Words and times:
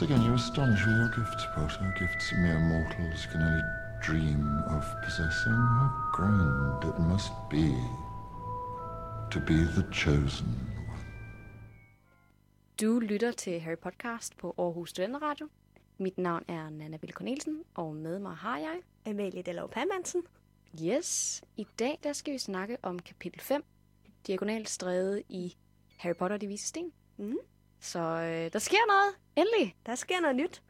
Once 0.00 0.12
again, 0.12 0.24
you 0.24 0.34
astonish 0.34 0.86
with 0.86 0.96
your 0.96 1.08
gifts, 1.08 1.46
Potter. 1.54 1.94
Gifts 1.98 2.32
mere 2.32 2.58
mortals 2.58 3.26
can 3.26 3.42
only 3.42 3.62
dream 4.00 4.62
of 4.76 4.84
possessing. 5.04 5.52
How 5.52 5.90
grand 6.12 6.84
it 6.84 6.98
must 6.98 7.32
be 7.50 7.74
to 9.30 9.40
be 9.40 9.58
the 9.76 9.84
chosen 9.92 10.46
one. 10.88 11.04
Du 12.80 12.98
lytter 12.98 13.32
til 13.32 13.60
Harry 13.60 13.78
Podcast 13.78 14.36
på 14.36 14.54
Aarhus 14.58 14.90
Studenteradio. 14.90 15.48
Mit 15.98 16.18
navn 16.18 16.44
er 16.48 16.70
Nana 16.70 16.96
Ville 16.96 17.12
Cornelsen, 17.12 17.62
og 17.74 17.94
med 17.94 18.18
mig 18.18 18.36
har 18.36 18.58
jeg... 18.58 18.80
Amalie 19.06 19.42
Dallov 19.42 19.70
Permansen. 19.70 20.22
Yes, 20.82 21.42
i 21.56 21.66
dag 21.78 21.98
der 22.02 22.12
skal 22.12 22.32
vi 22.32 22.38
snakke 22.38 22.76
om 22.82 22.98
kapitel 22.98 23.40
5, 23.40 23.64
Diagonalt 24.26 24.68
stræde 24.68 25.22
i 25.28 25.56
Harry 25.96 26.14
Potter 26.14 26.34
og 26.36 26.40
de 26.40 26.46
vise 26.46 26.66
sten. 26.66 26.92
Mm. 27.16 27.36
Så 27.80 27.98
øh, 27.98 28.52
der 28.52 28.58
sker 28.58 28.86
noget, 28.88 29.14
endelig. 29.40 29.76
Der 29.86 29.94
sker 29.94 30.20
noget 30.20 30.36
nyt. 30.36 30.62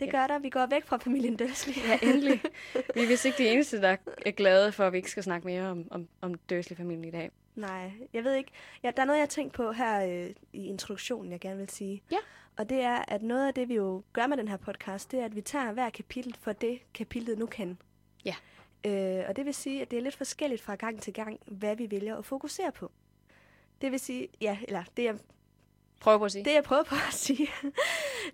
Det 0.00 0.06
ja. 0.06 0.10
gør 0.10 0.26
der. 0.26 0.38
Vi 0.38 0.50
går 0.50 0.66
væk 0.66 0.84
fra 0.84 0.96
familien 0.96 1.36
Dursley. 1.36 1.74
Ja, 1.88 1.98
endelig. 2.02 2.42
Vi 2.94 3.02
er 3.02 3.06
vist 3.06 3.24
ikke 3.24 3.38
de 3.38 3.48
eneste, 3.48 3.80
der 3.80 3.96
er 4.26 4.30
glade 4.30 4.72
for, 4.72 4.86
at 4.86 4.92
vi 4.92 4.96
ikke 4.96 5.10
skal 5.10 5.22
snakke 5.22 5.46
mere 5.46 5.70
om, 5.70 5.88
om, 5.90 6.08
om 6.20 6.34
Dursley-familien 6.34 7.04
i 7.04 7.10
dag. 7.10 7.30
Nej, 7.54 7.92
jeg 8.12 8.24
ved 8.24 8.34
ikke. 8.34 8.50
Ja, 8.82 8.90
der 8.96 9.02
er 9.02 9.06
noget, 9.06 9.18
jeg 9.18 9.22
har 9.22 9.28
tænkt 9.28 9.52
på 9.52 9.72
her 9.72 10.04
øh, 10.04 10.30
i 10.52 10.66
introduktionen, 10.66 11.32
jeg 11.32 11.40
gerne 11.40 11.58
vil 11.58 11.68
sige. 11.68 12.02
Ja. 12.10 12.18
Og 12.56 12.68
det 12.68 12.80
er, 12.80 13.04
at 13.08 13.22
noget 13.22 13.46
af 13.46 13.54
det, 13.54 13.68
vi 13.68 13.74
jo 13.74 14.02
gør 14.12 14.26
med 14.26 14.36
den 14.36 14.48
her 14.48 14.56
podcast, 14.56 15.12
det 15.12 15.20
er, 15.20 15.24
at 15.24 15.36
vi 15.36 15.40
tager 15.40 15.72
hver 15.72 15.90
kapitel 15.90 16.36
for 16.40 16.52
det, 16.52 16.80
kapitlet 16.94 17.38
nu 17.38 17.46
kan. 17.46 17.78
Ja. 18.24 18.34
Øh, 18.86 19.24
og 19.28 19.36
det 19.36 19.44
vil 19.44 19.54
sige, 19.54 19.82
at 19.82 19.90
det 19.90 19.98
er 19.98 20.02
lidt 20.02 20.16
forskelligt 20.16 20.62
fra 20.62 20.74
gang 20.74 21.02
til 21.02 21.12
gang, 21.12 21.40
hvad 21.46 21.76
vi 21.76 21.90
vælger 21.90 22.16
at 22.16 22.24
fokusere 22.24 22.72
på. 22.72 22.90
Det 23.80 23.92
vil 23.92 24.00
sige, 24.00 24.28
ja, 24.40 24.58
eller 24.68 24.84
det 24.96 25.04
jeg, 25.04 25.18
Prøv 26.00 26.18
på 26.18 26.24
at 26.24 26.32
sige. 26.32 26.44
det 26.44 26.54
jeg 26.54 26.64
prøver 26.64 26.82
på 26.82 26.94
at 26.94 27.14
sige, 27.24 27.48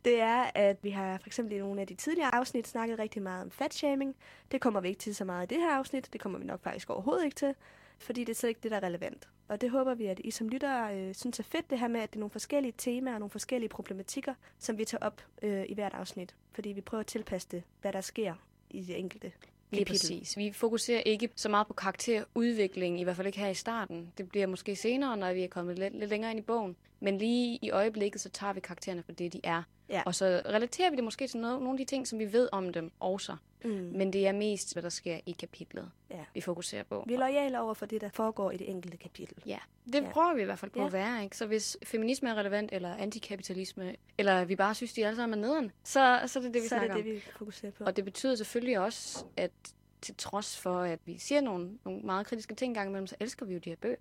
det 0.05 0.21
er, 0.21 0.51
at 0.55 0.77
vi 0.83 0.91
har 0.91 1.19
for 1.19 1.27
eksempel 1.27 1.57
i 1.57 1.59
nogle 1.59 1.81
af 1.81 1.87
de 1.87 1.95
tidligere 1.95 2.35
afsnit 2.35 2.69
snakket 2.69 2.99
rigtig 2.99 3.23
meget 3.23 3.43
om 3.43 3.51
fatshaming. 3.51 4.17
Det 4.53 4.61
kommer 4.61 4.81
vi 4.81 4.89
ikke 4.89 4.99
til 4.99 5.15
så 5.15 5.25
meget 5.25 5.53
i 5.53 5.55
det 5.55 5.63
her 5.63 5.71
afsnit. 5.71 6.13
Det 6.13 6.21
kommer 6.21 6.39
vi 6.39 6.45
nok 6.45 6.63
faktisk 6.63 6.91
overhovedet 6.91 7.25
ikke 7.25 7.35
til, 7.35 7.55
fordi 7.99 8.21
det 8.25 8.33
er 8.33 8.35
slet 8.35 8.49
ikke 8.49 8.61
det, 8.63 8.71
der 8.71 8.77
er 8.77 8.83
relevant. 8.83 9.29
Og 9.49 9.61
det 9.61 9.71
håber 9.71 9.95
vi, 9.95 10.07
at 10.07 10.21
I 10.25 10.31
som 10.31 10.49
lyttere 10.49 10.97
øh, 10.97 11.15
synes 11.15 11.39
er 11.39 11.45
fedt, 11.45 11.71
det 11.71 11.79
her 11.79 11.89
med, 11.89 12.01
at 12.01 12.11
det 12.11 12.17
er 12.17 12.21
nogle 12.21 12.31
forskellige 12.31 12.75
temaer 12.79 13.15
og 13.15 13.21
nogle 13.21 13.31
forskellige 13.31 13.69
problematikker, 13.69 14.35
som 14.59 14.79
vi 14.79 14.85
tager 14.85 15.07
op 15.07 15.23
øh, 15.43 15.65
i 15.69 15.75
hvert 15.75 15.95
afsnit. 15.95 16.35
Fordi 16.53 16.69
vi 16.69 16.81
prøver 16.81 17.01
at 17.01 17.07
tilpasse 17.07 17.49
det, 17.51 17.63
hvad 17.81 17.93
der 17.93 18.01
sker 18.01 18.35
i 18.71 18.83
det 18.83 18.99
enkelte 18.99 19.33
Lige 19.71 19.85
præcis. 19.85 20.37
Vi 20.37 20.53
fokuserer 20.53 21.01
ikke 21.01 21.29
så 21.37 21.49
meget 21.49 21.67
på 21.67 21.73
karakterudvikling, 21.73 23.01
i 23.01 23.05
hvert 23.05 23.17
fald 23.17 23.27
ikke 23.27 23.39
her 23.39 23.49
i 23.49 23.55
starten. 23.55 24.13
Det 24.19 24.29
bliver 24.29 24.47
måske 24.47 24.77
senere, 24.77 25.17
når 25.17 25.33
vi 25.33 25.43
er 25.43 25.49
kommet 25.49 25.79
lidt, 25.79 25.99
lidt 25.99 26.11
længere 26.11 26.31
ind 26.31 26.39
i 26.41 26.43
bogen. 26.43 26.77
Men 27.01 27.19
lige 27.19 27.59
i 27.63 27.71
øjeblikket, 27.71 28.21
så 28.21 28.29
tager 28.29 28.53
vi 28.53 28.61
karaktererne 28.61 29.03
for 29.03 29.13
det, 29.13 29.33
de 29.33 29.41
er. 29.45 29.63
Ja. 29.89 30.03
Og 30.07 30.15
så 30.15 30.43
relaterer 30.47 30.91
vi 30.91 30.97
det 30.97 31.05
måske 31.05 31.27
til 31.29 31.41
noget, 31.41 31.59
nogle 31.63 31.73
af 31.73 31.79
de 31.79 31.85
ting, 31.85 32.09
som 32.09 32.19
vi 32.19 32.33
ved 32.33 32.49
om 32.53 32.73
dem 32.73 32.93
også. 33.01 33.37
Mm. 33.65 33.71
Men 33.71 34.13
det 34.13 34.27
er 34.27 34.33
mest, 34.33 34.73
hvad 34.73 34.83
der 34.83 34.89
sker 34.89 35.21
i 35.27 35.33
kapitlet, 35.33 35.91
Ja. 36.11 36.25
vi 36.35 36.41
fokuserer 36.41 36.83
på. 36.83 37.05
Vi 37.07 37.15
er 37.15 37.19
lojale 37.19 37.61
over 37.61 37.75
for 37.75 37.87
det, 37.87 38.01
der 38.01 38.09
foregår 38.09 38.51
i 38.51 38.57
det 38.57 38.71
enkelte 38.71 38.97
kapitel. 38.97 39.37
Ja, 39.47 39.59
det 39.87 39.95
Ja. 40.03 40.11
prøver 40.11 40.35
vi 40.35 40.43
i 40.43 40.45
hvert 40.45 40.59
fald 40.59 40.71
på 40.71 40.79
Ja. 40.81 40.87
at 40.87 40.93
være. 40.93 41.25
Ikke? 41.25 41.37
Så 41.37 41.47
hvis 41.47 41.77
feminisme 41.85 42.29
er 42.31 42.35
relevant, 42.35 42.71
eller 42.73 42.95
antikapitalisme, 42.97 43.97
eller 44.19 44.45
vi 44.45 44.57
bare 44.57 44.75
synes, 44.75 44.93
de 44.93 45.07
alle 45.07 45.17
sammen 45.17 45.39
er 45.39 45.47
nederen, 45.49 45.73
så, 45.85 46.21
så 46.27 46.39
er 46.39 46.43
det 46.43 46.55
det, 46.55 46.63
vi 46.63 46.69
så 46.69 46.75
er 46.75 46.79
snakker 46.79 46.97
det 46.97 47.05
det, 47.05 47.15
vi 47.15 47.23
fokuserer 47.39 47.73
på. 47.73 47.85
Og 47.85 47.97
det 47.97 48.05
betyder 48.05 48.35
selvfølgelig 48.35 48.79
også, 48.79 49.25
at 49.37 49.51
til 50.01 50.15
trods 50.19 50.59
for, 50.59 50.81
at 50.81 50.99
vi 51.05 51.19
siger 51.19 51.41
nogle, 51.41 51.71
nogle 51.85 52.01
meget 52.01 52.27
kritiske 52.27 52.55
ting 52.55 52.71
engang 52.71 52.89
imellem, 52.89 53.07
så 53.07 53.15
elsker 53.21 53.47
vi 53.47 53.53
jo 53.55 53.59
de 53.59 53.69
her 53.71 53.77
bøger. 53.77 53.97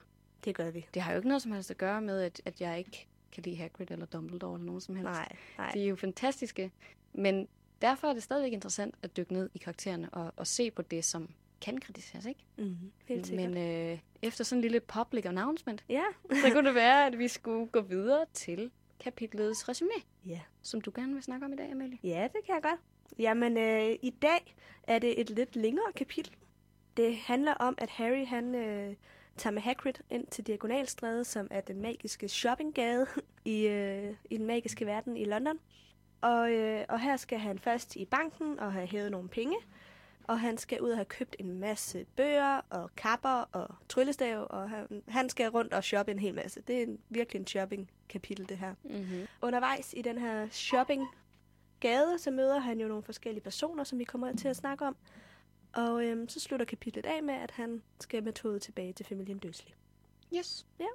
Det 0.46 0.56
gør 0.56 0.70
vi. 0.72 0.88
Det 0.94 1.02
har 1.02 1.12
jo 1.12 1.18
ikke 1.18 1.28
noget 1.28 1.42
som 1.42 1.52
helst 1.52 1.72
at 1.72 1.78
gøre 1.78 2.02
med, 2.02 2.22
at, 2.22 2.42
at 2.46 2.62
jeg 2.62 2.78
ikke 2.80 3.08
kan 3.36 3.44
lide 3.44 3.56
Hagrid 3.56 3.92
eller 3.92 4.06
Dumbledore 4.06 4.54
eller 4.56 4.66
nogen 4.66 4.82
som 4.82 4.96
helst. 4.96 5.12
Nej, 5.12 5.36
nej. 5.58 5.72
De 5.74 5.84
er 5.84 5.88
jo 5.88 5.96
fantastiske, 5.96 6.72
men 7.14 7.48
derfor 7.82 8.08
er 8.08 8.14
det 8.14 8.24
stadigvæk 8.24 8.54
interessant 8.54 8.96
at 9.04 9.18
dykke 9.18 9.34
ned 9.34 9.50
i 9.54 9.58
karaktererne 9.58 10.10
og, 10.10 10.34
og 10.38 10.48
se 10.48 10.72
på 10.72 10.82
det, 10.82 11.06
som 11.06 11.30
kan 11.62 11.78
kritiseres, 11.78 12.26
ikke? 12.26 12.46
Mm, 12.58 12.78
helt 13.06 13.28
sikkert. 13.28 13.52
Men 13.52 13.92
øh, 13.92 14.00
efter 14.22 14.44
sådan 14.44 14.58
en 14.58 14.62
lille 14.62 14.80
public 14.80 15.26
announcement, 15.26 15.84
Ja. 15.90 16.04
så 16.30 16.50
kunne 16.54 16.68
det 16.70 16.76
være, 16.76 17.06
at 17.08 17.20
vi 17.20 17.28
skulle 17.28 17.68
gå 17.68 17.82
videre 17.82 18.26
til 18.34 18.72
kapitlets 19.00 19.70
resume, 19.70 19.92
ja. 20.26 20.40
som 20.62 20.82
du 20.82 20.92
gerne 20.96 21.14
vil 21.14 21.24
snakke 21.24 21.46
om 21.46 21.54
i 21.54 21.56
dag, 21.56 21.72
Amalie. 21.72 21.98
Ja, 22.04 22.24
det 22.24 22.46
kan 22.46 22.56
jeg 22.56 22.64
godt. 22.64 22.80
Jamen, 23.20 23.58
øh, 23.58 23.96
i 24.02 24.10
dag 24.10 24.56
er 24.84 25.00
det 25.00 25.22
et 25.22 25.30
lidt 25.30 25.56
længere 25.56 25.92
kapitel. 25.96 26.36
Det 26.98 27.16
handler 27.18 27.54
om, 27.54 27.76
at 27.78 27.90
Harry 27.90 28.26
han 28.26 28.56
øh, 28.56 28.96
tager 29.38 29.54
med 29.54 29.62
Hagrid 29.62 29.94
ind 30.10 30.28
til 30.28 30.48
Diagonalstræde, 30.48 31.24
som 31.24 31.48
er 31.52 31.62
den 31.62 31.82
magiske 31.82 32.28
shoppinggade 32.28 33.08
i, 33.46 33.68
øh, 33.68 34.14
i 34.30 34.38
den 34.38 34.46
magiske 34.46 34.86
verden 34.86 35.18
i 35.18 35.26
London. 35.26 35.60
Og, 36.22 36.52
øh, 36.52 36.86
og 36.90 37.00
her 37.00 37.18
skal 37.18 37.40
han 37.40 37.60
først 37.60 37.96
i 37.96 38.06
banken 38.06 38.60
og 38.60 38.74
have 38.74 38.88
hævet 38.88 39.12
nogle 39.12 39.30
penge. 39.30 39.56
Og 40.28 40.40
han 40.40 40.58
skal 40.58 40.82
ud 40.82 40.90
og 40.90 40.98
have 40.98 41.06
købt 41.06 41.36
en 41.40 41.60
masse 41.60 42.06
bøger 42.16 42.62
og 42.70 42.96
kapper 42.96 43.50
og 43.52 43.76
tryllestav. 43.90 44.48
Og 44.50 44.70
han, 44.70 45.04
han 45.08 45.30
skal 45.30 45.50
rundt 45.50 45.74
og 45.74 45.84
shoppe 45.84 46.12
en 46.12 46.20
hel 46.20 46.34
masse. 46.34 46.62
Det 46.62 46.78
er 46.78 46.84
en, 46.84 47.00
virkelig 47.10 47.40
en 47.40 47.48
shopping-kapitel, 47.48 48.50
det 48.50 48.58
her. 48.58 48.74
Mm-hmm. 48.84 49.28
Undervejs 49.42 49.94
i 49.98 50.02
den 50.02 50.18
her 50.18 50.48
shopping 50.52 51.08
gade, 51.80 52.20
så 52.20 52.32
møder 52.32 52.60
han 52.60 52.80
jo 52.80 52.88
nogle 52.88 53.04
forskellige 53.04 53.44
personer, 53.44 53.84
som 53.84 54.00
vi 54.00 54.04
kommer 54.04 54.36
til 54.36 54.48
at 54.48 54.56
snakke 54.56 54.86
om. 54.86 54.96
Og 55.76 56.06
øhm, 56.06 56.30
så 56.30 56.40
slutter 56.40 56.66
kapitlet 56.66 57.06
af 57.06 57.24
med, 57.24 57.34
at 57.34 57.52
han 57.52 57.82
skal 58.00 58.24
med 58.24 58.34
toget 58.34 58.62
tilbage 58.62 58.94
til 58.94 59.06
familien 59.06 59.40
Dursley. 59.40 59.72
Yes. 60.36 60.66
Ja. 60.80 60.86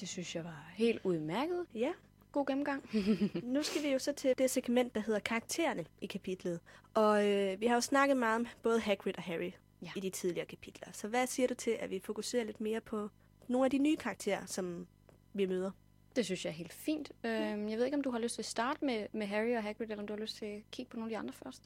Det 0.00 0.08
synes 0.08 0.36
jeg 0.36 0.44
var 0.44 0.70
helt 0.74 1.00
udmærket. 1.04 1.66
Ja, 1.74 1.92
God 2.32 2.46
gennemgang. 2.46 2.90
nu 3.54 3.62
skal 3.62 3.82
vi 3.82 3.88
jo 3.88 3.98
så 3.98 4.12
til 4.12 4.34
det 4.38 4.50
segment, 4.50 4.94
der 4.94 5.00
hedder 5.00 5.20
karaktererne 5.20 5.84
i 6.00 6.06
kapitlet. 6.06 6.60
Og 6.94 7.28
øh, 7.28 7.60
vi 7.60 7.66
har 7.66 7.74
jo 7.74 7.80
snakket 7.80 8.16
meget 8.16 8.36
om 8.36 8.46
både 8.62 8.80
Hagrid 8.80 9.16
og 9.16 9.22
Harry 9.22 9.50
ja. 9.82 9.90
i 9.96 10.00
de 10.00 10.10
tidligere 10.10 10.46
kapitler. 10.46 10.88
Så 10.92 11.08
hvad 11.08 11.26
siger 11.26 11.46
du 11.46 11.54
til, 11.54 11.70
at 11.70 11.90
vi 11.90 11.98
fokuserer 11.98 12.44
lidt 12.44 12.60
mere 12.60 12.80
på 12.80 13.08
nogle 13.48 13.64
af 13.64 13.70
de 13.70 13.78
nye 13.78 13.96
karakterer, 13.96 14.46
som 14.46 14.86
vi 15.32 15.46
møder? 15.46 15.70
Det 16.16 16.24
synes 16.24 16.44
jeg 16.44 16.50
er 16.50 16.54
helt 16.54 16.72
fint. 16.72 17.12
Øhm, 17.24 17.68
jeg 17.68 17.78
ved 17.78 17.84
ikke, 17.84 17.96
om 17.96 18.02
du 18.02 18.10
har 18.10 18.18
lyst 18.18 18.34
til 18.34 18.42
at 18.42 18.46
starte 18.46 18.84
med, 18.84 19.06
med 19.12 19.26
Harry 19.26 19.56
og 19.56 19.62
Hagrid, 19.62 19.90
eller 19.90 20.02
om 20.02 20.06
du 20.06 20.12
har 20.12 20.20
lyst 20.20 20.36
til 20.36 20.46
at 20.46 20.62
kigge 20.70 20.90
på 20.90 20.96
nogle 20.96 21.10
af 21.10 21.16
de 21.16 21.18
andre 21.18 21.34
først. 21.34 21.62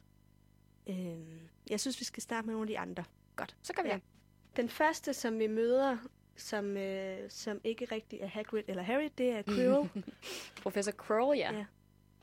Øhm, 0.87 1.41
jeg 1.71 1.81
synes, 1.81 2.01
vi 2.01 2.05
skal 2.05 2.23
starte 2.23 2.47
med 2.47 2.55
nogle 2.55 2.65
af 2.65 2.69
de 2.69 2.79
andre. 2.79 3.05
Godt, 3.37 3.57
så 3.63 3.73
kan 3.73 3.85
vi 3.85 3.89
Ja. 3.89 3.95
det. 3.95 4.03
Den 4.57 4.69
første, 4.69 5.15
som 5.15 5.39
vi 5.39 5.47
møder, 5.47 5.97
som, 6.37 6.77
øh, 6.77 7.19
som 7.31 7.61
ikke 7.65 7.85
rigtig 7.85 8.21
er 8.21 8.27
Hagrid 8.27 8.63
eller 8.69 8.83
Harry, 8.83 9.09
det 9.19 9.31
er 9.31 9.43
Quirrell. 9.55 9.91
Professor 10.63 10.93
Quirrell, 11.07 11.39
ja. 11.39 11.53
Ja. 11.53 11.65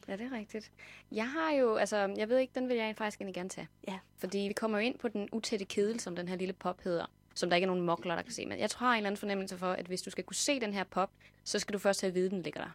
Ja, 0.08 0.16
det 0.18 0.26
er 0.26 0.32
rigtigt. 0.38 0.72
Jeg 1.12 1.30
har 1.30 1.52
jo, 1.52 1.76
altså, 1.76 1.98
jeg 2.18 2.30
ved 2.30 2.38
ikke, 2.38 2.52
den 2.56 2.70
vil 2.70 2.78
jeg 2.78 2.96
faktisk 2.96 3.20
egentlig 3.22 3.36
gerne 3.36 3.50
tage. 3.50 3.68
Ja. 3.88 4.00
Fordi 4.18 4.38
vi 4.38 4.54
kommer 4.54 4.78
jo 4.80 4.86
ind 4.86 5.00
på 5.00 5.08
den 5.08 5.30
utætte 5.32 5.66
kedel, 5.66 6.00
som 6.00 6.16
den 6.16 6.28
her 6.28 6.36
lille 6.36 6.54
pop 6.54 6.82
hedder, 6.82 7.06
som 7.36 7.50
der 7.50 7.56
ikke 7.58 7.64
er 7.66 7.68
nogen 7.68 7.86
mokler, 7.86 8.16
der 8.16 8.22
kan 8.22 8.32
se. 8.32 8.46
Men 8.46 8.60
jeg 8.60 8.70
tror, 8.70 8.86
jeg 8.86 8.90
har 8.90 8.94
en 8.94 8.98
eller 8.98 9.08
anden 9.08 9.20
fornemmelse 9.20 9.58
for, 9.58 9.72
at 9.72 9.86
hvis 9.86 10.02
du 10.02 10.10
skal 10.10 10.24
kunne 10.24 10.36
se 10.36 10.60
den 10.60 10.74
her 10.74 10.84
pop, 10.84 11.12
så 11.44 11.60
skal 11.60 11.74
du 11.74 11.80
først 11.80 12.02
have 12.02 12.08
at 12.08 12.16
vide, 12.16 12.26
at 12.26 12.32
den 12.32 12.42
ligger 12.42 12.62
der. 12.62 12.70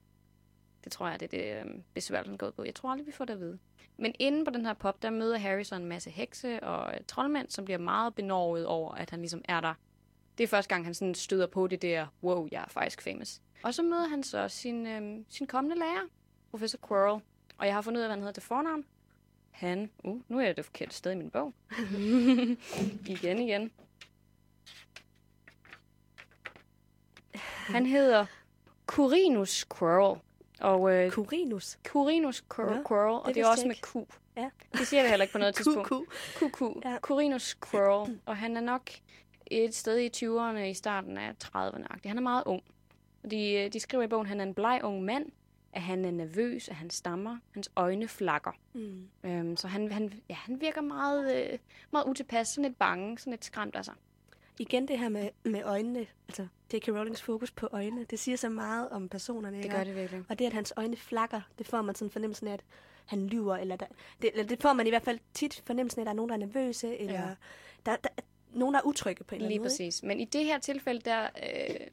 Det 0.84 0.92
tror 0.92 1.08
jeg, 1.08 1.20
det 1.20 1.34
er 1.34 1.60
det 1.60 1.70
øh, 1.70 1.74
besværgelsen 1.94 2.38
går 2.38 2.46
ud 2.46 2.52
på. 2.52 2.64
Jeg 2.64 2.74
tror 2.74 2.90
aldrig, 2.90 3.06
vi 3.06 3.12
får 3.12 3.24
det 3.24 3.32
at 3.32 3.40
vide. 3.40 3.58
Men 3.96 4.14
inde 4.18 4.44
på 4.44 4.50
den 4.50 4.66
her 4.66 4.74
pop, 4.74 5.02
der 5.02 5.10
møder 5.10 5.38
Harry 5.38 5.62
så 5.62 5.74
en 5.74 5.84
masse 5.84 6.10
hekse 6.10 6.62
og 6.62 6.94
øh, 6.94 7.00
troldmænd, 7.08 7.48
som 7.48 7.64
bliver 7.64 7.78
meget 7.78 8.14
benovet 8.14 8.66
over, 8.66 8.94
at 8.94 9.10
han 9.10 9.18
ligesom 9.18 9.42
er 9.44 9.60
der. 9.60 9.74
Det 10.38 10.44
er 10.44 10.48
første 10.48 10.68
gang, 10.68 10.84
han 10.84 10.94
sådan 10.94 11.14
støder 11.14 11.46
på 11.46 11.66
det 11.66 11.82
der, 11.82 12.06
wow, 12.22 12.48
jeg 12.52 12.62
er 12.62 12.68
faktisk 12.68 13.02
famous. 13.02 13.40
Og 13.62 13.74
så 13.74 13.82
møder 13.82 14.08
han 14.08 14.22
så 14.22 14.48
sin, 14.48 14.86
øh, 14.86 15.24
sin 15.28 15.46
kommende 15.46 15.78
lærer, 15.78 16.08
Professor 16.50 16.78
Quirrell. 16.88 17.22
Og 17.58 17.66
jeg 17.66 17.74
har 17.74 17.82
fundet 17.82 17.98
ud 17.98 18.02
af, 18.02 18.08
hvad 18.08 18.16
han 18.16 18.20
hedder 18.20 18.32
til 18.32 18.42
fornavn. 18.42 18.84
Han, 19.50 19.90
uh, 20.04 20.20
nu 20.28 20.38
er 20.38 20.44
jeg 20.44 20.56
det 20.56 20.64
forkerte 20.64 20.94
sted 20.94 21.12
i 21.12 21.14
min 21.14 21.30
bog. 21.30 21.54
igen, 23.14 23.38
igen. 23.38 23.70
Han 27.66 27.86
hedder 27.86 28.26
Curinus 28.86 29.64
Quirrell. 29.78 30.20
Og 30.60 30.92
øh, 30.94 31.10
Curinus. 31.10 31.78
Curinus 31.86 32.44
Quir- 32.54 32.74
Nå, 32.76 32.82
Quirrell, 32.88 33.14
og 33.20 33.26
det, 33.26 33.34
det 33.34 33.42
er 33.42 33.46
også 33.48 33.66
med 33.66 33.74
Q. 33.82 33.96
Ja. 34.36 34.50
Det 34.72 34.86
siger 34.86 35.00
jeg 35.02 35.10
heller 35.10 35.24
ikke 35.24 35.32
på 35.32 35.38
noget 35.38 35.54
tidspunkt. 35.56 35.88
Kuku. 35.88 36.04
QQ. 36.50 36.60
Ja. 36.84 36.90
Ja. 36.90 36.98
Curinus 36.98 37.54
Quirrell. 37.70 38.20
Og 38.26 38.36
han 38.36 38.56
er 38.56 38.60
nok 38.60 38.90
et 39.46 39.74
sted 39.74 39.98
i 39.98 40.10
20'erne, 40.26 40.58
i 40.58 40.74
starten 40.74 41.18
af 41.18 41.34
30'erne. 41.44 41.86
Han 42.04 42.16
er 42.18 42.22
meget 42.22 42.42
ung. 42.46 42.62
Og 43.24 43.30
de, 43.30 43.52
øh, 43.52 43.72
de 43.72 43.80
skriver 43.80 44.04
i 44.04 44.06
bogen, 44.06 44.24
at 44.26 44.28
han 44.28 44.40
er 44.40 44.44
en 44.44 44.54
bleg 44.54 44.80
ung 44.84 45.02
mand, 45.04 45.26
at 45.72 45.82
han 45.82 46.04
er 46.04 46.10
nervøs, 46.10 46.68
at 46.68 46.74
han 46.74 46.90
stammer, 46.90 47.38
hans 47.54 47.70
øjne 47.76 48.08
flakker. 48.08 48.52
Mm. 48.72 49.08
Øhm, 49.24 49.56
så 49.56 49.68
han, 49.68 49.92
han, 49.92 50.12
ja, 50.28 50.34
han 50.34 50.60
virker 50.60 50.80
meget, 50.80 51.36
øh, 51.52 51.58
meget 51.90 52.04
utilpas, 52.06 52.48
sådan 52.48 52.68
lidt 52.70 52.78
bange, 52.78 53.18
sådan 53.18 53.30
lidt 53.30 53.44
skræmt 53.44 53.76
af 53.76 53.84
sig. 53.84 53.94
Igen 54.58 54.88
det 54.88 54.98
her 54.98 55.08
med, 55.08 55.28
med 55.44 55.62
øjnene, 55.64 56.06
altså 56.28 56.46
J.K. 56.74 56.88
Rowlings 56.88 57.22
fokus 57.22 57.50
på 57.50 57.68
øjnene, 57.72 58.04
det 58.04 58.18
siger 58.18 58.36
så 58.36 58.48
meget 58.48 58.88
om 58.88 59.08
personerne. 59.08 59.62
Det 59.62 59.70
gør 59.70 59.84
det 59.84 59.96
virkelig. 59.96 60.22
Og 60.28 60.38
det, 60.38 60.44
at 60.46 60.52
hans 60.52 60.72
øjne 60.76 60.96
flakker, 60.96 61.40
det 61.58 61.66
får 61.66 61.82
man 61.82 61.94
sådan 61.94 62.10
fornemmelsen 62.10 62.48
af, 62.48 62.52
at 62.52 62.64
han 63.06 63.26
lyver, 63.26 63.56
eller, 63.56 63.76
der, 63.76 63.86
det, 64.22 64.30
eller 64.32 64.44
det 64.46 64.62
får 64.62 64.72
man 64.72 64.86
i 64.86 64.90
hvert 64.90 65.02
fald 65.02 65.18
tit 65.34 65.62
fornemmelsen 65.66 66.00
af, 66.00 66.02
at 66.02 66.06
der 66.06 66.10
er 66.12 66.16
nogen, 66.16 66.28
der 66.28 66.34
er 66.34 66.38
nervøse, 66.38 66.96
eller 66.98 67.14
Ja. 67.20 67.34
der, 67.86 67.96
der, 67.96 68.08
nogen, 68.52 68.74
der 68.74 68.80
er 68.80 68.84
utrygge 68.86 69.24
på 69.24 69.34
en 69.34 69.40
eller 69.40 69.48
Lige 69.48 69.54
anden 69.56 69.62
måde. 69.64 69.70
præcis. 69.70 70.02
Men 70.02 70.20
i 70.20 70.24
det 70.24 70.44
her 70.44 70.58
tilfælde, 70.58 71.00
der, 71.00 71.22
øh, 71.22 71.86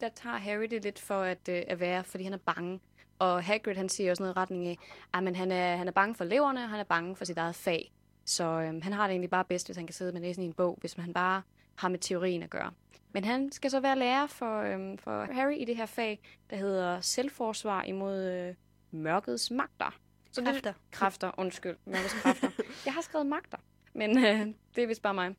der 0.00 0.08
tager 0.08 0.36
Harry 0.36 0.64
det 0.70 0.82
lidt 0.84 0.98
for 0.98 1.20
at, 1.20 1.48
øh, 1.48 1.62
at 1.66 1.80
være, 1.80 2.04
fordi 2.04 2.24
han 2.24 2.32
er 2.32 2.36
bange. 2.36 2.80
Og 3.18 3.44
Hagrid, 3.44 3.74
han 3.74 3.88
siger 3.88 4.10
også 4.10 4.22
noget 4.22 4.34
i 4.34 4.36
retning 4.38 4.66
af, 4.68 4.78
at 5.14 5.22
men 5.22 5.36
han, 5.36 5.52
er, 5.52 5.76
han 5.76 5.88
er 5.88 5.92
bange 5.92 6.14
for 6.14 6.24
leverne, 6.24 6.62
og 6.64 6.68
han 6.70 6.80
er 6.80 6.84
bange 6.84 7.16
for 7.16 7.24
sit 7.24 7.38
eget 7.38 7.54
fag. 7.54 7.92
Så 8.24 8.44
øhm, 8.44 8.82
han 8.82 8.92
har 8.92 9.06
det 9.06 9.12
egentlig 9.12 9.30
bare 9.30 9.44
bedst, 9.44 9.66
hvis 9.66 9.76
han 9.76 9.86
kan 9.86 9.94
sidde 9.94 10.12
med 10.12 10.20
næsen 10.20 10.42
i 10.42 10.46
en 10.46 10.52
bog, 10.52 10.78
hvis 10.80 10.92
han 10.92 11.12
bare 11.12 11.42
har 11.74 11.88
med 11.88 11.98
teorien 11.98 12.42
at 12.42 12.50
gøre. 12.50 12.70
Men 13.12 13.24
han 13.24 13.52
skal 13.52 13.70
så 13.70 13.80
være 13.80 13.98
lærer 13.98 14.26
for, 14.26 14.60
øhm, 14.60 14.98
for 14.98 15.32
Harry 15.32 15.54
i 15.56 15.64
det 15.64 15.76
her 15.76 15.86
fag, 15.86 16.20
der 16.50 16.56
hedder 16.56 17.00
selvforsvar 17.00 17.82
imod 17.82 18.22
øh, 18.24 18.54
mørkets 18.90 19.50
magter. 19.50 19.98
Så 20.32 20.42
Kræfter. 20.42 20.72
Det, 20.72 20.80
kræfter, 20.90 21.30
undskyld. 21.36 21.76
Mørkets 21.86 22.14
kræfter. 22.22 22.50
Jeg 22.84 22.94
har 22.94 23.00
skrevet 23.00 23.26
magter, 23.26 23.58
men 23.94 24.18
øh, 24.18 24.46
det 24.76 24.82
er 24.82 24.86
vist 24.86 25.02
bare 25.02 25.14
mig. 25.14 25.36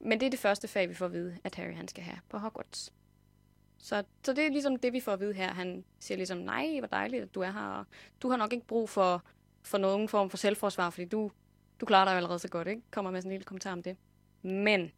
Men 0.00 0.20
det 0.20 0.26
er 0.26 0.30
det 0.30 0.38
første 0.38 0.68
fag, 0.68 0.88
vi 0.88 0.94
får 0.94 1.06
at 1.06 1.12
vide, 1.12 1.38
at 1.44 1.54
Harry 1.54 1.74
han 1.74 1.88
skal 1.88 2.04
have 2.04 2.18
på 2.28 2.38
Hogwarts. 2.38 2.92
Så, 3.78 4.04
så 4.24 4.32
det 4.32 4.46
er 4.46 4.50
ligesom 4.50 4.76
det, 4.76 4.92
vi 4.92 5.00
får 5.00 5.12
at 5.12 5.20
vide 5.20 5.32
her. 5.32 5.54
Han 5.54 5.84
siger 5.98 6.16
ligesom, 6.16 6.38
nej, 6.38 6.78
hvor 6.78 6.86
dejligt, 6.88 7.22
at 7.22 7.34
du 7.34 7.40
er 7.40 7.50
her. 7.50 7.60
og 7.60 7.86
Du 8.22 8.28
har 8.30 8.36
nok 8.36 8.52
ikke 8.52 8.66
brug 8.66 8.88
for, 8.88 9.22
for 9.62 9.78
nogen 9.78 10.08
form 10.08 10.30
for 10.30 10.36
selvforsvar, 10.36 10.90
fordi 10.90 11.04
du, 11.04 11.30
du 11.82 11.86
klarer 11.86 12.04
dig 12.04 12.12
jo 12.12 12.16
allerede 12.16 12.38
så 12.38 12.48
godt, 12.48 12.68
ikke? 12.68 12.82
Kommer 12.90 13.10
med 13.10 13.20
sådan 13.20 13.30
en 13.30 13.32
lille 13.32 13.44
kommentar 13.44 13.72
om 13.72 13.82
det. 13.82 13.96
Men, 14.42 14.92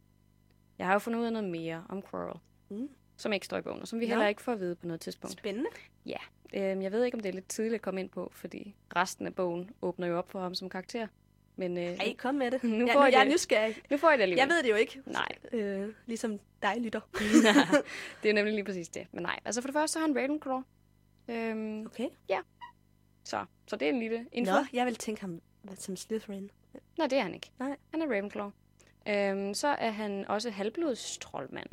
jeg 0.79 0.87
har 0.87 0.93
jo 0.93 0.99
fundet 0.99 1.19
ud 1.19 1.25
af 1.25 1.33
noget 1.33 1.49
mere 1.49 1.83
om 1.89 2.01
Quirrell, 2.01 2.39
Mm. 2.69 2.89
som 3.17 3.33
ikke 3.33 3.45
står 3.45 3.57
i 3.57 3.61
bogen, 3.61 3.81
og 3.81 3.87
som 3.87 3.99
vi 3.99 4.05
Nå. 4.05 4.09
heller 4.09 4.27
ikke 4.27 4.41
får 4.41 4.51
at 4.51 4.59
vide 4.59 4.75
på 4.75 4.87
noget 4.87 5.01
tidspunkt. 5.01 5.31
Spændende. 5.39 5.69
Øhm, 6.53 6.81
jeg 6.81 6.91
ved 6.91 7.03
ikke, 7.03 7.15
om 7.15 7.21
det 7.21 7.29
er 7.29 7.33
lidt 7.33 7.47
tidligt 7.47 7.73
at 7.75 7.81
komme 7.81 7.99
ind 7.99 8.09
på, 8.09 8.31
fordi 8.35 8.75
resten 8.95 9.27
af 9.27 9.35
bogen 9.35 9.69
åbner 9.81 10.07
jo 10.07 10.17
op 10.17 10.29
for 10.31 10.39
ham 10.39 10.55
som 10.55 10.69
karakter. 10.69 11.07
Men 11.55 11.77
øh, 11.77 11.83
Ej, 11.83 12.15
kom 12.17 12.35
med 12.35 12.51
det. 12.51 12.63
Nu 12.79 12.85
jeg, 12.85 12.93
får 12.93 12.99
nu, 13.01 13.05
I 13.07 13.11
jeg 13.11 13.21
er 13.25 13.31
nysgerrig. 13.31 13.75
nu 13.91 13.97
får 13.97 14.11
I 14.11 14.15
det 14.17 14.21
alligevel. 14.21 14.39
Jeg 14.39 14.49
ved 14.49 14.63
det 14.63 14.69
jo 14.69 14.75
ikke. 14.75 15.01
Nej. 15.05 15.27
Øh, 15.51 15.93
ligesom 16.05 16.39
dig, 16.61 16.73
lytter. 16.81 17.01
det 18.23 18.29
er 18.29 18.33
nemlig 18.33 18.53
lige 18.53 18.63
præcis 18.65 18.89
det. 18.89 19.07
Men 19.11 19.23
nej, 19.23 19.39
altså 19.45 19.61
for 19.61 19.67
det 19.67 19.73
første 19.73 19.93
så 19.93 19.99
har 19.99 20.07
han 20.07 20.15
Ravenclaw. 20.17 20.61
Øhm, 21.27 21.85
Okay. 21.85 22.09
så, 23.23 23.45
så 23.67 23.75
det 23.75 23.85
er 23.85 23.89
en 23.93 23.99
lille 23.99 24.25
info. 24.31 24.53
Nå, 24.53 24.65
jeg 24.73 24.85
vil 24.85 24.95
tænke 24.95 25.21
ham 25.21 25.41
som 25.75 25.95
Slytherin. 25.95 26.51
Nej, 26.97 27.07
det 27.07 27.17
er 27.17 27.23
han 27.23 27.33
ikke. 27.33 27.51
Nej. 27.59 27.77
Han 27.91 28.01
er 28.01 28.05
Ravenclaw. 28.05 28.49
Øhm, 29.07 29.53
så 29.53 29.67
er 29.67 29.91
han 29.91 30.27
også 30.27 30.49
halvblodstrolmand. 30.49 31.69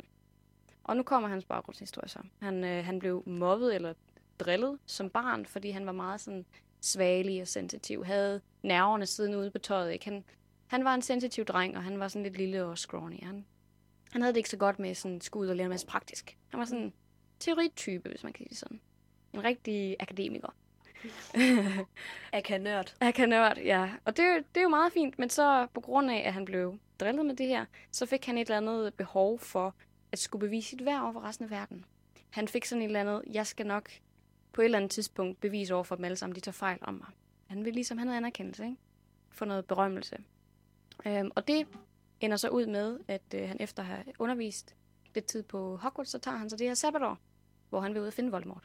Og 0.83 0.97
nu 0.97 1.03
kommer 1.03 1.29
hans 1.29 1.45
baggrundshistorie 1.45 2.09
så. 2.09 2.19
Han, 2.39 2.63
øh, 2.63 2.85
han 2.85 2.99
blev 2.99 3.23
mobbet 3.25 3.75
eller 3.75 3.93
drillet 4.39 4.79
som 4.85 5.09
barn, 5.09 5.45
fordi 5.45 5.69
han 5.69 5.85
var 5.85 5.91
meget 5.91 6.21
sådan 6.21 6.45
svagelig 6.81 7.41
og 7.41 7.47
sensitiv. 7.47 8.05
Havde 8.05 8.41
nerverne 8.61 9.05
siden 9.05 9.35
ude 9.35 9.51
på 9.51 9.59
tøjet. 9.59 9.91
Ikke? 9.93 10.05
Han, 10.05 10.23
han 10.67 10.85
var 10.85 10.93
en 10.95 11.01
sensitiv 11.01 11.45
dreng, 11.45 11.77
og 11.77 11.83
han 11.83 11.99
var 11.99 12.07
sådan 12.07 12.23
lidt 12.23 12.37
lille 12.37 12.65
og 12.65 12.77
scrawny. 12.77 13.23
Han, 13.23 13.45
han 14.11 14.21
havde 14.21 14.33
det 14.33 14.37
ikke 14.37 14.49
så 14.49 14.57
godt 14.57 14.79
med 14.79 14.95
sådan 14.95 15.21
skulle 15.21 15.43
ud 15.43 15.49
og 15.49 15.55
lære 15.55 15.69
masse 15.69 15.87
praktisk. 15.87 16.37
Han 16.49 16.59
var 16.59 16.65
sådan 16.65 16.83
en 16.83 16.93
teoritype, 17.39 18.09
hvis 18.09 18.23
man 18.23 18.33
kan 18.33 18.45
sige 18.49 18.57
sådan. 18.57 18.81
En 19.33 19.43
rigtig 19.43 19.95
akademiker. 19.99 20.55
Aka-nørd. 22.33 22.95
Akanørd, 23.01 23.57
ja. 23.57 23.89
Og 24.05 24.17
det, 24.17 24.43
det 24.55 24.61
er 24.61 24.63
jo 24.63 24.69
meget 24.69 24.93
fint, 24.93 25.19
men 25.19 25.29
så 25.29 25.67
på 25.73 25.81
grund 25.81 26.11
af, 26.11 26.23
at 26.25 26.33
han 26.33 26.45
blev 26.45 26.79
drillet 26.99 27.25
med 27.25 27.35
det 27.35 27.47
her, 27.47 27.65
så 27.91 28.05
fik 28.05 28.25
han 28.25 28.37
et 28.37 28.41
eller 28.41 28.57
andet 28.57 28.93
behov 28.93 29.39
for 29.39 29.75
at 30.11 30.19
skulle 30.19 30.47
bevise 30.47 30.69
sit 30.69 30.85
værd 30.85 31.01
over 31.01 31.13
for 31.13 31.23
resten 31.23 31.45
af 31.45 31.51
verden. 31.51 31.85
Han 32.29 32.47
fik 32.47 32.65
sådan 32.65 32.81
et 32.81 32.85
eller 32.85 32.99
andet, 32.99 33.23
jeg 33.31 33.47
skal 33.47 33.65
nok 33.65 33.89
på 34.53 34.61
et 34.61 34.65
eller 34.65 34.77
andet 34.77 34.91
tidspunkt 34.91 35.39
bevise 35.39 35.73
over 35.73 35.83
for 35.83 35.95
dem 35.95 36.05
alle 36.05 36.17
sammen, 36.17 36.35
de 36.35 36.39
tager 36.39 36.53
fejl 36.53 36.77
om 36.81 36.93
mig. 36.93 37.07
Han 37.47 37.65
vil 37.65 37.73
ligesom 37.73 37.97
have 37.97 38.05
noget 38.05 38.17
anerkendelse, 38.17 38.63
ikke? 38.65 38.77
Få 39.31 39.45
noget 39.45 39.65
berømmelse. 39.65 40.17
Øhm, 41.05 41.31
og 41.35 41.47
det 41.47 41.67
ender 42.21 42.37
så 42.37 42.49
ud 42.49 42.65
med, 42.65 42.99
at 43.07 43.21
øh, 43.35 43.47
han 43.47 43.57
efter 43.59 43.83
at 43.83 43.87
have 43.87 44.03
undervist 44.19 44.75
lidt 45.15 45.25
tid 45.25 45.43
på 45.43 45.77
Hogwarts, 45.77 46.11
så 46.11 46.19
tager 46.19 46.37
han 46.37 46.49
så 46.49 46.55
det 46.55 46.67
her 46.67 46.73
sabbatår, 46.73 47.17
hvor 47.69 47.81
han 47.81 47.93
vil 47.93 48.01
ud 48.01 48.07
og 48.07 48.13
finde 48.13 48.31
Voldemort. 48.31 48.63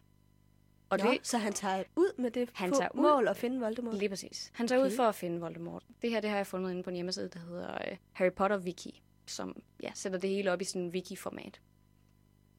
Og 0.90 0.98
Nå, 0.98 1.10
det, 1.10 1.26
så 1.26 1.38
han 1.38 1.52
tager 1.52 1.84
ud 1.96 2.18
med 2.18 2.30
det 2.30 2.50
Han 2.54 2.72
tager 2.72 2.88
ud. 2.94 3.00
mål 3.02 3.28
at 3.28 3.36
finde 3.36 3.60
Voldemort. 3.60 3.94
Lige 3.94 4.08
præcis. 4.08 4.50
Han 4.54 4.68
tager 4.68 4.80
okay. 4.80 4.90
Ud 4.90 4.96
for 4.96 5.02
at 5.02 5.14
finde 5.14 5.40
Voldemort. 5.40 5.82
Det 6.02 6.10
her 6.10 6.20
det 6.20 6.30
har 6.30 6.36
jeg 6.36 6.46
fundet 6.46 6.70
inde 6.70 6.82
på 6.82 6.90
en 6.90 6.96
hjemmeside, 6.96 7.28
der 7.28 7.38
hedder 7.40 7.74
uh, 7.74 7.96
Harry 8.12 8.32
Potter 8.32 8.58
Wiki, 8.58 9.02
som 9.26 9.62
ja, 9.82 9.90
sætter 9.94 10.18
det 10.18 10.30
hele 10.30 10.52
op 10.52 10.60
i 10.60 10.64
sådan 10.64 10.82
en 10.82 10.90
wiki-format. 10.90 11.60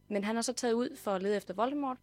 Men 0.08 0.24
han 0.24 0.36
har 0.36 0.42
så 0.42 0.54
taget 0.54 0.74
ud 0.74 0.96
for 0.96 1.12
at 1.12 1.22
lede 1.24 1.38
efter 1.38 1.54
Voldemort, 1.54 1.98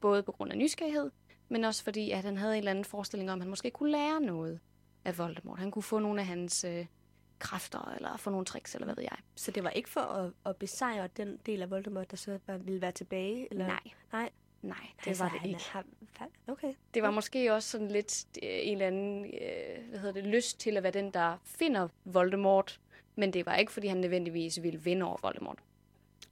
både 0.00 0.22
på 0.22 0.32
grund 0.32 0.52
af 0.52 0.58
nysgerrighed, 0.58 1.10
men 1.48 1.64
også 1.64 1.84
fordi, 1.84 2.10
at 2.10 2.24
han 2.24 2.36
havde 2.36 2.52
en 2.52 2.58
eller 2.58 2.70
anden 2.70 2.84
forestilling 2.84 3.30
om, 3.30 3.38
at 3.38 3.42
han 3.42 3.50
måske 3.50 3.70
kunne 3.70 3.90
lære 3.90 4.20
noget 4.20 4.60
af 5.04 5.18
Voldemort. 5.18 5.58
Han 5.58 5.70
kunne 5.70 5.82
få 5.82 5.98
nogle 5.98 6.20
af 6.20 6.26
hans 6.26 6.64
øh, 6.64 6.86
kræfter, 7.38 7.94
eller 7.96 8.16
få 8.16 8.30
nogle 8.30 8.46
tricks, 8.46 8.74
eller 8.74 8.84
hvad 8.84 8.94
ved 8.94 9.02
jeg. 9.04 9.16
Så 9.34 9.50
det 9.50 9.64
var 9.64 9.70
ikke 9.70 9.88
for 9.88 10.00
at, 10.00 10.32
at 10.46 10.56
besejre 10.56 11.08
den 11.16 11.38
del 11.46 11.62
af 11.62 11.70
Voldemort, 11.70 12.10
der 12.10 12.16
så 12.16 12.38
ville 12.46 12.80
være 12.80 12.92
tilbage? 12.92 13.48
Eller? 13.50 13.66
Nej. 13.66 13.80
Nej. 14.12 14.30
Nej, 14.62 14.76
det 14.98 15.06
Altså, 15.06 15.24
var 15.24 15.30
det 15.30 15.40
han 15.40 15.50
ikke. 15.50 15.70
Har, 15.70 15.84
okay. 16.48 16.74
Det 16.94 17.02
var 17.02 17.10
måske 17.10 17.54
også 17.54 17.68
sådan 17.68 17.88
lidt 17.88 18.26
øh, 18.42 18.48
en 18.50 18.72
eller 18.72 18.86
anden 18.86 19.24
øh, 19.24 19.88
hvad 19.88 19.98
hedder 19.98 20.12
det, 20.20 20.24
lyst 20.26 20.60
til 20.60 20.76
at 20.76 20.82
være 20.82 20.92
den, 20.92 21.10
der 21.10 21.36
finder 21.44 21.88
Voldemort. 22.04 22.80
Men 23.16 23.32
det 23.32 23.46
var 23.46 23.54
ikke, 23.56 23.72
fordi 23.72 23.86
han 23.86 23.96
nødvendigvis 23.96 24.62
ville 24.62 24.80
vinde 24.80 25.06
over 25.06 25.16
Voldemort. 25.22 25.58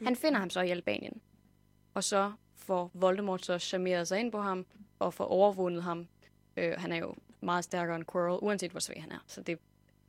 Han 0.05 0.17
finder 0.17 0.39
ham 0.39 0.51
så 0.51 0.61
i 0.61 0.71
Albanien. 0.71 1.21
Og 1.95 2.05
så 2.05 2.33
får 2.55 2.91
Voldemort 2.95 3.45
så 3.45 3.59
charmeret 3.59 4.09
sig 4.09 4.21
ind 4.21 4.33
på 4.33 4.41
ham 4.41 4.67
og 4.99 5.15
får 5.15 5.25
overvundet 5.25 5.83
ham. 5.83 6.09
Øh, 6.57 6.75
han 6.79 6.93
er 6.93 6.97
jo 6.97 7.15
meget 7.41 7.65
stærkere 7.65 7.97
end 7.97 8.05
Quirrell, 8.13 8.39
uanset 8.43 8.71
hvor 8.71 8.81
svag 8.81 9.03
han 9.03 9.13
er. 9.13 9.25
Så 9.27 9.43
det 9.43 9.59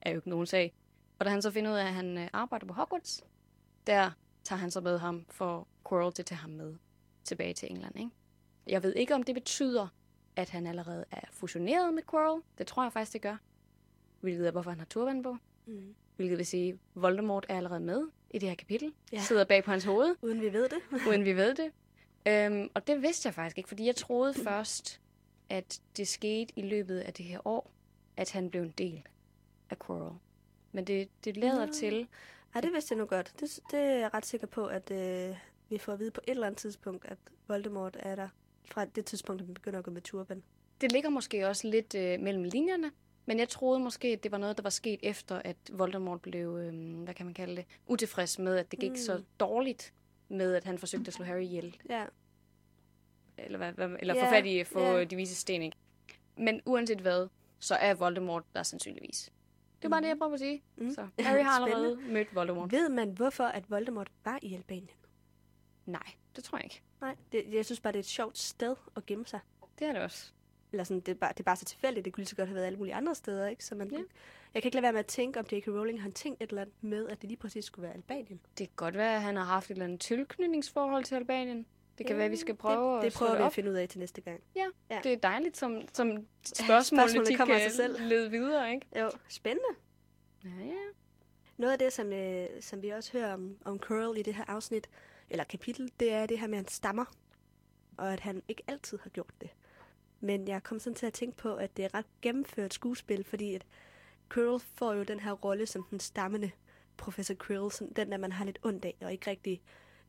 er 0.01 0.11
jo 0.11 0.15
ikke 0.17 0.29
nogen 0.29 0.45
sag. 0.45 0.73
Og 1.19 1.25
da 1.25 1.29
han 1.31 1.41
så 1.41 1.51
finder 1.51 1.71
ud 1.71 1.75
af, 1.77 1.85
at 1.85 1.93
han 1.93 2.17
øh, 2.17 2.27
arbejder 2.33 2.65
på 2.65 2.73
Hogwarts, 2.73 3.23
der 3.87 4.11
tager 4.43 4.59
han 4.59 4.71
så 4.71 4.81
med 4.81 4.99
ham 4.99 5.25
for 5.29 5.67
Quirrell 5.89 6.13
til 6.13 6.21
at 6.21 6.25
tage 6.25 6.39
ham 6.39 6.49
med 6.49 6.75
tilbage 7.27 7.53
til 7.53 7.71
England. 7.71 7.99
Ikke? 7.99 8.11
Jeg 8.67 8.83
ved 8.83 8.95
ikke, 8.95 9.15
om 9.15 9.23
det 9.23 9.35
betyder, 9.35 9.87
at 10.35 10.49
han 10.49 10.67
allerede 10.67 11.05
er 11.11 11.21
fusioneret 11.31 11.93
med 11.93 12.03
Quirrell. 12.11 12.41
Det 12.57 12.67
tror 12.67 12.83
jeg 12.83 12.93
faktisk, 12.93 13.13
det 13.13 13.21
gør. 13.21 13.37
Hvilket 14.21 14.47
er, 14.47 14.51
hvorfor 14.51 14.69
han 14.71 14.79
har 14.79 14.85
turban 14.85 15.23
på. 15.23 15.37
Mm. 15.65 15.95
Hvilket 16.15 16.37
vil 16.37 16.45
sige, 16.45 16.69
at 16.69 16.77
Voldemort 16.95 17.45
er 17.49 17.57
allerede 17.57 17.79
med 17.79 18.07
i 18.31 18.39
det 18.39 18.49
her 18.49 18.55
kapitel. 18.55 18.93
Ja. 19.11 19.17
Ja. 19.17 19.21
Sidder 19.23 19.43
bag 19.43 19.63
på 19.63 19.71
hans 19.71 19.83
hoved, 19.83 20.15
Uden 20.21 20.41
vi 20.41 20.53
ved 20.53 20.69
det. 20.69 20.79
uden 21.09 21.25
vi 21.25 21.33
ved 21.35 21.55
det. 21.55 21.71
Øhm, 22.27 22.69
og 22.73 22.87
det 22.87 23.01
vidste 23.01 23.27
jeg 23.27 23.33
faktisk 23.33 23.57
ikke, 23.57 23.67
fordi 23.67 23.85
jeg 23.85 23.95
troede 23.95 24.33
først, 24.33 25.01
at 25.49 25.81
det 25.97 26.07
skete 26.07 26.53
i 26.55 26.61
løbet 26.61 26.99
af 26.99 27.13
det 27.13 27.25
her 27.25 27.47
år, 27.47 27.71
at 28.17 28.31
han 28.31 28.49
blev 28.49 28.61
en 28.61 28.73
del 28.77 29.07
af 29.69 29.79
Quirrell. 29.79 30.15
Men 30.71 30.87
det, 30.87 31.09
det 31.25 31.37
lader 31.37 31.65
Nå. 31.65 31.73
til, 31.73 32.07
Ej, 32.55 32.61
det 32.61 32.73
vidste 32.73 32.93
jeg 32.93 32.97
nu 32.97 33.05
godt. 33.05 33.33
Det, 33.39 33.59
det 33.71 33.79
er 33.79 33.97
jeg 33.97 34.13
ret 34.13 34.25
sikker 34.25 34.47
på, 34.47 34.65
at 34.65 34.91
øh, 34.91 35.35
vi 35.69 35.77
får 35.77 35.93
at 35.93 35.99
vide 35.99 36.11
på 36.11 36.21
et 36.27 36.31
eller 36.31 36.47
andet 36.47 36.57
tidspunkt, 36.59 37.05
at 37.05 37.17
Voldemort 37.47 37.97
er 37.99 38.15
der. 38.15 38.27
Fra 38.65 38.85
det 38.85 39.05
tidspunkt, 39.05 39.41
at 39.41 39.45
han 39.47 39.53
begynder 39.53 39.79
at 39.79 39.85
gå 39.85 39.91
med 39.91 40.01
turban. 40.01 40.43
det 40.81 40.91
ligger 40.91 41.09
måske 41.09 41.47
også 41.47 41.67
lidt 41.67 41.95
øh, 41.95 42.19
mellem 42.19 42.43
linjerne, 42.43 42.91
men 43.25 43.39
jeg 43.39 43.49
troede 43.49 43.79
måske, 43.79 44.07
at 44.07 44.23
det 44.23 44.31
var 44.31 44.37
noget, 44.37 44.57
der 44.57 44.63
var 44.63 44.69
sket 44.69 44.99
efter, 45.03 45.41
at 45.45 45.57
Voldemort 45.71 46.21
blev, 46.21 46.57
øh, 46.57 46.95
hvad 47.03 47.13
kan 47.13 47.25
man 47.25 47.33
kalde 47.33 47.55
det, 47.55 47.65
utilfreds 47.87 48.39
med, 48.39 48.55
at 48.57 48.71
det 48.71 48.79
gik 48.79 48.89
mm. 48.91 48.95
så 48.95 49.17
Mm. 49.17 49.25
dårligt 49.39 49.93
med, 50.29 50.55
at 50.55 50.63
han 50.63 50.77
forsøgte 50.77 51.07
at 51.07 51.13
slå 51.13 51.25
Harry 51.25 51.41
ihjel. 51.41 51.77
Ja. 51.89 52.05
Eller, 53.37 53.57
hvad, 53.57 53.71
hvad, 53.71 53.89
eller 53.99 54.15
Ja, 54.15 54.25
få 54.25 54.29
fat 54.29 54.45
i 54.45 54.63
få 54.63 54.79
ja. 54.79 55.03
de 55.03 55.15
vise 55.15 55.35
sten, 55.35 55.61
ikke? 55.61 55.77
Men 56.37 56.61
uanset 56.65 56.99
hvad, 57.01 57.27
så 57.59 57.75
er 57.75 57.93
Voldemort 57.93 58.43
der 58.55 58.63
sandsynligvis. 58.63 59.31
Det 59.81 59.85
er 59.85 59.89
bare 59.89 60.01
det, 60.01 60.07
jeg 60.07 60.17
prøver 60.17 60.33
at 60.33 60.39
sige. 60.39 60.63
Mm. 60.75 60.91
Så 60.91 61.07
Harry 61.19 61.43
har 61.43 61.59
allerede 61.65 61.97
mødt 62.09 62.35
Voldemort. 62.35 62.71
Ved 62.71 62.89
man, 62.89 63.09
hvorfor 63.11 63.43
at 63.43 63.69
Voldemort 63.69 64.07
var 64.25 64.39
i 64.41 64.53
Albanien? 64.53 64.89
Nej, 65.87 66.11
det 66.35 66.43
tror 66.43 66.57
jeg 66.57 66.65
ikke. 66.65 66.81
Nej, 67.01 67.15
det, 67.31 67.45
jeg 67.53 67.65
synes 67.65 67.79
bare, 67.79 67.93
det 67.93 67.97
er 67.97 68.03
et 68.03 68.05
sjovt 68.05 68.37
sted 68.37 68.75
at 68.95 69.05
gemme 69.05 69.25
sig. 69.25 69.39
Det 69.79 69.87
er 69.87 69.93
det 69.93 70.01
også. 70.01 70.31
Eller 70.71 70.83
sådan, 70.83 70.99
det, 70.99 71.11
er 71.11 71.15
bare, 71.15 71.31
det 71.33 71.39
er 71.39 71.43
bare 71.43 71.55
så 71.55 71.65
tilfældigt. 71.65 72.05
Det 72.05 72.13
kunne 72.13 72.21
lige 72.21 72.29
så 72.29 72.35
godt 72.35 72.47
have 72.49 72.55
været 72.55 72.65
alle 72.65 72.77
mulige 72.77 72.95
andre 72.95 73.15
steder, 73.15 73.47
ikke? 73.47 73.65
Så 73.65 73.75
man, 73.75 73.91
Ja. 73.91 73.97
ja. 73.97 74.03
Jeg 74.53 74.61
kan 74.61 74.67
ikke 74.67 74.75
lade 74.75 74.83
være 74.83 74.91
med 74.91 74.99
at 74.99 75.05
tænke, 75.05 75.39
om 75.39 75.45
J.K. 75.51 75.67
Rowling 75.67 76.01
har 76.01 76.09
tænkt 76.09 76.43
et 76.43 76.49
eller 76.49 76.61
andet 76.61 76.75
med, 76.83 77.07
at 77.09 77.21
det 77.21 77.29
lige 77.29 77.37
præcis 77.37 77.65
skulle 77.65 77.83
være 77.83 77.93
Albanien. 77.93 78.39
Det 78.57 78.67
kan 78.67 78.75
godt 78.75 78.95
være, 78.97 79.15
at 79.15 79.21
han 79.21 79.35
har 79.35 79.43
haft 79.43 79.65
et 79.65 79.71
eller 79.71 79.85
andet 79.85 79.99
tilknytningsforhold 80.01 81.03
til 81.03 81.15
Albanien. 81.15 81.65
Det 81.97 82.05
kan 82.05 82.13
Ja, 82.13 82.17
være, 82.17 82.25
at 82.25 82.31
vi 82.31 82.35
skal 82.37 82.55
prøve 82.55 82.95
det, 82.95 83.01
det 83.01 83.07
at 83.07 83.13
prøver 83.13 83.37
vi 83.37 83.43
at 83.43 83.53
finde 83.53 83.71
ud 83.71 83.75
af 83.75 83.89
til 83.89 83.99
næste 83.99 84.21
gang. 84.21 84.41
Ja. 84.55 84.65
Det 85.03 85.13
er 85.13 85.17
dejligt, 85.17 85.57
som, 85.57 85.81
som 85.93 86.27
spørgsmålene 86.43 86.83
spørgsmålene 86.85 87.31
de 87.31 87.35
kommer 87.37 87.57
kan 87.59 87.69
sig 87.69 87.75
selv. 87.75 88.07
lede 88.07 88.31
videre, 88.31 88.73
ikke? 88.73 88.87
Jo, 88.99 89.11
spændende. 89.29 89.69
Ja, 90.43 90.65
ja. 90.65 90.73
Noget 91.57 91.73
af 91.73 91.79
det, 91.79 91.93
som, 91.93 92.13
øh, 92.13 92.47
som 92.61 92.81
vi 92.81 92.89
også 92.89 93.11
hører 93.17 93.33
om, 93.33 93.57
om 93.65 93.79
Quirrell 93.79 94.17
i 94.19 94.21
det 94.21 94.33
her 94.35 94.43
afsnit, 94.47 94.89
eller 95.29 95.43
kapitel, 95.43 95.91
det 95.99 96.11
er 96.11 96.25
det 96.25 96.39
her 96.39 96.47
med, 96.47 96.57
at 96.57 96.63
han 96.63 96.67
stammer. 96.67 97.05
Og 97.97 98.13
at 98.13 98.19
han 98.19 98.43
ikke 98.47 98.63
altid 98.67 98.99
har 99.03 99.09
gjort 99.09 99.33
det. 99.41 99.49
Men 100.19 100.47
jeg 100.47 100.63
kom 100.63 100.79
sådan 100.79 100.95
til 100.95 101.05
at 101.05 101.13
tænke 101.13 101.37
på, 101.37 101.55
at 101.55 101.77
det 101.77 101.85
er 101.85 101.93
ret 101.93 102.05
gennemført 102.21 102.73
skuespil, 102.73 103.23
fordi 103.23 103.53
at 103.53 103.65
Quirrell 104.33 104.59
får 104.59 104.93
jo 104.93 105.03
den 105.03 105.19
her 105.19 105.31
rolle 105.31 105.65
som 105.65 105.83
den 105.83 105.99
stammende 105.99 106.51
professor 106.97 107.33
Quirrell, 107.33 107.71
sådan 107.71 107.93
den 107.93 108.11
der 108.11 108.17
man 108.17 108.31
har 108.31 108.45
lidt 108.45 108.59
ondt 108.63 108.85
af, 108.85 108.95
og 109.01 109.11
ikke 109.11 109.29
rigtig 109.29 109.61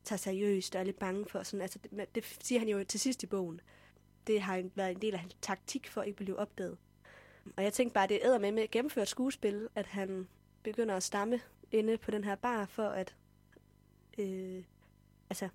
tager 0.03 0.17
seriøst 0.17 0.75
og 0.75 0.81
er 0.81 0.85
lidt 0.85 0.99
bange 0.99 1.25
for. 1.25 1.43
Sådan, 1.43 1.61
altså, 1.61 1.79
det, 1.83 2.15
det 2.15 2.25
siger 2.41 2.59
han 2.59 2.67
jo 2.67 2.83
til 2.83 2.99
sidst 2.99 3.23
i 3.23 3.25
bogen. 3.25 3.61
Det 4.27 4.41
har 4.41 4.63
været 4.75 4.91
en 4.91 5.01
del 5.01 5.13
af 5.13 5.19
hans 5.19 5.37
taktik 5.41 5.87
for 5.87 6.01
at 6.01 6.07
ikke 6.07 6.17
blive 6.17 6.39
opdaget. 6.39 6.77
Og 7.57 7.63
jeg 7.63 7.73
tænkte 7.73 7.93
bare, 7.93 8.07
det 8.07 8.25
er 8.25 8.39
med 8.39 8.51
med 8.51 8.71
gennemført 8.71 9.07
skuespil, 9.07 9.67
at 9.75 9.85
han 9.85 10.27
begynder 10.63 10.95
at 10.95 11.03
stamme 11.03 11.41
inde 11.71 11.97
på 11.97 12.11
den 12.11 12.23
her 12.23 12.35
bar 12.35 12.65
for 12.65 12.87
at... 12.87 13.15
Øh, 14.17 14.63
altså, 15.29 15.49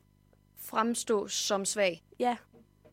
Fremstå 0.57 1.28
som 1.28 1.64
svag. 1.64 2.02
ja, 2.19 2.37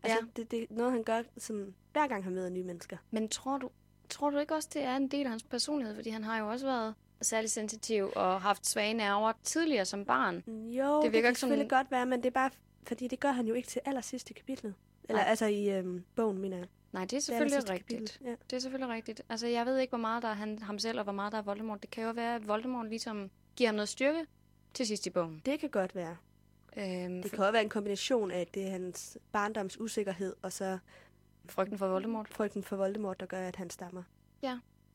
Altså, 0.03 0.17
Ja. 0.21 0.27
det, 0.41 0.51
det 0.51 0.61
er 0.63 0.65
noget, 0.69 0.91
han 0.91 1.03
gør 1.03 1.21
sådan, 1.37 1.75
hver 1.91 2.07
gang 2.07 2.23
han 2.23 2.33
møder 2.33 2.49
nye 2.49 2.63
mennesker. 2.63 2.97
Men 3.11 3.29
tror 3.29 3.57
du, 3.57 3.69
tror 4.09 4.29
du 4.29 4.37
ikke 4.37 4.55
også, 4.55 4.69
det 4.73 4.83
er 4.83 4.95
en 4.95 5.07
del 5.07 5.23
af 5.23 5.29
hans 5.29 5.43
personlighed? 5.43 5.95
Fordi 5.95 6.09
han 6.09 6.23
har 6.23 6.39
jo 6.39 6.49
også 6.49 6.65
været 6.65 6.95
særlig 7.21 7.49
sensitiv 7.51 8.11
og 8.15 8.41
haft 8.41 8.67
svage 8.67 8.93
nerver 8.93 9.33
tidligere 9.43 9.85
som 9.85 10.05
barn. 10.05 10.35
Jo, 10.37 10.43
det, 10.43 10.53
virker 10.53 11.01
det 11.03 11.11
kan 11.11 11.15
ikke 11.29 11.39
selvfølgelig 11.39 11.65
sådan- 11.69 11.83
godt 11.83 11.91
være, 11.91 12.05
men 12.05 12.19
det 12.19 12.25
er 12.25 12.31
bare, 12.31 12.49
fordi 12.87 13.07
det 13.07 13.19
gør 13.19 13.31
han 13.31 13.47
jo 13.47 13.53
ikke 13.53 13.67
til 13.67 13.81
allersidst 13.85 14.29
i 14.29 14.33
kapitlet. 14.33 14.73
Eller 15.09 15.21
Nej. 15.21 15.29
altså 15.29 15.45
i 15.45 15.69
øhm, 15.69 16.03
bogen, 16.15 16.37
mener 16.37 16.57
jeg. 16.57 16.67
Nej, 16.91 17.01
det 17.05 17.13
er 17.13 17.17
Det 17.17 17.23
selvfølgelig 17.23 17.55
allersidste 17.55 17.73
rigtigt. 17.73 18.09
kapitel, 18.11 18.27
Ja. 18.27 18.35
Det 18.49 18.55
er 18.55 18.59
selvfølgelig 18.59 18.95
rigtigt. 18.95 19.21
Altså, 19.29 19.47
jeg 19.47 19.65
ved 19.65 19.77
ikke, 19.77 19.91
hvor 19.91 19.97
meget 19.97 20.23
der 20.23 20.29
er 20.29 20.33
han, 20.33 20.59
ham 20.59 20.79
selv, 20.79 20.97
og 20.97 21.03
hvor 21.03 21.13
meget 21.13 21.31
der 21.31 21.37
er 21.37 21.41
Voldemort. 21.41 21.81
Det 21.81 21.91
kan 21.91 22.03
jo 22.03 22.11
være, 22.11 22.35
at 22.35 22.47
Voldemort 22.47 22.89
ligesom 22.89 23.31
giver 23.55 23.67
ham 23.67 23.75
noget 23.75 23.89
styrke 23.89 24.25
til 24.73 24.87
sidst 24.87 25.05
i 25.05 25.09
bogen. 25.09 25.41
Det 25.45 25.59
kan 25.59 25.69
godt 25.69 25.95
være. 25.95 26.17
Øhm, 26.77 27.21
Det 27.21 27.31
kan 27.31 27.39
også 27.39 27.51
være 27.51 27.61
en 27.63 27.69
kombination 27.69 28.31
af, 28.31 28.39
at 28.41 28.53
det 28.53 28.67
er 28.67 28.69
hans 28.71 29.17
barndoms 29.31 29.79
usikkerhed, 29.79 30.35
og 30.41 30.53
så 30.53 30.77
frygten 31.49 31.77
for 31.77 31.87
Voldemort. 31.87 32.27
frygten 32.29 32.63
for 32.63 32.75
Voldemort, 32.75 33.19
der 33.19 33.25
gør, 33.25 33.47
at 33.47 33.55
han 33.55 33.69
stammer. 33.69 34.03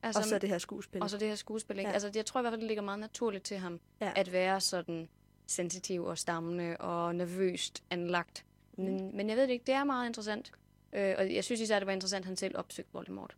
Altså, 0.03 0.19
og 0.19 0.25
så 0.25 0.37
det 0.39 0.49
her 0.49 0.57
skuespil. 0.57 1.01
og 1.03 1.09
så 1.09 1.17
det 1.17 1.27
her 1.27 1.35
skuespil, 1.35 1.77
ikke? 1.79 1.89
Ja. 1.89 1.93
Altså, 1.93 2.11
jeg 2.15 2.25
tror 2.25 2.39
i 2.39 2.41
hvert 2.41 2.51
fald, 2.51 2.61
det 2.61 2.67
ligger 2.67 2.83
meget 2.83 2.99
naturligt 2.99 3.43
til 3.43 3.57
ham, 3.57 3.79
Ja. 4.01 4.11
at 4.15 4.31
være 4.31 4.61
sådan 4.61 5.09
sensitiv 5.47 6.03
og 6.05 6.17
stammende 6.17 6.77
og 6.77 7.15
nervøst 7.15 7.83
anlagt. 7.89 8.45
Men, 8.77 9.17
men 9.17 9.29
jeg 9.29 9.37
ved 9.37 9.43
det 9.47 9.53
ikke, 9.53 9.65
det 9.65 9.73
er 9.75 9.83
meget 9.83 10.07
interessant. 10.07 10.51
Øh, 10.93 11.15
og 11.17 11.33
jeg 11.33 11.43
synes 11.43 11.61
især, 11.61 11.79
det 11.79 11.85
var 11.87 11.93
interessant, 11.93 12.21
at 12.23 12.25
han 12.27 12.35
selv 12.35 12.57
opsøgte 12.57 12.93
Voldemort 12.93 13.35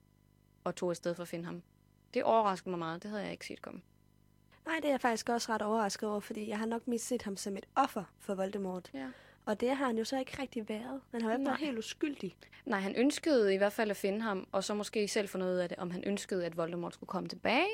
og 0.63 0.75
tog 0.75 0.89
afsted 0.89 1.15
for 1.15 1.21
at 1.21 1.27
finde 1.27 1.45
ham. 1.45 1.61
Det 2.13 2.23
overraskede 2.23 2.69
mig 2.69 2.79
meget. 2.79 3.03
Det 3.03 3.09
havde 3.11 3.23
jeg 3.23 3.31
ikke 3.31 3.45
set 3.45 3.61
komme. 3.61 3.81
Nej, 4.69 4.75
det 4.81 4.85
er 4.85 4.89
jeg 4.89 5.01
faktisk 5.01 5.29
også 5.29 5.51
ret 5.51 5.61
overrasket 5.61 6.09
over, 6.09 6.19
fordi 6.19 6.49
jeg 6.49 6.57
har 6.57 6.65
nok 6.65 6.87
mest 6.87 7.07
set 7.07 7.21
ham 7.21 7.37
som 7.37 7.57
et 7.57 7.65
offer 7.75 8.03
for 8.19 8.35
Voldemort. 8.35 8.89
Ja. 8.93 9.07
Og 9.45 9.59
det 9.59 9.69
har 9.75 9.85
han 9.85 9.97
jo 9.97 10.03
så 10.03 10.19
ikke 10.19 10.41
rigtig 10.41 10.69
været. 10.69 11.01
Han 11.11 11.21
har 11.21 11.29
jo 11.31 11.37
ikke 11.37 11.45
været 11.45 11.59
helt 11.59 11.77
uskyldig. 11.77 12.35
Nej, 12.65 12.79
han 12.79 12.95
ønskede 12.95 13.53
i 13.53 13.57
hvert 13.57 13.73
fald 13.73 13.89
at 13.91 13.97
finde 13.97 14.21
ham, 14.21 14.47
og 14.51 14.63
så 14.63 14.73
måske 14.73 15.07
selv 15.07 15.27
få 15.29 15.37
noget 15.37 15.59
af 15.59 15.69
det, 15.69 15.77
om 15.77 15.91
han 15.91 16.03
ønskede, 16.07 16.45
at 16.45 16.57
Voldemort 16.57 16.93
skulle 16.93 17.07
komme 17.07 17.29
tilbage. 17.29 17.67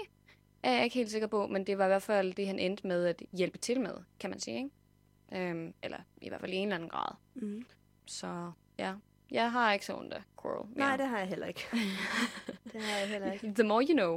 Er 0.64 0.72
jeg 0.72 0.84
ikke 0.84 0.94
helt 0.94 1.12
sikker 1.12 1.28
på, 1.28 1.48
men 1.48 1.68
det 1.68 1.78
var 1.78 1.86
i 1.86 1.88
hvert 1.88 2.02
fald 2.04 2.34
det, 2.34 2.48
han 2.48 2.60
endte 2.60 2.88
med 2.88 3.06
at 3.06 3.24
hjælpe 3.34 3.58
til 3.58 3.82
med, 3.82 3.94
kan 4.20 4.30
man 4.30 4.40
sige. 4.40 4.58
Ikke? 4.58 5.50
Øhm, 5.50 5.74
eller 5.84 5.98
i 6.22 6.30
hvert 6.30 6.42
fald 6.42 6.54
i 6.54 6.56
en 6.56 6.68
eller 6.68 6.76
anden 6.76 6.90
grad. 6.90 7.16
Mm. 7.36 7.66
Så 8.06 8.52
ja, 8.80 8.94
jeg 9.32 9.52
har 9.52 9.74
ikke 9.74 9.86
så 9.86 9.96
ondt 9.98 10.14
af 10.14 10.22
Quirrell. 10.42 10.70
mere. 10.70 10.78
Nej, 10.88 10.98
det 10.98 11.08
har 11.08 11.18
jeg 11.20 11.28
heller 11.28 11.46
ikke. 11.48 11.68
det 12.74 12.82
har 12.82 13.00
jeg 13.00 13.10
heller 13.10 13.32
ikke. 13.32 13.54
The 13.56 13.64
more 13.64 13.86
you 13.90 13.94
know. 13.94 14.14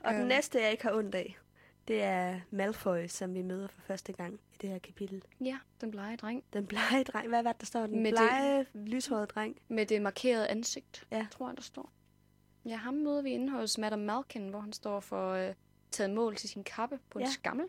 Og 0.00 0.12
den 0.12 0.20
Øhm. 0.20 0.28
næste, 0.28 0.60
jeg 0.60 0.70
ikke 0.70 0.82
har 0.82 0.92
ondt 0.94 1.14
af, 1.14 1.36
det 1.88 2.02
er 2.02 2.40
Malfoy, 2.50 3.06
som 3.06 3.34
vi 3.34 3.42
møder 3.42 3.66
for 3.68 3.80
første 3.80 4.12
gang 4.12 4.34
i 4.54 4.56
det 4.60 4.70
her 4.70 4.78
kapitel. 4.78 5.22
Ja, 5.40 5.58
den 5.80 5.90
blege 5.90 6.16
dreng. 6.16 6.44
Den 6.52 6.66
blege 6.66 7.04
dreng. 7.04 7.28
Hvad 7.28 7.42
var 7.42 7.52
det, 7.52 7.60
der 7.60 7.66
står? 7.66 7.86
Den 7.86 8.02
Med 8.02 8.12
det- 8.12 8.18
blege, 8.18 8.66
lyshårede 8.74 9.26
dreng. 9.26 9.56
Med 9.68 9.86
det 9.86 10.02
markerede 10.02 10.48
ansigt, 10.48 11.06
Ja. 11.12 11.26
tror 11.30 11.48
jeg, 11.48 11.56
der 11.56 11.62
står. 11.62 11.92
Ja, 12.64 12.76
ham 12.76 12.94
møder 12.94 13.22
vi 13.22 13.30
inde 13.30 13.52
hos 13.52 13.78
Madame 13.78 14.04
Malkin, 14.04 14.48
hvor 14.48 14.60
han 14.60 14.72
står 14.72 15.00
for 15.00 15.32
øh, 15.32 15.54
taget 15.90 16.10
mål 16.10 16.36
til 16.36 16.48
sin 16.48 16.64
kappe 16.64 16.98
på 17.10 17.18
en 17.18 17.24
Ja. 17.24 17.30
skammel. 17.30 17.66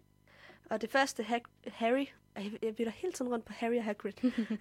Og 0.69 0.81
det 0.81 0.89
første, 0.91 1.23
Hag- 1.23 1.41
Harry... 1.67 2.05
Jeg, 2.35 2.51
jeg 2.61 2.75
bytter 2.75 2.91
hele 2.91 3.13
tiden 3.13 3.31
rundt 3.31 3.45
på 3.45 3.53
Harry 3.53 3.77
og 3.77 3.83
Hagrid. 3.83 4.13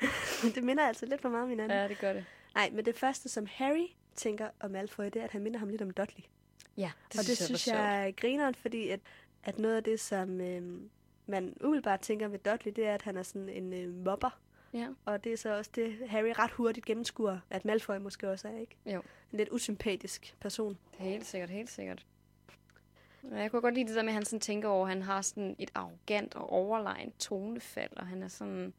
det 0.55 0.65
minder 0.65 0.85
altså 0.87 1.07
lidt 1.07 1.21
for 1.21 1.29
meget 1.29 1.43
om 1.43 1.49
hinanden. 1.49 1.79
Ja, 1.79 1.89
det 1.89 1.99
gør 1.99 2.13
det. 2.13 2.25
Nej, 2.55 2.71
men 2.73 2.85
det 2.85 2.97
første, 2.97 3.29
som 3.29 3.47
Harry 3.51 3.87
tænker 4.15 4.49
om 4.61 4.71
Malfoy, 4.71 5.05
det 5.05 5.17
er, 5.17 5.25
at 5.25 5.31
han 5.33 5.43
minder 5.43 5.59
ham 5.59 5.69
lidt 5.69 5.83
om 5.83 5.91
Dudley. 5.91 6.25
Ja, 6.77 6.91
Det 7.13 7.21
og 7.21 7.27
det 7.27 7.37
synes 7.39 7.67
jeg 7.69 8.07
er 8.07 8.11
grineren, 8.13 8.55
fordi 8.55 8.89
at, 8.89 9.01
at 9.47 9.59
noget 9.59 9.77
af 9.77 9.85
det, 9.85 10.01
som 10.01 10.41
øhm, 10.41 10.91
man 11.27 11.57
umiddelbart 11.61 12.01
tænker 12.01 12.29
ved 12.29 12.39
Dudley, 12.39 12.73
det 12.77 12.87
er, 12.87 12.95
at 12.95 13.03
han 13.03 13.17
er 13.17 13.23
sådan 13.23 13.49
en 13.49 13.73
øh, 13.73 13.95
mobber. 14.05 14.39
Ja. 14.73 14.89
Og 15.05 15.25
det 15.25 15.33
er 15.33 15.37
så 15.37 15.57
også 15.57 15.71
det, 15.75 15.97
Harry 16.09 16.33
ret 16.39 16.51
hurtigt 16.51 16.87
gennemskuer, 16.87 17.39
at 17.51 17.65
Malfoy 17.65 17.97
måske 17.97 18.31
også 18.31 18.49
er, 18.49 18.59
ikke? 18.59 18.77
Jo. 18.87 19.03
En 19.33 19.39
lidt 19.39 19.49
usympatisk 19.53 20.37
person. 20.41 20.79
Er 20.99 21.05
helt 21.05 21.27
sikkert, 21.27 21.51
helt 21.51 21.71
sikkert. 21.71 22.07
Jeg 23.33 23.51
kunne 23.51 23.63
godt 23.63 23.75
lide 23.75 23.89
det 23.89 23.97
der 23.97 24.03
med, 24.03 24.09
at 24.11 24.15
han 24.15 24.25
sådan 24.25 24.41
tænker 24.41 24.69
over, 24.69 24.87
at 24.87 24.93
han 24.93 25.03
har 25.03 25.23
sådan 25.23 25.57
et 25.59 25.71
arrogant 25.75 26.35
og 26.35 26.51
overlegent 26.53 27.19
tonefald, 27.21 27.91
og 27.97 28.07
han 28.07 28.23
er 28.23 28.29
sådan... 28.29 28.73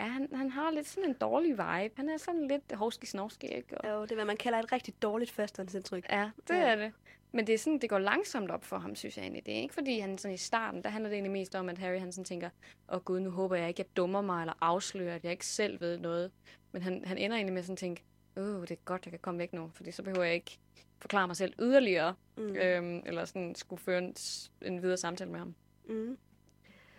Ja, 0.00 0.04
han, 0.04 0.28
han 0.34 0.50
har 0.50 0.70
lidt 0.70 0.86
sådan 0.86 1.10
en 1.10 1.16
dårlig 1.20 1.50
vibe. 1.50 1.94
Han 1.96 2.08
er 2.08 2.16
sådan 2.16 2.48
lidt 2.48 2.72
hovski 2.72 3.06
snovski, 3.06 3.46
ikke? 3.46 3.78
Og, 3.80 3.88
Jo, 3.90 4.02
det 4.02 4.10
er, 4.10 4.14
hvad 4.14 4.24
man 4.24 4.36
kalder 4.36 4.58
et 4.58 4.72
rigtig 4.72 5.02
dårligt 5.02 5.30
førstehåndsindtryk. 5.30 6.06
ja, 6.10 6.30
det 6.48 6.54
Ja. 6.54 6.60
er 6.60 6.76
det. 6.76 6.92
Men 7.34 7.46
det 7.46 7.54
er 7.54 7.58
sådan, 7.58 7.78
det 7.78 7.90
går 7.90 7.98
langsomt 7.98 8.50
op 8.50 8.64
for 8.64 8.78
ham, 8.78 8.94
synes 8.94 9.16
jeg 9.16 9.22
egentlig. 9.22 9.46
Det 9.46 9.54
er 9.54 9.58
ikke 9.60 9.74
fordi, 9.74 9.98
han 9.98 10.18
sådan 10.18 10.34
i 10.34 10.38
starten, 10.38 10.82
der 10.84 10.90
handler 10.90 11.08
det 11.08 11.14
egentlig 11.16 11.32
mest 11.32 11.54
om, 11.54 11.68
at 11.68 11.78
Harry 11.78 11.98
han 11.98 12.12
sådan 12.12 12.24
tænker, 12.24 12.50
åh 12.88 12.94
oh, 12.96 13.00
gud, 13.02 13.20
nu 13.20 13.30
håber 13.30 13.56
jeg 13.56 13.68
ikke, 13.68 13.80
jeg 13.80 13.96
dummer 13.96 14.20
mig 14.20 14.40
eller 14.40 14.54
afslører, 14.60 15.14
at 15.14 15.24
jeg 15.24 15.32
ikke 15.32 15.46
selv 15.46 15.80
ved 15.80 15.98
noget. 15.98 16.30
Men 16.72 16.82
han, 16.82 17.04
han 17.04 17.18
ender 17.18 17.36
egentlig 17.36 17.54
med 17.54 17.62
sådan 17.62 17.72
at 17.72 17.78
tænke, 17.78 18.02
åh, 18.36 18.54
oh, 18.56 18.60
det 18.60 18.70
er 18.70 18.76
godt, 18.84 19.06
jeg 19.06 19.12
kan 19.12 19.18
komme 19.20 19.38
væk 19.38 19.52
nu, 19.52 19.70
fordi 19.74 19.90
så 19.92 20.02
behøver 20.02 20.24
jeg 20.24 20.34
ikke 20.34 20.58
forklare 20.98 21.26
mig 21.26 21.36
selv 21.36 21.54
yderligere, 21.60 22.14
Mm. 22.36 22.56
øhm, 22.56 23.02
eller 23.06 23.24
sådan 23.24 23.54
skulle 23.54 23.80
føre 23.82 23.98
en, 23.98 24.14
en 24.62 24.82
videre 24.82 24.96
samtale 24.96 25.30
med 25.30 25.38
ham. 25.38 25.54
Mm. 25.88 26.18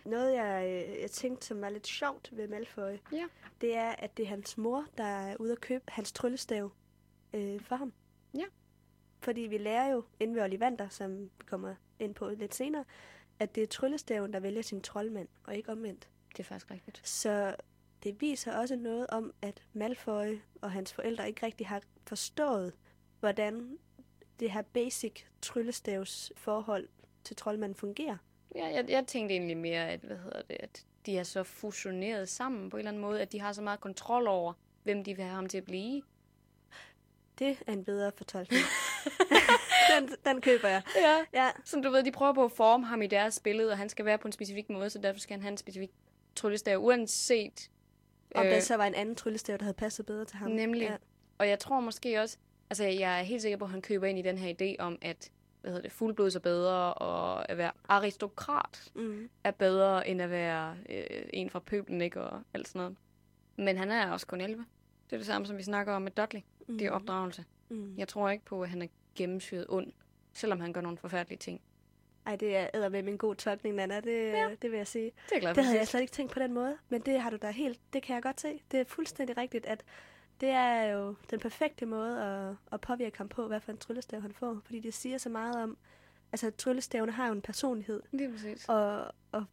Noget, 0.06 0.34
jeg, 0.36 0.64
øh, 0.90 1.02
jeg 1.02 1.12
tænkte, 1.12 1.46
som 1.48 1.62
var 1.62 1.70
lidt 1.70 1.88
sjovt 1.88 2.30
ved 2.38 2.48
Malfoy, 2.48 2.98
Ja. 3.12 3.26
det 3.62 3.76
er, 3.76 3.90
at 4.00 4.18
det 4.18 4.24
er 4.24 4.30
hans 4.30 4.58
mor, 4.58 4.86
der 4.98 5.04
er 5.04 5.36
ude 5.40 5.52
at 5.52 5.62
købe 5.62 5.84
hans 5.88 6.12
tryllestav 6.12 6.72
øh, 7.34 7.60
for 7.62 7.76
ham. 7.76 7.94
Fordi 9.26 9.42
vi 9.42 9.58
lærer 9.58 9.92
jo 9.92 10.04
inden 10.20 10.36
ved 10.36 10.44
Ollivander, 10.44 10.90
som 10.90 11.22
vi 11.24 11.30
kommer 11.46 11.76
ind 12.00 12.16
på 12.16 12.30
lidt 12.30 12.56
senere, 12.56 12.86
at 13.40 13.56
det 13.56 13.64
er 13.64 13.68
tryllestaven, 13.68 14.34
der 14.34 14.40
vælger 14.40 14.62
sin 14.62 14.82
troldmand, 14.82 15.28
og 15.44 15.56
ikke 15.56 15.72
omvendt. 15.72 16.10
Det 16.32 16.40
er 16.40 16.44
faktisk 16.44 16.72
rigtigt. 16.72 17.08
Så 17.08 17.56
det 18.04 18.22
viser 18.22 18.58
også 18.58 18.76
noget 18.76 19.08
om, 19.08 19.34
at 19.42 19.64
Malfoy 19.74 20.40
og 20.62 20.72
hans 20.72 20.94
forældre 20.94 21.28
ikke 21.28 21.46
rigtig 21.46 21.68
har 21.68 21.82
forstået, 22.08 22.74
hvordan 23.20 23.78
det 24.40 24.52
her 24.52 24.62
basic 24.62 25.24
tryllestavs 25.42 26.32
forhold 26.36 26.88
til 27.24 27.36
troldmanden 27.36 27.76
fungerer. 27.76 28.18
Ja, 28.56 28.66
jeg, 28.66 28.86
jeg 28.90 29.08
tænkte 29.08 29.36
egentlig 29.36 29.58
mere, 29.58 29.90
at, 29.90 30.00
hvad 30.00 30.18
hedder 30.18 30.42
det, 30.42 30.58
at 30.60 30.86
de 31.06 31.18
er 31.18 31.24
så 31.24 31.44
fusioneret 31.44 32.30
sammen 32.30 32.70
på 32.70 32.78
en 32.78 32.80
eller 32.80 32.92
anden 32.92 33.02
måde, 33.02 33.22
at 33.22 33.32
de 33.32 33.40
har 33.40 33.54
så 33.54 33.62
meget 33.62 33.80
kontrol 33.80 34.28
over, 34.28 34.54
hvem 34.84 35.04
de 35.04 35.16
vil 35.16 35.24
have 35.24 35.36
ham 35.36 35.50
til 35.50 35.58
at 35.58 35.66
blive. 35.66 36.02
Det 37.40 37.58
er 37.68 37.74
en 37.74 37.84
bedre 37.84 38.12
fortolkning. 38.12 38.64
den, 40.00 40.10
den 40.26 40.42
køber 40.42 40.68
jeg. 40.68 40.82
Ja. 40.96 41.44
Ja, 41.44 41.50
Som 41.64 41.84
du 41.84 41.90
ved, 41.90 42.04
de 42.04 42.12
prøver 42.12 42.34
på 42.34 42.44
at 42.46 42.52
forme 42.52 42.86
ham 42.86 43.02
i 43.02 43.08
deres 43.08 43.40
billede, 43.40 43.72
og 43.72 43.78
han 43.78 43.90
skal 43.90 44.06
være 44.06 44.18
på 44.18 44.28
en 44.28 44.32
specifik 44.32 44.70
måde, 44.70 44.90
så 44.90 45.00
derfor 45.00 45.20
skal 45.20 45.34
han 45.34 45.42
have 45.42 45.52
en 45.52 45.58
specifik 45.58 45.90
tryllestav, 46.36 46.78
uanset. 46.80 47.70
om 48.36 48.46
øh, 48.46 48.52
der 48.52 48.60
så 48.60 48.76
var 48.78 48.86
en 48.86 48.96
anden 48.96 49.16
tryllestav, 49.16 49.58
der 49.58 49.64
havde 49.64 49.74
passet 49.78 50.06
bedre 50.06 50.26
til 50.26 50.38
ham. 50.38 50.52
Nemlig. 50.52 50.82
Ja. 50.82 50.96
Og 51.38 51.48
jeg 51.50 51.60
tror 51.60 51.80
måske 51.80 52.22
også, 52.22 52.38
altså 52.70 52.84
jeg 52.84 53.20
er 53.20 53.24
helt 53.24 53.42
sikker 53.42 53.58
på, 53.58 53.66
at 53.66 53.72
han 53.72 53.82
køber 53.82 54.08
ind 54.08 54.20
i 54.20 54.22
den 54.22 54.38
her 54.38 54.54
idé 54.62 54.84
om, 54.84 54.98
at 55.02 55.32
hvad 55.62 55.72
hedder 55.72 55.82
det, 55.82 55.92
fuldblods 55.92 56.36
er 56.36 56.40
bedre, 56.40 56.94
og 56.94 57.50
at 57.50 57.58
være 57.58 57.72
aristokrat 57.90 58.92
Mm. 58.96 59.30
er 59.44 59.52
bedre, 59.52 60.08
end 60.08 60.22
at 60.22 60.30
være 60.30 60.76
øh, 60.90 61.04
en 61.34 61.50
fra 61.50 61.60
pøblen, 61.60 62.02
ikke, 62.02 62.22
og 62.22 62.42
alt 62.54 62.68
sådan 62.68 62.80
noget. 62.80 62.96
Men 63.58 63.78
han 63.78 63.92
er 63.92 64.12
også 64.12 64.28
kun 64.28 64.42
11. 64.42 64.66
Det 65.10 65.14
er 65.14 65.18
det 65.18 65.26
samme, 65.26 65.48
som 65.48 65.58
vi 65.58 65.64
snakker 65.64 65.94
om 65.94 66.02
med 66.02 66.12
Dudley. 66.12 66.42
Mm. 66.68 66.78
Det 66.78 66.88
er 66.88 66.92
opdragelse. 66.92 67.44
Mm. 67.70 67.94
Jeg 67.98 68.08
tror 68.08 68.30
ikke 68.30 68.46
på, 68.46 68.64
at 68.64 68.70
han 68.70 68.82
er 68.82 68.88
gennemsyret 69.16 69.66
ond, 69.70 69.92
selvom 70.34 70.60
han 70.60 70.74
gør 70.74 70.82
nogle 70.82 70.98
forfærdelige 70.98 71.38
ting. 71.38 71.62
Ej, 72.26 72.36
det 72.36 72.58
er 72.58 72.90
med 72.90 73.04
en 73.08 73.18
god 73.18 73.36
tolkning, 73.36 73.76
Nana. 73.76 74.00
Det, 74.00 74.32
ja. 74.32 74.50
det 74.62 74.72
vil 74.72 74.78
jeg 74.78 74.88
sige. 74.88 75.12
Det 75.30 75.36
er 75.36 75.40
glad 75.40 75.54
for. 75.54 75.62
Det 75.62 75.66
havde 75.66 75.80
jeg 75.80 75.88
slet 75.88 76.02
ikke 76.02 76.14
tænkt 76.14 76.32
på 76.32 76.40
den 76.40 76.54
måde, 76.54 76.78
men 76.90 77.02
det 77.02 77.22
har 77.22 77.30
du 77.30 77.38
da 77.42 77.52
helt, 77.52 77.80
det 77.94 78.04
kan 78.04 78.16
jeg 78.16 78.24
godt 78.24 78.42
se. 78.42 78.62
Det 78.72 78.80
er 78.80 78.84
fuldstændig 78.84 79.38
rigtigt, 79.38 79.66
at 79.66 79.84
det 80.42 80.50
er 80.50 80.84
jo 80.84 81.16
den 81.32 81.40
perfekte 81.40 81.86
måde 81.86 82.24
at, 82.24 82.56
at 82.72 82.82
påvirke 82.82 83.18
ham 83.18 83.30
på, 83.30 83.48
hvad 83.48 83.60
for 83.60 83.72
en 83.72 83.78
tryllestav 83.78 84.22
han 84.22 84.34
får. 84.34 84.62
Fordi 84.66 84.80
det 84.80 84.94
siger 84.94 85.18
så 85.18 85.30
meget 85.30 85.64
om, 85.64 85.78
altså 86.32 86.52
tryllestavene 86.52 87.12
har 87.12 87.28
jo 87.28 87.34
en 87.34 87.42
personlighed. 87.42 88.02
Lige 88.12 88.32
præcis. 88.32 88.66
og, 88.70 89.12
og 89.32 89.46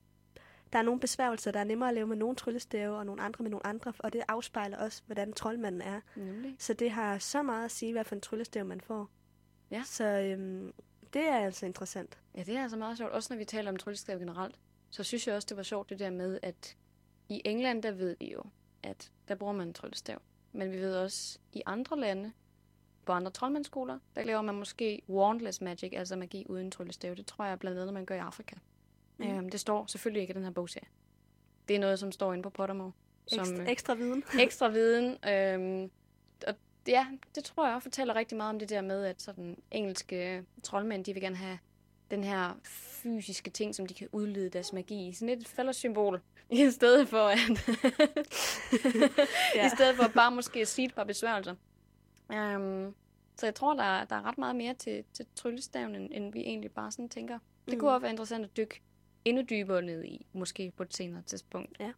der 0.73 0.79
er 0.79 0.83
nogle 0.83 1.01
besværgelser, 1.01 1.51
der 1.51 1.61
er 1.61 1.65
nemmere 1.65 1.89
at 1.89 1.95
leve 1.95 2.07
med 2.07 2.17
nogle 2.17 2.37
tryllestave, 2.37 2.97
og 2.97 3.07
nogle 3.07 3.23
andre 3.23 3.43
med 3.43 3.51
nogle 3.51 3.67
andre, 3.67 3.93
og 3.99 4.13
det 4.13 4.23
afspejler 4.29 4.79
også, 4.79 5.03
hvordan 5.07 5.33
troldmanden 5.33 5.83
er. 5.83 6.01
Nemlig. 6.17 6.57
Så 6.59 6.75
det 6.75 6.91
har 6.91 7.19
så 7.19 7.43
meget 7.43 7.65
at 7.65 7.71
sige, 7.71 7.93
hvad 7.93 8.05
for 8.05 8.15
en 8.15 8.21
tryllestav 8.21 8.65
man 8.65 8.81
får. 8.81 9.09
Ja. 9.71 9.83
Så 9.87 10.05
øhm, 10.05 10.73
det 11.13 11.23
er 11.23 11.37
altså 11.39 11.67
interessant. 11.67 12.19
Ja, 12.35 12.43
det 12.43 12.57
er 12.57 12.63
altså 12.63 12.77
meget 12.77 12.99
sjovt. 12.99 13.13
Også 13.13 13.33
når 13.33 13.39
vi 13.39 13.45
taler 13.45 13.71
om 13.71 13.77
tryllestav 13.77 14.19
generelt, 14.19 14.59
så 14.91 15.03
synes 15.03 15.27
jeg 15.27 15.37
også, 15.37 15.47
det 15.47 15.57
var 15.57 15.63
sjovt 15.63 15.91
det 15.91 15.99
der 15.99 16.11
med, 16.11 16.39
at 16.43 16.77
i 17.29 17.43
England, 17.45 17.83
der 17.83 17.91
ved 17.91 18.17
vi 18.21 18.33
jo, 18.33 18.43
at 18.83 19.13
der 19.29 19.35
bruger 19.35 19.53
man 19.53 19.69
en 19.69 19.75
tryllestav. 19.75 20.23
Men 20.53 20.73
vi 20.73 20.77
ved 20.77 20.97
også, 20.97 21.39
i 21.53 21.63
andre 21.67 22.01
lande, 22.01 22.33
på 23.05 23.13
andre 23.13 23.31
troldmandsskoler, 23.31 23.99
der 24.17 24.25
laver 24.25 24.43
man 24.43 24.55
måske 24.55 25.03
wandless 25.09 25.61
magic, 25.61 25.93
altså 25.97 26.17
magi 26.17 26.47
uden 26.49 26.71
tryllestav. 26.71 27.15
Det 27.15 27.27
tror 27.27 27.45
jeg 27.45 27.59
blandt 27.59 27.79
andet, 27.79 27.95
man 27.95 28.07
gør 28.07 28.15
i 28.15 28.19
Afrika. 28.19 28.57
Mm. 29.19 29.27
Øhm, 29.27 29.49
det 29.51 29.61
står 29.61 29.87
selvfølgelig 29.87 30.21
ikke 30.21 30.31
i 30.31 30.35
den 30.35 30.45
her 30.45 30.51
bogserie. 30.51 30.87
Det 31.69 31.77
er 31.77 31.81
noget, 31.81 31.99
som 31.99 32.13
står 32.13 32.33
inde 32.33 32.43
på 32.43 32.51
Pottermore. 32.51 32.93
Som, 33.27 33.41
Ekstra, 33.41 33.63
øh, 33.63 33.69
ekstra 33.69 33.95
viden. 33.95 34.25
ekstra 34.41 34.69
viden. 34.69 35.29
Øhm, 35.29 35.91
og 36.47 36.55
ja, 36.89 37.07
det 37.35 37.45
tror 37.45 37.67
jeg 37.67 37.75
også 37.75 37.85
fortæller 37.85 38.15
rigtig 38.17 38.37
meget 38.37 38.51
om 38.51 38.59
det 38.59 38.69
der 38.69 38.81
med, 38.81 39.05
at 39.05 39.23
sådan 39.23 39.57
engelske 39.71 40.45
troldmænd, 40.63 41.05
de 41.05 41.13
vil 41.13 41.23
gerne 41.23 41.37
have 41.37 41.59
den 42.11 42.25
her 42.25 42.59
fysiske 42.65 43.51
ting, 43.51 43.75
som 43.75 43.87
de 43.87 43.95
kan 43.95 44.09
udlede 44.13 44.49
deres 44.51 44.73
magi 44.73 45.09
i. 45.09 45.13
Sådan 45.13 45.39
et 45.39 45.49
fællessymbol, 45.49 46.21
i 46.51 46.71
stedet 46.71 47.09
for 47.09 47.27
at, 47.29 47.39
ja. 49.55 49.67
i 49.67 49.71
stedet 49.77 49.97
for 49.97 50.09
bare 50.15 50.31
måske 50.31 50.61
at 50.61 50.69
sige 50.69 50.87
et 50.87 50.95
par 50.95 51.05
besværgelser. 51.05 51.55
Um, 52.29 52.95
så 53.37 53.47
jeg 53.47 53.55
tror, 53.55 53.75
der, 53.75 53.83
er- 53.83 54.05
der 54.05 54.17
er 54.17 54.23
ret 54.23 54.39
meget 54.39 54.57
mere 54.57 54.75
til, 54.75 55.05
til 55.15 55.27
tryllestaven, 55.37 55.95
end, 55.95 56.09
end 56.13 56.33
vi 56.33 56.41
egentlig 56.41 56.71
bare 56.71 56.91
sådan 56.93 57.09
tænker. 57.09 57.39
Det 57.67 57.75
Mm. 57.75 57.81
kunne 57.81 57.91
også 57.91 58.01
være 58.01 58.11
interessant 58.11 58.45
at 58.45 58.57
dykke 58.57 58.81
endnu 59.25 59.43
dybere 59.51 59.83
ned 59.83 60.05
i, 60.05 60.27
måske 60.33 60.73
på 60.77 60.83
et 60.83 60.95
senere 60.95 61.23
tidspunkt. 61.23 61.77
Ja. 61.81 61.93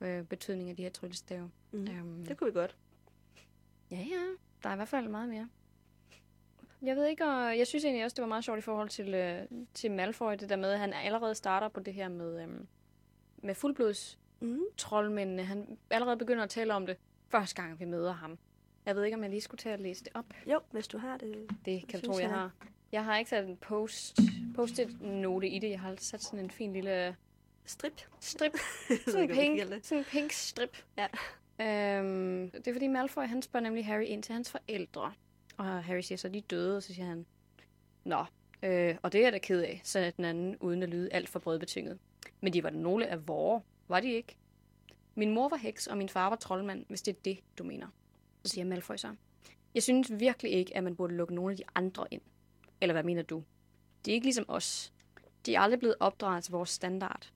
Øh, 0.00 0.24
betydningen 0.24 0.70
af 0.70 0.76
de 0.76 0.82
her 0.82 0.90
tryllestave. 0.90 1.50
Mm. 1.72 1.78
Um, 1.80 2.24
Det 2.26 2.36
kunne 2.36 2.52
vi 2.52 2.58
godt. 2.58 2.76
Ja, 3.90 3.96
ja. 3.96 4.26
Der 4.62 4.68
er 4.68 4.72
i 4.72 4.76
hvert 4.76 4.88
fald 4.88 5.08
meget 5.08 5.28
mere. 5.28 5.48
Jeg 6.82 6.96
ved 6.96 7.06
ikke, 7.06 7.24
og 7.24 7.58
jeg 7.58 7.66
synes 7.66 7.84
egentlig 7.84 8.04
også, 8.04 8.14
det 8.14 8.22
var 8.22 8.28
meget 8.28 8.44
sjovt 8.44 8.58
i 8.58 8.62
forhold 8.62 8.88
til, 8.88 9.14
øh, 9.14 9.42
til 9.74 9.90
Malfoy, 9.90 10.32
det 10.32 10.48
der 10.48 10.56
med, 10.56 10.70
at 10.72 10.78
han 10.78 10.92
allerede 10.92 11.34
starter 11.34 11.68
på 11.68 11.80
det 11.80 11.94
her 11.94 12.08
med, 12.08 12.42
øhm, 12.42 12.66
med 13.42 13.54
fuldblods 13.54 14.18
Mm. 14.42 14.60
troldmændene. 14.76 15.42
Han 15.44 15.78
allerede 15.90 16.16
begynder 16.16 16.42
at 16.44 16.50
tale 16.50 16.74
om 16.74 16.86
det, 16.86 16.96
første 17.28 17.62
gang 17.62 17.80
vi 17.80 17.84
møder 17.84 18.12
ham. 18.12 18.38
Jeg 18.86 18.96
ved 18.96 19.04
ikke, 19.04 19.16
om 19.16 19.22
jeg 19.22 19.30
lige 19.30 19.40
skulle 19.40 19.58
tage 19.58 19.72
at 19.72 19.80
læse 19.80 20.04
det 20.04 20.12
op. 20.14 20.24
Jo, 20.46 20.60
hvis 20.70 20.88
du 20.88 20.98
har 20.98 21.16
det. 21.16 21.46
Det 21.64 21.88
kan 21.88 21.98
synes 21.98 22.16
tro, 22.16 22.20
jeg 22.20 22.30
jeg. 22.30 22.38
har. 22.38 22.50
Jeg 22.92 23.04
har 23.04 23.18
ikke 23.18 23.30
sat 23.30 23.44
en 23.44 23.56
post, 23.56 24.18
post 24.54 24.80
note 25.00 25.48
i 25.48 25.58
det. 25.58 25.70
Jeg 25.70 25.80
har 25.80 25.94
sat 25.98 26.22
sådan 26.22 26.38
en 26.38 26.50
fin 26.50 26.72
lille 26.72 27.16
Strip. 27.64 28.00
strip. 28.20 28.52
Sådan, 29.06 29.30
en 29.30 29.36
pink, 29.36 29.84
sådan 29.84 29.98
en 29.98 30.04
pink 30.04 30.32
strip. 30.32 30.76
Ja. 30.96 31.06
Øhm, 31.60 32.50
det 32.50 32.68
er 32.68 32.72
fordi 32.72 32.86
Malfoy, 32.86 33.22
han 33.22 33.42
spørger 33.42 33.64
nemlig 33.64 33.86
Harry 33.86 34.04
ind 34.04 34.22
til 34.22 34.32
hans 34.32 34.50
forældre. 34.50 35.12
Og 35.56 35.84
Harry 35.84 36.00
siger 36.00 36.16
så, 36.18 36.28
de 36.28 36.38
er 36.38 36.42
døde, 36.42 36.76
og 36.76 36.82
så 36.82 36.94
siger 36.94 37.06
han, 37.06 37.26
Nå, 38.04 38.24
øh, 38.62 38.96
og 39.02 39.12
det 39.12 39.18
er 39.18 39.22
jeg 39.22 39.32
da 39.32 39.38
ked 39.38 39.60
af, 39.60 39.80
sagde 39.84 40.12
den 40.16 40.24
anden, 40.24 40.56
uden 40.56 40.82
at 40.82 40.88
lyde 40.88 41.12
alt 41.12 41.28
for 41.28 41.38
brødbetynget. 41.38 41.98
Men 42.40 42.52
de 42.52 42.62
var 42.62 42.70
da 42.70 42.76
nogle 42.76 43.06
af 43.06 43.28
vore, 43.28 43.62
var 43.88 44.00
de 44.00 44.12
ikke? 44.12 44.36
Min 45.14 45.30
mor 45.34 45.48
var 45.48 45.56
heks, 45.56 45.86
og 45.86 45.98
min 45.98 46.08
far 46.08 46.28
var 46.28 46.36
troldmand, 46.36 46.84
hvis 46.88 47.02
det 47.02 47.16
er 47.16 47.20
det, 47.24 47.38
du 47.58 47.64
mener. 47.64 47.86
Så 48.44 48.52
siger 48.52 48.64
Malfoy 48.64 48.96
så. 48.96 49.14
Jeg 49.74 49.82
synes 49.82 50.12
virkelig 50.18 50.52
ikke, 50.52 50.76
at 50.76 50.84
man 50.84 50.96
burde 50.96 51.14
lukke 51.14 51.34
nogle 51.34 51.50
af 51.50 51.56
de 51.56 51.62
andre 51.74 52.06
ind. 52.10 52.22
Eller 52.80 52.92
hvad 52.92 53.02
mener 53.02 53.22
du? 53.22 53.44
De 54.04 54.10
er 54.10 54.14
ikke 54.14 54.26
ligesom 54.26 54.44
os. 54.48 54.92
De 55.46 55.54
er 55.54 55.60
aldrig 55.60 55.78
blevet 55.78 55.96
opdraget 56.00 56.44
til 56.44 56.52
vores 56.52 56.70
standard. 56.70 57.32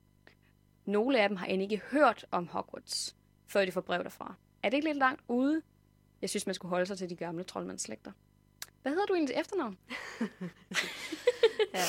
Nogle 0.85 1.21
af 1.21 1.29
dem 1.29 1.37
har 1.37 1.45
end 1.45 1.61
ikke 1.61 1.81
hørt 1.91 2.25
om 2.31 2.47
Hogwarts, 2.47 3.15
før 3.47 3.65
de 3.65 3.71
får 3.71 3.81
brev 3.81 4.03
derfra. 4.03 4.35
Er 4.63 4.69
det 4.69 4.77
ikke 4.77 4.87
lidt 4.87 4.97
langt 4.97 5.21
ude? 5.27 5.61
Jeg 6.21 6.29
synes, 6.29 6.45
man 6.45 6.55
skulle 6.55 6.69
holde 6.69 6.85
sig 6.85 6.97
til 6.97 7.09
de 7.09 7.15
gamle 7.15 7.43
troldmandsslægter. 7.43 8.11
Hvad 8.85 8.91
hedder 8.93 9.05
du 9.05 9.13
egentlig 9.13 9.35
efternavn? 9.35 9.77
Ja. 11.73 11.79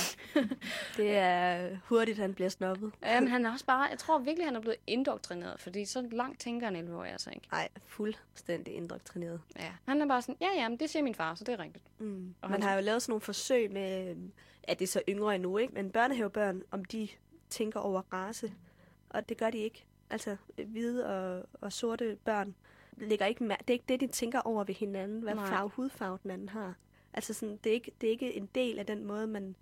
Det 0.96 1.16
er 1.16 1.76
hurtigt, 1.84 2.18
han 2.18 2.34
bliver 2.34 2.48
snobbet. 2.48 2.92
Jamen, 3.02 3.28
han 3.28 3.46
er 3.46 3.52
også 3.52 3.64
bare, 3.66 3.82
jeg 3.90 3.98
tror 3.98 4.18
virkelig, 4.18 4.46
han 4.46 4.56
er 4.56 4.60
blevet 4.60 4.76
indoktrineret, 4.86 5.60
fordi 5.60 5.84
så 5.84 6.08
langt 6.12 6.40
tænker 6.40 6.68
en 6.68 6.76
11 6.76 6.96
år 6.96 7.04
altså 7.04 7.30
ikke. 7.30 7.48
Nej, 7.52 7.68
fuldstændig 7.86 8.74
indoktrineret. 8.74 9.40
Ja. 9.58 9.72
Han 9.88 10.02
er 10.02 10.06
bare 10.06 10.22
sådan, 10.22 10.36
ja, 10.40 10.48
ja, 10.56 10.68
men 10.68 10.78
det 10.80 10.90
siger 10.90 11.02
min 11.02 11.14
far, 11.14 11.34
så 11.34 11.44
det 11.44 11.52
er 11.52 11.58
rigtigt. 11.58 11.84
Mm. 11.98 12.34
Og 12.40 12.50
man 12.50 12.62
han- 12.62 12.68
har 12.68 12.76
jo 12.76 12.82
lavet 12.82 13.02
sådan 13.02 13.10
nogle 13.10 13.20
forsøg 13.20 13.72
med, 13.72 14.16
at 14.62 14.78
det 14.78 14.84
er 14.84 14.88
så 14.90 15.02
yngre 15.08 15.34
endnu, 15.34 15.56
ikke? 15.58 15.74
Men 15.74 15.90
børnehavebørn, 15.90 16.62
om 16.70 16.84
de 16.84 17.08
tænker 17.50 17.80
over 17.80 18.02
race. 18.12 18.52
Og 19.10 19.28
det 19.28 19.36
gør 19.36 19.50
de 19.50 19.58
ikke. 19.58 19.84
Altså, 20.10 20.36
hvide 20.66 21.06
og, 21.06 21.44
og 21.60 21.72
sorte 21.72 22.16
børn 22.24 22.54
lægger 22.96 23.26
ikke 23.26 23.44
det 23.44 23.50
er 23.50 23.72
ikke 23.72 23.84
det, 23.88 24.00
de 24.00 24.06
tænker 24.06 24.40
over 24.40 24.64
ved 24.64 24.74
hinanden, 24.74 25.20
hvad 25.20 25.34
Nej. 25.34 25.46
farve 25.46 25.68
hudfarve 25.68 26.18
den 26.22 26.30
anden 26.30 26.48
har. 26.48 26.74
Altså, 27.12 27.34
sådan, 27.34 27.56
det, 27.56 27.70
er 27.70 27.74
ikke, 27.74 27.92
det 28.00 28.06
er 28.06 28.10
ikke 28.10 28.36
en 28.36 28.48
del 28.54 28.78
af 28.78 28.86
den 28.86 29.04
måde, 29.04 29.26
man... 29.26 29.56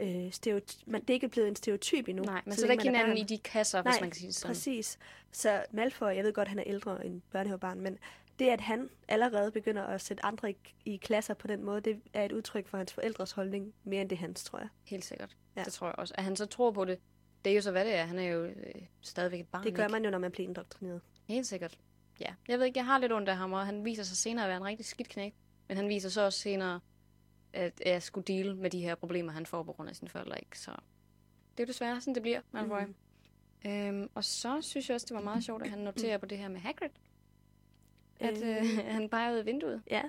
Øh, 0.00 0.26
stereoty- 0.28 0.82
man 0.86 1.00
det 1.00 1.10
er 1.10 1.14
ikke 1.14 1.28
blevet 1.28 1.48
en 1.48 1.56
stereotyp 1.56 2.08
endnu. 2.08 2.24
Nej, 2.24 2.42
men 2.44 2.54
så 2.54 2.60
så, 2.60 2.66
ikke 2.72 2.82
hinanden 2.84 3.10
barn. 3.10 3.18
i 3.18 3.22
de 3.24 3.38
kasser, 3.38 3.82
Nej, 3.82 3.92
hvis 3.92 4.00
man 4.00 4.10
kan 4.10 4.16
sige 4.18 4.26
det 4.26 4.34
sådan. 4.34 4.48
Præcis. 4.54 4.98
Så 5.32 5.64
Malfoy, 5.70 6.08
jeg 6.08 6.24
ved 6.24 6.32
godt, 6.32 6.48
han 6.48 6.58
er 6.58 6.64
ældre 6.66 7.06
end 7.06 7.22
børnehavebarn, 7.30 7.80
men 7.80 7.98
det, 8.38 8.48
at 8.48 8.60
han 8.60 8.90
allerede 9.08 9.50
begynder 9.50 9.82
at 9.82 10.00
sætte 10.00 10.24
andre 10.24 10.50
i, 10.50 10.56
i 10.84 10.96
klasser 10.96 11.34
på 11.34 11.46
den 11.46 11.64
måde, 11.64 11.80
det 11.80 12.00
er 12.12 12.24
et 12.24 12.32
udtryk 12.32 12.66
for 12.68 12.76
hans 12.76 12.92
forældres 12.92 13.32
holdning, 13.32 13.74
mere 13.84 14.00
end 14.00 14.10
det 14.10 14.18
hans, 14.18 14.44
tror 14.44 14.58
jeg. 14.58 14.68
Helt 14.84 15.04
sikkert. 15.04 15.36
Ja. 15.56 15.62
Det 15.64 15.72
tror 15.72 15.86
jeg 15.86 15.94
også. 15.98 16.14
At 16.18 16.24
han 16.24 16.36
så 16.36 16.46
tror 16.46 16.70
på 16.70 16.84
det, 16.84 16.98
det 17.44 17.50
er 17.50 17.54
jo 17.54 17.62
så, 17.62 17.70
hvad 17.70 17.84
det 17.84 17.94
er. 17.94 18.04
Han 18.04 18.18
er 18.18 18.26
jo 18.26 18.44
øh, 18.44 18.54
stadigvæk 19.00 19.40
et 19.40 19.48
barn. 19.48 19.64
Det 19.64 19.74
gør 19.74 19.82
ikke? 19.82 19.92
man 19.92 20.04
jo, 20.04 20.10
når 20.10 20.18
man 20.18 20.30
bliver 20.32 20.48
indoktrineret. 20.48 21.00
Helt 21.28 21.46
sikkert. 21.46 21.78
Ja. 22.20 22.34
Jeg 22.48 22.58
ved 22.58 22.66
ikke, 22.66 22.78
jeg 22.78 22.86
har 22.86 22.98
lidt 22.98 23.12
ondt 23.12 23.28
af 23.28 23.36
ham, 23.36 23.52
og 23.52 23.66
han 23.66 23.84
viser 23.84 24.02
sig 24.02 24.16
senere 24.16 24.44
at 24.44 24.48
være 24.48 24.56
en 24.56 24.64
rigtig 24.64 24.86
skidt 24.86 25.08
knæk. 25.08 25.34
Men 25.68 25.76
han 25.76 25.88
viser 25.88 26.08
så 26.08 26.20
også 26.24 26.38
senere, 26.38 26.80
at 27.52 27.82
jeg 27.86 28.02
skulle 28.02 28.24
deal 28.24 28.56
med 28.56 28.70
de 28.70 28.80
her 28.80 28.94
problemer, 28.94 29.32
han 29.32 29.46
får 29.46 29.62
på 29.62 29.72
grund 29.72 29.88
af 29.88 29.96
sine 29.96 30.08
forældre. 30.10 30.38
Ikke? 30.38 30.58
Så 30.58 30.70
det 31.56 31.62
er 31.62 31.64
jo 31.64 31.66
desværre 31.66 32.00
sådan, 32.00 32.14
det 32.14 32.22
bliver, 32.22 32.40
Malfoy. 32.52 32.80
Mm. 33.64 33.70
Øhm, 33.70 34.10
og 34.14 34.24
så 34.24 34.62
synes 34.62 34.88
jeg 34.88 34.94
også, 34.94 35.06
det 35.08 35.14
var 35.14 35.22
meget 35.22 35.44
sjovt, 35.44 35.62
at 35.62 35.70
han 35.70 35.78
noterer 35.78 36.18
på 36.18 36.26
det 36.26 36.38
her 36.38 36.48
med 36.48 36.60
Hagrid. 36.60 36.88
At 38.20 38.42
øh, 38.42 38.56
Øh. 38.56 38.84
han 38.94 39.08
peger 39.08 39.32
ud 39.32 39.36
af 39.38 39.46
vinduet. 39.46 39.82
Ja, 39.90 40.02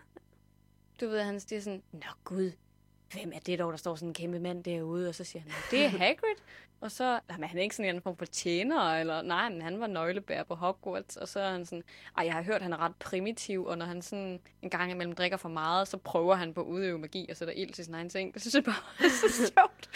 Du 1.01 1.07
ved, 1.07 1.21
han 1.21 1.39
siger 1.39 1.61
sådan, 1.61 1.83
Nå 1.91 2.07
gud, 2.23 2.51
hvem 3.13 3.31
er 3.35 3.39
det 3.39 3.59
dog, 3.59 3.71
der 3.71 3.77
står 3.77 3.95
sådan 3.95 4.09
en 4.09 4.13
kæmpe 4.13 4.39
mand 4.39 4.63
derude? 4.63 5.09
Og 5.09 5.15
så 5.15 5.23
siger 5.23 5.41
han, 5.43 5.51
det 5.71 5.85
er 5.85 5.89
Hagrid. 5.89 6.35
Og 6.81 6.91
så, 6.91 7.19
jamen, 7.29 7.49
han 7.49 7.57
er 7.57 7.63
ikke 7.63 7.75
sådan 7.75 7.95
en 7.95 8.01
form 8.01 8.17
for 8.17 8.25
tjener, 8.25 8.81
eller 8.81 9.21
nej, 9.21 9.49
men 9.49 9.61
han 9.61 9.79
var 9.79 9.87
nøglebær 9.87 10.43
på 10.43 10.55
Hogwarts. 10.55 11.17
Og 11.17 11.27
så 11.27 11.39
er 11.39 11.51
han 11.51 11.65
sådan, 11.65 11.83
ej, 12.17 12.25
jeg 12.25 12.33
har 12.33 12.41
hørt, 12.43 12.61
han 12.61 12.73
er 12.73 12.77
ret 12.77 12.95
primitiv, 12.95 13.65
og 13.65 13.77
når 13.77 13.85
han 13.85 14.01
sådan 14.01 14.39
en 14.61 14.69
gang 14.69 14.91
imellem 14.91 15.15
drikker 15.15 15.37
for 15.37 15.49
meget, 15.49 15.87
så 15.87 15.97
prøver 15.97 16.35
han 16.35 16.53
på 16.53 16.61
at 16.61 16.65
udøve 16.65 16.99
magi 16.99 17.27
og 17.29 17.37
sætter 17.37 17.53
ild 17.53 17.73
til 17.73 17.85
sin 17.85 17.93
egen 17.93 18.09
ting. 18.09 18.33
Det 18.33 18.41
synes 18.41 18.55
jeg 18.55 18.63
bare 18.63 18.75
er 19.05 19.09
så 19.09 19.51
sjovt. 19.57 19.89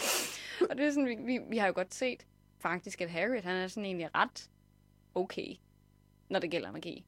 og 0.70 0.78
det 0.78 0.86
er 0.86 0.92
sådan, 0.92 1.06
vi, 1.06 1.16
vi, 1.16 1.40
vi 1.50 1.58
har 1.58 1.68
jo 1.68 1.74
godt 1.76 1.94
set 1.94 2.26
faktisk, 2.60 3.02
at 3.02 3.10
Harry, 3.10 3.42
han 3.42 3.56
er 3.56 3.68
sådan 3.68 3.86
egentlig 3.86 4.10
ret 4.16 4.50
okay, 5.16 5.56
når 6.30 6.40
det 6.40 6.52
gælder 6.52 6.72
magi. 6.72 7.06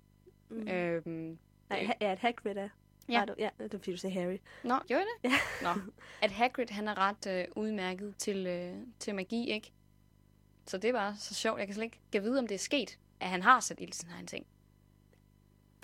mm. 0.49 0.67
Øhm, 0.67 1.37
Nej, 1.69 1.89
ja, 2.01 2.11
at 2.11 2.19
Hagrid 2.19 2.55
er. 2.57 2.69
Ja. 3.09 3.19
Var 3.19 3.25
Du, 3.25 3.35
ja, 3.37 3.49
det 3.57 3.73
er 3.73 3.77
fordi, 3.77 3.91
du 3.91 3.97
sagde 3.97 4.13
Harry. 4.19 4.37
Nå, 4.63 4.79
gjorde 4.87 5.03
jeg 5.03 5.07
det? 5.23 5.29
Ja. 5.63 5.73
Nå. 5.73 5.81
At 6.21 6.31
Hagrid, 6.31 6.67
han 6.69 6.87
er 6.87 6.97
ret 6.97 7.27
øh, 7.27 7.45
udmærket 7.55 8.15
til, 8.17 8.47
øh, 8.47 8.73
til 8.99 9.15
magi, 9.15 9.51
ikke? 9.51 9.71
Så 10.67 10.77
det 10.77 10.87
er 10.87 10.93
bare 10.93 11.15
så 11.19 11.33
sjovt. 11.33 11.59
Jeg 11.59 11.67
kan 11.67 11.73
slet 11.73 11.83
ikke 11.83 11.99
kan 12.11 12.23
vide, 12.23 12.39
om 12.39 12.47
det 12.47 12.55
er 12.55 12.59
sket, 12.59 12.99
at 13.19 13.29
han 13.29 13.41
har 13.41 13.59
sat 13.59 13.79
ild 13.79 13.91
til 13.91 14.01
sin 14.01 14.09
egen 14.15 14.27
ting. 14.27 14.45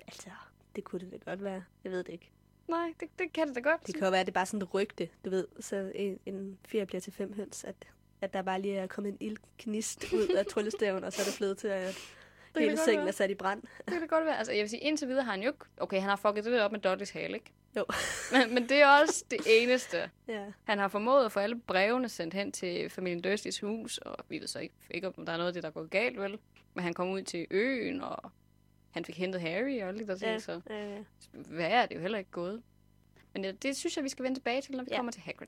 Altså, 0.08 0.29
det 0.75 0.84
kunne 0.84 0.99
det 0.99 1.12
da 1.12 1.32
godt 1.32 1.43
være. 1.43 1.63
Jeg 1.84 1.91
ved 1.91 2.03
det 2.03 2.13
ikke. 2.13 2.32
Nej, 2.67 2.93
det, 2.99 3.10
det 3.19 3.34
kan 3.34 3.47
det 3.47 3.55
da 3.55 3.60
godt. 3.60 3.88
Det 3.88 3.95
kan 3.95 4.03
jo 4.03 4.10
være, 4.10 4.19
at 4.19 4.25
det 4.27 4.32
er 4.32 4.34
bare 4.34 4.45
sådan 4.45 4.62
et 4.62 4.73
rygte, 4.73 5.10
du 5.25 5.29
ved. 5.29 5.47
Så 5.60 5.91
en, 5.95 6.19
en 6.25 6.58
fjer 6.65 6.86
bliver 6.86 7.01
til 7.01 7.13
fem 7.13 7.34
høns, 7.34 7.63
at, 7.63 7.75
at 8.21 8.34
der 8.34 8.41
bare 8.41 8.62
lige 8.62 8.75
er 8.77 8.88
kommet 8.88 9.12
en 9.12 9.17
ildknist 9.19 10.13
ud 10.13 10.27
af 10.27 10.45
tryllestaven, 10.45 11.03
og 11.03 11.13
så 11.13 11.21
er 11.21 11.25
det 11.25 11.36
blevet 11.38 11.58
til, 11.58 11.67
at 11.67 11.95
kan 12.54 12.62
hele 12.64 12.78
sengen 12.78 13.08
er 13.08 13.12
sat 13.12 13.32
i 13.32 13.36
brand. 13.36 13.62
Det 13.62 13.94
kan 13.94 14.02
det 14.02 14.10
godt 14.10 14.26
være. 14.26 14.38
Altså, 14.38 14.54
jeg 14.54 14.62
vil 14.62 14.70
sige, 14.70 14.80
indtil 14.80 15.08
videre 15.08 15.24
har 15.24 15.32
han 15.32 15.42
jo 15.42 15.48
ikke... 15.50 15.66
Okay, 15.78 16.00
han 16.00 16.10
har 16.10 16.16
fucket 16.16 16.46
det 16.46 16.62
op 16.62 16.72
med 16.72 16.80
Dudleys 16.80 17.10
hale, 17.10 17.34
ikke? 17.34 17.52
Jo. 17.78 17.86
Men, 18.34 18.54
men 18.54 18.70
det 18.70 18.82
er 18.82 18.88
også 19.02 19.26
det 19.32 19.40
eneste. 19.48 20.10
Ja. 20.28 20.46
Han 20.64 20.80
har 20.80 20.88
formået 20.88 21.26
at 21.26 21.32
få 21.32 21.40
alle 21.40 21.60
brevene 21.60 22.10
sendt 22.10 22.34
hen 22.34 22.52
til 22.52 22.90
familien 22.90 23.22
Dursleys 23.22 23.60
hus, 23.60 23.98
og 23.98 24.16
vi 24.30 24.40
ved 24.40 24.48
så 24.48 24.60
ikke, 24.60 24.76
ikke 24.92 25.08
om 25.08 25.26
der 25.26 25.34
er 25.34 25.38
noget 25.38 25.48
af 25.48 25.54
det, 25.54 25.64
der 25.64 25.70
går 25.70 25.86
galt, 25.88 26.20
vel? 26.22 26.38
Men 26.74 26.84
han 26.84 26.94
kom 26.94 27.10
ud 27.10 27.22
til 27.22 27.48
øen, 27.52 28.02
og 28.02 28.32
han 28.92 29.06
fik 29.06 29.18
hentet 29.18 29.42
Harry 29.42 29.82
og 29.82 29.88
alle 29.88 30.00
de 30.00 30.08
der 30.08 30.16
ting, 30.16 30.32
Ja, 30.32 30.40
så 30.40 30.62
ja, 30.70 30.90
ja. 30.96 30.98
hvad 31.32 31.68
er 31.68 31.86
det 31.86 31.96
jo 31.96 32.00
heller 32.02 32.18
ikke 32.18 32.32
gået. 32.32 32.62
Men 33.34 33.44
det, 33.44 33.64
det 33.64 33.78
synes 33.78 33.96
jeg, 33.96 34.04
vi 34.04 34.10
skal 34.10 34.24
vende 34.24 34.40
tilbage 34.40 34.62
til, 34.62 34.76
når 34.76 34.84
vi 34.84 34.88
Ja. 34.90 34.96
ja. 34.96 35.00
kommer 35.00 35.12
til 35.12 35.22
Hagrid. 35.22 35.48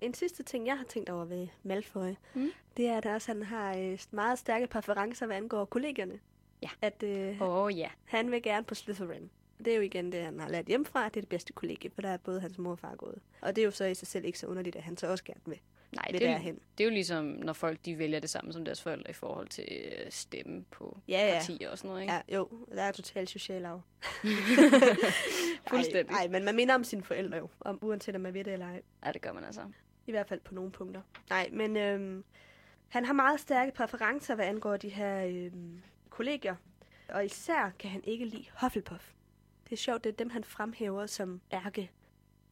En 0.00 0.14
sidste 0.14 0.42
ting, 0.42 0.66
jeg 0.66 0.76
har 0.78 0.84
tænkt 0.84 1.10
over 1.10 1.24
ved 1.24 1.48
Malfoy, 1.62 2.14
Mm. 2.34 2.50
det 2.76 2.86
er, 2.86 2.96
at 2.96 3.06
også, 3.06 3.32
han 3.32 3.42
har 3.42 3.76
øh, 3.78 3.98
meget 4.10 4.38
stærke 4.38 4.66
præferencer, 4.66 5.26
hvad 5.26 5.36
angår 5.36 5.64
kollegerne. 5.64 6.18
Ja. 6.62 6.68
At 6.82 7.02
øh, 7.02 7.42
oh, 7.42 7.78
ja. 7.78 7.88
han 8.04 8.30
vil 8.30 8.42
gerne 8.42 8.64
på 8.64 8.74
Slytherin. 8.74 9.30
Det 9.58 9.68
er 9.72 9.76
jo 9.76 9.82
igen 9.82 10.12
det, 10.12 10.22
han 10.24 10.40
har 10.40 10.48
lært 10.48 10.66
hjemmefra, 10.66 11.04
det 11.04 11.16
er 11.16 11.20
det 11.20 11.28
bedste 11.28 11.52
kollegie, 11.52 11.90
for 11.94 12.02
der 12.02 12.08
er 12.08 12.16
både 12.16 12.40
hans 12.40 12.58
mor 12.58 12.70
og 12.70 12.78
far 12.78 12.94
gået. 12.96 13.18
Og 13.40 13.56
det 13.56 13.62
er 13.62 13.66
jo 13.66 13.70
så 13.70 13.84
i 13.84 13.94
sig 13.94 14.08
selv 14.08 14.24
ikke 14.24 14.38
så 14.38 14.46
underligt, 14.46 14.76
at 14.76 14.82
han 14.82 14.96
så 14.96 15.06
også 15.06 15.24
gerne 15.24 15.40
vil, 15.46 15.58
Nej, 15.92 16.04
vil 16.10 16.20
det, 16.20 16.28
er- 16.28 16.32
derhen. 16.32 16.54
det 16.78 16.84
er 16.84 16.88
jo 16.88 16.90
ligesom, 16.94 17.24
når 17.24 17.52
folk 17.52 17.78
de 17.84 17.98
vælger 17.98 18.20
det 18.20 18.30
samme 18.30 18.52
som 18.52 18.64
deres 18.64 18.82
forældre 18.82 19.10
i 19.10 19.12
forhold 19.12 19.48
til 19.48 19.64
øh, 19.70 20.10
stemme 20.10 20.64
på 20.70 20.98
Ja, 21.08 21.26
ja. 21.28 21.38
partier 21.38 21.70
og 21.70 21.78
sådan 21.78 21.88
noget, 21.88 22.02
ikke? 22.02 22.12
Ja, 22.28 22.36
jo, 22.36 22.48
der 22.74 22.82
er 22.82 22.92
totalt 22.92 23.30
social 23.30 23.64
arv. 23.64 23.80
Fuldstændig. 25.70 26.12
Nej, 26.12 26.28
men 26.28 26.44
man 26.44 26.56
minder 26.56 26.74
om 26.74 26.84
sine 26.84 27.02
forældre 27.02 27.36
jo, 27.38 27.48
om, 27.60 27.78
uanset 27.82 28.14
om 28.14 28.20
man 28.20 28.34
ved 28.34 28.44
det 28.44 28.52
eller 28.52 28.66
ej. 28.66 28.82
Ja, 29.06 29.12
det 29.12 29.22
gør 29.22 29.32
man 29.32 29.44
altså. 29.44 29.60
I 30.08 30.10
hvert 30.10 30.28
fald 30.28 30.40
på 30.40 30.54
nogle 30.54 30.70
punkter. 30.70 31.00
Nej, 31.30 31.48
men 31.52 31.76
øhm, 31.76 32.24
han 32.88 33.04
har 33.04 33.12
meget 33.12 33.40
stærke 33.40 33.72
præferencer, 33.72 34.34
hvad 34.34 34.44
angår 34.46 34.76
de 34.76 34.88
her 34.88 35.24
øhm, 35.26 35.82
kolleger. 36.10 36.54
Og 37.08 37.24
især 37.24 37.70
kan 37.78 37.90
han 37.90 38.00
ikke 38.04 38.24
lide 38.24 38.44
Hufflepuff. 38.60 39.10
Det 39.64 39.72
er 39.72 39.76
sjovt, 39.76 40.04
det 40.04 40.10
er 40.12 40.16
dem, 40.16 40.30
han 40.30 40.44
fremhæver 40.44 41.06
som 41.06 41.40
ærke. 41.52 41.90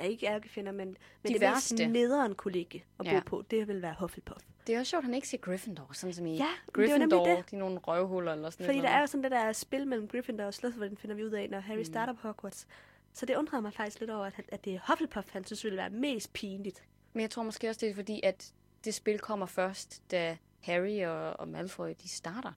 Ja, 0.00 0.04
ikke 0.04 0.26
ærkefinder, 0.26 0.72
men, 0.72 0.88
men 0.88 0.96
De 1.28 1.32
det 1.32 1.40
værste. 1.40 1.74
mest 1.74 1.92
nederen 1.92 2.34
kollega 2.34 2.78
at 2.78 2.82
bo 3.06 3.10
Ja. 3.10 3.20
på, 3.26 3.44
det 3.50 3.68
vil 3.68 3.82
være 3.82 3.94
Hufflepuff. 4.00 4.44
Det 4.66 4.74
er 4.74 4.78
også 4.80 4.90
sjovt, 4.90 5.00
at 5.00 5.04
han 5.04 5.14
ikke 5.14 5.28
siger 5.28 5.40
Gryffindor, 5.40 5.90
sådan 5.92 6.14
som 6.14 6.26
i 6.26 6.36
Ja, 6.36 6.44
men 6.44 6.50
det 6.66 6.72
Gryffindor, 6.74 7.26
det. 7.26 7.50
de 7.50 7.56
er 7.56 7.60
nogle 7.60 7.78
røvhuller 7.78 8.32
eller 8.32 8.50
sådan 8.50 8.66
Fordi 8.66 8.78
noget. 8.78 8.90
der 8.90 8.96
er 8.96 9.00
jo 9.00 9.06
sådan 9.06 9.22
det 9.22 9.30
der 9.30 9.52
spil 9.52 9.86
mellem 9.86 10.08
Gryffindor 10.08 10.44
og 10.44 10.54
Slytherin, 10.54 10.96
finder 10.96 11.16
vi 11.16 11.24
ud 11.24 11.30
af, 11.30 11.50
når 11.50 11.60
Harry 11.60 11.78
Mm. 11.78 11.84
starter 11.84 12.12
på 12.12 12.28
Hogwarts. 12.28 12.66
Så 13.12 13.26
det 13.26 13.36
undrer 13.36 13.60
mig 13.60 13.72
faktisk 13.74 14.00
lidt 14.00 14.10
over, 14.10 14.24
at, 14.26 14.34
at 14.48 14.64
det 14.64 14.74
er 14.74 14.78
Hufflepuff, 14.88 15.32
han 15.32 15.44
synes 15.44 15.64
ville 15.64 15.76
være 15.76 15.90
mest 15.90 16.32
pinligt. 16.32 16.84
Men 17.16 17.20
jeg 17.20 17.30
tror 17.30 17.42
måske 17.42 17.68
også, 17.68 17.78
det 17.80 17.90
er 17.90 17.94
fordi, 17.94 18.20
at 18.22 18.52
det 18.84 18.94
spil 18.94 19.18
kommer 19.18 19.46
først, 19.46 20.02
da 20.10 20.36
Harry 20.60 21.04
og, 21.06 21.40
og 21.40 21.48
Malfoy, 21.48 21.88
de 22.02 22.08
starter. 22.08 22.52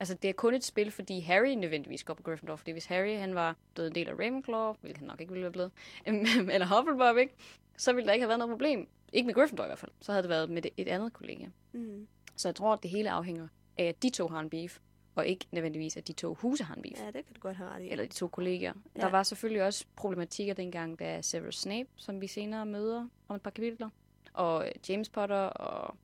Altså, 0.00 0.14
det 0.14 0.28
er 0.28 0.32
kun 0.32 0.54
et 0.54 0.64
spil, 0.64 0.90
fordi 0.90 1.20
Harry 1.20 1.48
nødvendigvis 1.48 2.04
går 2.04 2.14
på 2.14 2.22
Gryffindor. 2.22 2.56
Fordi 2.56 2.70
hvis 2.70 2.86
Harry, 2.86 3.18
han 3.18 3.34
var 3.34 3.56
død 3.76 3.86
en 3.86 3.94
del 3.94 4.08
af 4.08 4.12
Ravenclaw, 4.12 4.74
hvilket 4.80 4.98
han 4.98 5.06
nok 5.08 5.20
ikke 5.20 5.32
ville 5.32 5.42
være 5.42 5.52
blevet, 5.52 5.72
eller 6.54 6.76
Hufflepuff, 6.76 7.18
ikke? 7.18 7.34
Så 7.76 7.92
ville 7.92 8.06
der 8.06 8.12
ikke 8.12 8.22
have 8.22 8.28
været 8.28 8.38
noget 8.38 8.52
problem. 8.52 8.88
Ikke 9.12 9.26
med 9.26 9.34
Gryffindor 9.34 9.64
i 9.64 9.66
hvert 9.66 9.78
fald. 9.78 9.92
Så 10.00 10.12
havde 10.12 10.22
det 10.22 10.30
været 10.30 10.50
med 10.50 10.62
et 10.76 10.88
andet 10.88 11.12
kollega. 11.12 11.46
Mm. 11.72 12.06
Så 12.36 12.48
jeg 12.48 12.54
tror, 12.54 12.72
at 12.72 12.82
det 12.82 12.90
hele 12.90 13.10
afhænger 13.10 13.48
af, 13.78 13.84
at 13.84 14.02
de 14.02 14.10
to 14.10 14.28
har 14.28 14.40
en 14.40 14.50
beef, 14.50 14.78
og 15.16 15.26
ikke 15.26 15.46
nødvendigvis, 15.50 15.96
at 15.96 16.08
de 16.08 16.12
to 16.12 16.34
huse 16.34 16.64
har 16.64 16.74
en 16.74 16.82
beef. 16.82 17.00
Ja, 17.00 17.06
det 17.06 17.26
kan 17.26 17.34
du 17.34 17.40
godt 17.40 17.56
have 17.56 17.70
ret 17.70 17.82
i. 17.82 17.90
Eller 17.90 18.04
de 18.04 18.12
to 18.12 18.28
kolleger. 18.28 18.72
Ja. 18.96 19.00
Der 19.00 19.08
var 19.08 19.22
selvfølgelig 19.22 19.62
også 19.62 19.84
problematikker 19.96 20.54
dengang, 20.54 20.98
da 20.98 21.22
Severus 21.22 21.58
Snape, 21.58 21.88
som 21.96 22.20
vi 22.20 22.26
senere 22.26 22.66
møder 22.66 23.08
om 23.28 23.36
et 23.36 23.42
par 23.42 23.50
kapitler, 23.50 23.90
og 24.32 24.66
øh, 24.66 24.72
James 24.88 25.08
Potter 25.08 25.36
og 25.36 25.96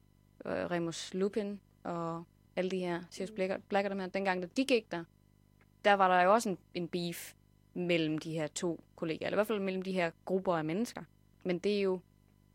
øh, 0.45 0.71
Remus 0.71 1.15
Lupin 1.15 1.61
og 1.85 2.25
alle 2.57 2.71
de 2.71 2.79
her 2.79 3.03
Sirius 3.11 3.31
Black, 3.31 3.63
Black 3.69 3.85
og 3.85 3.91
dem 3.91 4.01
her, 4.01 4.07
dengang 4.07 4.43
da 4.43 4.49
de 4.57 4.65
gik 4.65 4.91
der, 4.91 5.05
der 5.85 5.93
var 5.93 6.09
der 6.09 6.23
jo 6.23 6.33
også 6.33 6.49
en, 6.49 6.59
en 6.75 6.89
beef 6.89 7.35
mellem 7.75 8.19
de 8.19 8.33
her 8.33 8.47
to 8.47 8.81
kolleger, 8.97 9.27
eller 9.27 9.37
i 9.37 9.39
hvert 9.39 9.47
fald 9.47 9.61
mellem 9.61 9.83
de 9.83 9.93
her 9.93 10.11
grupper 10.25 10.57
af 10.57 10.65
mennesker. 10.65 11.03
Men 11.45 11.59
det 11.59 11.79
er 11.79 11.83
jo, 11.83 12.01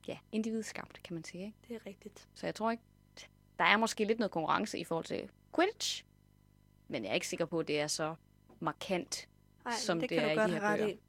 ja, 0.07 0.17
individskabt, 0.31 1.03
kan 1.03 1.13
man 1.13 1.23
sige, 1.23 1.45
ikke? 1.45 1.57
Det 1.67 1.75
er 1.75 1.85
rigtigt. 1.85 2.27
Så 2.33 2.47
jeg 2.47 2.55
tror 2.55 2.71
ikke, 2.71 2.83
der 3.59 3.65
er 3.65 3.77
måske 3.77 4.05
lidt 4.05 4.19
noget 4.19 4.31
konkurrence 4.31 4.79
i 4.79 4.83
forhold 4.83 5.05
til 5.05 5.29
Quidditch, 5.55 6.03
men 6.87 7.03
jeg 7.03 7.09
er 7.09 7.13
ikke 7.13 7.27
sikker 7.27 7.45
på, 7.45 7.59
at 7.59 7.67
det 7.67 7.79
er 7.79 7.87
så 7.87 8.15
markant 8.59 9.27
Ej, 9.65 9.71
som 9.77 9.99
det, 9.99 10.09
det 10.09 10.17
er 10.17 10.31
i 10.31 10.47
de 10.47 10.53
her 10.53 10.75
bøger. 10.77 10.87
i. 10.87 10.99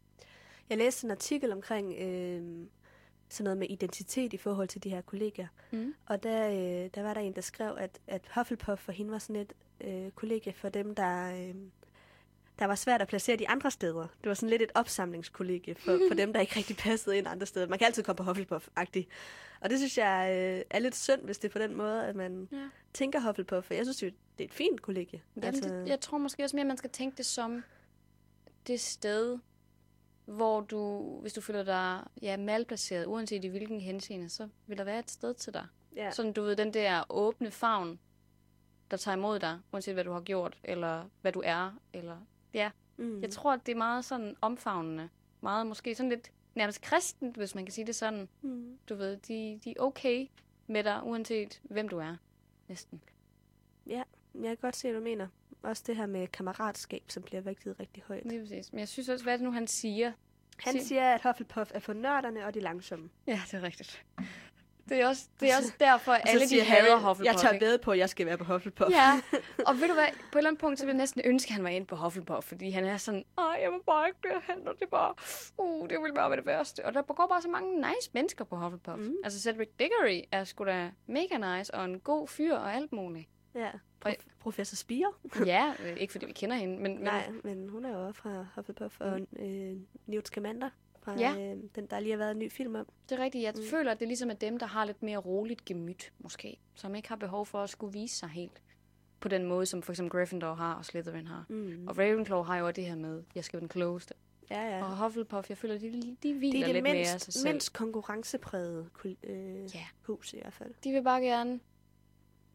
Jeg 0.71 0.79
læste 0.79 1.05
en 1.05 1.11
artikel 1.11 1.53
omkring 1.53 1.95
øh, 1.99 2.67
sådan 3.29 3.45
noget 3.45 3.59
med 3.59 3.67
identitet 3.71 4.33
i 4.33 4.37
forhold 4.37 4.69
til 4.69 4.85
de 4.85 4.91
her 4.91 5.01
kolleger. 5.01 5.47
Mm. 5.71 5.95
Og 6.07 6.23
der, 6.23 6.49
øh, 6.51 6.91
der 6.95 7.03
var 7.03 7.14
der 7.14 7.21
en, 7.21 7.33
der 7.33 7.41
skrev, 7.41 7.77
at, 7.79 7.99
at 8.07 8.23
Hufflepuff 8.35 8.83
for 8.83 8.93
hende 8.93 9.12
var 9.12 9.19
sådan 9.19 9.37
et 9.43 9.53
øh, 9.81 10.11
kollega 10.11 10.51
for 10.51 10.69
dem, 10.69 10.95
der, 10.95 11.33
øh, 11.49 11.55
der 12.59 12.64
var 12.64 12.75
svært 12.75 13.03
at 13.03 13.09
placere 13.09 13.37
de 13.37 13.49
andre 13.49 13.71
steder. 13.71 14.01
Det 14.23 14.29
var 14.29 14.35
sådan 14.35 14.51
lidt 14.51 14.62
et 14.62 14.73
opsamlingskollega 14.75 15.73
for, 15.73 15.99
for 16.09 16.14
dem, 16.14 16.33
der 16.33 16.41
ikke 16.41 16.57
rigtig 16.57 16.77
passede 16.77 17.19
ind 17.19 17.27
andre 17.29 17.47
steder. 17.47 17.67
Man 17.69 17.79
kan 17.79 17.87
altid 17.87 18.03
komme 18.03 18.17
på 18.17 18.23
Hufflepuff-agtigt. 18.33 19.07
Og 19.61 19.71
det 19.71 19.79
synes 19.79 19.99
jeg 19.99 20.29
øh, 20.31 20.62
er 20.71 20.79
lidt 20.79 20.97
synd, 20.97 21.21
hvis 21.23 21.38
det 21.38 21.49
er 21.49 21.53
på 21.53 21.59
den 21.59 21.75
måde, 21.77 22.07
at 22.07 22.17
man 22.17 22.49
Ja. 22.53 22.69
tænker 22.93 23.21
Hufflepuff. 23.21 23.67
For 23.67 23.75
jeg 23.75 23.85
synes 23.85 24.03
jo, 24.03 24.11
det 24.38 24.44
er 24.44 24.48
et 24.48 24.55
fint 24.55 24.83
kollega. 24.83 25.18
Altså... 25.42 25.68
Det, 25.68 25.88
jeg 25.88 26.01
tror 26.01 26.18
måske 26.18 26.44
også 26.44 26.57
mere, 26.57 26.62
at 26.62 26.66
man 26.66 26.77
skal 26.77 26.90
tænke 26.90 27.16
det 27.16 27.27
som 27.27 27.64
det 28.66 28.81
sted, 28.81 29.38
hvor 30.24 30.61
du, 30.61 31.03
hvis 31.20 31.33
du 31.33 31.40
føler 31.40 31.62
dig 31.62 32.05
ja, 32.22 32.37
malplaceret, 32.37 33.07
uanset 33.07 33.44
i 33.44 33.48
hvilken 33.48 33.81
henseende, 33.81 34.29
så 34.29 34.48
vil 34.66 34.79
der 34.79 34.85
være 34.85 34.98
et 34.98 35.11
sted 35.11 35.35
til 35.35 35.55
dig. 35.55 35.66
ja. 35.96 36.11
Sådan, 36.11 36.33
du 36.33 36.42
ved, 36.42 36.57
den 36.57 36.74
der 36.74 37.05
åbne 37.09 37.51
favn, 37.51 37.98
der 38.90 38.96
tager 38.96 39.16
imod 39.16 39.38
dig, 39.38 39.59
uanset 39.72 39.94
hvad 39.94 40.05
du 40.05 40.12
har 40.12 40.20
gjort, 40.20 40.59
eller 40.64 41.09
hvad 41.20 41.33
du 41.33 41.42
er, 41.44 41.79
eller... 41.92 42.16
Ja, 42.55 42.70
Mm. 42.96 43.20
jeg 43.22 43.31
tror, 43.31 43.53
at 43.53 43.66
det 43.66 43.72
er 43.72 43.77
meget 43.77 44.05
sådan 44.05 44.37
omfavnende. 44.40 45.09
Meget 45.40 45.66
måske 45.66 45.94
sådan 45.94 46.11
lidt 46.11 46.33
nærmest 46.55 46.81
kristent, 46.83 47.37
hvis 47.37 47.55
man 47.55 47.64
kan 47.64 47.72
sige 47.72 47.87
det 47.87 47.94
sådan. 47.94 48.29
Mm. 48.42 48.79
Du 48.88 48.94
ved, 48.94 49.16
de, 49.16 49.61
de 49.64 49.70
er 49.70 49.74
okay 49.83 50.27
med 50.66 50.85
dig, 50.85 51.01
uanset 51.05 51.61
hvem 51.62 51.88
du 51.88 51.98
er. 51.98 52.16
Næsten. 52.68 53.03
Jeg 54.35 54.49
kan 54.49 54.57
godt 54.57 54.77
se, 54.77 54.88
hvad 54.88 55.01
du 55.01 55.05
mener. 55.05 55.27
Også 55.62 55.83
det 55.87 55.97
her 55.97 56.07
med 56.07 56.29
kammeratskab, 56.29 57.03
som 57.09 57.23
bliver 57.23 57.41
vægtet 57.41 57.81
rigtig 57.81 58.03
højt. 58.09 58.25
Lige 58.25 58.41
præcis. 58.41 58.73
Men 58.73 58.81
jeg 58.81 58.88
synes 58.88 59.09
også, 59.09 59.25
hvad 59.25 59.33
er 59.33 59.37
det 59.37 59.45
nu, 59.45 59.53
han 59.53 59.67
siger? 59.67 60.12
Han 60.59 60.73
Sig- 60.73 60.87
siger, 60.87 61.14
at 61.14 61.23
Hufflepuff 61.23 61.71
er 61.75 61.79
for 61.79 61.93
nørderne 61.93 62.47
og 62.47 62.55
de 62.55 62.61
langsomme. 62.61 63.11
Ja, 63.27 63.41
det 63.47 63.55
er 63.55 63.62
rigtigt. 63.62 64.05
Det 64.88 65.01
er 65.01 65.07
også, 65.09 65.29
det 65.41 65.51
er 65.53 65.57
også 65.57 65.73
derfor, 65.81 66.12
at 66.12 66.23
alle 66.27 66.49
de 66.49 66.61
hader 66.61 66.97
Hufflepuff. 66.97 67.25
Jeg 67.25 67.37
tager 67.37 67.59
ved 67.59 67.79
på, 67.79 67.91
at 67.93 67.99
jeg 67.99 68.09
skal 68.09 68.27
være 68.27 68.38
på 68.38 68.45
Hufflepuff. 68.45 68.91
Ja, 68.91 69.21
og 69.69 69.75
ved 69.81 69.88
du 69.88 69.95
hvad, 69.95 70.07
på 70.33 70.38
et 70.38 70.41
eller 70.41 70.51
andet 70.51 70.61
punkt, 70.61 70.79
så 70.79 70.85
vil 70.85 70.93
jeg 70.93 70.97
næsten 70.99 71.23
ønske, 71.25 71.49
at 71.49 71.55
han 71.55 71.64
var 71.64 71.71
inde 71.71 71.87
på 71.87 71.97
Hufflepuff, 71.97 72.47
fordi 72.47 72.71
han 72.71 72.85
er 72.85 72.97
sådan, 72.97 73.25
åh, 73.38 73.55
jeg 73.62 73.71
må 73.71 73.79
bare 73.87 74.09
ikke 74.09 74.19
derhen, 74.23 74.69
og 74.69 74.75
det 74.75 74.83
er 74.83 74.87
bare, 74.87 75.14
uh, 75.59 75.88
det 75.88 75.99
vil 76.03 76.14
bare 76.14 76.31
være 76.31 76.37
det 76.37 76.47
værste. 76.47 76.85
Og 76.85 76.95
der 76.95 77.03
går 77.03 77.27
bare 77.27 77.43
så 77.43 77.49
mange 77.49 77.77
nice 77.77 78.11
mennesker 78.14 78.45
på 78.45 78.57
Hufflepuff. 78.57 78.99
Mm. 78.99 79.14
Altså 79.25 79.41
Cedric 79.41 79.69
Diggory 79.79 80.21
er 80.33 80.45
sgu 80.45 80.64
da 80.64 80.91
mega 81.07 81.57
nice, 81.59 81.75
og 81.75 81.85
en 81.85 82.01
god 82.01 82.29
fyr 82.29 82.55
og 82.55 82.75
alt 82.75 82.93
muligt. 82.93 83.29
Ja. 83.59 83.71
Prof- 84.07 84.27
professor 84.40 84.77
Spire. 84.77 85.12
ja, 85.47 85.73
øh, 85.85 85.97
ikke 85.97 86.12
fordi 86.12 86.27
vi 86.27 86.33
kender 86.33 86.57
hende, 86.57 86.75
men, 86.75 86.83
men 86.94 87.03
Nej, 87.03 87.31
men 87.44 87.68
hun 87.68 87.85
er 87.85 87.99
jo 87.99 88.07
også 88.07 88.21
fra 88.21 88.47
Hufflepuff. 88.55 89.01
Og 89.01 89.21
øh, 89.38 89.77
Newt 90.07 90.27
Scamander, 90.27 90.71
fra 91.03 91.14
Ja. 91.18 91.35
øh, 91.53 91.57
den, 91.75 91.87
der 91.87 92.01
lige 92.01 92.11
har 92.12 92.18
været 92.18 92.31
en 92.31 92.38
ny 92.38 92.53
film 92.53 92.75
om. 92.75 92.87
det 93.09 93.18
er 93.18 93.25
rigtigt. 93.25 93.42
Jeg 93.44 93.53
Mm. 93.57 93.61
mm. 93.62 93.66
føler, 93.71 93.90
at 93.92 93.99
det 93.99 94.05
er 94.05 94.09
ligesom 94.09 94.31
at 94.31 94.40
dem, 94.40 94.59
der 94.59 94.66
har 94.66 94.85
lidt 94.85 95.03
mere 95.03 95.18
roligt 95.18 95.64
gemyt, 95.64 96.12
måske. 96.18 96.57
Som 96.75 96.94
ikke 96.94 97.09
har 97.09 97.16
behov 97.16 97.47
for 97.47 97.62
at 97.62 97.71
skulle 97.71 97.92
vise 97.92 98.16
sig 98.16 98.29
helt 98.29 98.62
på 99.21 99.29
den 99.29 99.44
måde, 99.47 99.66
som 99.66 99.83
for 99.83 99.92
eksempel 99.92 100.11
Gryffindor 100.11 100.55
har 100.55 100.75
og 100.75 100.85
Slytherin 100.85 101.27
har. 101.27 101.44
Mm. 101.49 101.85
Og 101.88 101.99
Ravenclaw 101.99 102.42
har 102.42 102.57
jo 102.57 102.71
det 102.71 102.85
her 102.85 102.97
med, 102.97 103.23
jeg 103.35 103.44
skal 103.44 103.57
være 103.57 103.61
den 103.61 103.68
klogeste. 103.68 104.14
Ja, 104.51 104.77
ja. 104.77 104.85
Og 104.85 104.97
Hufflepuff, 105.05 105.49
jeg 105.51 105.59
føler, 105.59 105.79
de, 105.79 106.16
de 106.23 106.35
hviler 106.38 106.53
det 106.53 106.61
er 106.62 106.66
det 106.66 106.75
lidt 106.75 106.83
mere 106.83 106.97
af 106.97 107.07
sig 107.07 107.12
mindst, 107.14 107.33
selv. 107.33 107.53
mindst 107.53 107.73
konkurrencepræget 107.73 108.90
øh, 109.05 109.75
Ja. 109.75 109.87
hus 110.03 110.33
i 110.33 110.38
hvert 110.42 110.53
fald. 110.53 110.75
De 110.85 110.92
vil 110.92 111.03
bare 111.03 111.21
gerne 111.23 111.61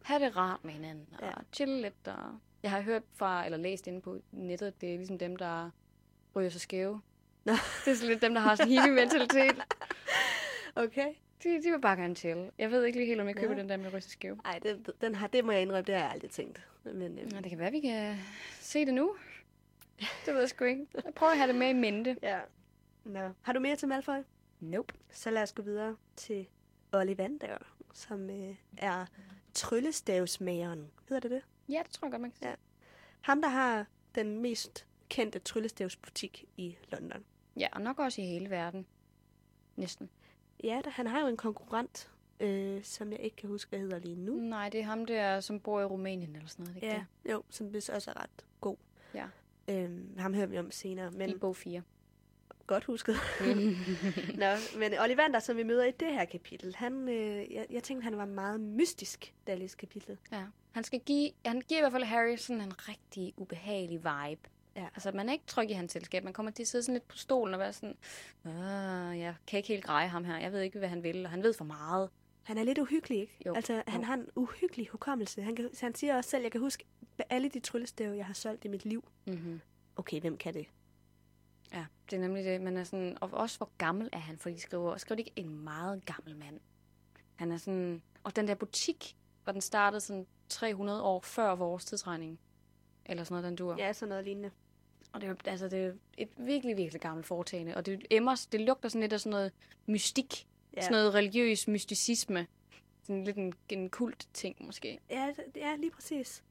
have 0.03 0.25
det 0.25 0.37
rart 0.37 0.63
med 0.63 0.73
hinanden, 0.73 1.07
og 1.13 1.19
Ja. 1.21 1.27
ja. 1.27 1.33
chille 1.53 1.81
lidt. 1.81 2.07
Og... 2.07 2.39
Jeg 2.63 2.71
har 2.71 2.81
hørt 2.81 3.03
fra, 3.15 3.45
eller 3.45 3.57
læst 3.57 3.87
inde 3.87 4.01
på 4.01 4.17
nettet, 4.31 4.81
det 4.81 4.93
er 4.93 4.97
ligesom 4.97 5.17
dem, 5.17 5.35
der 5.35 5.69
ryger 6.35 6.49
sig 6.49 6.61
skæve. 6.61 7.01
Nå. 7.45 7.51
Det 7.85 7.91
er 7.91 7.95
sådan 7.95 8.09
lidt 8.09 8.21
dem, 8.21 8.33
der 8.33 8.41
har 8.41 8.55
sådan 8.55 8.71
en 8.71 8.79
hippie-mentalitet. 8.79 9.55
Okay. 10.75 11.13
De, 11.43 11.49
de 11.63 11.71
vil 11.71 11.81
bare 11.81 11.97
gerne 11.97 12.15
chill. 12.15 12.51
Jeg 12.57 12.71
ved 12.71 12.83
ikke 12.85 12.97
lige 12.97 13.07
helt, 13.07 13.21
om 13.21 13.27
jeg 13.27 13.35
køber 13.35 13.53
Nå. 13.53 13.59
den 13.59 13.69
der 13.69 13.77
med 13.77 13.93
ryge 13.93 14.01
sig 14.01 14.11
skæve. 14.11 14.37
Ej, 14.45 14.59
den, 14.59 14.85
den 15.01 15.15
har, 15.15 15.27
det 15.27 15.45
må 15.45 15.51
jeg 15.51 15.61
indrømme, 15.61 15.85
det 15.85 15.95
har 15.95 16.01
jeg 16.01 16.11
aldrig 16.11 16.31
tænkt. 16.31 16.67
Men, 16.83 17.19
øh, 17.19 17.31
Nå, 17.31 17.39
det 17.39 17.49
kan 17.49 17.59
være, 17.59 17.71
vi 17.71 17.79
kan 17.79 18.17
se 18.59 18.85
det 18.85 18.93
nu. 18.93 19.15
Det 20.25 20.33
ved 20.33 20.39
jeg 20.39 20.49
sgu 20.49 20.65
ikke. 20.65 20.87
Jeg 21.05 21.13
prøver 21.15 21.31
at 21.31 21.37
have 21.37 21.47
det 21.47 21.55
med 21.55 21.69
i 21.69 21.73
mente. 21.73 22.17
ja. 22.23 22.39
Nå. 23.05 23.29
Har 23.41 23.53
du 23.53 23.59
mere 23.59 23.75
til 23.75 23.87
Malfoy? 23.87 24.17
Nope. 24.59 24.93
Så 25.11 25.31
lad 25.31 25.41
os 25.43 25.53
gå 25.53 25.61
videre 25.63 25.95
til 26.15 26.47
Ollivander, 26.93 27.57
som 27.93 28.29
øh, 28.29 28.55
er 28.77 29.05
tryllestavsmageren. 29.53 30.91
Hedder 31.09 31.19
det 31.19 31.31
det? 31.31 31.41
Ja, 31.69 31.81
det 31.83 31.91
tror 31.91 32.05
jeg 32.07 32.11
godt, 32.11 32.21
man 32.21 32.31
kan 32.31 32.37
sige. 32.37 32.49
Ja. 32.49 32.55
Ham, 33.21 33.41
der 33.41 33.49
har 33.49 33.85
den 34.15 34.39
mest 34.39 34.85
kendte 35.09 35.39
tryllestavsbutik 35.39 36.45
i 36.57 36.77
London. 36.91 37.23
Ja, 37.59 37.67
og 37.71 37.81
nok 37.81 37.99
også 37.99 38.21
i 38.21 38.25
hele 38.25 38.49
verden. 38.49 38.85
Næsten. 39.75 40.09
Ja, 40.63 40.81
der, 40.83 40.89
han 40.89 41.07
har 41.07 41.21
jo 41.21 41.27
en 41.27 41.37
konkurrent, 41.37 42.11
øh, 42.39 42.83
som 42.83 43.11
jeg 43.11 43.19
ikke 43.19 43.35
kan 43.35 43.49
huske, 43.49 43.69
hvad 43.69 43.79
hedder 43.79 43.99
lige 43.99 44.15
nu. 44.15 44.35
Nej, 44.35 44.69
det 44.69 44.79
er 44.79 44.83
ham 44.83 45.05
der, 45.05 45.39
som 45.39 45.59
bor 45.59 45.81
i 45.81 45.85
Rumænien 45.85 46.35
eller 46.35 46.47
sådan 46.47 46.65
noget. 46.65 46.75
Ikke 46.75 46.87
Ja, 46.87 47.31
jo, 47.31 47.43
som 47.49 47.73
vist 47.73 47.89
også 47.89 48.11
er 48.11 48.21
ret 48.21 48.45
god. 48.61 48.77
Ja. 49.13 49.27
Øhm, 49.67 50.17
ham 50.17 50.33
hører 50.33 50.45
vi 50.45 50.59
om 50.59 50.71
senere, 50.71 51.05
det? 51.05 51.17
men 51.17 51.29
I 51.29 51.37
bog 51.37 51.55
4. 51.55 51.81
godt 52.67 52.83
husket. 52.83 53.15
Nå, 54.41 54.45
men 54.79 54.93
Ollivander, 55.01 55.39
som 55.39 55.57
vi 55.57 55.63
møder 55.63 55.85
i 55.85 55.91
det 55.91 56.07
her 56.13 56.25
kapitel, 56.25 56.75
han, 56.75 57.09
øh, 57.09 57.53
jeg, 57.53 57.65
jeg 57.69 57.83
tænkte, 57.83 58.03
han 58.03 58.17
var 58.17 58.25
meget 58.25 58.59
mystisk, 58.59 59.33
da 59.47 59.51
jeg 59.51 59.59
læste 59.59 59.77
kapitlet. 59.77 60.17
Ja. 60.31 60.43
Han, 60.71 60.83
skal 60.83 60.99
give, 60.99 61.31
han 61.45 61.61
giver 61.61 61.79
i 61.79 61.81
hvert 61.81 61.91
fald 61.91 62.03
Harry 62.03 62.35
sådan 62.35 62.61
en 62.61 62.73
rigtig 62.89 63.33
ubehagelig 63.37 63.97
vibe. 63.97 64.41
Ja. 64.75 64.85
Altså, 64.95 65.11
man 65.11 65.29
er 65.29 65.33
ikke 65.33 65.45
tryg 65.47 65.69
i 65.69 65.73
hans 65.73 65.91
selskab. 65.91 66.23
Man 66.23 66.33
kommer 66.33 66.51
til 66.51 66.63
at 66.63 66.67
sidde 66.67 66.83
sådan 66.83 66.93
lidt 66.93 67.07
på 67.07 67.17
stolen 67.17 67.53
og 67.53 67.59
være 67.59 67.73
sådan, 67.73 67.95
Åh, 68.45 69.19
jeg 69.19 69.35
kan 69.47 69.57
ikke 69.57 69.67
helt 69.69 69.83
greje 69.83 70.07
ham 70.07 70.23
her. 70.25 70.37
Jeg 70.37 70.51
ved 70.51 70.61
ikke, 70.61 70.79
hvad 70.79 70.89
han 70.89 71.03
vil, 71.03 71.25
og 71.25 71.31
han 71.31 71.43
ved 71.43 71.53
for 71.53 71.65
meget. 71.65 72.09
Han 72.43 72.57
er 72.57 72.63
lidt 72.63 72.77
uhyggelig, 72.79 73.19
ikke? 73.19 73.37
Jo. 73.45 73.53
Altså, 73.53 73.83
han 73.87 74.01
Jo. 74.01 74.05
har 74.05 74.13
en 74.13 74.27
uhyggelig 74.35 74.87
hukommelse. 74.87 75.41
Han, 75.41 75.55
kan, 75.55 75.69
han 75.81 75.95
siger 75.95 76.15
også 76.17 76.29
selv, 76.29 76.43
jeg 76.43 76.51
kan 76.51 76.61
huske 76.61 76.85
alle 77.29 77.49
de 77.49 77.59
tryllestave, 77.59 78.17
jeg 78.17 78.25
har 78.25 78.33
solgt 78.33 78.65
i 78.65 78.67
mit 78.67 78.85
liv. 78.85 79.03
Mm-hmm. 79.25 79.61
Okay, 79.95 80.21
hvem 80.21 80.37
kan 80.37 80.53
det? 80.53 80.65
Ja, 81.73 81.85
det 82.09 82.15
er 82.15 82.21
nemlig 82.21 82.45
det. 82.45 82.61
Man 82.61 82.77
er 82.77 82.83
sådan, 82.83 83.17
og 83.21 83.29
også 83.33 83.57
hvor 83.57 83.69
gammel 83.77 84.09
er 84.11 84.17
han, 84.17 84.37
for 84.37 84.49
de 84.49 84.59
skriver, 84.59 84.97
skriver 84.97 85.15
de 85.15 85.21
ikke 85.23 85.33
en 85.35 85.63
meget 85.63 86.05
gammel 86.05 86.35
mand. 86.37 86.59
Han 87.35 87.51
er 87.51 87.57
sådan, 87.57 88.01
og 88.23 88.35
den 88.35 88.47
der 88.47 88.55
butik, 88.55 89.15
hvor 89.43 89.51
den 89.53 89.61
startede 89.61 90.01
sådan 90.01 90.27
300 90.49 91.03
år 91.03 91.19
før 91.19 91.55
vores 91.55 91.85
tidsregning. 91.85 92.39
Eller 93.05 93.23
sådan 93.23 93.33
noget, 93.33 93.43
den 93.43 93.55
dur. 93.55 93.75
Ja, 93.77 93.93
sådan 93.93 94.09
noget 94.09 94.23
lignende. 94.25 94.51
Og 95.13 95.21
det 95.21 95.29
er, 95.29 95.51
altså, 95.51 95.67
det 95.67 95.85
er 95.85 95.93
et 96.17 96.29
virkelig, 96.37 96.77
virkelig 96.77 97.01
gammelt 97.01 97.25
foretagende. 97.27 97.75
Og 97.75 97.85
det, 97.85 98.05
emmers, 98.11 98.45
det 98.45 98.61
lugter 98.61 98.89
sådan 98.89 99.01
lidt 99.01 99.13
af 99.13 99.19
sådan 99.19 99.29
noget 99.31 99.51
mystik. 99.85 100.47
Ja, 100.75 100.81
Sådan 100.81 100.91
noget 100.93 101.13
religiøs 101.13 101.67
mysticisme. 101.67 102.47
Sådan 103.03 103.23
lidt 103.23 103.37
en, 103.37 103.53
en 103.69 103.89
kult 103.89 104.27
ting, 104.33 104.65
måske. 104.65 104.99
ja, 105.09 105.33
det- 105.35 105.61
ja 105.61 105.75
lige 105.75 105.91
præcis. 105.91 106.43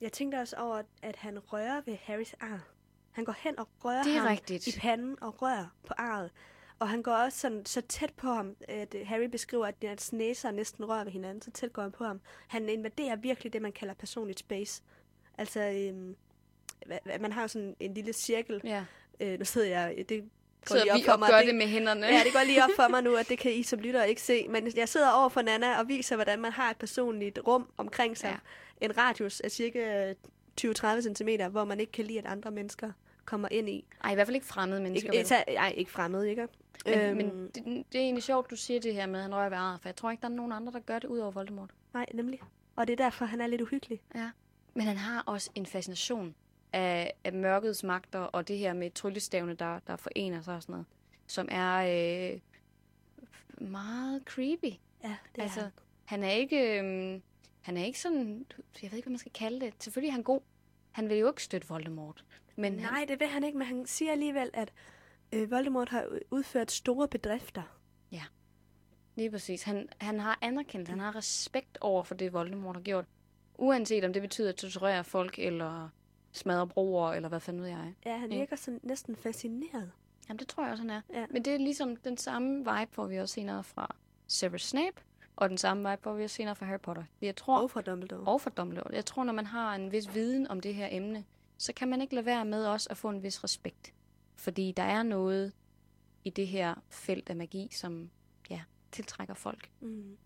Jeg 0.00 0.12
tænkte 0.12 0.36
også 0.36 0.56
over, 0.56 0.82
at 1.02 1.16
han 1.16 1.38
rører 1.38 1.80
ved 1.86 1.96
Harrys 1.96 2.34
ar. 2.40 2.68
Han 3.12 3.24
går 3.24 3.34
hen 3.38 3.58
og 3.58 3.68
rører 3.84 4.02
Det 4.02 4.14
er 4.14 4.18
ham 4.18 4.28
rigtigt. 4.28 4.66
i 4.66 4.78
panden 4.80 5.16
og 5.22 5.42
rører 5.42 5.66
på 5.86 5.94
arret. 5.98 6.30
Og 6.78 6.88
han 6.88 7.02
går 7.02 7.12
også 7.12 7.38
sådan, 7.38 7.66
så 7.66 7.80
tæt 7.80 8.12
på 8.16 8.26
ham, 8.32 8.56
at 8.68 8.94
øh, 8.94 9.06
Harry 9.06 9.24
beskriver, 9.24 9.66
at 9.66 9.74
hans 9.84 10.12
næser 10.12 10.50
næsten 10.50 10.84
rører 10.84 11.04
ved 11.04 11.12
hinanden. 11.12 11.42
Så 11.42 11.50
tæt 11.50 11.72
går 11.72 11.82
han 11.82 11.92
på 11.92 12.04
ham. 12.04 12.20
Han 12.48 12.68
invaderer 12.68 13.16
virkelig 13.16 13.52
det, 13.52 13.62
man 13.62 13.72
kalder 13.72 13.94
personligt 13.94 14.38
space. 14.38 14.82
Altså, 15.38 15.60
øhm, 15.60 16.16
man 17.20 17.32
har 17.32 17.46
sådan 17.46 17.76
en 17.80 17.94
lille 17.94 18.12
cirkel. 18.12 18.60
Ja. 18.64 18.84
Øh, 19.20 19.38
nu 19.38 19.44
sidder 19.44 19.66
jeg, 19.68 20.04
det 20.08 20.24
Så 20.66 20.74
lige 20.74 20.92
op 20.92 20.98
vi 20.98 21.04
for 21.04 21.16
mig, 21.16 21.28
gør 21.30 21.36
det- 21.38 21.46
det 21.46 21.54
med 21.54 21.66
hænderne. 21.66 22.06
Ja, 22.06 22.20
det 22.24 22.32
går 22.32 22.44
lige 22.46 22.64
op 22.64 22.70
for 22.76 22.88
mig 22.88 23.02
nu, 23.02 23.14
at 23.16 23.28
det 23.28 23.38
kan 23.38 23.52
I 23.52 23.62
som 23.62 23.78
lytter 23.80 24.04
ikke 24.04 24.22
se. 24.22 24.46
Men 24.48 24.72
jeg 24.76 24.88
sidder 24.88 25.10
over 25.10 25.28
for 25.28 25.42
Nana 25.42 25.78
og 25.78 25.88
viser, 25.88 26.14
hvordan 26.16 26.40
man 26.40 26.52
har 26.52 26.70
et 26.70 26.76
personligt 26.76 27.38
rum 27.46 27.70
omkring 27.76 28.16
sig. 28.18 28.26
Ja. 28.28 28.32
Ja. 28.80 28.86
En 28.86 28.98
radius 28.98 29.40
af 29.40 29.50
cirka 29.50 30.14
20-30 30.60 31.14
cm, 31.14 31.28
hvor 31.50 31.64
man 31.64 31.80
ikke 31.80 31.92
kan 31.92 32.04
lide, 32.04 32.18
at 32.18 32.26
andre 32.26 32.50
mennesker 32.50 32.92
kommer 33.24 33.48
ind 33.50 33.68
i. 33.68 33.84
Ej, 34.04 34.10
i 34.10 34.14
hvert 34.14 34.26
fald 34.26 34.34
ikke 34.34 34.46
fremmede 34.46 34.80
mennesker. 34.82 35.12
Ikke, 35.12 35.30
vel? 35.30 35.38
ikke, 35.48 35.58
ej, 35.58 35.74
ikke 35.76 35.90
fremmed, 35.90 36.24
ikke? 36.24 36.48
Men, 36.86 36.98
Øhm, 36.98 37.16
men 37.16 37.50
det, 37.54 37.64
det 37.64 37.98
er 37.98 38.02
egentlig 38.02 38.22
sjovt, 38.22 38.50
du 38.50 38.56
siger 38.56 38.80
det 38.80 38.94
her 38.94 39.06
med, 39.06 39.18
at 39.18 39.22
han 39.22 39.34
rører 39.34 39.48
ved 39.48 39.56
arret, 39.56 39.80
for 39.80 39.88
jeg 39.88 39.96
tror 39.96 40.10
ikke, 40.10 40.20
der 40.20 40.28
er 40.28 40.32
nogen 40.32 40.52
andre, 40.52 40.72
der 40.72 40.78
gør 40.78 40.98
det 40.98 41.08
ud 41.08 41.18
over 41.18 41.30
Voldemort. 41.30 41.70
Nej, 41.94 42.06
nemlig. 42.14 42.40
Og 42.76 42.86
det 42.86 42.92
er 43.00 43.04
derfor, 43.04 43.24
han 43.24 43.40
er 43.40 43.46
lidt 43.46 43.60
uhyggelig. 43.60 44.00
Ja. 44.14 44.30
Men 44.74 44.86
han 44.86 44.96
har 44.96 45.22
også 45.26 45.50
en 45.54 45.66
fascination 45.66 46.34
af, 46.72 47.12
af 47.24 47.32
mørkets 47.32 47.84
magter, 47.84 48.18
og 48.18 48.48
det 48.48 48.58
her 48.58 48.72
med 48.72 48.90
tryllestavene, 48.90 49.54
der, 49.54 49.78
der 49.86 49.96
forener 49.96 50.42
sig 50.42 50.54
og 50.54 50.62
sådan 50.62 50.72
noget, 50.72 50.86
som 51.26 51.48
er 51.50 51.76
øh, 52.32 52.40
meget 53.68 54.22
creepy. 54.24 54.74
Ja, 55.04 55.16
det 55.36 55.42
altså, 55.42 55.60
er 55.60 55.64
han. 55.64 55.72
han 56.04 56.24
er 56.24 56.30
ikke... 56.30 56.80
Øh, 56.80 57.20
han 57.62 57.76
er 57.76 57.84
ikke 57.84 58.00
sådan... 58.00 58.46
Jeg 58.82 58.90
ved 58.90 58.96
ikke, 58.98 59.06
hvad 59.06 59.12
man 59.12 59.18
skal 59.18 59.32
kalde 59.32 59.60
det. 59.60 59.74
Selvfølgelig 59.82 60.08
er 60.08 60.12
han 60.12 60.22
god. 60.22 60.40
Han 60.92 61.08
vil 61.08 61.16
jo 61.16 61.28
ikke 61.28 61.42
støtte 61.42 61.68
Voldemort. 61.68 62.24
Men 62.56 62.78
han, 62.78 62.92
Nej, 62.92 63.04
det 63.08 63.20
vil 63.20 63.28
han 63.28 63.44
ikke, 63.44 63.58
men 63.58 63.66
han 63.66 63.86
siger 63.86 64.12
alligevel, 64.12 64.50
at 64.54 64.72
øh, 65.32 65.50
Voldemort 65.50 65.88
har 65.88 66.18
udført 66.30 66.70
store 66.70 67.08
bedrifter. 67.08 67.62
Lige 69.16 69.30
præcis. 69.30 69.62
Han, 69.62 69.88
han 70.00 70.20
har 70.20 70.38
anerkendt, 70.42 70.88
han 70.88 71.00
har 71.00 71.16
respekt 71.16 71.78
over 71.80 72.02
for 72.02 72.14
det, 72.14 72.32
Voldemort 72.32 72.76
har 72.76 72.82
gjort. 72.82 73.04
Uanset 73.54 74.04
om 74.04 74.12
det 74.12 74.22
betyder 74.22 74.48
at 74.48 74.56
torturere 74.56 75.04
folk, 75.04 75.38
eller 75.38 75.88
smadre 76.32 76.68
broer, 76.68 77.12
eller 77.12 77.28
hvad 77.28 77.40
fanden 77.40 77.62
ved 77.62 77.68
jeg. 77.68 77.94
Ja, 78.06 78.16
han 78.16 78.32
Ja. 78.32 78.38
virker 78.38 78.56
sådan 78.56 78.80
næsten 78.82 79.16
fascineret. 79.16 79.90
Jamen, 80.28 80.38
det 80.38 80.48
tror 80.48 80.62
jeg 80.62 80.72
også, 80.72 80.82
han 80.82 80.90
er. 80.90 81.00
Ja. 81.12 81.26
Men 81.30 81.44
det 81.44 81.54
er 81.54 81.58
ligesom 81.58 81.96
den 81.96 82.16
samme 82.16 82.58
vibe, 82.58 82.92
får 82.92 83.06
vi 83.06 83.16
også 83.16 83.34
senere 83.34 83.64
fra 83.64 83.96
Severus 84.26 84.64
Snape, 84.66 85.02
og 85.38 85.48
den 85.48 85.58
samme 85.58 85.90
vibe 85.90 86.02
får 86.02 86.14
vi 86.14 86.28
senere 86.28 86.54
fra 86.56 86.66
Harry 86.66 86.80
Potter. 86.80 87.04
Jeg 87.22 87.36
tror, 87.36 87.58
Og 87.62 87.70
fra 87.70 87.80
Dumbledore. 87.82 88.26
og 88.32 88.40
fra 88.40 88.50
Dumbledore. 88.50 88.94
Jeg 88.94 89.04
tror, 89.06 89.24
når 89.24 89.32
man 89.32 89.46
har 89.46 89.74
en 89.74 89.92
vis 89.92 90.14
viden 90.14 90.48
om 90.48 90.60
det 90.60 90.74
her 90.74 90.88
emne, 90.90 91.24
så 91.58 91.72
kan 91.72 91.88
man 91.88 92.00
ikke 92.00 92.14
lade 92.14 92.26
være 92.26 92.44
med 92.44 92.66
også 92.66 92.88
at 92.90 92.96
få 92.96 93.08
en 93.08 93.22
vis 93.22 93.44
respekt. 93.44 93.94
Fordi 94.36 94.72
der 94.76 94.82
er 94.82 95.02
noget 95.02 95.52
i 96.24 96.30
det 96.30 96.46
her 96.46 96.74
felt 96.88 97.30
af 97.30 97.36
magi, 97.36 97.68
som 97.72 98.10
ja, 98.50 98.60
tiltrækker 98.92 99.34
folk. 99.34 99.70
Mm. 99.80 100.16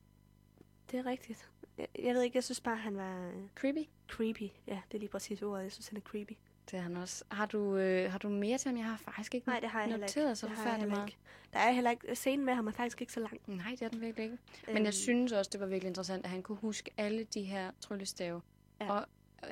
Det 0.90 0.98
er 0.98 1.06
rigtigt. 1.06 1.48
Jeg, 1.78 1.86
jeg 1.98 2.14
ved 2.14 2.22
ikke, 2.22 2.36
jeg 2.36 2.44
synes 2.44 2.60
bare, 2.60 2.76
han 2.76 2.96
var 2.96 3.26
øh, 3.28 3.48
Creepy. 3.54 3.88
creepy. 4.08 4.50
Ja, 4.66 4.80
det 4.88 4.94
er 4.94 4.98
lige 4.98 5.08
præcis 5.10 5.42
ordet. 5.42 5.62
Jeg 5.62 5.72
synes, 5.72 5.88
han 5.88 5.96
er 5.96 6.00
creepy. 6.02 6.32
Det 6.72 6.78
er 6.78 6.82
han 6.82 6.96
også. 6.96 7.24
Har 7.30 7.46
du, 7.46 7.76
øh, 7.76 8.10
har 8.12 8.18
du 8.18 8.28
mere 8.28 8.58
til 8.58 8.68
ham? 8.68 8.76
Jeg 8.78 8.86
har 8.86 8.96
faktisk 8.96 9.34
ikke 9.34 9.48
Nej, 9.48 9.60
det 9.60 9.68
har 9.68 9.80
jeg 9.80 9.88
heller 9.90 10.06
ikke. 10.06 10.18
noteret 10.20 10.38
så 10.38 10.48
forfærdeligt 10.48 10.90
meget. 10.90 11.16
Der 11.52 11.58
er 11.58 11.72
heller 11.72 11.90
ikke... 11.90 12.14
Scenen 12.14 12.46
med 12.46 12.54
ham 12.54 12.66
er 12.66 12.70
faktisk 12.72 13.00
ikke 13.00 13.12
så 13.12 13.20
lang. 13.20 13.40
Nej, 13.46 13.70
det 13.70 13.82
er 13.82 13.88
den 13.88 14.00
virkelig 14.00 14.24
ikke. 14.24 14.38
Men 14.66 14.76
Øhm, 14.76 14.84
jeg 14.84 14.94
synes 14.94 15.32
også, 15.32 15.48
det 15.52 15.60
var 15.60 15.66
virkelig 15.66 15.88
interessant, 15.88 16.24
at 16.24 16.30
han 16.30 16.42
kunne 16.42 16.58
huske 16.58 16.90
alle 16.96 17.24
de 17.24 17.42
her 17.42 17.70
tryllestave. 17.80 18.42
Ja. 18.80 18.92
Og 18.92 19.06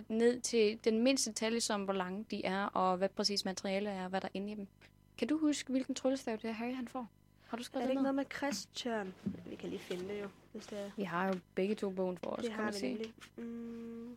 ned 0.08 0.40
til 0.40 0.78
den 0.84 1.02
mindste 1.02 1.30
detalje, 1.30 1.60
som 1.60 1.84
hvor 1.84 1.92
lange 1.94 2.24
de 2.30 2.44
er, 2.44 2.64
og 2.64 2.96
hvad 2.96 3.08
præcis 3.08 3.44
materiale 3.44 3.90
er, 3.90 4.02
og 4.04 4.10
hvad 4.10 4.20
der 4.20 4.26
er 4.28 4.32
inde 4.34 4.52
i 4.52 4.54
dem. 4.54 4.66
Kan 5.18 5.28
du 5.28 5.38
huske, 5.38 5.70
hvilken 5.72 5.94
tryllestav 5.94 6.36
det 6.36 6.44
er, 6.44 6.52
Harry 6.52 6.74
han 6.74 6.88
får? 6.88 7.08
Har 7.48 7.56
du 7.56 7.60
Er 7.60 7.64
skrevet 7.64 7.82
det 7.82 7.88
det 7.88 7.92
ikke 7.92 8.02
noget 8.02 8.14
med 8.14 8.24
Christian? 8.36 9.14
Vi 9.46 9.54
kan 9.56 9.68
lige 9.68 9.80
finde 9.80 10.08
det 10.08 10.22
jo, 10.22 10.28
hvis 10.52 10.66
det 10.66 10.78
er. 10.80 10.90
Vi 10.96 11.02
har 11.02 11.26
jo 11.28 11.34
begge 11.54 11.74
to 11.74 11.90
bogen 11.90 12.18
for 12.18 12.30
os, 12.30 12.38
det 12.42 12.46
kan 12.50 12.56
har 12.56 12.64
man 12.64 12.74
vi 12.74 12.78
sige. 12.78 13.12
Mm, 13.36 14.16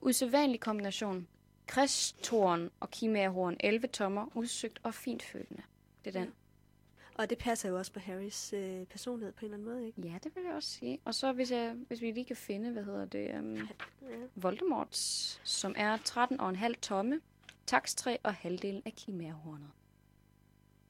Usædvanlig 0.00 0.60
kombination. 0.60 1.28
Kristtorn 1.66 2.70
og 2.80 2.90
kimærhorn, 2.90 3.56
11 3.60 3.86
tommer, 3.86 4.26
udsøgt 4.34 4.80
og 4.82 4.94
fintfølende. 4.94 5.62
Det 6.04 6.16
er 6.16 6.20
den. 6.20 6.32
og 7.14 7.30
det 7.30 7.38
passer 7.38 7.68
jo 7.68 7.78
også 7.78 7.92
på 7.92 8.00
Harrys 8.00 8.52
øh, 8.52 8.86
personlighed 8.86 9.32
på 9.32 9.38
en 9.40 9.44
eller 9.44 9.56
anden 9.58 9.74
måde, 9.74 9.86
ikke? 9.86 10.00
Ja, 10.08 10.18
det 10.24 10.36
vil 10.36 10.44
jeg 10.44 10.52
også 10.54 10.68
sige. 10.68 10.98
Og 11.04 11.14
så 11.14 11.32
hvis, 11.32 11.50
jeg, 11.50 11.74
hvis 11.88 12.00
vi 12.00 12.10
lige 12.10 12.24
kan 12.24 12.36
finde, 12.36 12.70
hvad 12.70 12.84
hedder 12.84 13.04
det, 13.04 13.38
um, 13.38 13.54
Ja. 13.54 13.62
Voldemorts, 14.34 15.40
som 15.44 15.74
er 15.76 15.96
13 16.04 16.40
og 16.40 16.48
en 16.48 16.56
halv 16.56 16.76
tomme, 16.76 17.20
takstræ 17.66 18.16
og 18.22 18.34
halvdelen 18.34 18.82
af 18.86 18.92
kimærhornet. 18.92 19.70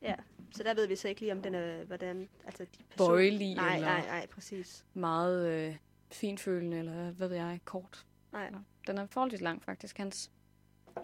ja. 0.03 0.15
Så 0.57 0.63
der 0.63 0.75
ved 0.75 0.87
vi 0.87 0.97
så 0.97 1.09
ikke 1.09 1.21
lige, 1.21 1.33
om 1.33 1.43
den 1.43 1.55
er, 1.55 1.85
hvordan... 1.85 2.29
Altså, 2.47 2.65
de 2.65 2.83
person... 2.91 3.09
Bøjelig 3.09 3.55
Nej, 3.55 3.75
eller 3.75 3.89
nej, 3.89 4.07
nej, 4.07 4.27
præcis. 4.27 4.85
meget 4.95 5.49
øh, 5.51 5.77
finfølende, 6.13 6.79
eller 6.79 7.11
hvad 7.11 7.29
ved 7.29 7.37
jeg, 7.37 7.61
kort. 7.65 8.07
Nej. 8.33 8.51
Nå, 8.51 8.59
Den 8.87 8.99
er 8.99 9.07
forholdsvis 9.13 9.41
lang, 9.41 9.63
faktisk, 9.65 9.99
hans. 9.99 10.31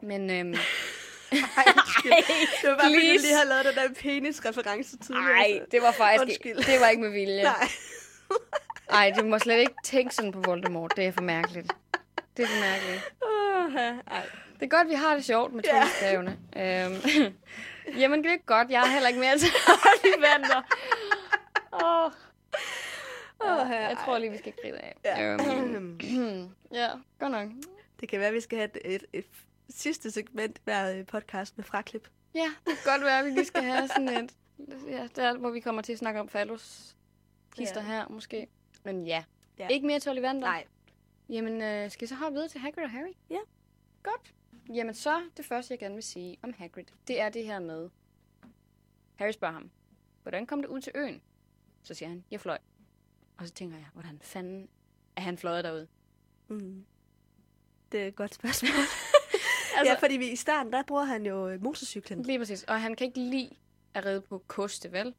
Men 0.02 0.30
øhm, 0.30 0.54
Ej, 1.32 1.64
undskyld. 1.76 2.12
det 2.62 2.70
var 2.70 2.76
bare, 2.76 2.84
fordi 2.94 3.16
du 3.16 3.22
lige 3.22 3.34
har 3.36 3.44
lavet 3.44 3.64
den 3.64 3.74
der 3.74 3.88
penis-reference 4.00 4.96
tidligere. 4.98 5.32
ej, 5.32 5.58
så- 5.60 5.66
det 5.70 5.82
var 5.82 5.92
faktisk 5.92 6.22
Undskyld. 6.22 6.72
det 6.72 6.80
var 6.80 6.88
ikke 6.88 7.02
med 7.02 7.10
vilje. 7.10 7.42
Nej. 7.42 7.68
Ej, 8.90 9.12
du 9.18 9.24
må 9.24 9.38
slet 9.38 9.58
ikke 9.60 9.74
tænke 9.84 10.14
sådan 10.14 10.32
på 10.32 10.40
Voldemort. 10.40 10.92
Det 10.96 11.06
er 11.06 11.12
for 11.12 11.20
mærkeligt. 11.22 11.72
Det 12.36 12.42
er 12.42 12.46
for 12.48 12.60
mærkeligt. 12.60 13.02
Uh, 13.26 13.74
ej. 14.16 14.26
Det 14.54 14.62
er 14.62 14.66
godt, 14.68 14.88
vi 14.88 14.94
har 14.94 15.14
det 15.14 15.24
sjovt 15.24 15.52
med 15.52 15.64
Ja. 15.64 15.70
tryllestavene. 15.70 16.38
Øhm, 16.56 17.34
jamen, 18.00 18.24
det 18.24 18.32
er 18.32 18.36
godt. 18.46 18.70
Jeg 18.70 18.80
har 18.80 18.86
heller 18.92 19.08
ikke 19.08 19.20
mere 19.20 19.38
til 19.38 19.48
Ollivander. 20.04 20.62
Åh. 21.84 22.10
Åh, 23.40 23.48
Ja, 23.70 23.88
jeg 23.88 23.96
tror 24.04 24.18
lige, 24.18 24.30
vi 24.30 24.38
skal 24.38 24.52
gride 24.62 24.78
af. 24.78 24.96
Ja. 25.04 25.32
Øhm, 25.34 26.00
ja, 26.72 26.90
godt 27.18 27.32
nok. 27.32 27.48
Det 28.00 28.08
kan 28.08 28.18
være, 28.18 28.28
at 28.28 28.34
vi 28.34 28.40
skal 28.40 28.58
have 28.58 28.70
et, 28.84 28.94
et, 28.94 29.04
et 29.12 29.26
sidste 29.68 30.10
segment 30.10 30.60
hver 30.64 30.98
øh, 30.98 31.06
podcast 31.06 31.56
med 31.58 31.64
fraklip. 31.64 32.08
Ja, 32.34 32.50
det 32.66 32.74
kan 32.84 32.92
godt 32.92 33.02
være, 33.02 33.18
at 33.18 33.24
vi 33.24 33.30
lige 33.30 33.44
skal 33.44 33.62
have 33.62 33.88
sådan 33.88 34.08
et... 34.24 34.34
Ja, 34.88 35.08
der, 35.16 35.38
hvor 35.38 35.50
vi 35.50 35.60
kommer 35.60 35.82
til 35.82 35.92
at 35.92 35.98
snakke 35.98 36.20
om 36.20 36.28
fallus 36.28 36.96
kister 37.56 37.80
Ja. 37.80 37.86
her, 37.86 38.08
måske. 38.08 38.48
Men 38.84 39.06
ja. 39.06 39.24
Ja. 39.58 39.68
Ikke 39.68 39.86
mere 39.86 40.00
til 40.00 40.08
Ollivander? 40.10 40.40
Nej. 40.40 40.64
Jamen, 41.28 41.62
øh, 41.62 41.90
skal 41.90 42.00
vi 42.00 42.06
så 42.06 42.14
hoppe 42.14 42.34
videre 42.34 42.48
til 42.48 42.60
Hagrid 42.60 42.84
og 42.84 42.90
Harry? 42.90 43.12
Ja. 43.30 43.38
Godt. 44.02 44.34
Jamen 44.74 44.94
så, 44.94 45.22
det 45.36 45.44
første, 45.44 45.72
jeg 45.72 45.78
gerne 45.78 45.94
vil 45.94 46.02
sige 46.04 46.36
om 46.42 46.52
Hagrid, 46.58 46.84
det 47.08 47.20
er 47.20 47.28
det 47.28 47.44
her 47.44 47.58
med... 47.58 47.90
Harry 49.14 49.30
spørger 49.30 49.54
ham, 49.54 49.70
hvordan 50.22 50.46
kom 50.46 50.62
det 50.62 50.68
ud 50.68 50.80
til 50.80 50.92
øen? 50.94 51.22
Så 51.82 51.94
siger 51.94 52.08
han, 52.08 52.24
jeg 52.30 52.40
fløj. 52.40 52.58
Og 53.36 53.46
så 53.46 53.52
tænker 53.52 53.76
jeg, 53.76 53.86
hvordan 53.92 54.18
fanden 54.22 54.68
er 55.16 55.20
han 55.20 55.38
fløjet 55.38 55.64
derud? 55.64 55.86
Mm. 56.48 56.84
Det 57.92 58.02
er 58.02 58.06
et 58.06 58.16
godt 58.16 58.34
spørgsmål. 58.34 58.70
Altså, 59.78 59.92
ja, 59.92 59.98
fordi 59.98 60.16
vi, 60.16 60.30
i 60.32 60.36
starten, 60.36 60.72
der 60.72 60.82
bruger 60.82 61.04
han 61.04 61.26
jo 61.26 61.48
øh, 61.48 61.62
motorcyklen. 61.62 62.22
Lige 62.22 62.38
præcis. 62.38 62.62
Og 62.62 62.80
han 62.80 62.96
kan 62.96 63.06
ikke 63.06 63.20
lide 63.20 63.50
at 63.94 64.04
ride 64.06 64.20
på 64.20 64.44
koste, 64.46 64.92
vel? 64.92 65.14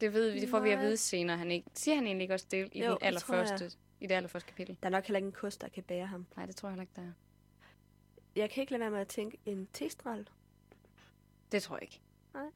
Det 0.00 0.12
ved 0.12 0.30
vi, 0.30 0.40
det 0.40 0.48
får 0.48 0.60
vi 0.60 0.70
at 0.70 0.78
Nej. 0.78 0.84
vide 0.86 0.96
senere. 0.96 1.36
Han 1.36 1.50
ikke, 1.50 1.68
siger 1.74 1.94
han 1.94 2.06
egentlig 2.06 2.22
ikke 2.22 2.34
også 2.34 2.46
det 2.50 2.68
i, 2.72 2.84
Jo, 2.84 2.90
den 2.90 2.98
allerførste, 3.00 3.70
i 4.00 4.06
det 4.06 4.14
allerførste 4.14 4.48
kapitel? 4.48 4.76
Der 4.82 4.86
er 4.86 4.90
nok 4.90 5.04
heller 5.04 5.18
ikke 5.18 5.26
en 5.26 5.32
kost, 5.32 5.60
der 5.60 5.68
kan 5.68 5.82
bære 5.82 6.06
ham. 6.06 6.26
Nej, 6.36 6.46
det 6.46 6.56
tror 6.56 6.68
jeg 6.68 6.72
heller 6.72 6.82
ikke, 6.82 6.92
der 6.96 7.02
er. 7.02 7.12
Jeg 8.36 8.50
kan 8.50 8.60
ikke 8.60 8.72
lade 8.72 8.80
være 8.80 8.90
med 8.90 9.00
at 9.00 9.08
tænke 9.08 9.38
en 9.46 9.68
testral. 9.72 10.28
Det 11.52 11.62
tror 11.62 11.76
jeg 11.76 11.82
ikke. 11.82 12.00
Nej. 12.34 12.46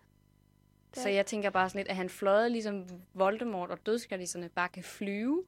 Så 0.93 1.09
jeg 1.09 1.27
tænker 1.27 1.51
bare 1.51 1.69
sådan 1.69 1.79
lidt, 1.79 1.89
at 1.89 1.97
han 1.97 2.09
fløjet 2.11 2.53
ligesom 2.53 2.87
Voldemort 3.15 3.71
og 3.71 3.87
dødskaldiserne 3.87 4.49
bare 4.49 4.69
kan 4.69 4.85
flyve. 4.85 5.45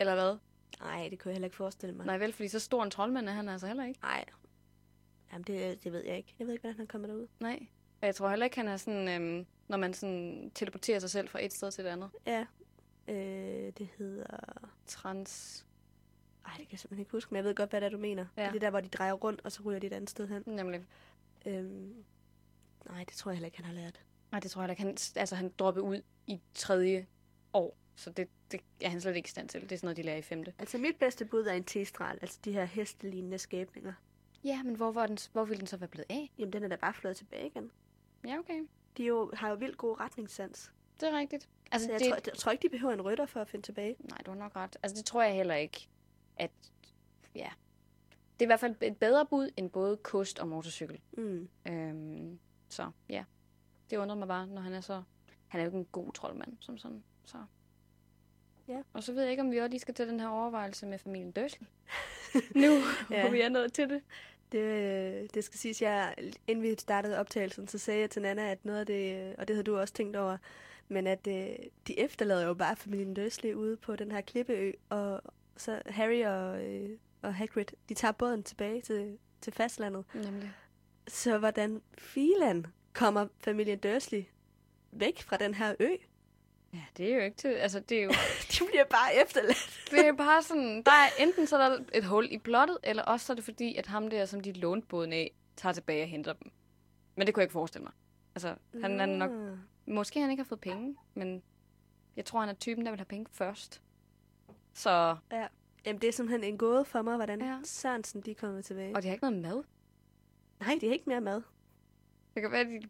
Eller 0.00 0.14
hvad? 0.14 0.36
Nej, 0.80 1.08
det 1.08 1.18
kunne 1.18 1.30
jeg 1.30 1.34
heller 1.34 1.46
ikke 1.46 1.56
forestille 1.56 1.94
mig. 1.94 2.06
Nej 2.06 2.18
vel, 2.18 2.32
fordi 2.32 2.48
så 2.48 2.58
stor 2.58 2.82
en 2.82 2.90
troldmand 2.90 3.28
er 3.28 3.32
han 3.32 3.48
altså 3.48 3.66
heller 3.66 3.84
ikke. 3.86 4.00
Nej. 4.02 4.24
Jamen, 5.32 5.44
det, 5.44 5.84
det 5.84 5.92
ved 5.92 6.04
jeg 6.04 6.16
ikke. 6.16 6.34
Jeg 6.38 6.46
ved 6.46 6.54
ikke, 6.54 6.62
hvordan 6.62 6.76
han 6.76 6.86
kommer 6.86 7.08
derud. 7.08 7.26
Nej. 7.40 7.66
Og 8.00 8.06
jeg 8.06 8.14
tror 8.14 8.28
heller 8.28 8.44
ikke, 8.44 8.56
han 8.56 8.68
er 8.68 8.76
sådan, 8.76 9.08
øhm, 9.08 9.46
når 9.68 9.76
man 9.76 9.94
sådan 9.94 10.50
teleporterer 10.54 10.98
sig 10.98 11.10
selv 11.10 11.28
fra 11.28 11.44
et 11.44 11.52
sted 11.52 11.70
til 11.70 11.84
et 11.84 11.88
andet. 11.88 12.10
Ja. 12.26 12.46
Øh, 13.08 13.72
det 13.78 13.88
hedder... 13.98 14.26
Trans. 14.86 15.66
Ej, 16.46 16.50
det 16.50 16.58
kan 16.58 16.72
jeg 16.72 16.78
simpelthen 16.78 17.00
ikke 17.00 17.12
huske, 17.12 17.28
men 17.30 17.36
jeg 17.36 17.44
ved 17.44 17.54
godt, 17.54 17.70
hvad 17.70 17.80
det 17.80 17.86
er, 17.86 17.90
du 17.90 17.98
mener. 17.98 18.26
Ja. 18.36 18.46
Det 18.46 18.56
er 18.56 18.60
der, 18.60 18.70
hvor 18.70 18.80
de 18.80 18.88
drejer 18.88 19.12
rundt, 19.12 19.40
og 19.44 19.52
så 19.52 19.62
ryger 19.62 19.80
de 19.80 19.86
et 19.86 19.92
andet 19.92 20.10
sted 20.10 20.28
hen. 20.28 20.42
Nemlig. 20.46 20.84
Øhm, 21.46 22.04
nej, 22.90 23.04
det 23.04 23.14
tror 23.14 23.30
jeg 23.30 23.36
heller 23.36 23.46
ikke, 23.46 23.56
han 23.62 23.66
har 23.66 23.82
lært. 23.82 24.00
Nej, 24.34 24.40
det 24.40 24.50
tror 24.50 24.62
jeg 24.62 24.70
ikke. 24.70 24.82
Han, 24.82 24.96
altså, 25.16 25.34
han 25.34 25.52
droppede 25.58 25.84
ud 25.84 26.02
i 26.26 26.40
tredje 26.54 27.06
år. 27.52 27.76
Så 27.96 28.10
det, 28.10 28.28
det 28.52 28.60
er 28.80 28.88
han 28.88 29.00
slet 29.00 29.16
ikke 29.16 29.26
i 29.26 29.30
stand 29.30 29.48
til. 29.48 29.60
Det 29.60 29.72
er 29.72 29.76
sådan 29.76 29.86
noget, 29.86 29.96
de 29.96 30.02
lærer 30.02 30.16
i 30.16 30.22
femte. 30.22 30.52
Altså, 30.58 30.78
mit 30.78 30.96
bedste 30.96 31.24
bud 31.24 31.44
er 31.44 31.52
en 31.52 31.64
testral. 31.64 32.18
Altså, 32.22 32.38
de 32.44 32.52
her 32.52 32.64
hestelignende 32.64 33.38
skæbninger. 33.38 33.92
Ja, 34.44 34.62
men 34.62 34.74
hvor, 34.74 34.92
var 34.92 35.06
den, 35.06 35.18
hvor 35.32 35.44
ville 35.44 35.58
den 35.58 35.66
så 35.66 35.76
være 35.76 35.88
blevet 35.88 36.06
af? 36.08 36.30
Jamen, 36.38 36.52
den 36.52 36.62
er 36.62 36.68
da 36.68 36.76
bare 36.76 36.94
flået 36.94 37.16
tilbage 37.16 37.46
igen. 37.46 37.70
Ja, 38.26 38.38
okay. 38.38 38.66
De 38.96 39.04
jo, 39.04 39.30
har 39.34 39.48
jo 39.48 39.54
vildt 39.54 39.76
god 39.76 40.00
retningssans. 40.00 40.72
Det 41.00 41.08
er 41.08 41.18
rigtigt. 41.18 41.48
Altså, 41.72 41.86
Så 41.86 41.92
jeg, 41.92 42.00
det, 42.00 42.08
tror, 42.08 42.18
jeg 42.26 42.34
tror 42.34 42.52
ikke, 42.52 42.62
de 42.62 42.68
behøver 42.68 42.92
en 42.94 43.02
rytter 43.02 43.26
for 43.26 43.40
at 43.40 43.48
finde 43.48 43.66
tilbage. 43.66 43.96
Nej, 43.98 44.18
du 44.26 44.30
har 44.30 44.38
nok 44.38 44.56
ret. 44.56 44.76
Altså, 44.82 44.96
det 44.96 45.04
tror 45.04 45.22
jeg 45.22 45.34
heller 45.34 45.54
ikke, 45.54 45.88
at... 46.36 46.50
Ja. 47.34 47.50
Det 48.10 48.42
er 48.42 48.46
i 48.46 48.46
hvert 48.46 48.60
fald 48.60 48.74
et 48.82 48.96
bedre 48.96 49.26
bud 49.26 49.50
end 49.56 49.70
både 49.70 49.96
kost 49.96 50.38
og 50.38 50.48
motorcykel. 50.48 51.00
Mm. 51.12 51.48
Øhm, 51.68 52.38
så 52.68 52.90
ja, 53.08 53.24
det 53.90 53.96
undrer 53.96 54.16
mig 54.16 54.28
bare, 54.28 54.46
når 54.46 54.60
han 54.60 54.72
er 54.72 54.80
så... 54.80 55.02
Han 55.48 55.60
er 55.60 55.64
jo 55.64 55.68
ikke 55.68 55.78
en 55.78 55.86
god 55.92 56.12
troldmand, 56.12 56.56
som 56.60 56.78
sådan. 56.78 57.02
Så. 57.24 57.36
Ja. 58.68 58.82
Og 58.92 59.02
så 59.02 59.12
ved 59.12 59.22
jeg 59.22 59.30
ikke, 59.30 59.42
om 59.42 59.50
vi 59.50 59.58
også 59.58 59.68
lige 59.70 59.80
skal 59.80 59.94
til 59.94 60.08
den 60.08 60.20
her 60.20 60.28
overvejelse 60.28 60.86
med 60.86 60.98
familien 60.98 61.32
Dursley. 61.32 61.66
nu, 62.62 62.72
Ja. 63.10 63.20
hvor 63.22 63.30
vi 63.30 63.40
er 63.40 63.48
nået 63.48 63.72
til 63.72 63.88
det. 63.88 64.02
Det, 64.52 65.34
det 65.34 65.44
skal 65.44 65.58
siges, 65.58 65.82
jeg, 65.82 66.14
inden 66.46 66.62
vi 66.62 66.74
startede 66.78 67.18
optagelsen, 67.18 67.68
så 67.68 67.78
sagde 67.78 68.00
jeg 68.00 68.10
til 68.10 68.22
Nana, 68.22 68.50
at 68.50 68.64
noget 68.64 68.80
af 68.80 68.86
det, 68.86 69.34
og 69.36 69.48
det 69.48 69.56
havde 69.56 69.64
du 69.64 69.78
også 69.78 69.94
tænkt 69.94 70.16
over, 70.16 70.36
men 70.88 71.06
at 71.06 71.26
øh, 71.26 71.48
de 71.86 71.98
efterlader 71.98 72.46
jo 72.46 72.54
bare 72.54 72.76
familien 72.76 73.14
Dursley 73.14 73.54
ude 73.54 73.76
på 73.76 73.96
den 73.96 74.10
her 74.12 74.20
klippeø, 74.20 74.72
og 74.88 75.20
så 75.56 75.82
Harry 75.86 76.24
og, 76.24 76.64
øh, 76.64 76.98
og 77.22 77.34
Hagrid, 77.34 77.64
de 77.88 77.94
tager 77.94 78.12
båden 78.12 78.42
tilbage 78.42 78.80
til, 78.80 79.18
til 79.40 79.52
fastlandet. 79.52 80.04
Nemlig. 80.14 80.52
Så 81.08 81.38
hvordan 81.38 81.82
filan 81.98 82.66
kommer 82.94 83.26
familien 83.40 83.78
Dursley 83.78 84.24
væk 84.92 85.22
fra 85.22 85.36
den 85.36 85.54
her 85.54 85.74
ø? 85.80 85.88
Ja, 86.74 86.82
det 86.96 87.12
er 87.12 87.16
jo 87.16 87.22
ikke 87.22 87.36
til... 87.36 87.48
Altså, 87.48 87.80
det 87.80 87.98
er 87.98 88.02
jo... 88.02 88.10
De 88.52 88.64
bliver 88.70 88.84
bare 88.84 89.14
efterladt. 89.22 89.80
Det 89.90 90.06
er 90.06 90.12
bare 90.12 90.42
sådan, 90.42 90.82
der 90.82 90.90
er 90.92 91.22
enten 91.22 91.46
så 91.46 91.56
er 91.58 91.68
der 91.68 91.78
et 91.94 92.04
hul 92.04 92.28
i 92.30 92.38
blottet, 92.38 92.78
eller 92.82 93.02
også 93.02 93.26
så 93.26 93.32
er 93.32 93.34
det 93.34 93.44
fordi, 93.44 93.74
at 93.76 93.86
ham 93.86 94.10
der, 94.10 94.24
som 94.24 94.40
de 94.40 94.52
lånte 94.52 94.86
båden 94.88 95.12
af, 95.12 95.34
tager 95.56 95.72
tilbage 95.72 96.02
og 96.02 96.08
henter 96.08 96.32
dem. 96.32 96.50
Men 97.16 97.26
det 97.26 97.34
kunne 97.34 97.40
jeg 97.40 97.44
ikke 97.44 97.52
forestille 97.52 97.84
mig. 97.84 97.92
Altså, 98.34 98.54
han 98.82 99.00
er 99.00 99.06
nok... 99.06 99.30
Nå. 99.30 99.56
Måske 99.86 100.20
han 100.20 100.30
ikke 100.30 100.42
har 100.42 100.48
fået 100.48 100.60
penge, 100.60 100.96
men 101.14 101.42
jeg 102.16 102.24
tror, 102.24 102.40
han 102.40 102.48
er 102.48 102.54
typen, 102.54 102.84
der 102.86 102.92
vil 102.92 102.98
have 103.00 103.04
penge 103.06 103.26
først. 103.32 103.82
Så... 104.74 105.16
Ja. 105.32 105.46
Jamen, 105.86 106.00
det 106.00 106.08
er 106.08 106.12
simpelthen 106.12 106.52
en 106.52 106.58
gåde 106.58 106.84
for 106.84 107.02
mig, 107.02 107.16
hvordan 107.16 107.40
Ja. 107.40 107.58
Sørensen 107.64 108.20
de 108.20 108.34
kommer 108.34 108.62
tilbage. 108.62 108.96
Og 108.96 109.02
de 109.02 109.08
har 109.08 109.14
ikke 109.14 109.30
noget 109.30 109.42
mad. 109.42 109.62
Nej, 110.60 110.78
de 110.80 110.86
har 110.86 110.92
ikke 110.92 111.04
mere 111.08 111.20
mad. 111.20 111.42
Det 112.34 112.42
kan 112.42 112.50
være, 112.52 112.60
at 112.60 112.66
de, 112.66 112.80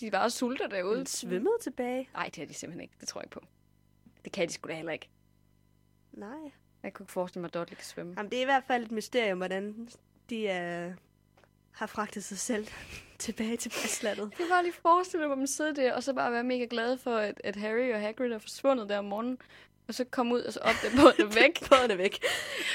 de 0.00 0.10
bare 0.10 0.30
sulter 0.30 0.66
derude. 0.66 1.00
De 1.00 1.06
svømmede 1.06 1.54
tilbage. 1.62 2.08
Nej, 2.12 2.24
det 2.26 2.36
har 2.36 2.46
de 2.46 2.54
simpelthen 2.54 2.82
ikke. 2.82 2.94
Det 3.00 3.08
tror 3.08 3.20
jeg 3.20 3.24
ikke 3.26 3.34
på. 3.34 3.42
Det 4.24 4.32
kan 4.32 4.48
de 4.48 4.52
sgu 4.52 4.68
da 4.68 4.74
heller 4.74 4.92
ikke. 4.92 5.08
Nej. 6.12 6.28
Jeg 6.82 6.92
kunne 6.92 7.04
ikke 7.04 7.12
forestille 7.12 7.40
mig, 7.40 7.48
at 7.48 7.54
Dudley 7.54 7.74
kan 7.76 7.84
svømme. 7.84 8.14
Jamen, 8.16 8.30
det 8.30 8.36
er 8.38 8.42
i 8.42 8.44
hvert 8.44 8.64
fald 8.66 8.84
et 8.84 8.90
mysterium, 8.92 9.38
hvordan 9.38 9.88
de 10.30 10.36
uh, 10.44 10.94
har 11.72 11.86
fragtet 11.86 12.24
sig 12.24 12.38
selv 12.38 12.66
tilbage 13.18 13.56
til 13.56 13.70
fastlandet. 13.70 14.22
Jeg 14.30 14.36
kan 14.36 14.46
bare 14.50 14.62
lige 14.62 14.72
forestille 14.82 15.26
mig, 15.26 15.32
at 15.32 15.38
man 15.38 15.46
sidder 15.46 15.72
der, 15.72 15.94
og 15.94 16.02
så 16.02 16.12
bare 16.14 16.32
være 16.32 16.44
mega 16.44 16.66
glad 16.70 16.96
for, 16.98 17.16
at, 17.16 17.40
at 17.44 17.56
Harry 17.56 17.92
og 17.94 18.00
Hagrid 18.00 18.32
er 18.32 18.38
forsvundet 18.38 18.88
der 18.88 18.98
om 18.98 19.04
morgenen. 19.04 19.38
Og 19.88 19.94
så 19.94 20.04
komme 20.04 20.34
ud, 20.34 20.40
og 20.40 20.52
så 20.52 20.60
opdage 20.60 20.96
båden 20.96 21.20
er 21.30 21.34
væk. 21.42 21.68
Båden 21.68 21.98
væk. 21.98 22.18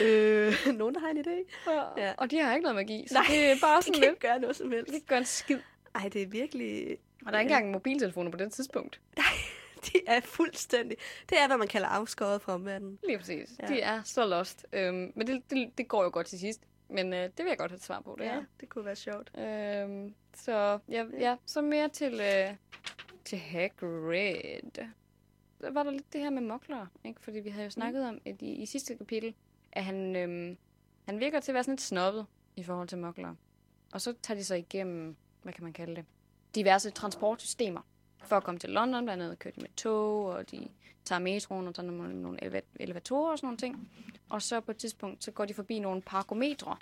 Øh, 0.02 0.54
nogen, 0.76 0.96
der 0.96 1.02
har 1.02 1.10
en 1.10 1.18
idé? 1.18 1.70
Og, 1.72 1.94
Ja. 1.98 2.14
og 2.18 2.32
de 2.32 2.40
har 2.40 2.54
ikke 2.54 2.64
noget 2.64 2.76
magi, 2.76 3.06
så 3.08 3.14
Nej, 3.14 3.24
det 3.30 3.52
er 3.52 3.56
bare 3.62 3.78
De 3.78 3.84
sådan 3.84 3.94
kan 3.94 4.02
lidt... 4.02 4.12
ikke 4.12 4.28
gøre 4.28 4.40
noget 4.40 4.56
som 4.56 4.70
De 4.70 4.76
helst. 4.76 4.86
kan 4.88 4.96
ikke 4.96 5.08
gøre 5.08 5.20
en 5.20 5.26
skid. 5.26 5.60
Ej, 5.96 6.10
det 6.14 6.22
er 6.22 6.28
virkelig... 6.28 6.98
Og 7.26 7.32
der 7.32 7.38
er 7.38 7.42
ikke 7.42 7.52
engang 7.54 7.72
mobiltelefoner 7.72 8.32
på 8.32 8.38
det 8.38 8.52
tidspunkt. 8.54 9.02
De 9.94 10.00
er 10.08 10.22
fuldstændig... 10.22 10.98
Det 11.30 11.38
er, 11.42 11.48
hvad 11.48 11.58
man 11.58 11.68
kalder 11.68 11.88
afskåret 11.88 12.42
fra 12.42 12.54
omverdenen. 12.54 13.00
Lige 13.08 13.18
præcis. 13.18 13.50
Ja. 13.62 13.68
De 13.68 13.82
er 13.82 14.04
så 14.04 14.26
lost. 14.26 14.66
Øhm, 14.74 15.12
men 15.16 15.28
det, 15.28 15.42
det, 15.50 15.78
det 15.78 15.88
går 15.88 16.04
jo 16.04 16.10
godt 16.14 16.28
til 16.28 16.40
sidst. 16.40 16.62
Men 16.90 17.14
øh, 17.14 17.20
det 17.24 17.32
vil 17.38 17.46
jeg 17.48 17.58
godt 17.58 17.72
have 17.72 17.78
et 17.78 17.84
svar 17.84 18.02
på, 18.02 18.16
det 18.20 18.26
Ja, 18.26 18.36
er. 18.36 18.44
det 18.60 18.70
kunne 18.70 18.86
være 18.86 18.96
sjovt. 18.96 19.32
Øhm, 19.40 20.14
så 20.34 20.80
ja, 20.90 21.06
ja, 21.20 21.36
så 21.46 21.62
mere 21.62 21.90
til, 21.90 22.14
øh, 22.22 22.56
til 23.26 23.38
Hagrid. 23.38 24.86
Så 25.62 25.70
var 25.72 25.84
der 25.84 25.92
lidt 25.92 26.14
det 26.14 26.22
her 26.22 26.30
med 26.30 26.42
mokler, 26.42 26.88
ikke? 27.04 27.22
Fordi 27.22 27.40
vi 27.40 27.50
havde 27.50 27.64
jo 27.64 27.70
snakket 27.70 28.08
om 28.08 28.20
at 28.26 28.42
i, 28.42 28.52
i 28.54 28.66
sidste 28.66 28.96
kapitel, 28.98 29.34
at 29.72 29.84
han, 29.84 30.16
øhm, 30.16 30.58
han 31.06 31.20
virker 31.20 31.40
til 31.40 31.52
at 31.52 31.54
være 31.54 31.64
sådan 31.64 31.74
lidt 31.74 31.82
snobbet 31.82 32.26
i 32.56 32.64
forhold 32.64 32.88
til 32.88 32.98
mokler. 32.98 33.36
Og 33.94 34.02
så 34.02 34.14
tager 34.22 34.38
de 34.38 34.44
så 34.44 34.56
igennem, 34.56 35.16
hvad 35.44 35.54
kan 35.54 35.64
man 35.64 35.74
kalde 35.74 35.96
det, 35.96 36.06
diverse 36.56 36.90
transportsystemer 36.90 37.82
for 38.24 38.38
at 38.38 38.44
komme 38.44 38.60
til 38.60 38.70
London. 38.70 39.06
Blandt 39.06 39.24
andet 39.24 39.40
kører 39.40 39.54
de 39.54 39.62
med 39.62 39.70
tog, 39.76 40.26
og 40.26 40.52
de 40.52 40.68
tager 41.06 41.20
metroen 41.20 41.68
og 41.68 41.76
tager 41.76 41.92
nogle, 41.92 42.22
nogle 42.22 42.44
eleva- 42.44 42.66
elevatorer 42.80 43.32
og 43.32 43.38
sådan 43.38 43.48
nogle 43.48 43.58
ting. 43.58 43.90
Og 44.30 44.42
så 44.42 44.60
på 44.60 44.72
et 44.72 44.78
tidspunkt, 44.78 45.24
så 45.24 45.32
går 45.32 45.46
de 45.46 45.54
forbi 45.54 45.80
nogle 45.80 46.02
parkometre, 46.02 46.78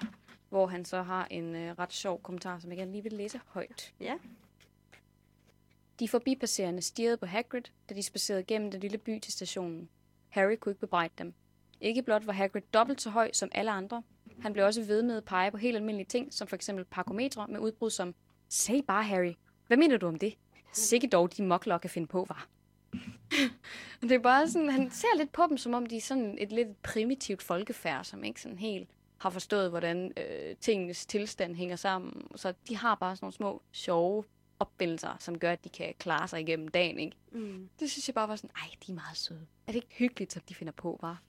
hvor 0.49 0.67
han 0.67 0.85
så 0.85 1.01
har 1.01 1.27
en 1.29 1.55
øh, 1.55 1.79
ret 1.79 1.93
sjov 1.93 2.21
kommentar, 2.21 2.59
som 2.59 2.69
jeg 2.69 2.77
gerne 2.77 2.91
lige 2.91 3.03
vil 3.03 3.13
læse 3.13 3.41
højt. 3.47 3.93
Ja. 3.99 4.17
De 5.99 6.09
forbipasserende 6.09 6.81
stirrede 6.81 7.17
på 7.17 7.25
Hagrid, 7.25 7.63
da 7.89 7.93
de 7.93 8.03
spacerede 8.03 8.43
gennem 8.43 8.71
den 8.71 8.79
lille 8.79 8.97
by 8.97 9.19
til 9.19 9.33
stationen. 9.33 9.89
Harry 10.29 10.55
kunne 10.55 10.71
ikke 10.71 10.79
bebrejde 10.79 11.13
dem. 11.17 11.33
Ikke 11.81 12.01
blot 12.01 12.27
var 12.27 12.33
Hagrid 12.33 12.61
dobbelt 12.73 13.01
så 13.01 13.09
høj 13.09 13.31
som 13.33 13.49
alle 13.51 13.71
andre, 13.71 14.03
han 14.41 14.53
blev 14.53 14.65
også 14.65 14.83
ved 14.83 15.03
med 15.03 15.17
at 15.17 15.25
pege 15.25 15.51
på 15.51 15.57
helt 15.57 15.75
almindelige 15.75 16.07
ting, 16.07 16.33
som 16.33 16.47
for 16.47 16.55
eksempel 16.55 16.85
parkometre 16.85 17.47
med 17.47 17.59
udbrud 17.59 17.89
som 17.89 18.15
Sag 18.53 18.83
bare, 18.87 19.03
Harry. 19.03 19.33
Hvad 19.67 19.77
mener 19.77 19.97
du 19.97 20.07
om 20.07 20.19
det? 20.19 20.37
Sikke 20.73 21.07
dog, 21.07 21.37
de 21.37 21.43
mokler 21.43 21.77
kan 21.77 21.89
finde 21.89 22.07
på, 22.07 22.25
var. 22.29 22.47
det 24.01 24.11
er 24.11 24.19
bare 24.19 24.47
sådan, 24.47 24.69
han 24.69 24.91
ser 24.91 25.17
lidt 25.17 25.31
på 25.31 25.47
dem, 25.49 25.57
som 25.57 25.73
om 25.73 25.85
de 25.85 25.97
er 25.97 26.01
sådan 26.01 26.37
et 26.39 26.51
lidt 26.51 26.81
primitivt 26.81 27.41
folkefærd, 27.41 28.03
som 28.03 28.23
ikke 28.23 28.41
sådan 28.41 28.57
helt 28.57 28.89
har 29.17 29.29
forstået, 29.29 29.69
hvordan 29.69 30.11
øh, 30.17 30.55
tingenes 30.61 31.05
tilstand 31.05 31.55
hænger 31.55 31.75
sammen. 31.75 32.27
Så 32.35 32.53
de 32.67 32.77
har 32.77 32.95
bare 32.95 33.15
sådan 33.15 33.25
nogle 33.25 33.33
små, 33.33 33.61
sjove 33.71 34.23
opfindelser, 34.59 35.17
som 35.19 35.39
gør, 35.39 35.51
at 35.51 35.63
de 35.63 35.69
kan 35.69 35.93
klare 35.99 36.27
sig 36.27 36.41
igennem 36.41 36.67
dagen, 36.67 36.99
ikke? 36.99 37.17
Mm. 37.31 37.69
Det 37.79 37.91
synes 37.91 38.07
jeg 38.07 38.15
bare 38.15 38.27
var 38.27 38.35
sådan, 38.35 38.55
ej, 38.55 38.69
de 38.87 38.91
er 38.91 38.95
meget 38.95 39.17
søde. 39.17 39.47
Er 39.67 39.71
det 39.71 39.75
ikke 39.75 39.95
hyggeligt, 39.95 40.33
som 40.33 40.41
de 40.49 40.55
finder 40.55 40.73
på, 40.73 40.99
var? 41.01 41.21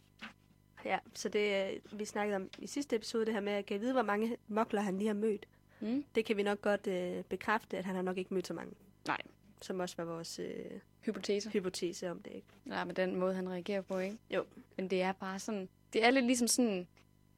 Ja, 0.85 0.99
så 1.15 1.29
det, 1.29 1.73
øh, 1.73 1.99
vi 1.99 2.05
snakkede 2.05 2.37
om 2.37 2.49
i 2.59 2.67
sidste 2.67 2.97
episode, 2.97 3.27
det 3.27 3.35
her 3.35 3.41
med, 3.41 3.53
at 3.53 3.67
kan 3.67 3.75
jeg 3.75 3.81
vide, 3.81 3.93
hvor 3.93 4.03
mange 4.03 4.37
mokler 4.49 4.81
han 4.81 4.99
lige 4.99 5.07
har 5.07 5.15
mødt. 5.15 5.47
Mm? 5.83 6.05
Det 6.15 6.25
kan 6.25 6.37
vi 6.37 6.43
nok 6.43 6.61
godt 6.61 6.87
øh, 6.87 7.25
bekræfte, 7.25 7.79
at 7.79 7.85
han 7.85 7.95
har 7.95 8.03
nok 8.03 8.19
ikke 8.19 8.35
mødt 8.35 8.47
så 8.47 8.55
mange. 8.55 8.73
Nej. 9.07 9.19
Som 9.63 9.81
også 9.81 9.95
var 9.99 10.05
vores 10.05 10.39
øh, 10.39 10.65
Hypoteser. 11.05 11.51
hypotese 11.51 12.11
om 12.11 12.23
det, 12.23 12.33
ikke? 12.35 12.47
Ja, 12.67 12.85
med 12.85 12.95
den 12.95 13.17
måde, 13.17 13.35
han 13.35 13.49
reagerer 13.49 13.81
på, 13.81 13.99
ikke? 13.99 14.19
Jo. 14.31 14.45
Men 14.77 14.89
det 14.89 15.03
er 15.03 15.13
bare 15.13 15.39
sådan, 15.39 15.69
det 15.93 16.05
er 16.05 16.11
lidt 16.11 16.27
ligesom 16.27 16.49
sådan, 16.49 16.87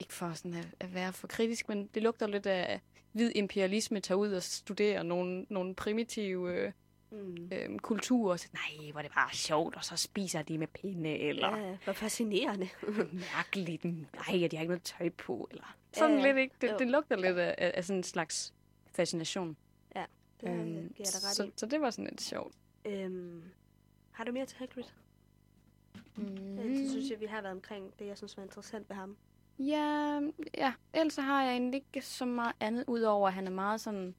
ikke 0.00 0.12
for 0.14 0.32
sådan 0.34 0.54
at, 0.54 0.66
at 0.80 0.94
være 0.94 1.12
for 1.12 1.26
kritisk, 1.26 1.68
men 1.68 1.86
det 1.94 2.02
lugter 2.02 2.26
lidt 2.26 2.46
af 2.46 2.80
hvid 3.12 3.32
imperialisme, 3.34 4.00
tager 4.00 4.18
ud 4.18 4.32
og 4.32 4.42
studerer 4.42 5.02
nogle, 5.02 5.46
nogle 5.48 5.74
primitive 5.74 6.54
øh, 6.54 6.72
Mm. 7.14 7.48
øh, 7.52 7.78
kulturer, 7.78 8.32
og 8.32 8.40
så, 8.40 8.48
nej, 8.52 8.90
hvor 8.92 9.02
det 9.02 9.10
bare 9.14 9.34
sjovt, 9.34 9.76
og 9.76 9.84
så 9.84 9.96
spiser 9.96 10.42
de 10.42 10.58
med 10.58 10.66
pinde, 10.66 11.10
eller 11.18 11.56
Ja, 11.56 11.76
hvor 11.84 11.92
fascinerende. 11.92 12.68
mærkeligt, 13.36 13.84
nej, 13.84 14.02
de 14.26 14.32
har 14.32 14.42
ikke 14.42 14.64
noget 14.66 14.82
tøj 14.82 15.08
på, 15.08 15.48
eller 15.50 15.76
sådan 15.92 16.18
Ja, 16.18 16.26
lidt, 16.26 16.36
ikke? 16.36 16.54
Det, 16.60 16.70
jo. 16.72 16.78
det 16.78 16.86
lugter 16.86 17.16
lidt 17.16 17.38
af, 17.38 17.54
af, 17.58 17.72
af 17.74 17.84
sådan 17.84 17.98
en 17.98 18.02
slags 18.04 18.54
fascination. 18.92 19.56
det 20.40 20.48
øhm, 20.48 20.56
giver 20.64 20.80
jeg 20.80 20.96
dig 20.98 21.06
så, 21.06 21.42
ret 21.42 21.48
i. 21.48 21.52
så 21.56 21.66
det 21.66 21.80
var 21.80 21.90
sådan 21.90 22.04
lidt 22.10 22.20
sjovt. 22.22 22.54
Øhm, 22.84 23.42
har 24.10 24.24
du 24.24 24.32
mere 24.32 24.46
til 24.46 24.58
Hagrid? 24.58 24.84
Mm. 26.16 26.24
Mm. 26.24 26.84
Så 26.86 26.90
synes 26.90 27.10
jeg, 27.10 27.20
vi 27.20 27.26
har 27.26 27.42
været 27.42 27.52
omkring 27.54 27.98
det, 27.98 28.06
jeg 28.06 28.16
synes 28.16 28.36
var 28.36 28.42
interessant 28.42 28.88
ved 28.88 28.96
ham. 28.96 29.16
Ja, 29.58 30.20
ja, 30.58 30.72
ellers 30.94 31.12
så 31.14 31.20
har 31.22 31.42
jeg 31.44 31.52
egentlig 31.52 31.84
ikke 31.94 32.06
så 32.06 32.24
meget 32.24 32.54
andet, 32.60 32.84
udover 32.86 33.28
at 33.28 33.34
han 33.34 33.46
er 33.46 33.50
meget 33.50 33.80
sådan 33.80 34.14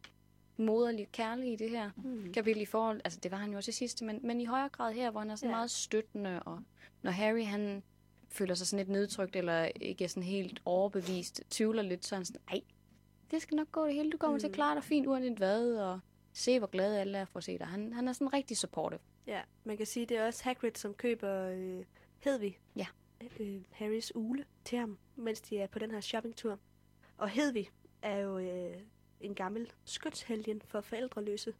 moderlig 0.57 1.07
kærlig 1.11 1.53
i 1.53 1.55
det 1.55 1.69
her 1.69 1.91
Mm. 1.97 2.31
kapitel 2.33 2.61
i 2.61 2.65
forhold. 2.65 3.01
Altså, 3.03 3.19
det 3.23 3.31
var 3.31 3.37
han 3.37 3.51
jo 3.51 3.57
også 3.57 3.69
i 3.69 3.73
sidste, 3.73 4.05
men, 4.05 4.19
men 4.23 4.41
i 4.41 4.45
højere 4.45 4.69
grad 4.69 4.93
her, 4.93 5.11
hvor 5.11 5.19
han 5.19 5.29
er 5.29 5.35
sådan 5.35 5.49
Ja. 5.49 5.55
meget 5.55 5.71
støttende, 5.71 6.43
og 6.43 6.59
når 7.01 7.11
Harry, 7.11 7.45
han 7.45 7.83
føler 8.29 8.53
sig 8.55 8.67
sådan 8.67 8.85
lidt 8.85 8.89
nedtrykt, 8.89 9.35
eller 9.35 9.63
ikke 9.81 10.03
er 10.03 10.07
sådan 10.07 10.23
helt 10.23 10.61
overbevist, 10.65 11.41
tvivler 11.49 11.81
lidt, 11.81 12.05
så 12.05 12.15
er 12.15 12.17
han 12.17 12.25
sådan, 12.25 12.41
ej, 12.51 12.61
det 13.31 13.41
skal 13.41 13.55
nok 13.55 13.71
gå 13.71 13.85
det 13.85 13.93
hele, 13.93 14.11
du 14.11 14.17
kommer 14.17 14.35
mm. 14.35 14.39
til 14.39 14.47
at 14.47 14.51
Mm. 14.51 14.55
klare 14.55 14.75
dig 14.75 14.83
fint, 14.83 15.07
uanset 15.07 15.37
hvad, 15.37 15.75
og 15.75 15.99
se, 16.33 16.59
hvor 16.59 16.67
glade 16.67 16.99
alle 16.99 17.17
er 17.17 17.25
for 17.25 17.37
at 17.37 17.43
se 17.43 17.57
dig. 17.57 17.67
Han, 17.67 17.93
han 17.93 18.07
er 18.07 18.13
sådan 18.13 18.33
rigtig 18.33 18.57
supportive. 18.57 18.99
Ja, 19.27 19.41
man 19.63 19.77
kan 19.77 19.85
sige, 19.85 20.05
det 20.05 20.17
er 20.17 20.25
også 20.25 20.43
Hagrid, 20.43 20.71
som 20.75 20.93
køber 20.93 21.41
øh, 21.49 21.83
Hedvig. 22.19 22.59
Ja. 22.75 22.85
Øh, 23.39 23.61
Harrys 23.71 24.11
ule 24.15 24.45
til 24.65 24.77
ham, 24.77 24.97
mens 25.15 25.41
de 25.41 25.57
er 25.57 25.67
på 25.67 25.79
den 25.79 25.91
her 25.91 26.01
shoppingtur. 26.01 26.59
Og 27.17 27.29
Hedvig 27.29 27.69
er 28.01 28.17
jo 28.17 28.37
øh, 28.37 28.75
en 29.25 29.35
gammel 29.35 29.71
skytshelgen 29.85 30.61
for 30.65 30.81
forældreløse. 30.81 31.53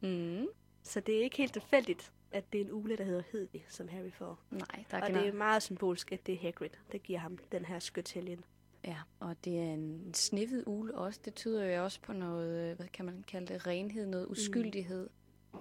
Mm. 0.00 0.46
Så 0.82 1.00
det 1.00 1.18
er 1.18 1.22
ikke 1.22 1.36
helt 1.36 1.52
tilfældigt, 1.52 2.12
at 2.32 2.52
det 2.52 2.60
er 2.60 2.64
en 2.64 2.72
ule, 2.72 2.96
der 2.96 3.04
hedder 3.04 3.22
Hedvig, 3.32 3.64
som 3.68 3.88
Harry 3.88 4.10
får. 4.10 4.38
Nej, 4.50 4.84
der 4.90 5.00
Og 5.00 5.06
kan 5.06 5.14
det 5.14 5.28
er 5.28 5.32
meget 5.32 5.62
symbolisk, 5.62 6.12
at 6.12 6.26
det 6.26 6.34
er 6.34 6.38
Hagrid, 6.38 6.70
der 6.92 6.98
giver 6.98 7.18
ham 7.18 7.38
den 7.52 7.64
her 7.64 7.78
skytshelgen. 7.78 8.44
Ja, 8.84 8.96
og 9.20 9.44
det 9.44 9.58
er 9.58 9.72
en 9.72 10.14
sniffet 10.14 10.64
ule 10.66 10.94
også. 10.94 11.20
Det 11.24 11.34
tyder 11.34 11.64
jo 11.64 11.84
også 11.84 12.00
på 12.00 12.12
noget, 12.12 12.70
øh, 12.70 12.76
hvad 12.76 12.86
kan 12.88 13.04
man 13.04 13.24
kalde 13.28 13.54
det, 13.54 13.66
renhed, 13.66 14.06
noget 14.06 14.26
uskyldighed. 14.26 15.10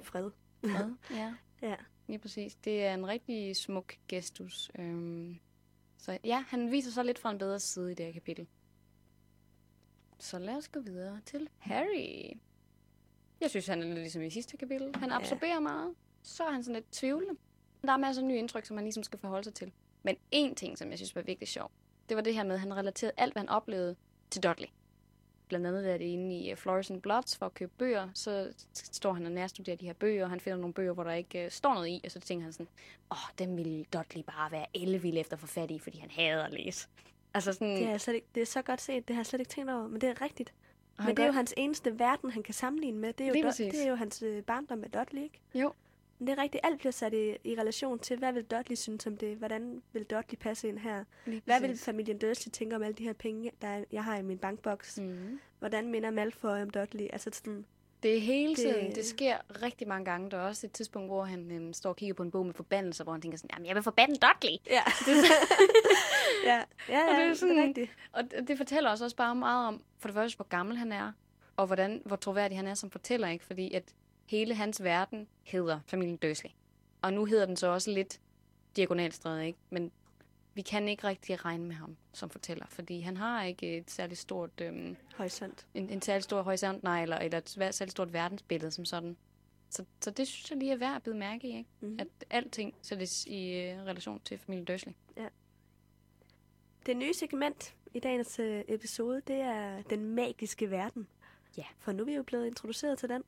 Fred. 0.01 0.29
Fred. 0.63 0.91
ja, 1.19 1.33
Ja. 1.61 1.75
lige 2.07 2.19
præcis. 2.19 2.55
Det 2.55 2.83
er 2.85 2.93
en 2.93 3.07
rigtig 3.07 3.55
smuk 3.55 3.93
gestus. 4.07 4.71
Øhm, 4.79 5.39
så 5.97 6.17
ja, 6.23 6.43
han 6.47 6.71
viser 6.71 6.91
sig 6.91 7.05
lidt 7.05 7.19
fra 7.19 7.31
en 7.31 7.37
bedre 7.37 7.59
side 7.59 7.91
i 7.91 7.95
det 7.95 8.05
her 8.05 8.13
kapitel. 8.13 8.47
Så 10.19 10.39
lad 10.39 10.55
os 10.55 10.67
gå 10.67 10.79
videre 10.79 11.19
til 11.25 11.49
Harry. 11.57 12.37
Jeg 13.41 13.49
synes, 13.49 13.67
han 13.67 13.81
er 13.81 13.85
lidt 13.85 13.97
ligesom 13.97 14.21
i 14.21 14.29
sidste 14.29 14.57
kapitel. 14.57 14.95
Han 14.95 15.09
Ja. 15.09 15.15
absorberer 15.15 15.59
meget. 15.59 15.95
Så 16.23 16.43
er 16.43 16.51
han 16.51 16.63
sådan 16.63 16.75
lidt 16.75 16.91
tvivlende. 16.91 17.35
Der 17.83 17.91
er 17.93 17.97
masser 17.97 18.21
af 18.21 18.27
nye 18.27 18.37
indtryk, 18.37 18.65
som 18.65 18.77
han 18.77 18.83
ligesom 18.85 19.03
skal 19.03 19.19
forholde 19.19 19.43
sig 19.43 19.53
til. 19.53 19.71
Men 20.03 20.15
en 20.31 20.55
ting, 20.55 20.77
som 20.77 20.89
jeg 20.89 20.97
synes 20.97 21.15
var 21.15 21.21
virkelig 21.21 21.47
sjov, 21.47 21.71
det 22.09 22.17
var 22.17 22.23
det 22.23 22.33
her 22.33 22.43
med, 22.43 22.53
at 22.53 22.59
han 22.59 22.73
relaterede 22.77 23.13
alt, 23.17 23.33
hvad 23.33 23.41
han 23.41 23.49
oplevede, 23.49 23.95
til 24.31 24.43
Dudley. 24.43 24.67
Blandt 25.47 25.67
andet 25.67 25.93
er 25.93 25.97
det 25.97 26.05
inde 26.05 26.35
i 26.35 26.51
uh, 26.51 26.57
Florence 26.57 26.99
Bloods 26.99 27.37
for 27.37 27.45
at 27.45 27.53
købe 27.53 27.71
bøger, 27.77 28.09
så 28.13 28.53
står 28.73 29.13
han 29.13 29.25
og 29.25 29.31
nærstuderer 29.31 29.75
de 29.77 29.85
her 29.85 29.93
bøger, 29.93 30.23
og 30.23 30.29
han 30.29 30.39
finder 30.39 30.57
nogle 30.57 30.73
bøger, 30.73 30.93
hvor 30.93 31.03
der 31.03 31.11
ikke 31.13 31.45
uh, 31.45 31.51
står 31.51 31.73
noget 31.73 31.89
i, 31.89 32.01
og 32.05 32.11
så 32.11 32.19
tænker 32.19 32.43
han 32.43 32.53
sådan, 32.53 32.67
åh, 33.11 33.17
oh, 33.17 33.29
dem 33.39 33.57
ville 33.57 33.83
Dudley 33.93 34.23
bare 34.23 34.51
være 34.51 34.65
ellevild 34.73 35.17
efter 35.17 35.33
at 35.35 35.39
få 35.39 35.47
fat 35.47 35.71
i, 35.71 35.79
fordi 35.79 35.97
han 35.99 36.11
hader 36.11 36.43
at 36.43 36.53
læse. 36.53 36.87
Altså 37.33 37.53
sådan, 37.53 37.75
Det 37.77 37.83
er, 37.85 37.97
slet 37.97 38.13
ikke, 38.15 38.27
det 38.35 38.41
er 38.41 38.45
så 38.45 38.61
godt 38.61 38.81
set, 38.81 39.07
det 39.07 39.15
har 39.15 39.21
jeg 39.21 39.25
slet 39.25 39.39
ikke 39.39 39.49
tænkt 39.49 39.71
over, 39.71 39.87
men 39.87 40.01
det 40.01 40.09
er 40.09 40.21
rigtigt. 40.21 40.53
Men 40.97 41.07
det 41.07 41.19
er 41.19 41.23
jo 41.25 41.27
gør- 41.31 41.35
hans 41.35 41.53
eneste 41.57 41.99
verden, 41.99 42.31
han 42.31 42.43
kan 42.43 42.53
sammenligne 42.53 42.99
med. 42.99 43.13
Det 43.13 43.27
er 43.27 43.39
jo, 43.39 43.47
præcis. 43.47 43.73
det 43.73 43.83
er 43.85 43.89
jo 43.89 43.95
hans 43.95 44.21
øh, 44.21 44.43
barndom 44.43 44.77
med 44.77 44.89
Dudley, 44.89 45.21
ikke? 45.23 45.39
Jo. 45.55 45.73
Men 46.19 46.27
det 46.27 46.37
er 46.39 46.41
rigtigt, 46.41 46.65
alt 46.65 46.79
bliver 46.79 46.91
sat 46.91 47.13
i, 47.13 47.35
i 47.43 47.55
relation 47.55 47.99
til, 47.99 48.17
hvad 48.17 48.33
vil 48.33 48.43
Dudley 48.43 48.75
synes 48.75 49.07
om 49.07 49.17
det? 49.17 49.37
Hvordan 49.37 49.81
vil 49.93 50.03
Dudley 50.03 50.37
passe 50.39 50.67
ind 50.67 50.77
her? 50.79 51.03
Lige 51.25 51.41
Hvad 51.45 51.59
vil 51.61 51.67
præcis. 51.67 51.85
familien 51.85 52.17
Dursley 52.17 52.51
tænke 52.51 52.75
om 52.75 52.83
alle 52.83 52.93
de 52.93 53.03
her 53.03 53.13
penge, 53.13 53.51
der 53.61 53.67
er, 53.67 53.83
jeg 53.91 54.03
har 54.03 54.17
i 54.17 54.21
min 54.21 54.37
bankboks? 54.37 54.99
Mm. 54.99 55.39
Hvordan 55.59 55.87
minder 55.91 56.11
Malfoy 56.11 56.49
om 56.61 56.69
Dudley? 56.69 57.07
Altså 57.13 57.29
sådan, 57.33 57.65
Det 58.03 58.17
er 58.17 58.19
hele 58.21 58.55
tiden. 58.55 58.87
Det, 58.87 58.95
det 58.95 59.05
sker 59.05 59.37
rigtig 59.63 59.87
mange 59.87 60.05
gange. 60.05 60.31
Der 60.31 60.37
er 60.37 60.41
også 60.47 60.67
et 60.67 60.71
tidspunkt, 60.73 61.09
hvor 61.09 61.23
han 61.23 61.51
øhm, 61.51 61.73
står 61.73 61.89
og 61.89 61.95
kigger 61.95 62.13
på 62.13 62.23
en 62.23 62.31
bog 62.31 62.45
med 62.45 62.53
forbandelser, 62.53 63.03
hvor 63.03 63.13
han 63.13 63.21
tænker 63.21 63.37
sådan, 63.37 63.49
jamen 63.53 63.67
jeg 63.67 63.75
vil 63.75 63.83
forbande 63.83 64.15
Dudley. 64.15 64.57
ja. 64.69 64.81
ja, 66.45 66.55
ja, 66.55 66.59
Og 66.59 66.63
ja, 66.89 66.99
det 66.99 67.11
er 67.13 67.19
det 67.23 67.29
er 67.29 67.33
sådan- 67.33 67.63
rigtigt. 67.67 67.91
Og 68.13 68.23
det 68.23 68.47
det 68.47 68.57
fortæller 68.57 68.91
os 68.91 69.01
også 69.01 69.15
bare 69.15 69.35
meget 69.35 69.67
om, 69.67 69.83
for 69.99 70.07
det 70.07 70.15
første, 70.15 70.35
hvor 70.35 70.47
gammel 70.47 70.77
han 70.77 70.91
er, 70.91 71.11
og 71.57 71.67
hvordan, 71.67 72.01
hvor 72.05 72.15
troværdig 72.15 72.57
han 72.57 72.67
er 72.67 72.73
som 72.73 72.91
fortæller, 72.91 73.27
ikke? 73.27 73.45
Fordi 73.45 73.73
at 73.73 73.83
hele 74.25 74.53
hans 74.55 74.83
verden 74.83 75.27
hedder 75.43 75.79
familien 75.87 76.17
Dursley. 76.17 76.49
Og 77.01 77.13
nu 77.13 77.25
hedder 77.25 77.45
den 77.45 77.55
så 77.55 77.67
også 77.67 77.91
lidt 77.91 78.19
diagonalstræde, 78.75 79.47
ikke? 79.47 79.59
Men 79.69 79.91
vi 80.59 80.63
kan 80.63 80.87
ikke 80.87 81.07
rigtig 81.07 81.45
regne 81.45 81.65
med 81.65 81.75
ham 81.75 81.97
som 82.13 82.29
fortæller, 82.29 82.65
fordi 82.69 82.99
han 82.99 83.17
har 83.17 83.43
ikke 83.43 83.77
et 83.77 83.91
særligt 83.91 84.19
stort, 84.19 84.61
øhm, 84.61 84.97
Horisont. 85.15 85.67
en, 85.73 85.89
en 85.89 86.01
særlig 86.01 86.23
stor 86.23 86.41
horisont, 86.41 86.83
nej, 86.83 87.01
eller, 87.01 87.17
eller 87.17 87.37
et 87.37 87.49
særligt 87.49 87.91
stort 87.91 88.13
verdensbillede 88.13 88.71
som 88.71 88.85
sådan. 88.85 89.17
Så, 89.69 89.85
så 90.01 90.11
det 90.11 90.27
synes 90.27 90.49
jeg 90.49 90.57
lige 90.57 90.71
er 90.71 90.77
værd 90.77 90.95
at 90.95 91.03
bide 91.03 91.15
mærke 91.15 91.47
i, 91.47 91.57
ikke? 91.57 91.69
Mm. 91.79 91.97
At 91.99 92.07
alting 92.29 92.75
sættes 92.81 93.25
i 93.25 93.51
øh, 93.51 93.83
relation 93.85 94.21
til 94.25 94.37
familien 94.37 94.65
Dursley. 94.65 94.93
Det 96.85 96.97
nye 96.97 97.13
segment 97.13 97.75
i 97.93 97.99
dagens 97.99 98.39
øh, 98.39 98.63
episode, 98.67 99.21
det 99.27 99.35
er 99.35 99.81
den 99.81 100.15
magiske 100.15 100.71
verden. 100.71 101.07
Ja. 101.57 101.65
For 101.77 101.91
nu 101.91 102.03
er 102.03 102.05
vi 102.05 102.13
jo 102.13 102.23
blevet 102.23 102.47
introduceret 102.47 102.97
til 102.97 103.09
den, 103.09 103.23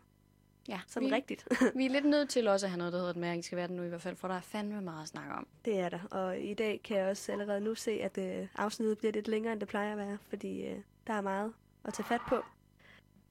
Ja, 0.68 0.80
sådan 0.88 1.10
vi, 1.10 1.14
rigtigt. 1.14 1.48
vi 1.76 1.86
er 1.86 1.90
lidt 1.90 2.06
nødt 2.06 2.30
til 2.30 2.48
også 2.48 2.66
at 2.66 2.70
have 2.70 2.78
noget, 2.78 2.94
der 2.94 3.00
hedder 3.00 3.14
den 3.14 3.22
magiske 3.22 3.56
verden 3.56 3.76
nu 3.76 3.84
i 3.84 3.88
hvert 3.88 4.02
fald, 4.02 4.16
for 4.16 4.28
der 4.28 4.36
er 4.36 4.42
fandme 4.42 4.82
meget 4.82 5.02
at 5.04 5.08
snakke 5.08 5.34
om. 5.34 5.48
Det 5.66 5.80
er 5.80 5.90
der. 5.90 6.00
Og 6.12 6.40
i 6.40 6.54
dag 6.54 6.82
kan 6.84 6.98
jeg 6.98 7.08
også 7.08 7.32
allerede 7.32 7.62
nu 7.62 7.76
se, 7.76 7.92
at 7.92 8.18
øh, 8.18 8.48
afsnittet 8.56 8.98
bliver 8.98 9.12
lidt 9.12 9.28
længere, 9.28 9.54
end 9.54 9.60
det 9.60 9.70
plejer 9.70 9.92
at 9.92 9.98
være, 9.98 10.18
fordi 10.30 10.62
øh, 10.62 10.78
der 11.08 11.14
er 11.14 11.22
meget 11.22 11.54
at 11.86 11.94
tage 11.94 12.06
fat 12.06 12.22
på. 12.30 12.42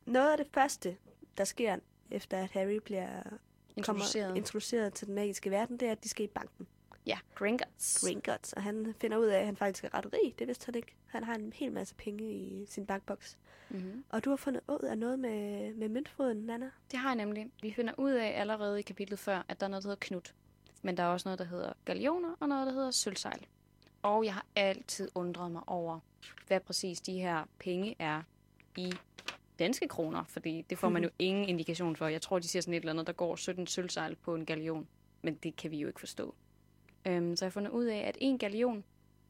Noget 0.06 0.30
af 0.30 0.36
det 0.36 0.46
første, 0.54 0.96
der 1.38 1.44
sker, 1.44 1.76
efter 2.10 2.38
at 2.38 2.50
Harry 2.50 2.78
bliver 2.84 3.22
Introduceret. 3.76 4.24
Kommer 4.24 4.36
introduceret 4.36 4.94
til 4.94 5.06
den 5.06 5.14
magiske 5.14 5.50
verden, 5.50 5.76
det 5.76 5.88
er, 5.88 5.92
at 5.92 6.04
de 6.04 6.08
skal 6.08 6.24
i 6.24 6.28
banken. 6.28 6.66
Ja, 7.06 7.18
Gringotts. 7.34 8.00
Gringotts, 8.04 8.52
og 8.52 8.62
han 8.62 8.94
finder 9.00 9.16
ud 9.16 9.26
af, 9.26 9.38
at 9.38 9.46
han 9.46 9.56
faktisk 9.56 9.84
er 9.84 9.94
ret 9.94 10.06
rig. 10.12 10.34
Det 10.38 10.46
vidste 10.46 10.66
han 10.66 10.74
ikke. 10.74 10.94
Han 11.06 11.24
har 11.24 11.34
en 11.34 11.52
hel 11.52 11.72
masse 11.72 11.94
penge 11.94 12.32
i 12.32 12.66
sin 12.66 12.86
bankboks. 12.86 13.38
Mm-hmm. 13.70 14.04
Og 14.08 14.24
du 14.24 14.30
har 14.30 14.36
fundet 14.36 14.62
ud 14.68 14.84
af 14.84 14.98
noget 14.98 15.18
med, 15.18 15.74
med 15.74 15.88
møntfoden, 15.88 16.36
Nana. 16.36 16.70
Det 16.90 16.98
har 16.98 17.08
jeg 17.08 17.16
nemlig. 17.16 17.50
Vi 17.62 17.72
finder 17.72 17.92
ud 17.98 18.10
af 18.10 18.40
allerede 18.40 18.78
i 18.78 18.82
kapitlet 18.82 19.18
før, 19.18 19.42
at 19.48 19.60
der 19.60 19.66
er 19.66 19.70
noget, 19.70 19.82
der 19.82 19.88
hedder 19.88 20.00
Knut. 20.00 20.34
Men 20.82 20.96
der 20.96 21.02
er 21.02 21.06
også 21.06 21.28
noget, 21.28 21.38
der 21.38 21.44
hedder 21.44 21.72
galioner, 21.84 22.36
og 22.40 22.48
noget, 22.48 22.66
der 22.66 22.72
hedder 22.72 22.90
sølvsejl. 22.90 23.46
Og 24.02 24.24
jeg 24.24 24.34
har 24.34 24.46
altid 24.56 25.08
undret 25.14 25.50
mig 25.50 25.62
over, 25.66 25.98
hvad 26.46 26.60
præcis 26.60 27.00
de 27.00 27.12
her 27.12 27.44
penge 27.58 27.96
er 27.98 28.22
i 28.76 28.92
danske 29.58 29.88
kroner, 29.88 30.24
fordi 30.24 30.62
det 30.70 30.78
får 30.78 30.88
man 30.88 31.02
jo 31.02 31.10
ingen 31.18 31.48
indikation 31.48 31.96
for. 31.96 32.06
Jeg 32.06 32.22
tror, 32.22 32.38
de 32.38 32.48
siger 32.48 32.62
sådan 32.62 32.74
et 32.74 32.78
eller 32.78 32.92
andet, 32.92 33.06
der 33.06 33.12
går 33.12 33.36
17 33.36 33.66
sølvsejl 33.66 34.16
på 34.16 34.34
en 34.34 34.46
galion, 34.46 34.88
men 35.22 35.34
det 35.34 35.56
kan 35.56 35.70
vi 35.70 35.78
jo 35.78 35.88
ikke 35.88 36.00
forstå. 36.00 36.34
Øhm, 37.06 37.36
så 37.36 37.44
jeg 37.44 37.48
har 37.48 37.52
fundet 37.52 37.70
ud 37.70 37.84
af, 37.84 37.98
at 37.98 38.16
en 38.20 38.38
galion, 38.38 38.84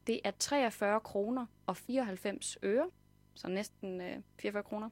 det 0.07 0.19
er 0.23 0.31
43 0.39 0.99
kroner 0.99 1.45
og 1.65 1.77
94 1.77 2.57
øre, 2.63 2.89
så 3.35 3.47
næsten 3.49 4.01
øh, 4.01 4.17
44 4.39 4.63
kroner. 4.63 4.89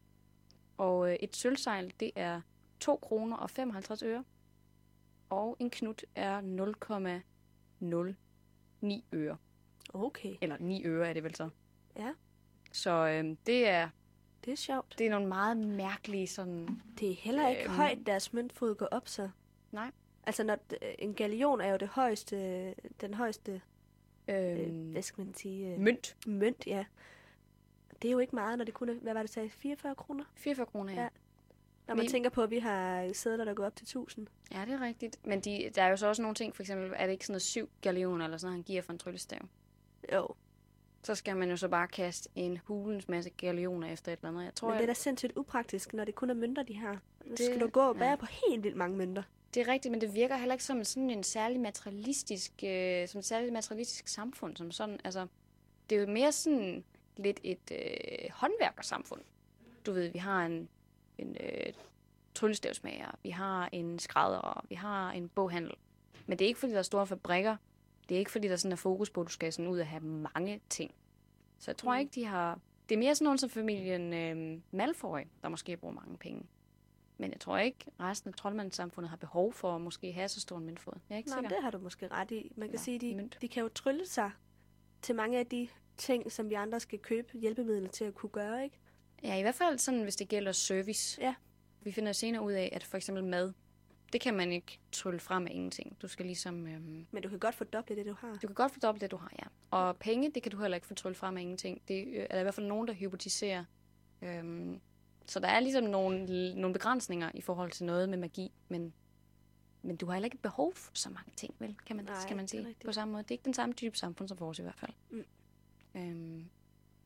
Og 0.78 1.10
øh, 1.10 1.16
et 1.20 1.36
sølvsejl, 1.36 1.94
det 2.00 2.12
er 2.16 2.42
2 2.80 2.96
kroner 2.96 3.38
og 3.38 3.50
55 3.50 4.04
øre. 4.04 4.24
Og 5.30 5.58
en 5.60 5.70
knut 5.70 6.06
er 6.16 6.42
0,09 8.82 9.02
øre. 9.14 9.38
Okay, 9.94 10.36
Eller 10.42 10.58
9 10.60 10.86
øre 10.86 11.10
er 11.10 11.14
det 11.14 11.24
vel 11.24 11.36
så. 11.36 11.50
Ja. 11.98 12.14
Så 12.72 12.92
øh, 13.08 13.36
det, 13.46 13.68
er, 13.68 13.90
det 14.46 14.52
er 14.52 14.58
sjovt. 14.58 14.96
det 14.98 15.06
er 15.06 15.10
nogle 15.12 15.28
meget 15.28 15.58
mærkelige 15.58 16.28
sådan... 16.28 16.82
Det 17.00 17.10
er 17.12 17.16
heller 17.16 17.48
ikke 17.50 17.64
Øhm. 17.64 17.74
højt, 17.74 17.98
deres 18.06 18.34
møntfod 18.34 18.76
går 18.76 18.86
op, 18.86 19.08
så. 19.08 19.30
Nej. 19.72 19.92
Altså, 20.26 20.44
når, 20.44 20.58
en 21.00 21.14
galion 21.14 21.62
er 21.62 21.72
jo 21.72 21.78
det 21.78 21.88
højeste, 21.88 22.74
den 23.02 23.14
højeste, 23.14 23.62
øh, 24.28 24.60
Øh, 24.60 24.92
hvad 24.92 25.02
skal 25.02 25.26
man 25.26 25.34
sige, 25.34 25.74
øh, 25.74 25.80
mønt. 25.80 26.18
mønt, 26.28 26.68
ja. 26.68 26.86
Det 28.02 28.08
er 28.08 28.12
jo 28.12 28.20
ikke 28.20 28.36
meget, 28.36 28.58
når 28.58 28.66
det 28.66 28.74
kun 28.74 28.90
er, 28.90 28.94
hvad 28.94 29.14
var 29.14 29.22
det, 29.22 29.30
sagde, 29.30 29.50
44 29.50 29.96
kroner? 29.96 30.24
44 30.36 30.66
kroner, 30.66 30.94
ja. 30.94 31.02
Ja. 31.02 31.08
Når 31.88 31.96
man 31.96 32.04
Vi- 32.06 32.10
tænker 32.10 32.30
på, 32.30 32.44
at 32.44 32.50
vi 32.52 32.60
har 32.60 33.14
sædler, 33.14 33.46
der 33.46 33.54
går 33.54 33.66
op 33.66 33.76
til 33.76 33.84
1000. 33.86 34.28
Ja, 34.52 34.66
det 34.66 34.74
er 34.74 34.82
rigtigt. 34.82 35.26
Men 35.26 35.40
de, 35.42 35.72
der 35.76 35.84
er 35.84 35.90
jo 35.90 35.98
så 35.98 36.08
også 36.08 36.22
nogle 36.22 36.36
ting, 36.36 36.56
for 36.56 36.64
eksempel 36.64 36.94
er 36.96 37.06
det 37.06 37.12
ikke 37.14 37.26
sådan 37.26 37.34
noget 37.34 37.42
syv 37.42 37.70
galioner 37.82 38.26
eller 38.26 38.38
sådan 38.38 38.48
noget, 38.52 38.58
han 38.58 38.64
giver 38.64 38.82
for 38.82 38.94
en 38.94 39.00
tryllestav. 39.00 39.40
Jo, 40.14 40.28
Så 41.04 41.16
skal 41.16 41.38
man 41.38 41.50
jo 41.50 41.58
så 41.58 41.68
bare 41.68 41.88
kaste 41.88 42.30
en 42.36 42.58
hulens 42.58 43.08
masse 43.10 43.30
galioner 43.30 43.88
efter 43.92 44.14
et 44.14 44.20
eller 44.20 44.30
andet. 44.30 44.44
Jeg 44.44 44.56
tror, 44.56 44.68
men 44.68 44.74
det 44.74 44.78
er 44.78 44.82
jeg, 44.82 44.88
da 44.88 44.94
sindssygt 44.94 45.34
upraktisk, 45.38 45.94
når 45.94 46.06
det 46.06 46.16
kun 46.16 46.30
er 46.30 46.34
mønter, 46.34 46.64
de 46.64 46.76
har. 46.78 46.92
Det, 47.24 47.30
Det- 47.38 47.40
skal 47.46 47.60
du 47.62 47.68
gå 47.68 47.80
og 47.82 47.96
bære 47.96 48.10
ja. 48.10 48.16
på 48.16 48.26
helt 48.26 48.64
vildt 48.64 48.78
mange 48.78 48.98
mønter. 48.98 49.24
Det 49.54 49.62
er 49.62 49.68
rigtigt, 49.68 49.92
men 49.92 50.02
det 50.02 50.14
virker 50.16 50.38
heller 50.38 50.54
ikke 50.54 50.64
som 50.64 50.84
sådan 50.84 51.10
en 51.10 51.24
særlig 51.24 51.60
materialistisk, 51.60 52.52
øh, 52.64 53.08
som 53.08 53.20
et 53.20 53.26
særligt 53.26 53.54
materialistisk 53.54 54.08
samfund. 54.08 54.58
Som 54.58 54.72
sådan. 54.72 55.00
Altså, 55.04 55.28
det 55.90 55.96
er 55.96 56.02
jo 56.02 56.08
mere 56.08 56.32
sådan 56.32 56.84
lidt 57.18 57.40
et 57.44 57.72
øh, 57.72 58.30
håndværkersamfund. 58.32 59.22
Du 59.86 59.92
ved, 59.92 60.10
vi 60.10 60.20
har 60.20 60.46
en, 60.46 60.70
en 61.18 61.38
øh, 61.40 61.74
tryllestavsmager, 62.36 63.16
vi 63.24 63.30
har 63.30 63.70
en 63.72 64.00
skrædder, 64.00 64.66
vi 64.70 64.76
har 64.76 65.12
en 65.12 65.30
boghandel. 65.30 65.74
Men 66.28 66.40
det 66.40 66.46
er 66.46 66.48
ikke, 66.48 66.60
fordi 66.60 66.74
der 66.74 66.80
er 66.80 66.84
store 66.84 67.08
fabrikker. 67.08 67.56
Det 68.10 68.16
er 68.16 68.20
ikke, 68.20 68.32
fordi 68.32 68.48
der 68.48 68.56
sådan 68.56 68.72
er 68.72 68.76
fokus 68.76 69.10
på, 69.10 69.22
at 69.22 69.28
du 69.28 69.32
skal 69.32 69.54
sådan 69.54 69.72
ud 69.72 69.80
og 69.80 69.88
have 69.88 70.04
mange 70.04 70.62
ting. 70.70 70.94
Så 71.60 71.72
jeg 71.72 71.78
tror 71.78 71.94
Mm. 71.94 72.00
ikke, 72.00 72.12
de 72.16 72.26
har... 72.26 72.60
Det 72.90 72.96
er 72.96 73.00
mere 73.00 73.16
sådan 73.16 73.26
nogen 73.26 73.38
som 73.38 73.50
familien 73.50 74.14
øh, 74.14 74.62
Malfoy, 74.72 75.20
der 75.44 75.50
måske 75.50 75.78
bruger 75.78 75.94
mange 75.96 76.18
penge. 76.18 76.44
Men 77.20 77.32
jeg 77.32 77.40
tror 77.40 77.58
ikke, 77.58 77.86
resten 78.00 78.28
af 78.28 78.34
troldmandssamfundet 78.34 79.10
har 79.10 79.18
behov 79.18 79.54
for 79.54 79.76
at 79.76 79.82
måske 79.82 80.12
have 80.12 80.28
så 80.30 80.40
stor 80.42 80.58
en 80.58 80.66
møntfod. 80.66 80.94
Jeg 81.10 81.16
er 81.16 81.18
ikke 81.18 81.30
Nej, 81.30 81.38
sikker. 81.40 81.50
det 81.50 81.64
har 81.64 81.72
du 81.72 81.78
måske 81.78 82.08
ret 82.08 82.32
i. 82.32 82.52
Man 82.56 82.68
kan 82.70 82.76
Nå, 82.80 82.84
sige, 82.84 83.00
de, 83.00 83.16
mønt. 83.16 83.38
de 83.42 83.48
kan 83.48 83.64
jo 83.64 83.70
trylle 83.70 84.06
sig 84.08 84.32
til 85.02 85.16
mange 85.16 85.40
af 85.40 85.46
de 85.46 85.68
ting, 85.98 86.32
som 86.32 86.50
vi 86.50 86.54
andre 86.54 86.80
skal 86.80 87.00
købe 87.00 87.38
hjælpemidler 87.38 87.90
til 87.90 88.04
at 88.06 88.16
kunne 88.16 88.30
gøre, 88.30 88.64
ikke? 88.64 88.80
Ja, 89.24 89.38
i 89.38 89.42
hvert 89.42 89.56
fald 89.56 89.78
sådan, 89.80 90.04
hvis 90.04 90.16
det 90.16 90.28
gælder 90.28 90.52
service. 90.52 91.22
Ja. 91.22 91.36
Vi 91.82 91.92
finder 91.92 92.12
senere 92.12 92.42
ud 92.44 92.52
af, 92.52 92.70
at 92.74 92.84
for 92.84 92.98
eksempel 92.98 93.24
mad, 93.24 93.54
det 94.14 94.22
kan 94.22 94.34
man 94.34 94.52
ikke 94.52 94.80
trylle 94.92 95.20
frem 95.20 95.48
af 95.48 95.52
ingenting. 95.52 95.98
Du 96.02 96.08
skal 96.08 96.26
ligesom... 96.26 96.68
Øhm, 96.68 97.08
Men 97.12 97.24
du 97.24 97.30
kan 97.30 97.40
godt 97.40 97.56
fordoble 97.56 97.96
det, 97.96 98.06
du 98.06 98.14
har. 98.20 98.32
du 98.34 98.48
kan 98.48 98.54
godt 98.56 98.72
fordoble 98.72 99.02
det, 99.02 99.12
du 99.12 99.18
har, 99.18 99.32
ja. 99.40 99.48
Og 99.78 99.98
penge, 99.98 100.32
det 100.36 100.44
kan 100.44 100.52
du 100.52 100.58
heller 100.62 100.76
ikke 100.76 100.88
få 100.88 100.94
trylle 100.94 101.16
frem 101.16 101.38
af 101.38 101.42
ingenting. 101.42 101.82
Det 101.88 102.08
øh, 102.08 102.14
er 102.16 102.28
der 102.28 102.40
i 102.40 102.44
hvert 102.44 102.54
fald 102.54 102.68
nogen, 102.68 102.88
der 102.88 102.94
hypotiserer. 102.94 103.64
Øhm, 104.22 104.80
så 105.30 105.40
der 105.40 105.48
er 105.48 105.60
ligesom 105.60 105.84
nogle, 105.84 106.56
nogle 106.56 106.74
begrænsninger 106.74 107.32
i 107.34 107.42
forhold 107.42 107.72
til 107.72 107.86
noget 107.86 108.10
med 108.10 108.18
magi, 108.18 108.52
men, 108.70 108.94
men 109.82 109.96
du 109.96 110.06
har 110.06 110.14
heller 110.14 110.26
ikke 110.26 110.38
behov 110.38 110.74
for 110.76 110.92
så 110.94 111.10
mange 111.10 111.32
ting, 111.36 111.56
vel? 111.60 111.76
Kan 111.86 111.96
man, 111.96 112.06
Nej, 112.06 112.22
skal 112.22 112.36
man 112.36 112.48
sige. 112.48 112.76
På 112.86 112.92
samme 112.92 113.12
måde. 113.12 113.24
Det 113.24 113.32
er 113.32 113.34
ikke 113.34 113.46
den 113.46 113.54
samme 113.54 113.76
type 113.76 113.98
samfund 113.98 114.28
som 114.28 114.40
vores 114.40 114.60
i 114.60 114.62
hvert 114.62 114.80
fald. 114.80 114.92
Mm. 115.10 115.26
Øhm, 115.96 116.46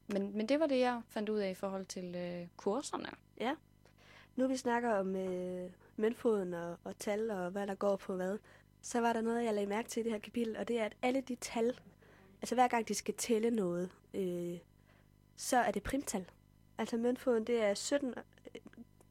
men, 0.07 0.37
men 0.37 0.49
det 0.49 0.59
var 0.59 0.67
det, 0.67 0.79
jeg 0.79 1.01
fandt 1.07 1.29
ud 1.29 1.39
af 1.39 1.51
i 1.51 1.53
forhold 1.53 1.85
til 1.85 2.15
øh, 2.15 2.47
kurserne. 2.57 3.09
Nu 4.35 4.47
vi 4.47 4.57
snakker 4.57 4.93
om 4.93 5.15
øh, 5.15 5.69
møntfoden 5.97 6.53
og, 6.53 6.77
og 6.83 6.97
tal 6.99 7.31
og 7.31 7.51
hvad 7.51 7.67
der 7.67 7.75
går 7.75 7.95
på 7.95 8.15
hvad, 8.15 8.37
så 8.81 9.01
var 9.01 9.13
der 9.13 9.21
noget, 9.21 9.43
jeg 9.43 9.53
lagde 9.53 9.69
mærke 9.69 9.89
til 9.89 9.99
i 9.99 10.03
det 10.03 10.11
her 10.11 10.19
kapitel, 10.19 10.57
og 10.57 10.67
det 10.67 10.79
er, 10.79 10.85
at 10.85 10.95
alle 11.01 11.21
de 11.21 11.35
tal, 11.35 11.79
altså 12.41 12.55
hver 12.55 12.67
gang 12.67 12.87
de 12.87 12.93
skal 12.93 13.13
tælle 13.13 13.51
noget, 13.51 13.89
øh, 14.13 14.57
så 15.35 15.57
er 15.57 15.71
det 15.71 15.83
primtal. 15.83 16.25
Altså 16.77 16.97
møntfoden, 16.97 17.43
det 17.43 17.63
er 17.63 17.73
17 17.73 18.09
øh, 18.09 18.61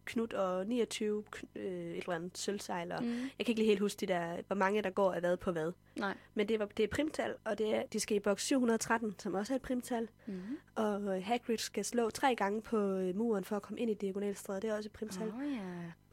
knut 0.05 0.33
og 0.33 0.67
29 0.67 1.25
kn- 1.37 1.59
øh, 1.59 1.65
et 1.91 1.97
eller 1.99 2.13
andet 2.15 2.39
sølvsejl. 2.39 2.93
Og 2.93 3.03
Mm. 3.05 3.09
Jeg 3.13 3.47
kan 3.47 3.49
ikke 3.49 3.55
lige 3.61 3.67
helt 3.69 3.81
huske, 3.81 4.01
de 4.01 4.07
der, 4.07 4.37
hvor 4.47 4.57
mange 4.57 4.83
der 4.83 4.91
går 4.91 5.13
af 5.13 5.21
hvad 5.21 5.37
på 5.37 5.53
hvad. 5.53 5.73
Nej. 5.97 6.15
Men 6.35 6.49
det, 6.49 6.59
var, 6.59 6.67
det 6.67 6.83
er 6.83 6.89
primtal, 6.89 7.35
og 7.45 7.59
det 7.59 7.75
er, 7.75 7.83
de 7.87 8.01
skal 8.01 8.17
i 8.17 8.21
boks 8.21 8.43
713, 8.47 9.15
som 9.19 9.35
også 9.35 9.53
er 9.53 9.57
et 9.57 9.63
primtal. 9.63 10.09
Mm. 10.27 10.41
Og 10.75 11.17
øh, 11.17 11.25
Hagrid 11.25 11.59
skal 11.59 11.85
slå 11.85 12.11
tre 12.11 12.35
gange 12.35 12.63
på 12.63 12.77
øh, 12.77 13.17
muren 13.17 13.45
for 13.45 13.57
at 13.57 13.63
komme 13.63 13.81
ind 13.81 13.91
i 13.91 13.95
diagonalstrædet. 13.95 14.63
Det 14.63 14.71
er 14.71 14.77
også 14.77 14.89
et 14.89 14.93
primtal. 14.93 15.29
Åh, 15.29 15.37
oh, 15.39 15.53
ja. 15.53 15.59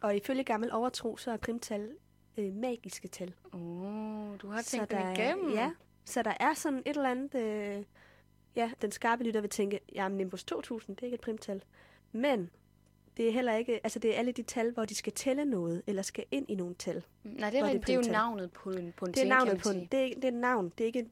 Og 0.02 0.16
ifølge 0.16 0.44
gammel 0.44 0.72
overtro, 0.72 1.18
så 1.18 1.32
er 1.32 1.38
primtal 1.38 1.90
øh, 2.38 2.54
magiske 2.54 3.08
tal. 3.08 3.34
Oh, 3.54 3.60
du 4.42 4.48
har 4.50 4.62
Så 4.62 4.70
tænkt 4.70 4.92
der, 4.92 4.98
det 4.98 5.20
er- 5.20 5.26
igennem. 5.26 5.52
Ja, 5.54 5.72
så 6.06 6.24
der 6.24 6.34
er 6.40 6.54
sådan 6.54 6.80
et 6.86 6.98
eller 6.98 7.10
andet... 7.10 7.36
Øh, 7.36 7.84
ja, 8.56 8.72
den 8.82 8.92
skarpe 8.92 9.24
lytter 9.24 9.42
vil 9.42 9.50
tænke, 9.50 9.80
jamen 9.96 10.18
Nimbus 10.18 10.44
2000, 10.44 10.96
det 10.96 11.02
er 11.04 11.08
ikke 11.08 11.16
et 11.16 11.22
primtal. 11.22 11.64
Men 12.12 12.50
det 13.18 13.28
er 13.28 13.32
heller 13.32 13.56
ikke... 13.56 13.74
Altså, 13.84 14.00
det 14.00 14.16
er 14.16 14.20
alle 14.20 14.32
de 14.32 14.44
tal, 14.44 14.72
hvor 14.72 14.86
de 14.86 14.96
skal 14.96 15.14
tælle 15.14 15.46
noget, 15.46 15.82
eller 15.88 16.02
skal 16.02 16.26
ind 16.32 16.46
i 16.50 16.56
nogle 16.56 16.76
tal. 16.76 17.04
Nej, 17.24 17.50
det 17.50 17.58
er, 17.58 17.62
Hvor 17.62 17.70
er 17.70 17.74
det 17.74 17.88
det 17.88 17.94
er 17.94 18.00
jo 18.06 18.12
navnet 18.12 18.52
på 18.52 18.70
en, 18.70 18.94
på 18.98 19.06
en 19.06 19.12
Det 19.12 19.18
er 19.18 19.22
ting, 19.22 19.30
navnet 19.30 19.52
kan 19.52 19.62
på 19.62 19.70
en, 19.70 19.88
det, 19.92 20.04
er, 20.04 20.16
det 20.16 20.24
er 20.24 20.28
et 20.28 20.34
navn. 20.34 20.70
Det 20.78 20.84
er 20.84 20.86
ikke 20.86 21.10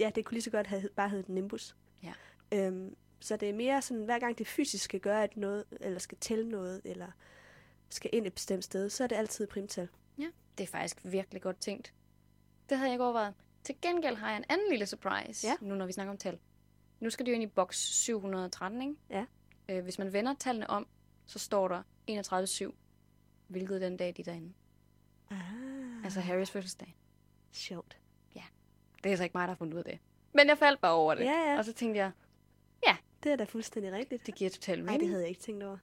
Ja, 0.00 0.10
det 0.14 0.24
kunne 0.24 0.34
lige 0.34 0.42
så 0.42 0.50
godt 0.50 0.66
have 0.66 0.88
bare 0.96 1.08
heddet 1.08 1.28
Nimbus. 1.28 1.76
Ja. 2.02 2.12
Øhm, 2.52 2.96
Så 3.20 3.36
det 3.36 3.48
er 3.48 3.54
mere 3.54 3.82
sådan, 3.82 4.04
hver 4.04 4.18
gang 4.18 4.38
det 4.38 4.46
fysisk 4.46 4.84
skal 4.84 5.00
gøre 5.00 5.24
et 5.24 5.36
noget, 5.36 5.64
eller 5.80 5.98
skal 5.98 6.18
tælle 6.18 6.48
noget, 6.48 6.80
eller 6.84 7.06
skal 7.90 8.10
ind 8.12 8.26
et 8.26 8.34
bestemt 8.34 8.64
sted, 8.64 8.90
så 8.90 9.04
er 9.04 9.08
det 9.08 9.16
altid 9.16 9.46
primtal. 9.46 9.88
Ja, 10.18 10.26
det 10.58 10.64
er 10.64 10.68
faktisk 10.68 10.98
virkelig 11.04 11.42
godt 11.42 11.60
tænkt. 11.60 11.92
Det 12.68 12.78
havde 12.78 12.88
jeg 12.88 12.94
ikke 12.94 13.04
overvejet. 13.04 13.34
Til 13.66 13.74
gengæld 13.82 14.16
har 14.16 14.28
jeg 14.28 14.36
en 14.36 14.44
anden 14.48 14.66
lille 14.70 14.86
surprise, 14.86 15.46
Ja. 15.46 15.56
nu 15.60 15.74
når 15.74 15.86
vi 15.86 15.92
snakker 15.92 16.10
om 16.10 16.18
tal. 16.18 16.38
Nu 17.00 17.10
skal 17.10 17.26
du 17.26 17.30
ind 17.30 17.42
i 17.42 17.46
boks 17.46 17.78
713, 17.78 18.82
ikke? 18.82 18.94
Ja. 19.10 19.24
Øh, 19.68 19.82
hvis 19.84 19.98
man 19.98 20.12
vender 20.12 20.34
tallene 20.34 20.70
om, 20.70 20.86
så 21.26 21.38
står 21.38 21.68
der 21.68 21.82
31.7, 22.10 22.74
hvilket 23.48 23.80
den 23.80 23.96
dag, 23.96 24.14
de 24.16 24.20
er 24.22 24.24
derinde. 24.24 24.52
Ah, 25.30 26.04
Altså 26.04 26.20
Harrys 26.20 26.50
fødselsdag. 26.50 26.96
sjovt. 27.52 27.98
Det 29.04 29.12
er 29.12 29.16
så 29.16 29.22
ikke 29.22 29.38
mig, 29.38 29.42
der 29.42 29.48
har 29.54 29.56
fundet 29.56 29.74
ud 29.74 29.78
af 29.78 29.84
det. 29.84 29.98
Men 30.32 30.48
jeg 30.48 30.58
faldt 30.58 30.80
bare 30.80 30.92
over 30.92 31.14
det. 31.14 31.24
Ja, 31.24 31.50
ja. 31.52 31.58
Og 31.58 31.64
så 31.64 31.72
tænkte 31.72 31.98
jeg, 31.98 32.12
Det 33.22 33.32
er 33.32 33.36
da 33.36 33.44
fuldstændig 33.44 33.92
rigtigt. 33.92 34.26
det 34.26 34.34
giver 34.34 34.50
totalt 34.50 34.84
Nej, 34.84 34.92
mening. 34.92 35.00
det 35.00 35.08
havde 35.08 35.22
jeg 35.22 35.28
ikke 35.28 35.40
tænkt 35.40 35.62
over. 35.62 35.78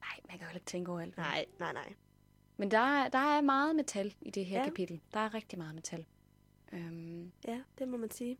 Nej, 0.00 0.20
man 0.28 0.38
kan 0.38 0.48
jo 0.48 0.54
ikke 0.54 0.66
tænke 0.66 0.90
over 0.90 1.00
alt. 1.00 1.16
Nej, 1.16 1.44
nej, 1.58 1.72
nej. 1.72 1.92
Men 2.56 2.70
der 2.70 2.78
er, 2.78 3.08
der 3.08 3.18
er 3.18 3.40
meget 3.40 3.76
metal 3.76 4.14
i 4.20 4.30
det 4.30 4.46
her 4.46 4.56
Ja. 4.56 4.62
ja. 4.62 4.68
kapitel. 4.68 5.00
Der 5.14 5.20
er 5.20 5.34
rigtig 5.34 5.58
meget 5.58 5.74
metal. 5.74 6.06
Øhm, 6.72 7.32
Ja, 7.48 7.60
det 7.78 7.88
må 7.88 7.96
man 7.96 8.10
sige. 8.10 8.38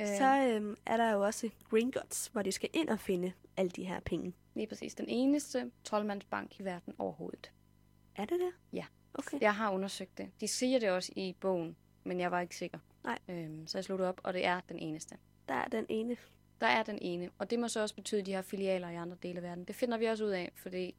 øh, 0.00 0.06
Så 0.06 0.48
øhm, 0.54 0.76
er 0.86 0.96
der 0.96 1.10
jo 1.12 1.24
også 1.24 1.50
Gringotts, 1.70 2.26
hvor 2.26 2.42
de 2.42 2.52
skal 2.52 2.70
ind 2.72 2.88
og 2.88 2.98
finde 3.00 3.32
alle 3.56 3.70
de 3.70 3.84
her 3.84 4.00
penge. 4.00 4.34
Lige 4.54 4.66
præcis. 4.66 4.94
Den 4.94 5.08
eneste 5.08 5.70
troldmandsbank 5.84 6.60
i 6.60 6.64
verden 6.64 6.94
overhovedet. 6.98 7.52
Er 8.16 8.24
det 8.24 8.40
det? 8.40 8.52
Ja. 8.72 8.84
Okay. 9.14 9.40
Jeg 9.40 9.54
har 9.54 9.70
undersøgt 9.70 10.18
det. 10.18 10.30
De 10.40 10.48
siger 10.48 10.78
det 10.78 10.90
også 10.90 11.12
i 11.16 11.36
bogen, 11.40 11.76
men 12.04 12.20
jeg 12.20 12.30
var 12.30 12.40
ikke 12.40 12.56
sikker. 12.56 12.78
Nej. 13.04 13.18
Øhm, 13.28 13.66
så 13.66 13.78
jeg 13.78 13.84
det 13.98 14.06
op, 14.06 14.20
og 14.24 14.32
det 14.32 14.44
er 14.46 14.60
den 14.68 14.78
eneste. 14.78 15.16
Der 15.48 15.54
er 15.54 15.68
den 15.68 15.86
ene. 15.88 16.16
Der 16.60 16.66
er 16.66 16.82
den 16.82 16.98
ene, 17.02 17.30
og 17.38 17.50
det 17.50 17.58
må 17.58 17.68
så 17.68 17.80
også 17.80 17.94
betyde, 17.94 18.20
at 18.20 18.26
de 18.26 18.32
har 18.32 18.42
filialer 18.42 18.88
i 18.90 18.94
andre 18.94 19.16
dele 19.22 19.36
af 19.36 19.42
verden. 19.42 19.64
Det 19.64 19.74
finder 19.74 19.98
vi 19.98 20.04
også 20.04 20.24
ud 20.24 20.30
af, 20.30 20.52
fordi 20.54 20.94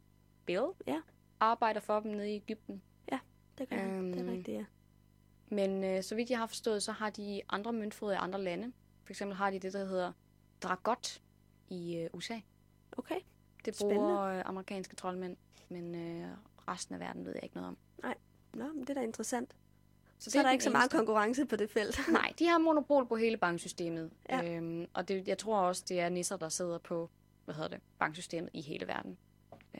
Bill 0.46 0.66
Ja. 0.88 1.02
arbejder 1.40 1.80
for 1.80 2.00
dem 2.00 2.12
nede 2.12 2.32
i 2.32 2.36
Ægypten. 2.36 2.82
Det, 3.58 3.70
kan 3.70 3.80
øhm, 3.80 4.12
det 4.12 4.22
er 4.22 4.24
Øhm, 4.26 4.30
rigtigt, 4.38 4.58
ja. 4.58 4.66
Men 5.50 5.84
øh, 5.84 6.04
så 6.04 6.16
vidt 6.16 6.30
jeg 6.30 6.38
har 6.38 6.48
forstået, 6.48 6.84
så 6.84 6.92
har 6.92 7.10
de 7.10 7.42
andre 7.50 7.74
møntfod 7.74 8.14
i 8.14 8.16
andre 8.16 8.42
lande. 8.42 8.72
For 9.04 9.14
eksempel 9.14 9.38
har 9.38 9.52
de 9.52 9.60
det, 9.60 9.74
der 9.74 9.86
hedder 9.86 10.12
Dragot 10.62 11.22
i 11.70 11.98
øh, 11.98 12.10
USA. 12.14 12.40
Okay. 12.92 13.20
Det 13.66 13.76
Spændende. 13.76 14.00
bruger 14.00 14.22
øh, 14.22 14.42
amerikanske 14.46 14.96
troldmænd, 14.96 15.38
men 15.70 15.96
øh, 15.96 16.28
resten 16.68 16.96
af 16.96 17.00
verden 17.02 17.26
ved 17.26 17.34
jeg 17.36 17.44
ikke 17.44 17.56
noget 17.56 17.68
om. 17.68 17.78
Nå, 18.54 18.68
men 18.68 18.82
det 18.82 18.90
er 18.90 18.94
da 18.94 19.02
interessant. 19.02 19.56
Så, 20.20 20.32
Så 20.32 20.40
er 20.40 20.44
der 20.44 20.52
ikke 20.52 20.64
så 20.64 20.70
meget 20.70 20.84
eneste. 20.84 20.98
konkurrence 20.98 21.46
på 21.46 21.56
det 21.56 21.70
felt. 21.70 22.00
Nej, 22.12 22.34
de 22.40 22.48
har 22.48 22.58
monopol 22.58 23.08
på 23.08 23.16
hele 23.16 23.38
banksystemet. 23.38 24.12
Ja. 24.30 24.56
Øhm, 24.56 24.88
og 24.94 25.08
det, 25.08 25.28
jeg 25.28 25.38
tror 25.38 25.60
også, 25.60 25.84
det 25.90 26.00
er 26.00 26.10
nisser, 26.10 26.38
der 26.38 26.50
sidder 26.50 26.78
på 26.78 27.10
hvad 27.46 27.56
hedder 27.56 27.70
det, 27.70 27.80
banksystemet 28.00 28.50
i 28.54 28.62
hele 28.62 28.88
verden. 28.88 29.18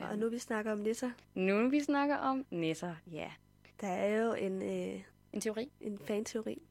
Og 0.00 0.18
nu 0.18 0.28
vi 0.28 0.38
snakker 0.38 0.72
om 0.72 0.78
nisser, 0.78 1.10
nu 1.34 1.68
vi 1.68 1.80
snakker 1.80 2.16
om 2.16 2.46
nisser, 2.50 2.94
ja. 3.12 3.30
der 3.80 3.88
er 3.88 4.22
jo 4.22 4.32
en, 4.32 4.62
øh, 4.62 5.02
En 5.32 5.40
teori. 5.40 5.70
en 5.80 5.98
fanteori 5.98 6.62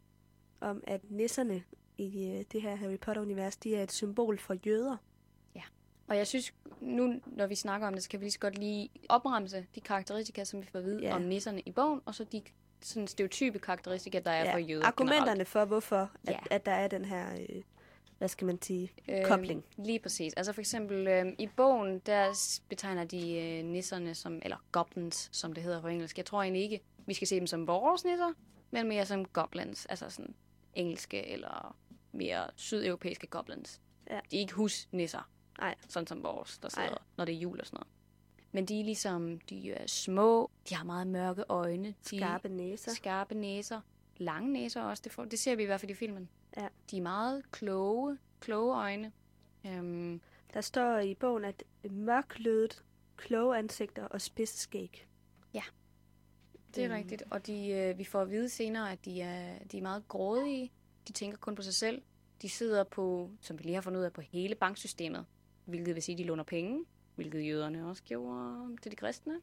om, 0.61 0.83
at 0.87 1.01
nisserne 1.11 1.63
i 1.97 2.29
øh, 2.29 2.43
det 2.51 2.61
her 2.61 2.75
Harry 2.75 2.97
Potter-univers, 2.99 3.57
de 3.57 3.75
er 3.75 3.83
et 3.83 3.91
symbol 3.91 4.39
for 4.39 4.55
jøder. 4.67 4.97
Og 6.07 6.17
jeg 6.17 6.27
synes, 6.27 6.53
nu 6.81 7.19
når 7.25 7.47
vi 7.47 7.55
snakker 7.55 7.87
om 7.87 7.93
det, 7.93 8.03
så 8.03 8.09
kan 8.09 8.19
vi 8.19 8.25
lige 8.25 8.31
så 8.31 8.39
godt 8.39 8.57
lige 8.57 8.89
opremse 9.09 9.65
de 9.75 9.81
karakteristika, 9.81 10.43
som 10.43 10.61
vi 10.61 10.67
får 10.71 10.79
at 10.79 10.85
vide 10.85 11.01
Ja. 11.01 11.15
om 11.15 11.21
nisserne 11.21 11.61
i 11.65 11.71
bogen, 11.71 12.01
og 12.05 12.15
så 12.15 12.23
de 12.23 12.41
sådan 12.81 13.07
stereotype 13.07 13.59
karakteristika, 13.59 14.19
der 14.19 14.31
er 14.31 14.51
for 14.51 14.57
jøder 14.57 14.85
argumenterne 14.85 15.25
generelt. 15.31 15.47
for, 15.47 15.65
hvorfor 15.65 15.97
at, 16.27 16.33
Ja. 16.33 16.39
at 16.51 16.65
der 16.65 16.71
er 16.71 16.87
den 16.87 17.05
her, 17.05 17.25
øh, 17.49 17.61
hvad 18.17 18.27
skal 18.27 18.47
man 18.47 18.61
sige, 18.61 18.91
kobling. 19.25 19.63
Lige 19.77 19.99
præcis. 19.99 20.33
Altså 20.33 20.53
for 20.53 20.61
eksempel 20.61 21.07
øh, 21.07 21.25
i 21.39 21.47
bogen, 21.55 21.99
der 21.99 22.33
betegner 22.69 23.03
de 23.03 23.37
øh, 23.37 23.65
nisserne 23.65 24.15
som, 24.15 24.39
eller 24.41 24.57
goblins, 24.71 25.29
som 25.31 25.53
det 25.53 25.63
hedder 25.63 25.81
på 25.81 25.87
engelsk. 25.87 26.17
Jeg 26.17 26.25
tror 26.25 26.41
egentlig 26.41 26.63
ikke, 26.63 26.81
vi 27.05 27.13
skal 27.13 27.27
se 27.27 27.35
dem 27.35 27.47
som 27.47 27.67
vores 27.67 28.05
nisser, 28.05 28.33
men 28.71 28.87
mere 28.87 29.05
som 29.05 29.25
goblins, 29.25 29.85
altså 29.85 30.09
sådan 30.09 30.35
engelske 30.73 31.27
eller 31.27 31.75
mere 32.11 32.47
sydeuropæiske 32.55 33.27
goblins. 33.27 33.81
Ja. 34.09 34.19
De 34.31 34.35
er 34.35 34.39
ikke 34.41 34.53
husnisser, 34.53 35.29
Nej. 35.59 35.75
sådan 35.87 36.07
som 36.07 36.23
vores, 36.23 36.57
der 36.57 36.69
sidder, 36.69 36.87
når 37.17 37.25
det 37.25 37.35
er 37.35 37.39
jul 37.39 37.59
og 37.59 37.65
sådan 37.65 37.77
noget. 37.77 37.87
Men 38.51 38.65
de 38.65 38.79
er 38.79 38.83
ligesom, 38.83 39.39
de 39.39 39.71
er 39.71 39.87
små, 39.87 40.51
de 40.69 40.75
har 40.75 40.83
meget 40.83 41.07
mørke 41.07 41.43
øjne. 41.49 41.87
De, 41.87 42.17
Skarpe 42.17 42.49
næser. 42.49 42.91
Skarpe 42.91 43.35
næser. 43.35 43.81
Lange 44.17 44.53
næser 44.53 44.81
også. 44.81 45.01
Det, 45.03 45.11
får, 45.11 45.25
det 45.25 45.39
ser 45.39 45.55
vi 45.55 45.63
i 45.63 45.65
hvert 45.65 45.79
fald 45.79 45.91
i 45.91 45.95
filmen. 45.95 46.29
Ja. 46.57 46.67
De 46.91 46.97
er 46.97 47.01
meget 47.01 47.51
kloge, 47.51 48.17
kloge 48.39 48.75
øjne. 48.77 49.11
Øhm, 49.65 50.21
Der 50.53 50.61
står 50.61 50.99
i 50.99 51.15
bogen, 51.15 51.45
at 51.45 51.63
mørklødet, 51.91 52.83
kloge 53.17 53.57
ansigter 53.57 54.03
og 54.05 54.21
spidse 54.21 54.57
skæg. 54.57 55.07
Det 56.75 56.83
er 56.83 56.87
Mm. 56.87 56.93
rigtigt. 56.93 57.23
Og 57.29 57.47
de, 57.47 57.67
øh, 57.69 57.97
vi 57.97 58.03
får 58.03 58.21
at 58.21 58.29
vide 58.29 58.49
senere, 58.49 58.91
at 58.91 59.05
de 59.05 59.21
er, 59.21 59.59
de 59.71 59.77
er 59.77 59.81
meget 59.81 60.07
grådige. 60.07 60.71
De 61.07 61.13
tænker 61.13 61.37
kun 61.37 61.55
på 61.55 61.61
sig 61.61 61.73
selv. 61.73 62.01
De 62.41 62.49
sidder 62.49 62.83
på, 62.83 63.29
som 63.41 63.59
vi 63.59 63.63
lige 63.63 63.73
har 63.75 63.81
fundet 63.81 63.99
ud 63.99 64.05
af, 64.05 64.13
på 64.13 64.21
hele 64.21 64.55
banksystemet. 64.55 65.25
Hvilket 65.65 65.95
vil 65.95 66.03
sige, 66.03 66.13
at 66.13 66.17
de 66.19 66.23
låner 66.23 66.43
penge. 66.43 66.85
Hvilket 67.15 67.47
jøderne 67.47 67.89
også 67.89 68.03
gjorde 68.03 68.77
til 68.81 68.91
de 68.91 68.95
kristne. 68.95 69.33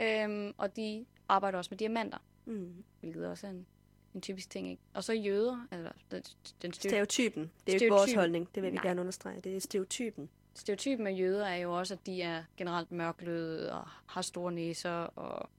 Øhm, 0.00 0.54
og 0.58 0.76
de 0.76 1.06
arbejder 1.28 1.58
også 1.58 1.68
med 1.70 1.78
diamanter. 1.78 2.18
Mm. 2.44 2.84
Hvilket 3.00 3.26
også 3.26 3.46
er 3.46 3.50
en, 3.50 3.66
en 4.14 4.20
typisk 4.20 4.50
ting, 4.50 4.70
ikke? 4.70 4.82
Og 4.94 5.04
så 5.04 5.12
jøder, 5.12 5.66
altså 5.70 5.92
den, 6.10 6.22
den 6.62 6.72
styr- 6.72 6.88
Stereotypen. 6.88 7.42
Det 7.66 7.74
er 7.74 7.78
jo 7.78 7.82
ikke 7.84 7.88
vores 7.90 8.00
Stereotypen. 8.02 8.18
holdning. 8.20 8.48
Det 8.54 8.62
vil 8.62 8.70
vi 8.72 8.76
Nej. 8.76 8.84
gerne 8.86 9.00
understrege. 9.00 9.40
Det 9.40 9.56
er 9.56 9.60
stereotypen. 9.60 10.28
stereotypen 10.54 11.06
af 11.06 11.18
jøder 11.18 11.46
er 11.46 11.56
jo 11.56 11.78
også, 11.78 11.94
at 11.94 12.06
de 12.06 12.22
er 12.22 12.44
generelt 12.56 12.92
mørkløde 12.92 13.72
og 13.72 13.88
har 14.06 14.22
store 14.22 14.52
næser 14.52 14.90
og 14.90 15.50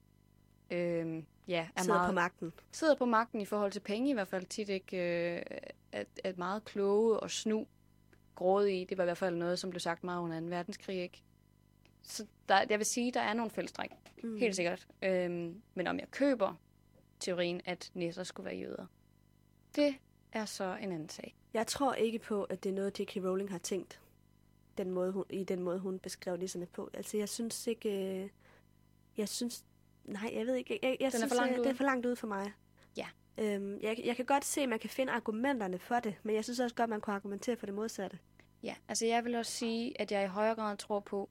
øhm, 0.73 1.25
ja, 1.47 1.67
er 1.75 1.81
Sidder 1.81 1.97
meget, 1.97 2.09
på 2.09 2.13
magten. 2.15 2.53
sidder 2.71 2.95
på 2.95 3.05
magten 3.05 3.41
i 3.41 3.45
forhold 3.45 3.71
til 3.71 3.79
penge 3.79 4.09
i 4.09 4.13
hvert 4.13 4.27
fald 4.27 4.45
tit 4.45 4.69
ikke, 4.69 4.97
øh, 5.37 5.41
at, 5.91 6.07
at 6.23 6.37
meget 6.37 6.65
kloge 6.65 7.19
og 7.19 7.31
snu 7.31 7.67
grådige. 8.35 8.85
Det 8.85 8.97
var 8.97 9.03
i 9.03 9.05
hvert 9.05 9.17
fald 9.17 9.35
noget, 9.35 9.59
som 9.59 9.69
blev 9.69 9.79
sagt 9.79 10.03
meget 10.03 10.21
under 10.21 10.39
2. 10.39 10.45
verdenskrig, 10.45 11.01
ikke? 11.01 11.21
Så 12.03 12.25
der, 12.49 12.65
jeg 12.69 12.79
vil 12.79 12.85
sige, 12.85 13.11
der 13.11 13.21
er 13.21 13.33
nogle 13.33 13.51
fællestræk, 13.51 13.89
Mm. 14.23 14.37
helt 14.37 14.55
sikkert. 14.55 14.87
Øhm, 15.01 15.61
men 15.75 15.87
om 15.87 15.99
jeg 15.99 16.11
køber 16.11 16.53
teorien, 17.19 17.61
at 17.65 17.91
nisser 17.93 18.23
skulle 18.23 18.45
være 18.45 18.55
jøder, 18.55 18.85
det 19.75 19.95
er 20.31 20.45
så 20.45 20.77
en 20.81 20.91
anden 20.91 21.09
sag. 21.09 21.35
Jeg 21.53 21.67
tror 21.67 21.93
ikke 21.93 22.19
på, 22.19 22.43
at 22.43 22.63
det 22.63 22.69
er 22.69 22.73
noget, 22.73 22.99
J.K. 22.99 23.15
Rowling 23.17 23.51
har 23.51 23.57
tænkt 23.57 23.99
den 24.77 24.91
måde, 24.91 25.11
hun, 25.11 25.25
i 25.29 25.43
den 25.43 25.61
måde, 25.63 25.79
hun 25.79 25.99
beskrev 25.99 26.37
nisserne 26.37 26.65
på. 26.65 26.89
Altså, 26.93 27.17
jeg 27.17 27.29
synes 27.29 27.67
ikke... 27.67 27.89
Øh, 28.23 28.29
jeg 29.17 29.29
synes... 29.29 29.65
Nej, 30.03 30.31
jeg 30.33 30.45
ved 30.45 30.55
ikke. 30.55 30.79
Jeg, 30.83 30.89
jeg 30.89 30.97
Den 30.99 31.05
er 31.05 31.09
synes, 31.09 31.33
for 31.33 31.35
langt 31.35 31.53
øh, 31.53 31.59
ude. 31.59 31.67
Det 31.67 31.73
er 31.73 31.77
for 31.77 31.83
langt 31.83 32.05
ude 32.05 32.15
for 32.15 32.27
mig. 32.27 32.51
Ja. 32.97 33.07
Øhm, 33.37 33.79
jeg, 33.81 34.01
jeg 34.05 34.15
kan 34.15 34.25
godt 34.25 34.45
se, 34.45 34.61
at 34.61 34.69
man 34.69 34.79
kan 34.79 34.89
finde 34.89 35.13
argumenterne 35.13 35.79
for 35.79 35.99
det, 35.99 36.15
men 36.23 36.35
jeg 36.35 36.43
synes 36.43 36.59
også 36.59 36.75
godt, 36.75 36.89
man 36.89 37.01
kunne 37.01 37.15
argumentere 37.15 37.55
for 37.55 37.65
det 37.65 37.75
modsatte. 37.75 38.19
Ja, 38.63 38.75
altså 38.87 39.05
jeg 39.05 39.25
vil 39.25 39.35
også 39.35 39.51
sige, 39.51 40.01
at 40.01 40.11
jeg 40.11 40.23
i 40.23 40.27
højere 40.27 40.55
grad 40.55 40.77
tror 40.77 40.99
på, 40.99 41.29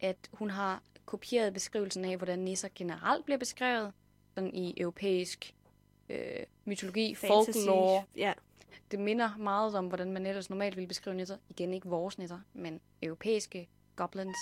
at 0.00 0.16
hun 0.32 0.50
har 0.50 0.82
kopieret 1.04 1.54
beskrivelsen 1.54 2.04
af, 2.04 2.16
hvordan 2.16 2.38
nisser 2.38 2.68
generelt 2.74 3.24
bliver 3.24 3.38
beskrevet, 3.38 3.92
sådan 4.34 4.54
i 4.54 4.74
europæisk 4.80 5.54
øh, 6.08 6.18
mytologi, 6.64 7.14
Fantasy. 7.14 7.58
folklore. 7.58 8.04
Ja. 8.16 8.32
Det 8.90 8.98
minder 8.98 9.36
meget 9.36 9.74
om, 9.74 9.86
hvordan 9.86 10.12
man 10.12 10.26
ellers 10.26 10.50
normalt 10.50 10.76
ville 10.76 10.88
beskrive 10.88 11.16
nisser. 11.16 11.36
Igen 11.48 11.74
ikke 11.74 11.88
vores 11.88 12.18
nisser, 12.18 12.38
men 12.52 12.80
europæiske 13.02 13.68
goblins. 13.96 14.36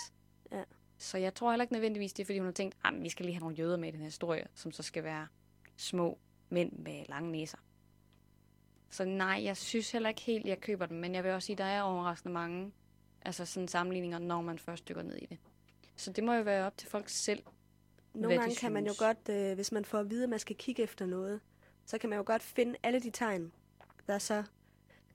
Ja. 0.53 0.63
Så 1.01 1.19
jeg 1.19 1.35
tror 1.35 1.51
heller 1.51 1.63
ikke 1.63 1.73
nødvendigvis, 1.73 2.13
det 2.13 2.23
er, 2.23 2.27
fordi 2.27 2.39
hun 2.39 2.47
har 2.47 2.53
tænkt, 2.53 2.77
at 2.85 3.03
vi 3.03 3.09
skal 3.09 3.25
lige 3.27 3.35
have 3.35 3.41
nogle 3.41 3.57
jøder 3.57 3.77
med 3.77 3.89
i 3.89 3.91
den 3.91 4.01
her 4.01 4.07
historie, 4.07 4.47
som 4.55 4.73
så 4.73 4.83
skal 4.83 5.05
være 5.05 5.27
små 5.77 6.19
mænd 6.49 6.73
med 6.73 7.05
lange 7.09 7.33
næser. 7.33 7.59
Så 8.91 9.05
nej, 9.05 9.41
jeg 9.45 9.57
synes 9.57 9.93
heller 9.93 10.09
ikke 10.09 10.21
helt, 10.21 10.47
jeg 10.47 10.61
køber 10.61 10.87
dem, 10.87 10.97
men 10.97 11.15
jeg 11.15 11.25
vil 11.25 11.33
også 11.33 11.47
sige, 11.47 11.57
der 11.57 11.65
er 11.65 11.83
overraskende 11.83 12.33
mange 12.33 12.73
altså 13.23 13.45
sådan 13.45 13.69
sammenligninger, 13.69 14.19
når 14.19 14.43
man 14.43 14.59
først 14.59 14.89
dykker 14.89 15.03
ned 15.03 15.17
i 15.17 15.27
det. 15.27 15.39
Så 15.97 16.13
det 16.13 16.25
må 16.25 16.35
jo 16.35 16.43
være 16.43 16.67
op 16.67 16.77
til 16.77 16.89
folk 16.89 17.09
selv. 17.09 17.43
Nogle 18.15 18.39
gange 18.39 18.57
kan 18.57 18.73
man 18.73 18.87
jo 18.87 18.93
synes. 18.93 18.99
godt, 18.99 19.29
øh, 19.29 19.55
hvis 19.55 19.73
man 19.73 19.85
får 19.85 19.99
at 19.99 20.11
vide, 20.11 20.23
at 20.23 20.29
man 20.29 20.39
skal 20.39 20.57
kigge 20.57 20.83
efter 20.83 21.07
noget, 21.07 21.41
så 21.87 21.99
kan 21.99 22.11
man 22.11 22.17
jo 22.17 22.23
godt 22.27 22.43
finde 22.43 22.77
alle 22.83 23.01
de 23.01 23.11
tegn, 23.11 23.53
der 24.07 24.19
så 24.19 24.45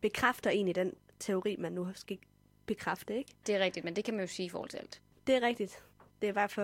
bekræfter 0.01 0.49
en 0.49 0.67
i 0.67 0.73
den 0.73 0.93
teori, 1.19 1.55
man 1.59 1.71
nu 1.71 1.87
skal 1.93 2.17
bekræfte, 2.65 3.17
ikke? 3.17 3.33
Det 3.47 3.55
er 3.55 3.59
rigtigt, 3.59 3.83
men 3.83 3.95
det 3.95 4.03
kan 4.03 4.13
man 4.13 4.21
jo 4.21 4.27
sige 4.27 4.45
i 4.45 4.49
forhold 4.49 4.69
til 4.69 4.77
alt. 4.77 5.01
Det 5.27 5.35
er 5.35 5.41
rigtigt. 5.41 5.83
Det 6.21 6.29
er 6.29 6.33
bare 6.33 6.49
for, 6.49 6.61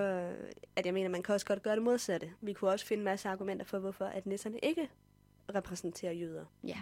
at 0.75 0.85
jeg 0.85 0.93
mener, 0.93 1.09
man 1.09 1.23
kan 1.23 1.33
også 1.35 1.45
godt 1.45 1.63
gøre 1.63 1.75
det 1.75 1.83
modsatte. 1.83 2.33
Vi 2.41 2.53
kunne 2.53 2.71
også 2.71 2.85
finde 2.85 3.01
en 3.01 3.05
masse 3.05 3.29
argumenter 3.29 3.65
for, 3.65 3.79
hvorfor 3.79 4.05
at 4.05 4.25
nisserne 4.25 4.59
ikke 4.63 4.89
repræsenterer 5.55 6.11
jøder. 6.11 6.45
Ja, 6.63 6.81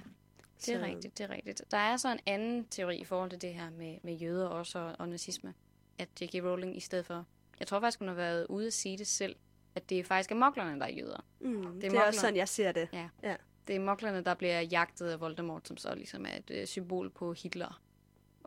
det 0.66 0.70
er 0.76 0.80
Så- 0.80 0.86
rigtigt, 0.86 1.18
det 1.18 1.24
er 1.24 1.30
rigtigt. 1.30 1.64
Der 1.72 1.78
er 1.78 1.98
så 1.98 2.12
en 2.12 2.20
anden 2.26 2.66
teori 2.66 2.98
i 2.98 3.04
forhold 3.04 3.30
til 3.30 3.42
det 3.42 3.54
her 3.54 3.70
med, 3.70 3.98
med 4.04 4.14
jøder 4.14 4.48
også 4.48 4.80
og, 4.80 4.96
og 5.00 5.10
nazisme. 5.10 5.54
At 5.98 6.10
J.K. 6.22 6.34
Rowling 6.44 6.78
i 6.78 6.80
stedet 6.80 7.06
for... 7.06 7.26
Jeg 7.60 7.68
tror 7.68 7.80
faktisk, 7.80 8.00
hun 8.00 8.08
har 8.08 8.16
været 8.16 8.46
ude 8.50 8.68
at 8.68 8.74
sige 8.74 8.98
det 8.98 9.08
selv, 9.08 9.36
at 9.76 9.90
det 9.90 10.06
faktisk 10.06 10.32
er 10.32 10.36
moklerne, 10.36 10.80
der 10.80 10.86
er 10.86 10.92
jøder. 10.92 11.26
Mm, 11.40 11.64
det, 11.64 11.84
er 11.86 11.90
det 11.90 11.98
er 12.00 12.04
også 12.04 12.20
sådan, 12.20 12.36
jeg 12.36 12.48
ser 12.48 12.72
det. 12.72 12.90
Ja. 12.94 13.10
Ja. 13.24 13.36
Det 13.68 13.76
er 13.76 13.80
moklerne, 13.80 14.22
der 14.24 14.34
bliver 14.34 14.62
jagtet 14.62 15.08
af 15.10 15.20
Voldemort, 15.20 15.68
som 15.68 15.78
så 15.78 15.96
ligesom 15.96 16.26
er 16.26 16.36
et 16.38 16.52
øh, 16.52 16.68
symbol 16.68 17.10
på 17.10 17.34
Hitler 17.34 17.82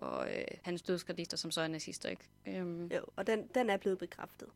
og 0.03 0.28
øh, 0.38 0.44
hans 0.62 0.82
dødsgradister, 0.82 1.36
som 1.36 1.50
så 1.50 1.61
er 1.61 1.68
nazister, 1.68 2.09
ikke? 2.09 2.22
Øhm, 2.46 2.86
Jo, 2.86 3.00
og 3.16 3.26
den, 3.26 3.46
den 3.55 3.70
er 3.70 3.76
blevet 3.76 3.98
bekræftet. 3.98 4.48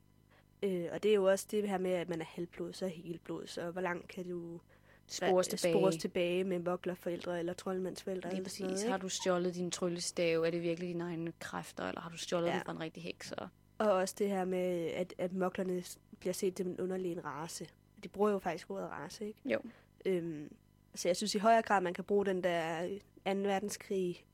Øh, 0.62 0.86
og 0.92 1.02
det 1.02 1.10
er 1.10 1.14
jo 1.14 1.24
også 1.24 1.46
det 1.50 1.68
her 1.68 1.78
med, 1.78 1.90
at 1.90 2.08
man 2.08 2.20
er 2.20 2.24
halvblods 2.24 2.82
og 2.82 2.88
helblods, 2.88 3.58
og 3.58 3.72
hvor 3.72 3.80
langt 3.80 4.08
kan 4.08 4.28
du 4.30 4.60
spores 5.06 5.48
tilbage. 5.48 5.74
spores 5.74 5.96
tilbage 5.96 6.44
med 6.44 6.58
moklerforældre 6.58 7.38
eller 7.38 7.52
troldmandsforældre. 7.52 8.30
Lige 8.30 8.42
præcis. 8.42 8.60
noget, 8.60 8.88
Har 8.88 8.96
du 8.98 9.08
stjålet 9.08 9.54
din 9.54 9.70
tryllestav? 9.70 10.42
Er 10.42 10.50
det 10.50 10.62
virkelig 10.62 10.88
dine 10.88 11.04
egne 11.04 11.32
kræfter, 11.40 11.84
eller 11.88 12.00
har 12.00 12.10
du 12.10 12.16
stjålet 12.18 12.46
Ja. 12.48 12.54
det 12.54 12.62
fra 12.64 12.72
en 12.72 12.80
rigtig 12.80 13.02
heks? 13.02 13.32
Og... 13.32 13.48
Og 13.78 13.92
også 13.92 14.14
det 14.18 14.28
her 14.28 14.44
med, 14.44 14.86
at, 14.86 15.14
at 15.18 15.32
moklerne 15.32 15.82
bliver 16.20 16.32
set 16.32 16.58
som 16.58 16.66
en 16.66 16.80
underlig 16.80 17.12
en 17.12 17.24
race. 17.24 17.66
De 18.02 18.08
bruger 18.08 18.30
jo 18.30 18.38
faktisk 18.38 18.70
ordet 18.70 18.90
race, 18.90 19.26
ikke? 19.26 19.38
Jo. 19.44 19.58
Øhm, 20.06 20.52
så 20.94 21.08
jeg 21.08 21.16
synes 21.16 21.34
i 21.34 21.38
højere 21.38 21.62
grad, 21.62 21.80
man 21.80 21.94
kan 21.94 22.04
bruge 22.04 22.26
den 22.26 22.42
der 22.44 22.88
2. 22.88 22.98
verdenskrig 23.24 24.24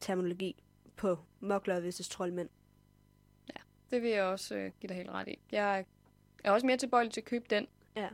terminologi 0.00 0.62
på 0.96 1.18
mokler 1.40 1.80
versus 1.80 2.08
troldmænd. 2.08 2.48
Det 3.90 4.02
vil 4.02 4.10
jeg 4.10 4.22
også 4.22 4.54
øh, 4.54 4.72
give 4.80 4.88
dig 4.88 4.96
helt 4.96 5.10
ret 5.10 5.28
i. 5.28 5.38
Jeg 5.52 5.84
er 6.44 6.50
også 6.50 6.66
mere 6.66 6.76
tilbøjelig 6.76 7.12
til 7.12 7.20
at 7.20 7.24
købe 7.24 7.44
den, 7.50 7.66
Ja. 7.96 8.08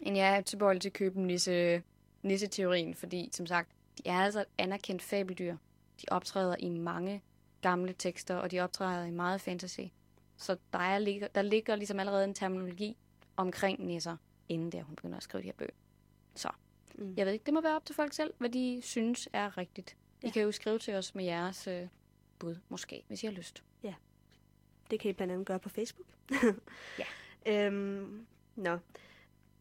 end 0.00 0.16
jeg 0.16 0.36
er 0.36 0.40
tilbøjelig 0.40 0.80
til 0.82 0.88
at 0.88 0.92
købe 0.92 1.20
nisse, 1.20 1.82
nisse-teorien, 2.22 2.94
fordi 2.94 3.28
som 3.32 3.46
sagt, 3.46 3.68
de 3.98 4.02
er 4.08 4.14
altså 4.18 4.40
et 4.40 4.46
anerkendt 4.58 5.02
fabeldyr. 5.02 5.56
De 6.00 6.04
optræder 6.10 6.56
i 6.58 6.68
mange 6.68 7.22
gamle 7.62 7.92
tekster, 7.92 8.34
og 8.36 8.50
de 8.50 8.60
optræder 8.60 9.04
i 9.04 9.10
meget 9.10 9.40
fantasy. 9.40 9.80
Så 10.36 10.56
der, 10.72 10.78
er, 10.78 10.98
ligger, 10.98 11.28
der 11.28 11.42
ligger 11.42 11.76
ligesom 11.76 12.00
allerede 12.00 12.24
en 12.24 12.34
terminologi 12.34 12.96
omkring 13.36 13.86
nisser, 13.86 14.16
inden 14.48 14.72
der 14.72 14.82
hun 14.82 14.96
begynder 14.96 15.16
at 15.16 15.22
skrive 15.22 15.42
de 15.42 15.46
her 15.48 15.52
bøger. 15.58 15.70
Så 16.34 16.48
Mm. 16.94 17.14
jeg 17.16 17.26
ved 17.26 17.32
ikke, 17.32 17.44
det 17.46 17.54
må 17.54 17.60
være 17.60 17.76
op 17.76 17.84
til 17.84 17.94
folk 17.94 18.12
selv, 18.12 18.34
hvad 18.38 18.48
de 18.50 18.80
synes 18.82 19.28
er 19.32 19.58
rigtigt. 19.58 19.96
I 20.22 20.26
Ja. 20.26 20.30
kan 20.32 20.42
jo 20.42 20.52
skrive 20.52 20.78
til 20.78 20.94
os 20.94 21.14
med 21.14 21.24
jeres 21.24 21.66
øh, 21.66 21.88
bud, 22.38 22.56
måske, 22.68 23.04
hvis 23.08 23.22
I 23.22 23.26
har 23.26 23.32
lyst. 23.32 23.62
Det 24.90 25.00
kan 25.00 25.10
I 25.10 25.12
blandt 25.12 25.32
andet 25.32 25.46
gøre 25.46 25.58
på 25.58 25.68
Facebook. 25.68 26.06
Ja. 26.98 27.04
øhm, 27.66 28.26
nå. 28.56 28.78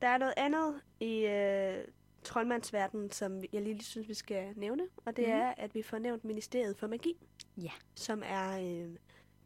Der 0.02 0.08
er 0.08 0.18
noget 0.18 0.34
andet 0.38 0.82
i 1.00 1.26
øh, 1.26 1.86
troldmandsverdenen, 2.24 3.12
som 3.12 3.44
jeg 3.54 3.62
lige 3.62 3.84
synes, 3.84 4.08
vi 4.08 4.14
skal 4.14 4.54
nævne. 4.56 4.84
Og 5.06 5.18
det 5.18 5.26
mm. 5.28 5.34
er, 5.34 5.54
at 5.58 5.76
vi 5.76 5.82
får 5.82 5.98
nævnt 5.98 6.26
Ministeriet 6.26 6.78
for 6.78 6.88
Magi. 6.88 7.14
Ja. 7.58 7.72
Som 7.96 8.24
er 8.26 8.60
øh, 8.60 8.96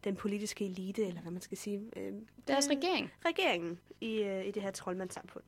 den 0.03 0.15
politiske 0.15 0.65
elite, 0.65 1.05
eller 1.07 1.21
hvad 1.21 1.31
man 1.31 1.41
skal 1.41 1.57
sige. 1.57 1.81
Øh, 1.95 2.13
Deres 2.47 2.65
det- 2.65 2.77
regering. 2.77 3.11
regeringen 3.25 3.79
i, 4.01 4.21
øh, 4.23 4.45
i 4.47 4.51
det 4.51 4.61
her 4.61 4.71
troldmandssamfund. 4.71 5.43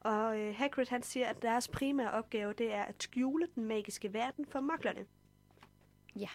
Og 0.00 0.38
øh, 0.40 0.54
Hagrid 0.56 0.86
han 0.86 1.02
siger, 1.02 1.26
at 1.26 1.42
deres 1.42 1.68
primære 1.68 2.10
opgave 2.10 2.52
det 2.52 2.72
er 2.72 2.82
at 2.82 3.02
skjule 3.02 3.48
den 3.54 3.64
magiske 3.64 4.12
verden 4.12 4.46
for 4.46 4.60
moklerne. 4.60 5.06
Ja. 6.16 6.28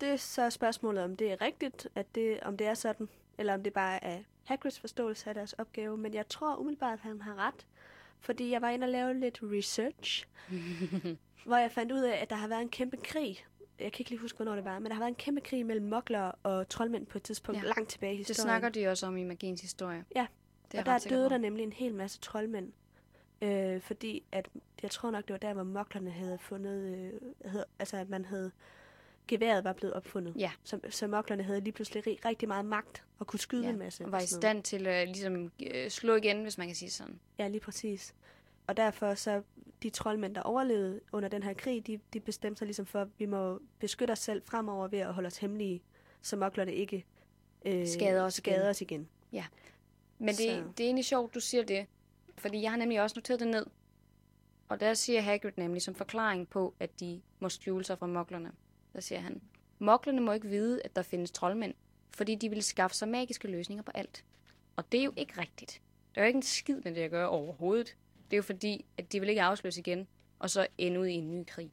Det 0.00 0.08
er 0.08 0.16
så 0.16 0.50
spørgsmålet, 0.50 1.04
om 1.04 1.16
det 1.16 1.32
er 1.32 1.40
rigtigt, 1.40 1.88
at 1.94 2.14
det, 2.14 2.40
om 2.40 2.56
det 2.56 2.66
er 2.66 2.74
sådan, 2.74 3.08
eller 3.38 3.54
om 3.54 3.62
det 3.62 3.72
bare 3.72 4.04
er 4.04 4.22
Hagrids 4.44 4.80
forståelse 4.80 5.28
af 5.28 5.34
deres 5.34 5.52
opgave. 5.52 5.96
Men 5.96 6.14
jeg 6.14 6.28
tror 6.28 6.56
umiddelbart, 6.56 6.92
at 6.92 7.00
han 7.00 7.20
har 7.20 7.34
ret, 7.34 7.66
fordi 8.20 8.50
jeg 8.50 8.62
var 8.62 8.68
inde 8.70 8.84
og 8.84 8.88
lave 8.90 9.14
lidt 9.20 9.38
research, 9.42 10.26
hvor 11.46 11.56
jeg 11.56 11.72
fandt 11.72 11.92
ud 11.92 12.00
af, 12.00 12.16
at 12.22 12.30
der 12.30 12.36
har 12.36 12.48
været 12.48 12.62
en 12.62 12.68
kæmpe 12.68 12.96
krig. 12.96 13.44
Jeg 13.78 13.92
kan 13.92 14.00
ikke 14.00 14.10
lige 14.10 14.20
huske, 14.20 14.36
hvornår 14.36 14.54
det 14.54 14.64
var, 14.64 14.78
men 14.78 14.86
der 14.86 14.92
har 14.92 15.00
været 15.00 15.08
en 15.08 15.14
kæmpe 15.14 15.40
krig 15.40 15.66
mellem 15.66 15.86
mokler 15.86 16.32
og 16.42 16.68
troldmænd 16.68 17.06
på 17.06 17.18
et 17.18 17.22
tidspunkt 17.22 17.62
Ja. 17.62 17.66
langt 17.66 17.88
tilbage 17.90 18.14
i 18.14 18.18
Det 18.18 18.26
historien. 18.28 18.46
snakker 18.48 18.68
de 18.68 18.88
også 18.88 19.06
om 19.06 19.16
i 19.16 19.24
magiens 19.24 19.60
historie. 19.60 20.04
Ja. 20.16 20.26
Det 20.78 20.88
og 20.88 21.02
der 21.02 21.08
døde 21.08 21.28
på. 21.28 21.32
der 21.32 21.38
nemlig 21.38 21.62
en 21.62 21.72
hel 21.72 21.94
masse 21.94 22.20
troldmænd. 22.20 22.72
Øh, 23.42 23.80
fordi 23.80 24.22
at, 24.32 24.48
jeg 24.82 24.90
tror 24.90 25.10
nok, 25.10 25.24
det 25.28 25.32
var 25.32 25.38
der, 25.38 25.52
hvor 25.54 25.62
moklerne 25.62 26.10
havde 26.10 26.38
fundet, 26.38 26.96
øh, 26.96 27.12
havde, 27.50 27.64
altså 27.78 27.96
at 27.96 28.08
man 28.08 28.24
havde, 28.24 28.50
geværet 29.28 29.64
var 29.64 29.72
blevet 29.72 29.94
opfundet. 29.94 30.34
Ja. 30.38 30.50
Så, 30.64 30.80
så 30.90 31.06
moklerne 31.06 31.42
havde 31.42 31.60
lige 31.60 31.72
pludselig 31.72 32.06
rig- 32.06 32.24
rigtig 32.24 32.48
meget 32.48 32.64
magt 32.64 33.04
og 33.18 33.26
kunne 33.26 33.40
skyde 33.40 33.62
Ja, 33.64 33.70
en 33.70 33.78
masse. 33.78 34.04
og 34.04 34.12
var 34.12 34.20
i 34.20 34.26
stand 34.26 34.62
til 34.62 34.86
at 34.86 35.08
ligesom, 35.08 35.52
øh, 35.74 35.90
slå 35.90 36.14
igen, 36.14 36.42
hvis 36.42 36.58
man 36.58 36.66
kan 36.66 36.76
sige 36.76 36.90
sådan. 36.90 37.18
Ja, 37.38 37.48
lige 37.48 37.60
præcis. 37.60 38.14
Og 38.66 38.76
derfor 38.76 39.14
så, 39.14 39.42
de 39.82 39.90
troldmænd, 39.90 40.34
der 40.34 40.40
overlevede 40.42 41.00
under 41.12 41.28
den 41.28 41.42
her 41.42 41.54
krig, 41.54 41.86
de, 41.86 42.00
de 42.12 42.20
bestemte 42.20 42.58
sig 42.58 42.66
ligesom 42.66 42.86
for, 42.86 43.00
at 43.00 43.08
vi 43.18 43.26
må 43.26 43.60
beskytte 43.78 44.12
os 44.12 44.18
selv 44.18 44.42
fremover 44.44 44.88
ved 44.88 44.98
at 44.98 45.14
holde 45.14 45.26
os 45.26 45.36
hemmelige, 45.38 45.82
så 46.22 46.36
moklerne 46.36 46.74
ikke 46.74 47.04
øh, 47.64 47.86
Skader 47.88 48.22
os 48.22 48.34
skader 48.34 48.56
igen. 48.60 48.68
os 48.70 48.80
igen. 48.80 49.08
Men 50.18 50.28
det, 50.28 50.36
Så- 50.36 50.44
det 50.76 50.80
er 50.80 50.84
egentlig 50.86 51.04
sjovt, 51.04 51.34
du 51.34 51.40
siger 51.40 51.64
det. 51.64 51.86
Fordi 52.38 52.62
jeg 52.62 52.70
har 52.70 52.78
nemlig 52.78 53.00
også 53.02 53.16
noteret 53.16 53.40
det 53.40 53.48
ned. 53.48 53.66
Og 54.68 54.80
der 54.80 54.94
siger 54.94 55.20
Hagrid 55.20 55.52
nemlig 55.56 55.82
som 55.82 55.94
forklaring 55.94 56.48
på, 56.48 56.74
at 56.80 57.00
de 57.00 57.20
må 57.40 57.48
skjule 57.48 57.84
sig 57.84 57.98
fra 57.98 58.06
moklerne. 58.06 58.52
Der 58.92 59.00
siger 59.00 59.18
han, 59.20 59.42
moklerne 59.78 60.20
må 60.20 60.32
ikke 60.32 60.48
vide, 60.48 60.82
at 60.84 60.96
der 60.96 61.02
findes 61.02 61.30
troldmænd, 61.30 61.74
fordi 62.10 62.34
de 62.34 62.48
vil 62.48 62.62
skaffe 62.62 62.96
sig 62.96 63.08
magiske 63.08 63.48
løsninger 63.48 63.82
på 63.82 63.90
alt. 63.94 64.24
Og 64.76 64.92
det 64.92 65.00
er 65.00 65.04
jo 65.04 65.12
ikke 65.16 65.40
rigtigt. 65.40 65.80
Der 66.14 66.20
er 66.20 66.24
jo 66.24 66.26
ikke 66.26 66.36
en 66.36 66.42
skid 66.42 66.80
med 66.84 66.94
det 66.94 67.00
at 67.00 67.10
gøre 67.10 67.28
overhovedet. 67.28 67.96
Det 68.30 68.32
er 68.32 68.36
jo 68.36 68.42
fordi, 68.42 68.84
at 68.98 69.12
de 69.12 69.20
vil 69.20 69.28
ikke 69.28 69.42
afsløses 69.42 69.78
igen, 69.78 70.06
og 70.38 70.50
så 70.50 70.66
ende 70.78 71.00
ud 71.00 71.06
i 71.06 71.12
en 71.12 71.30
ny 71.30 71.44
krig. 71.46 71.70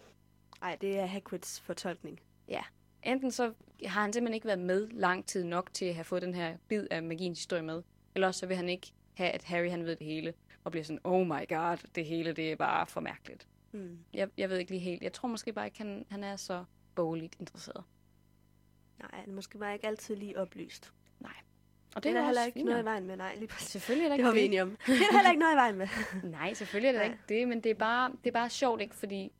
Nej, 0.62 0.78
det 0.82 1.00
er 1.00 1.06
Hagrids 1.06 1.60
fortolkning. 1.62 2.20
Enten 3.04 3.32
så 3.32 3.54
har 3.86 4.02
han 4.02 4.14
simpelthen 4.14 4.34
ikke 4.34 4.48
været 4.48 4.60
med 4.60 4.88
lang 4.88 5.26
tid 5.26 5.44
nok 5.44 5.74
til 5.74 5.86
at 5.86 5.96
have 5.96 6.04
fået 6.04 6.22
den 6.22 6.34
her 6.36 6.58
bid 6.68 6.88
af 6.92 7.04
magiens 7.04 7.40
historie 7.40 7.62
med, 7.64 7.84
eller 8.16 8.32
så 8.32 8.46
vil 8.46 8.58
han 8.58 8.70
ikke 8.70 8.94
have, 9.14 9.30
at 9.30 9.44
Harry 9.44 9.70
han 9.70 9.86
ved 9.86 9.96
det 9.96 10.08
hele, 10.08 10.34
og 10.64 10.72
bliver 10.72 10.84
sådan, 10.84 11.00
oh 11.04 11.28
my 11.28 11.48
god, 11.50 11.88
det 11.96 12.06
hele 12.06 12.34
det 12.34 12.52
er 12.52 12.56
bare 12.56 12.88
for 12.88 13.02
mærkeligt. 13.02 13.48
Mm. 13.72 13.98
Jeg, 14.14 14.30
jeg 14.38 14.50
ved 14.50 14.58
ikke 14.58 14.72
lige 14.72 14.82
helt. 14.82 15.04
Jeg 15.04 15.14
tror 15.14 15.30
måske 15.30 15.54
bare 15.54 15.66
ikke, 15.66 15.78
han, 15.78 16.06
han 16.10 16.24
er 16.24 16.36
så 16.36 16.64
bogligt 16.96 17.36
interesseret. 17.40 17.84
Nej, 19.00 19.10
han 19.14 19.30
er 19.30 19.34
måske 19.34 19.58
bare 19.58 19.74
ikke 19.74 19.88
altid 19.88 20.16
lige 20.16 20.38
oplyst. 20.40 20.92
Og 21.96 22.04
Det 22.04 22.10
er 22.10 22.14
der 22.14 22.26
heller 22.26 22.46
ikke 22.46 22.64
noget 22.64 22.82
i 22.82 22.86
vejen 22.86 23.08
med, 23.08 23.18
nej, 23.18 23.36
lige 23.36 23.48
præcis. 23.48 23.68
Selvfølgelig 23.70 24.06
er 24.06 24.10
der 24.10 24.16
Det 24.16 24.20
ikke 24.20 24.28
var 24.28 24.34
vi 24.34 24.40
det. 24.40 24.46
enige 24.46 24.62
om. 24.62 24.70
Det 24.70 24.96
er 24.96 24.98
der 25.00 25.12
heller 25.18 25.30
ikke 25.32 25.40
noget 25.40 25.54
i 25.54 25.56
vejen 25.56 25.76
med. 25.78 25.88
Nej, 26.40 26.54
selvfølgelig 26.54 26.88
er 26.88 26.92
det 26.92 27.02
Nej. 27.02 27.06
ikke 27.12 27.24
det, 27.40 27.48
men 27.48 27.62
det 27.62 27.70
er, 27.70 27.74
bare, 27.76 28.12
det 28.24 28.28
er 28.28 28.32
bare 28.32 28.50
sjovt, 28.50 28.82
ikke? 28.82 28.96
Fordi 28.96 29.32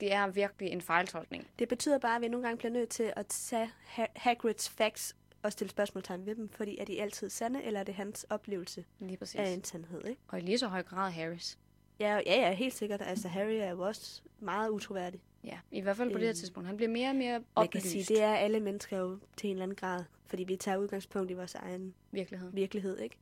det 0.00 0.12
er 0.12 0.26
virkelig 0.26 0.70
en 0.72 0.80
fejltolkning. 0.82 1.46
Det 1.58 1.68
betyder 1.68 1.98
bare, 1.98 2.16
at 2.16 2.22
vi 2.22 2.28
nogle 2.28 2.46
gange 2.46 2.58
bliver 2.58 2.72
nødt 2.72 2.88
til 2.88 3.12
at 3.16 3.26
tage 3.26 3.70
Ha- 3.84 4.06
Hagrids 4.16 4.68
facts 4.68 5.16
og 5.42 5.52
stille 5.52 5.70
spørgsmålstegn 5.70 6.26
ved 6.26 6.34
dem, 6.34 6.48
fordi 6.48 6.78
er 6.78 6.84
de 6.84 7.02
altid 7.02 7.30
sande, 7.30 7.62
eller 7.62 7.80
er 7.80 7.84
det 7.84 7.94
hans 7.94 8.26
oplevelse 8.30 8.84
Lige 8.98 9.16
præcis. 9.16 9.40
af 9.40 9.48
en 9.50 9.64
sandhed, 9.64 10.04
ikke? 10.06 10.20
Og 10.28 10.38
i 10.38 10.42
lige 10.42 10.58
så 10.58 10.68
høj 10.68 10.82
grad 10.82 11.10
Harrys. 11.12 11.58
Ja, 12.00 12.14
ja, 12.26 12.40
ja, 12.40 12.52
helt 12.54 12.74
sikkert. 12.74 13.02
Altså, 13.02 13.28
Harry 13.28 13.52
er 13.54 13.70
jo 13.70 13.80
også 13.80 14.22
meget 14.40 14.68
utroværdig. 14.70 15.20
Ja, 15.44 15.58
i 15.70 15.80
hvert 15.80 15.96
fald 15.96 16.08
på 16.10 16.18
det 16.18 16.22
her 16.22 16.28
Øhm, 16.30 16.36
tidspunkt. 16.36 16.66
Han 16.66 16.76
bliver 16.76 16.90
mere 16.90 17.08
og 17.10 17.16
mere 17.16 17.32
Man 17.38 17.44
oplyst. 17.54 17.72
kan 17.72 17.90
sige, 17.90 18.04
det 18.14 18.22
er 18.22 18.34
alle 18.34 18.60
mennesker 18.60 18.98
jo 18.98 19.18
til 19.36 19.46
en 19.50 19.52
eller 19.56 19.62
anden 19.62 19.76
grad, 19.76 20.04
fordi 20.26 20.44
vi 20.44 20.56
tager 20.56 20.76
udgangspunkt 20.78 21.30
i 21.30 21.34
vores 21.34 21.54
egen 21.54 21.94
virkelighed. 22.10 22.52
virkelighed, 22.52 22.98
ikke? 22.98 23.16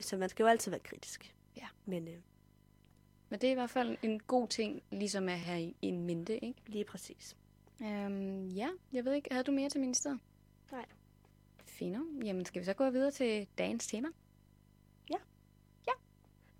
Så 0.00 0.16
man 0.16 0.28
skal 0.28 0.42
jo 0.44 0.48
altid 0.48 0.70
være 0.70 0.80
kritisk. 0.80 1.34
Ja. 1.56 1.66
Men 1.86 2.08
øh, 2.08 2.14
Men 3.28 3.40
det 3.40 3.46
er 3.46 3.50
i 3.50 3.54
hvert 3.54 3.70
fald 3.70 3.96
en 4.02 4.20
god 4.20 4.48
ting, 4.48 4.82
ligesom 4.90 5.28
at 5.28 5.38
have 5.38 5.74
en 5.82 6.04
mente, 6.04 6.44
ikke? 6.44 6.60
lige 6.66 6.84
præcis. 6.84 7.36
Øhm, 7.82 8.48
ja, 8.48 8.68
jeg 8.92 9.04
ved 9.04 9.12
ikke, 9.14 9.28
havde 9.30 9.44
du 9.44 9.52
mere 9.52 9.68
til 9.68 9.80
ministeriet? 9.80 10.18
Nej. 10.72 10.84
Fino. 11.78 11.98
Jamen, 12.24 12.44
skal 12.44 12.60
vi 12.60 12.64
så 12.64 12.74
gå 12.74 12.90
videre 12.90 13.10
til 13.10 13.46
dagens 13.58 13.86
tema? 13.86 14.08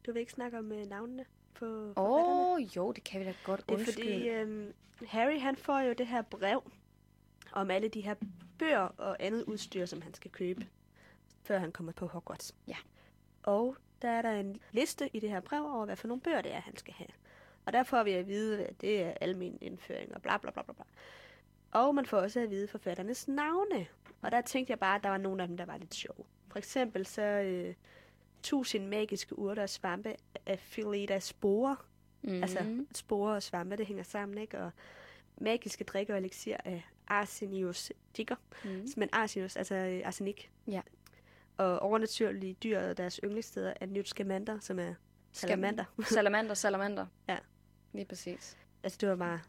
Du 0.06 0.12
vil 0.12 0.20
ikke 0.20 0.32
snakke 0.32 0.58
om 0.58 0.72
øh, 0.72 0.86
navnene 0.86 1.24
på 1.54 1.66
Åh, 1.96 2.52
oh, 2.52 2.76
jo, 2.76 2.92
det 2.92 3.04
kan 3.04 3.20
vi 3.20 3.24
da 3.24 3.34
godt. 3.44 3.68
Det 3.68 3.74
er 3.74 3.78
Undskyld. 3.78 3.94
fordi, 3.94 4.28
øh, 4.28 4.72
Harry 5.08 5.40
han 5.40 5.56
får 5.56 5.80
jo 5.80 5.92
det 5.92 6.06
her 6.06 6.22
brev 6.22 6.72
om 7.52 7.70
alle 7.70 7.88
de 7.88 8.00
her 8.00 8.14
bøger 8.58 8.88
og 8.98 9.16
andet 9.20 9.44
udstyr, 9.44 9.86
som 9.86 10.02
han 10.02 10.14
skal 10.14 10.30
købe, 10.30 10.66
før 11.42 11.58
han 11.58 11.72
kommer 11.72 11.92
på 11.92 12.06
Hogwarts. 12.06 12.54
Ja. 12.68 12.76
Og 13.42 13.76
der 14.02 14.08
er 14.08 14.22
der 14.22 14.30
en 14.30 14.60
liste 14.72 15.10
i 15.16 15.20
det 15.20 15.30
her 15.30 15.40
brev 15.40 15.64
over, 15.64 15.84
hvad 15.84 15.96
for 15.96 16.08
nogle 16.08 16.20
bøger 16.20 16.42
det 16.42 16.54
er, 16.54 16.60
han 16.60 16.76
skal 16.76 16.94
have. 16.94 17.10
Og 17.64 17.72
der 17.72 17.82
får 17.82 18.02
vi 18.02 18.12
at 18.12 18.28
vide, 18.28 18.66
at 18.66 18.80
det 18.80 19.02
er 19.02 19.14
almen 19.20 19.58
indføring 19.60 20.14
og 20.14 20.22
bla 20.22 20.38
bla 20.38 20.50
bla 20.50 20.62
bla 20.62 20.74
bla. 20.74 20.84
Og 21.70 21.94
man 21.94 22.06
får 22.06 22.18
også 22.18 22.40
at 22.40 22.50
vide 22.50 22.68
forfatternes 22.68 23.28
navne. 23.28 23.86
Og 24.26 24.32
der 24.32 24.40
tænkte 24.40 24.70
jeg 24.70 24.78
bare, 24.78 24.96
at 24.96 25.02
der 25.02 25.10
var 25.10 25.18
nogle 25.18 25.42
af 25.42 25.48
dem, 25.48 25.56
der 25.56 25.64
var 25.64 25.76
lidt 25.76 25.94
sjove. 25.94 26.24
For 26.50 26.58
eksempel 26.58 27.06
så 27.06 27.22
øh, 27.22 27.74
tusind 28.42 28.86
magiske 28.86 29.38
urter 29.38 29.62
og 29.62 29.68
svampe 29.68 30.14
af 30.46 30.58
Philida 30.58 31.18
Spore. 31.18 31.76
Mm-hmm. 32.22 32.42
Altså, 32.42 32.84
sporer 32.94 33.34
og 33.34 33.42
svampe, 33.42 33.76
det 33.76 33.86
hænger 33.86 34.02
sammen, 34.02 34.38
ikke? 34.38 34.58
Og 34.58 34.70
magiske 35.36 35.84
drikke 35.84 36.12
og 36.12 36.18
elixir 36.18 36.56
af 36.64 36.82
Arsenius 37.08 37.92
digger. 38.16 38.36
mm. 38.64 38.86
Men 38.96 39.08
Arsenius, 39.12 39.56
altså 39.56 39.74
øh, 39.74 40.02
arsenik. 40.04 40.50
Ja. 40.66 40.80
Og 41.56 41.78
overnaturlige 41.78 42.54
dyr 42.54 42.80
og 42.80 42.96
deres 42.96 43.20
yndlingssteder 43.24 43.72
er 43.80 43.86
Newt 43.86 44.08
Scamander, 44.08 44.58
som 44.58 44.78
er 44.78 44.94
salamander. 45.32 45.84
salamander, 46.14 46.54
salamander. 46.54 47.06
Ja. 47.28 47.38
Lige 47.92 48.04
præcis. 48.04 48.56
altså, 48.82 48.98
det 49.00 49.08
var 49.08 49.16
bare... 49.16 49.40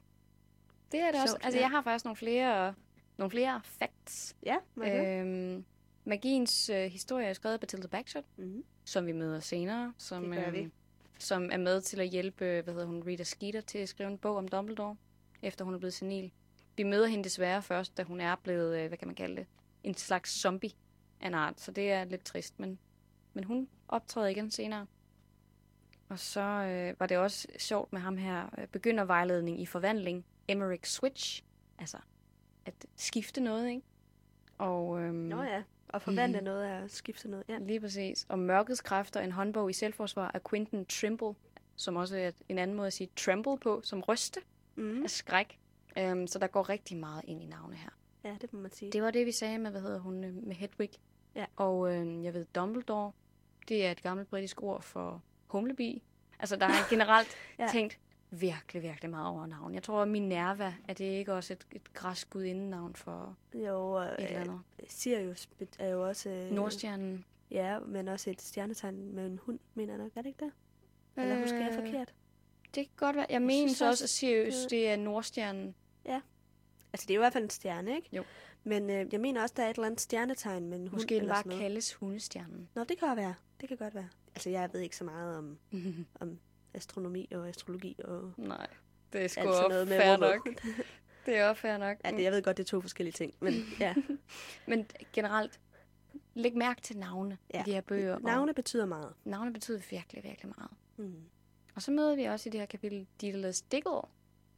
Det 0.91 0.99
er 0.99 1.11
det 1.11 1.21
også. 1.21 1.37
Altså, 1.41 1.59
ja. 1.59 1.63
jeg 1.63 1.71
har 1.71 1.81
faktisk 1.81 2.05
nogle 2.05 2.15
flere, 2.15 2.73
nogle 3.17 3.31
flere 3.31 3.61
facts. 3.63 4.35
Ja, 4.45 4.55
okay. 4.77 5.21
Øhm, 5.21 5.65
magiens 6.05 6.69
øh, 6.69 6.85
historie 6.85 7.27
er 7.27 7.33
skrevet 7.33 7.53
af 7.53 7.59
Bathilda 7.59 7.87
Bagshot, 7.87 8.23
mm-hmm. 8.37 8.63
som 8.85 9.07
vi 9.07 9.11
møder 9.11 9.39
senere, 9.39 9.93
som, 9.97 10.31
Det 10.31 10.47
øhm, 10.47 10.71
som 11.19 11.49
er 11.51 11.57
med 11.57 11.81
til 11.81 11.99
at 11.99 12.07
hjælpe, 12.09 12.61
hvad 12.61 12.73
hedder 12.73 12.87
hun, 12.87 13.03
Rita 13.03 13.23
Skeeter 13.23 13.61
til 13.61 13.77
at 13.77 13.89
skrive 13.89 14.09
en 14.09 14.17
bog 14.17 14.35
om 14.37 14.47
Dumbledore, 14.47 14.95
efter 15.41 15.65
hun 15.65 15.73
er 15.73 15.77
blevet 15.77 15.93
senil. 15.93 16.31
Vi 16.77 16.83
møder 16.83 17.07
hende 17.07 17.23
desværre 17.23 17.61
først, 17.61 17.97
da 17.97 18.03
hun 18.03 18.19
er 18.19 18.35
blevet, 18.35 18.79
øh, 18.79 18.87
hvad 18.87 18.97
kan 18.97 19.07
man 19.07 19.15
kalde 19.15 19.35
det, 19.35 19.45
en 19.83 19.93
slags 19.93 20.31
zombie 20.31 20.71
af 21.21 21.27
en 21.27 21.33
art. 21.33 21.61
Så 21.61 21.71
det 21.71 21.91
er 21.91 22.03
lidt 22.03 22.23
trist, 22.23 22.59
men, 22.59 22.79
men 23.33 23.43
hun 23.43 23.69
optræder 23.87 24.27
igen 24.27 24.51
senere. 24.51 24.85
Og 26.09 26.19
så 26.19 26.41
øh, 26.41 26.99
var 26.99 27.05
det 27.05 27.17
også 27.17 27.47
sjovt 27.57 27.93
med 27.93 28.01
ham 28.01 28.17
her, 28.17 28.49
øh, 28.57 28.67
begyndervejledning 28.67 29.61
i 29.61 29.65
forvandling, 29.65 30.25
Emmerich 30.47 30.91
Switch. 30.91 31.43
Altså, 31.79 31.97
at 32.67 32.85
skifte 32.95 33.41
noget, 33.41 33.69
ikke? 33.69 33.81
Og, 34.57 35.01
øhm, 35.01 35.15
Nå 35.15 35.41
ja, 35.43 35.63
og 35.89 36.01
forvandle 36.01 36.41
noget 36.41 36.67
er 36.67 36.83
at 36.83 36.91
skifte 36.91 37.29
noget. 37.29 37.45
Ja. 37.49 37.57
Lige 37.57 37.79
præcis. 37.79 38.25
Og 38.29 38.39
Mørkets 38.39 38.81
Kræfter, 38.81 39.21
en 39.21 39.31
håndbog 39.31 39.69
i 39.69 39.73
selvforsvar 39.73 40.31
af 40.33 40.43
Quentin 40.49 40.85
Trimble, 40.85 41.33
som 41.75 41.95
også 41.95 42.17
er 42.17 42.31
en 42.49 42.57
anden 42.57 42.75
måde 42.77 42.87
at 42.87 42.93
sige 42.93 43.09
tremble 43.15 43.57
på, 43.57 43.81
som 43.83 44.01
ryste 44.01 44.39
Mm. 44.75 45.03
af 45.03 45.09
skræk. 45.09 45.59
Um, 46.01 46.27
så 46.27 46.39
der 46.39 46.47
går 46.47 46.69
rigtig 46.69 46.97
meget 46.97 47.21
ind 47.27 47.41
i 47.43 47.45
navne 47.45 47.75
her. 47.75 47.89
ja, 48.23 48.35
det 48.41 48.53
må 48.53 48.59
man 48.59 48.71
sige. 48.71 48.91
Det 48.91 49.01
var 49.01 49.11
det, 49.11 49.25
vi 49.25 49.31
sagde 49.31 49.57
med, 49.57 49.71
hvad 49.71 49.81
hedder 49.81 49.99
hun, 49.99 50.23
øh, 50.23 50.33
med 50.47 50.55
Hedwig. 50.55 50.89
Ja. 51.35 51.45
Og 51.55 51.93
øh, 51.95 52.23
jeg 52.23 52.33
ved, 52.33 52.45
Dumbledore, 52.55 53.11
det 53.67 53.85
er 53.85 53.91
et 53.91 54.01
gammelt 54.03 54.29
britisk 54.29 54.63
ord 54.63 54.81
for 54.81 55.21
humlebi. 55.47 56.03
Altså, 56.39 56.55
der 56.55 56.67
jeg 56.67 56.83
generelt 56.89 57.27
ja. 57.59 57.67
tænkt 57.71 57.99
virkelig, 58.31 58.81
virkelig 58.83 59.09
meget 59.09 59.27
over 59.27 59.45
navn. 59.47 59.73
Jeg 59.73 59.83
tror, 59.83 60.01
at 60.01 60.07
Minerva, 60.07 60.73
er 60.87 60.93
det 60.93 61.05
ikke 61.05 61.33
også 61.33 61.53
et, 61.53 61.67
et 61.71 61.93
græsk 61.93 62.29
gudindenavn 62.29 62.95
for 62.95 63.35
Jo, 63.53 63.91
og, 63.91 64.03
et 64.03 64.15
eller 64.17 64.35
øh, 64.35 64.41
andet? 64.41 64.59
Sirius 64.87 65.49
er 65.79 65.89
jo 65.89 66.07
også... 66.07 66.29
Øh, 66.29 66.51
Nordstjernen. 66.51 67.25
Ja, 67.51 67.79
men 67.79 68.07
også 68.07 68.29
et 68.29 68.41
stjernetegn 68.41 69.15
med 69.15 69.25
en 69.25 69.39
hund, 69.43 69.59
mener 69.75 69.93
jeg 69.93 70.03
nok. 70.03 70.11
Er 70.15 70.21
det 70.21 70.29
ikke 70.29 70.45
det? 70.45 70.51
Eller 71.17 71.39
husker 71.41 71.57
jeg 71.57 71.67
Øh, 71.69 71.85
forkert? 71.85 72.13
Det 72.75 72.85
kan 72.85 72.89
godt 72.97 73.15
være. 73.15 73.25
Jeg, 73.29 73.33
Jeg 73.33 73.41
mener 73.41 73.73
så 73.73 73.87
også, 73.87 74.03
at 74.03 74.09
Sirius, 74.09 74.53
det- 74.55 74.69
det 74.69 74.89
er 74.89 74.95
Nordstjernen. 74.95 75.75
Altså, 76.93 77.05
det 77.07 77.13
er 77.13 77.15
jo 77.15 77.21
i 77.21 77.23
hvert 77.23 77.33
fald 77.33 77.43
en 77.43 77.49
stjerne, 77.49 77.95
ikke? 77.95 78.09
Jo. 78.13 78.23
Men 78.63 78.89
øh, 78.89 79.05
jeg 79.13 79.19
mener 79.21 79.41
også, 79.41 79.53
der 79.57 79.63
er 79.63 79.69
et 79.69 79.75
eller 79.75 79.85
andet 79.85 80.01
stjernetegn 80.01 80.67
med 80.69 80.77
en 80.79 80.87
hund 80.87 80.91
Måske 81.01 81.19
den 81.19 81.27
bare 81.27 81.43
kaldes 81.43 81.93
hundestjernen. 81.93 82.69
Nå, 82.75 82.83
det 82.83 82.99
kan 82.99 83.17
være. 83.17 83.33
Det 83.61 83.67
kan 83.69 83.77
godt 83.77 83.95
være. 83.95 84.07
Altså, 84.35 84.49
jeg 84.49 84.69
ved 84.73 84.79
ikke 84.81 84.97
så 84.97 85.03
meget 85.03 85.37
om, 85.37 85.57
om 86.21 86.39
astronomi 86.77 87.27
og 87.31 87.47
astrologi 87.49 87.95
og 88.03 88.33
Nej, 88.37 88.67
det 89.13 89.23
er 89.23 89.27
sgu 89.27 89.43
noget 89.43 89.87
med 89.87 89.99
fair 90.01 90.17
nok. 90.17 90.49
Det 91.25 91.37
er 91.37 91.49
også 91.49 91.61
fair 91.61 91.77
nok. 91.77 91.97
Ja, 92.05 92.11
det, 92.11 92.23
jeg 92.23 92.31
ved 92.31 92.41
godt, 92.43 92.57
det 92.57 92.63
er 92.63 92.67
to 92.67 92.81
forskellige 92.81 93.13
ting, 93.13 93.33
men 93.39 93.53
ja. 93.79 93.95
Men 94.67 94.85
generelt, 95.13 95.59
læg 96.33 96.57
mærke 96.57 96.81
til 96.81 96.97
navne 96.97 97.37
ja. 97.53 97.61
I 97.61 97.63
de 97.65 97.71
her 97.71 97.81
bøger. 97.81 98.15
og 98.15 98.21
Navne 98.21 98.53
betyder 98.53 98.85
meget. 98.85 99.13
navne 99.25 99.53
betyder 99.53 99.79
virkelig, 99.89 100.23
virkelig 100.23 100.53
meget. 100.57 100.71
Mm. 100.97 101.21
Og 101.75 101.81
så 101.81 101.91
møder 101.91 102.15
vi 102.15 102.23
også 102.23 102.49
i 102.49 102.51
det 102.51 102.59
her 102.59 102.65
kapitel 102.65 103.07
Daedalus 103.21 103.61
Diggle, 103.61 104.01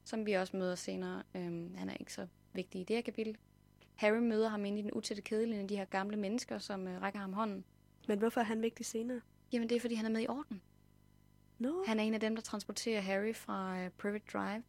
som 0.03 0.25
vi 0.25 0.33
også 0.33 0.57
møder 0.57 0.75
senere. 0.75 1.23
Øhm, 1.35 1.75
han 1.75 1.89
er 1.89 1.93
ikke 1.99 2.13
så 2.13 2.27
vigtig 2.53 2.81
i 2.81 2.83
det 2.83 2.95
her 2.95 3.01
kapitel. 3.01 3.37
Harry 3.95 4.17
møder 4.17 4.49
ham 4.49 4.65
inde 4.65 4.79
i 4.79 4.81
den 4.81 4.91
utætte 4.93 5.21
kedelige 5.21 5.61
af 5.61 5.67
de 5.67 5.77
her 5.77 5.85
gamle 5.85 6.17
mennesker, 6.17 6.59
som 6.59 6.87
øh, 6.87 7.01
rækker 7.01 7.19
ham 7.19 7.33
hånden. 7.33 7.63
Men 8.07 8.19
hvorfor 8.19 8.41
er 8.41 8.45
han 8.45 8.61
vigtig 8.61 8.85
senere? 8.85 9.21
Jamen, 9.51 9.69
det 9.69 9.75
er, 9.75 9.79
fordi 9.79 9.95
han 9.95 10.05
er 10.05 10.09
med 10.09 10.21
i 10.21 10.27
orden. 10.27 10.61
Nå, 11.59 11.83
Han 11.87 11.99
er 11.99 12.03
en 12.03 12.13
af 12.13 12.19
dem, 12.19 12.35
der 12.35 12.41
transporterer 12.41 13.01
Harry 13.01 13.35
fra 13.35 13.79
øh, 13.79 13.89
Private 13.89 14.25
Drive 14.33 14.63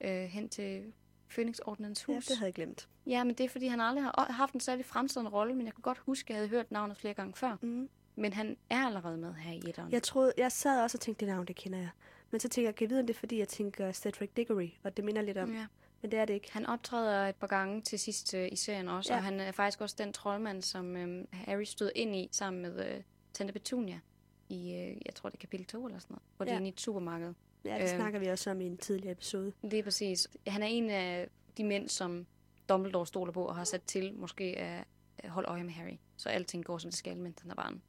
øh, 0.00 0.24
hen 0.24 0.48
til 0.48 0.92
Phoenix-ordenens 1.30 2.08
ja, 2.08 2.14
hus. 2.14 2.26
det 2.26 2.36
havde 2.36 2.46
jeg 2.46 2.54
glemt. 2.54 2.88
Ja, 3.06 3.24
men 3.24 3.34
det 3.34 3.44
er, 3.44 3.48
fordi 3.48 3.66
han 3.66 3.80
aldrig 3.80 4.04
har 4.04 4.32
haft 4.32 4.54
en 4.54 4.60
særlig 4.60 4.84
fremtrædende 4.84 5.30
rolle, 5.30 5.54
men 5.54 5.66
jeg 5.66 5.74
kunne 5.74 5.82
godt 5.82 5.98
huske, 5.98 6.30
at 6.30 6.30
jeg 6.30 6.36
havde 6.36 6.48
hørt 6.48 6.70
navnet 6.70 6.96
flere 6.96 7.14
gange 7.14 7.34
før. 7.34 7.56
Mm. 7.60 7.88
Men 8.16 8.32
han 8.32 8.56
er 8.70 8.86
allerede 8.86 9.16
med 9.16 9.34
her 9.34 9.52
i 9.52 9.62
etteren. 9.68 9.92
Jeg 9.92 10.02
troede, 10.02 10.32
jeg 10.36 10.52
sad 10.52 10.82
også 10.82 10.96
og 10.96 11.00
tænkte, 11.00 11.26
det 11.26 11.34
navn, 11.34 11.46
det 11.46 11.56
kender 11.56 11.78
jeg. 11.78 11.90
Men 12.30 12.40
så 12.40 12.48
tænker 12.48 12.68
jeg, 12.68 12.74
kan 12.74 12.84
jeg 12.84 12.90
vide, 12.90 13.00
om 13.00 13.06
det 13.06 13.14
er, 13.14 13.18
fordi 13.18 13.38
jeg 13.38 13.48
tænker 13.48 13.92
Cedric 13.92 14.30
Diggory, 14.36 14.68
og 14.82 14.96
det 14.96 15.04
minder 15.04 15.22
lidt 15.22 15.38
om. 15.38 15.52
Ja. 15.54 15.66
Men 16.02 16.10
det 16.10 16.18
er 16.18 16.24
det 16.24 16.34
ikke. 16.34 16.52
Han 16.52 16.66
optræder 16.66 17.28
et 17.28 17.36
par 17.36 17.46
gange 17.46 17.82
til 17.82 17.98
sidst 17.98 18.34
øh, 18.34 18.48
i 18.52 18.56
serien 18.56 18.88
også, 18.88 19.12
ja. 19.12 19.14
Ja. 19.14 19.20
og 19.20 19.24
han 19.24 19.40
er 19.40 19.52
faktisk 19.52 19.80
også 19.80 19.96
den 19.98 20.12
troldmand, 20.12 20.62
som 20.62 20.96
øh, 20.96 21.24
Harry 21.32 21.64
stod 21.64 21.90
ind 21.94 22.16
i 22.16 22.28
sammen 22.32 22.62
med 22.62 22.86
øh, 22.86 23.02
Tante 23.32 23.52
Petunia 23.52 24.00
i, 24.48 24.74
øh, 24.74 24.96
jeg 25.06 25.14
tror 25.14 25.28
det 25.28 25.36
er 25.36 25.40
kapitel 25.40 25.66
2 25.66 25.86
eller 25.86 25.98
sådan 25.98 26.14
noget, 26.14 26.22
hvor 26.36 26.46
ja. 26.46 26.50
de 26.50 26.54
er 26.54 26.58
inde 26.58 26.68
i 26.68 26.72
et 26.72 26.80
supermarked. 26.80 27.34
Ja, 27.64 27.74
det 27.74 27.80
Øhm. 27.80 27.96
snakker 27.96 28.18
vi 28.18 28.26
også 28.26 28.50
om 28.50 28.60
i 28.60 28.66
en 28.66 28.76
tidligere 28.78 29.12
episode. 29.12 29.52
Det 29.62 29.74
er 29.74 29.82
præcis. 29.82 30.28
Han 30.46 30.62
er 30.62 30.66
en 30.66 30.90
af 30.90 31.28
de 31.56 31.64
mænd, 31.64 31.88
som 31.88 32.26
Dumbledore 32.68 33.06
stoler 33.06 33.32
på 33.32 33.44
og 33.44 33.56
har 33.56 33.64
sat 33.64 33.82
til 33.82 34.14
måske 34.14 34.58
at 34.58 34.84
holde 35.30 35.48
øje 35.48 35.64
med 35.64 35.72
Harry. 35.72 35.96
Så 36.16 36.28
alting 36.28 36.64
går, 36.64 36.78
som 36.78 36.90
det 36.90 36.98
skal, 36.98 37.16
mens 37.16 37.40
han 37.40 37.50
er 37.50 37.54
barn. 37.54 37.82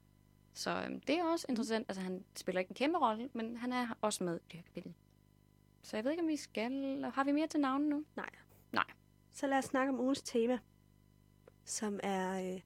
Så 0.53 0.83
øhm, 0.83 0.99
det 0.99 1.19
er 1.19 1.23
også 1.31 1.45
interessant. 1.49 1.85
Altså, 1.89 2.01
han 2.01 2.23
spiller 2.35 2.59
ikke 2.59 2.69
en 2.71 2.75
kæmpe 2.75 2.97
rolle, 2.99 3.29
men 3.33 3.57
han 3.57 3.73
er 3.73 3.87
også 4.01 4.23
med 4.23 4.35
i 4.35 4.43
det 4.43 4.53
her 4.55 4.61
kapitel. 4.63 4.93
Så 5.81 5.97
jeg 5.97 6.03
ved 6.03 6.11
ikke, 6.11 6.23
om 6.23 6.29
vi 6.29 6.35
skal... 6.35 7.03
Har 7.13 7.23
vi 7.23 7.31
mere 7.31 7.47
til 7.47 7.59
navnet 7.59 7.89
nu? 7.89 8.03
Så 9.31 9.47
lad 9.47 9.57
os 9.57 9.65
snakke 9.65 9.93
om 9.93 9.99
ugens 9.99 10.21
tema, 10.21 10.59
som 11.65 11.99
er... 12.03 12.53
Øh, 12.53 12.61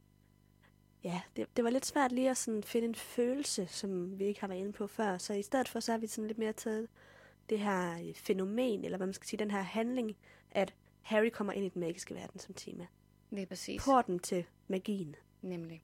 ja, 1.03 1.21
det, 1.35 1.57
det 1.57 1.63
var 1.63 1.69
lidt 1.69 1.85
svært 1.85 2.11
lige 2.11 2.29
at 2.29 2.37
sådan 2.37 2.63
finde 2.63 2.87
en 2.87 2.95
følelse, 2.95 3.67
som 3.67 4.19
vi 4.19 4.25
ikke 4.25 4.41
har 4.41 4.47
været 4.47 4.59
inde 4.59 4.71
på 4.71 4.87
før. 4.87 5.17
Så 5.17 5.33
i 5.33 5.41
stedet 5.41 5.67
for, 5.67 5.79
så 5.79 5.91
har 5.91 5.99
vi 5.99 6.07
sådan 6.07 6.27
lidt 6.27 6.37
mere 6.37 6.53
taget 6.53 6.87
det 7.49 7.59
her 7.59 7.99
øh, 8.07 8.13
fænomen, 8.15 8.85
eller 8.85 8.97
hvad 8.97 9.07
man 9.07 9.13
skal 9.13 9.27
sige, 9.27 9.39
den 9.39 9.51
her 9.51 9.61
handling, 9.61 10.17
at 10.51 10.73
Harry 11.01 11.29
kommer 11.29 11.53
ind 11.53 11.65
i 11.65 11.69
den 11.69 11.79
magiske 11.79 12.15
verden 12.15 12.39
som 12.39 12.53
tema. 12.53 12.87
Det 13.29 13.41
er 13.41 13.45
præcis. 13.45 13.83
Porten 13.83 14.19
til 14.19 14.45
magien. 14.67 15.15
Nemlig. 15.41 15.83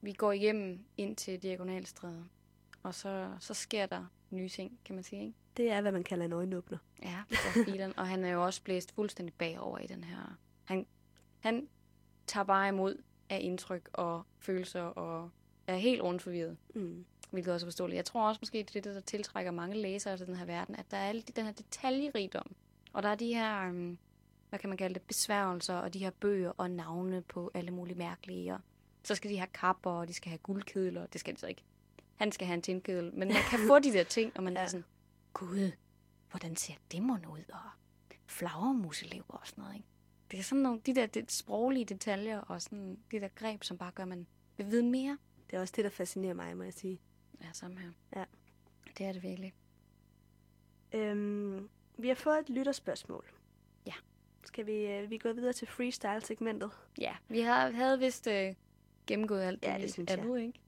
Vi 0.00 0.12
går 0.12 0.32
igennem 0.32 0.84
ind 0.96 1.16
til 1.16 1.42
Diagonalstræde, 1.42 2.24
og 2.82 2.94
så, 2.94 3.30
så 3.40 3.54
sker 3.54 3.86
der 3.86 4.04
nye 4.30 4.48
ting, 4.48 4.78
kan 4.84 4.94
man 4.94 5.04
sige, 5.04 5.22
ikke? 5.22 5.34
Det 5.56 5.70
er, 5.70 5.80
hvad 5.80 5.92
man 5.92 6.04
kalder 6.04 6.24
en 6.24 6.32
øjenåbner. 6.32 6.78
Ja, 7.02 7.22
for 7.30 7.92
og 7.96 8.08
han 8.08 8.24
er 8.24 8.32
jo 8.32 8.44
også 8.44 8.62
blæst 8.62 8.92
fuldstændig 8.94 9.34
bagover 9.34 9.78
i 9.78 9.86
den 9.86 10.04
her. 10.04 10.38
Han, 10.64 10.86
han 11.40 11.68
tager 12.26 12.44
bare 12.44 12.68
imod 12.68 13.02
af 13.32 13.38
indtryk 13.42 13.90
og 13.92 14.22
følelser 14.38 14.82
og 14.82 15.30
er 15.66 15.76
helt 15.76 16.00
forvirret, 16.22 16.56
Mm. 16.74 17.04
hvilket 17.30 17.54
også 17.54 17.66
er 17.66 17.68
forståeligt. 17.68 17.96
Jeg 17.96 18.04
tror 18.04 18.28
også 18.28 18.38
måske, 18.42 18.58
det 18.58 18.76
er 18.76 18.80
det, 18.80 18.94
der 18.94 19.00
tiltrækker 19.00 19.50
mange 19.50 19.76
læsere 19.82 20.16
til 20.16 20.26
den 20.26 20.36
her 20.36 20.44
verden, 20.44 20.76
at 20.76 20.90
der 20.90 20.96
er 20.96 21.08
alle 21.08 21.22
de, 21.22 21.32
den 21.32 21.44
her 21.44 21.52
detaljerigdom. 21.52 22.54
Og 22.92 23.02
der 23.02 23.08
er 23.08 23.14
de 23.14 23.34
her, 23.34 23.68
um, 23.68 23.98
hvad 24.48 24.58
kan 24.58 24.68
man 24.68 24.78
kalde 24.78 24.94
det, 24.94 25.02
besværgelser 25.02 25.74
og 25.74 25.94
de 25.94 25.98
her 25.98 26.10
bøger 26.10 26.50
og 26.56 26.70
navne 26.70 27.22
på 27.22 27.50
alle 27.54 27.70
mulige 27.70 27.98
mærkelige. 27.98 28.54
Og 28.54 28.60
så 29.04 29.14
skal 29.14 29.30
de 29.30 29.36
have 29.36 29.48
kapper, 29.54 29.90
og 29.90 30.08
de 30.08 30.14
skal 30.14 30.28
have 30.30 30.38
guldkedler. 30.38 31.06
Det 31.06 31.20
skal 31.20 31.34
de 31.34 31.40
så 31.40 31.46
ikke. 31.46 31.62
Han 32.16 32.32
skal 32.32 32.46
have 32.46 32.54
en 32.54 32.62
tindkedel. 32.62 33.04
Men 33.14 33.28
man 33.28 33.42
kan 33.50 33.58
få 33.66 33.78
de 33.78 33.92
der 33.92 34.04
ting, 34.04 34.32
og 34.36 34.42
man 34.42 34.52
ja. 34.56 34.60
er 34.60 34.66
sådan, 34.66 34.84
gud, 35.32 35.70
hvordan 36.30 36.56
ser 36.56 36.74
det 36.92 37.02
mon 37.02 37.26
ud? 37.26 37.44
Og 37.52 37.58
flagermuselever 38.26 39.24
og 39.28 39.46
sådan 39.46 39.62
noget, 39.62 39.74
ikke? 39.76 39.86
Det 40.32 40.38
er 40.38 40.42
sådan 40.42 40.62
nogle, 40.62 40.80
de 40.86 40.94
der 40.94 41.06
det, 41.06 41.32
sproglige 41.32 41.84
detaljer 41.84 42.38
og 42.40 42.62
sådan 42.62 42.98
de 43.10 43.20
der 43.20 43.28
greb, 43.28 43.64
som 43.64 43.78
bare 43.78 43.90
gør, 43.90 44.02
at 44.02 44.08
man 44.08 44.26
vil 44.56 44.66
vide 44.70 44.82
mere. 44.82 45.18
Det 45.50 45.56
er 45.56 45.60
også 45.60 45.72
det, 45.76 45.84
der 45.84 45.90
fascinerer 45.90 46.34
mig, 46.34 46.56
må 46.56 46.62
jeg 46.62 46.72
sige. 46.72 47.00
Ja, 47.42 47.46
samme 47.52 47.80
her. 47.80 47.90
Ja. 48.16 48.24
Det 48.98 49.06
er 49.06 49.12
det 49.12 49.22
virkelig. 49.22 49.52
Øhm, 50.92 51.68
vi 51.98 52.08
har 52.08 52.14
fået 52.14 52.38
et 52.38 52.48
lytterspørgsmål. 52.50 53.24
Ja. 53.86 53.92
Skal 54.44 54.66
vi, 54.66 54.86
øh, 54.86 55.10
vi 55.10 55.18
gå 55.18 55.32
videre 55.32 55.52
til 55.52 55.68
freestyle-segmentet? 55.68 56.70
Ja, 56.98 57.14
vi 57.28 57.40
har, 57.40 57.70
havde 57.70 57.98
vist 57.98 58.26
øh, 58.26 58.54
gennemgået 59.06 59.42
alt 59.42 59.62
Ja, 59.62 59.74
det 59.74 59.82
vi 59.82 59.88
synes 59.88 60.12
er 60.12 60.16
jeg. 60.16 60.26
nu, 60.26 60.34
ikke? 60.34 60.60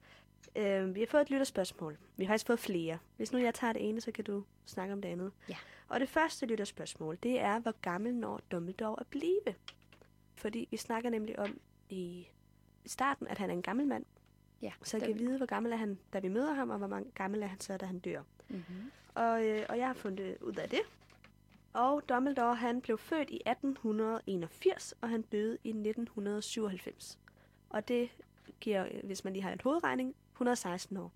Øhm, 0.56 0.94
vi 0.94 1.00
har 1.00 1.06
fået 1.06 1.22
et 1.22 1.30
lytterspørgsmål. 1.30 1.96
Vi 2.16 2.24
har 2.24 2.32
faktisk 2.32 2.46
fået 2.46 2.58
flere. 2.58 2.98
Hvis 3.16 3.32
nu 3.32 3.38
jeg 3.38 3.54
tager 3.54 3.72
det 3.72 3.88
ene, 3.88 4.00
så 4.00 4.12
kan 4.12 4.24
du 4.24 4.44
snakke 4.66 4.92
om 4.92 5.02
det 5.02 5.08
andet. 5.08 5.32
Ja. 5.48 5.56
Og 5.88 6.00
det 6.00 6.08
første 6.08 6.46
lytterspørgsmål, 6.46 7.18
det 7.22 7.40
er, 7.40 7.58
hvor 7.58 7.74
gammel 7.82 8.14
når 8.14 8.40
Dumbledore 8.52 9.00
at 9.00 9.06
blive? 9.06 9.40
Fordi 10.34 10.68
vi 10.70 10.76
snakker 10.76 11.10
nemlig 11.10 11.38
om 11.38 11.60
i 11.88 12.28
starten, 12.86 13.28
at 13.28 13.38
han 13.38 13.50
er 13.50 13.54
en 13.54 13.62
gammel 13.62 13.86
mand. 13.86 14.04
Ja, 14.62 14.72
Så 14.82 14.96
jeg 14.96 15.06
kan 15.06 15.18
vide, 15.18 15.36
hvor 15.36 15.46
gammel 15.46 15.72
er 15.72 15.76
han, 15.76 15.98
da 16.12 16.18
vi 16.18 16.28
møder 16.28 16.52
ham, 16.54 16.70
og 16.70 16.78
hvor 16.78 16.86
mange 16.86 17.10
gammel 17.14 17.42
er 17.42 17.46
han 17.46 17.60
så, 17.60 17.76
da 17.76 17.86
han 17.86 17.98
dør. 17.98 18.22
Mm-hmm. 18.48 18.90
Og, 19.14 19.46
øh, 19.46 19.66
og 19.68 19.78
jeg 19.78 19.86
har 19.86 19.94
fundet 19.94 20.36
ud 20.40 20.54
af 20.54 20.68
det. 20.68 20.80
Og 21.72 22.08
Dumbledore, 22.08 22.54
han 22.54 22.80
blev 22.80 22.98
født 22.98 23.30
i 23.30 23.40
1881, 23.46 24.94
og 25.00 25.08
han 25.08 25.22
døde 25.22 25.58
i 25.64 25.68
1997. 25.68 27.18
Og 27.70 27.88
det 27.88 28.10
giver, 28.60 28.84
øh, 28.84 29.04
hvis 29.04 29.24
man 29.24 29.32
lige 29.32 29.42
har 29.42 29.52
en 29.52 29.60
hovedregning, 29.64 30.14
116 30.34 30.96
år. 30.96 31.12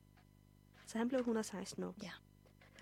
Så 0.86 0.98
han 0.98 1.08
blev 1.08 1.18
116 1.18 1.84
år. 1.84 1.94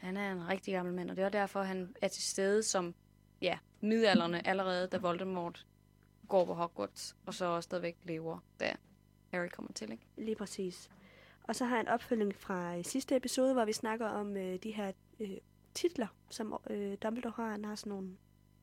Han 0.01 0.17
er 0.17 0.33
en 0.33 0.49
rigtig 0.49 0.75
gammel 0.75 0.95
mand, 0.95 1.11
og 1.11 1.17
det 1.17 1.25
er 1.25 1.29
derfor, 1.29 1.63
han 1.63 1.97
er 2.03 2.09
til 2.09 2.23
stede 2.23 2.63
som 2.63 2.95
ja, 3.41 3.59
midalderne 3.81 4.47
allerede, 4.47 4.87
da 4.87 4.99
Voldemort 4.99 5.67
går 6.29 6.45
på 6.45 6.55
Hogwarts, 6.55 7.17
og 7.27 7.35
så 7.35 7.45
også 7.45 7.67
stadigvæk 7.67 7.97
lever, 8.05 8.39
da 8.61 8.77
Harry 9.31 9.49
kommer 9.49 9.73
til, 9.73 9.93
ikke? 9.93 10.07
Lige 10.17 10.37
præcis. 10.37 10.91
Og 11.43 11.57
så 11.57 11.65
har 11.65 11.77
jeg 11.77 11.81
en 11.81 11.89
opfølging 11.89 12.35
fra 12.35 12.77
øh, 12.77 12.85
sidste 12.85 13.17
episode, 13.17 13.53
hvor 13.53 13.65
vi 13.65 13.73
snakker 13.73 14.07
om 14.09 14.37
øh, 14.37 14.57
de 14.57 14.73
her 14.73 14.93
øh, 15.21 15.37
titler, 15.75 16.07
som 16.31 16.57
øh, 16.71 16.97
Dumbledore 17.03 17.33
har. 17.37 17.51
Han 17.51 17.65
har 17.65 17.75
sådan 17.75 17.91
nogle 17.91 18.17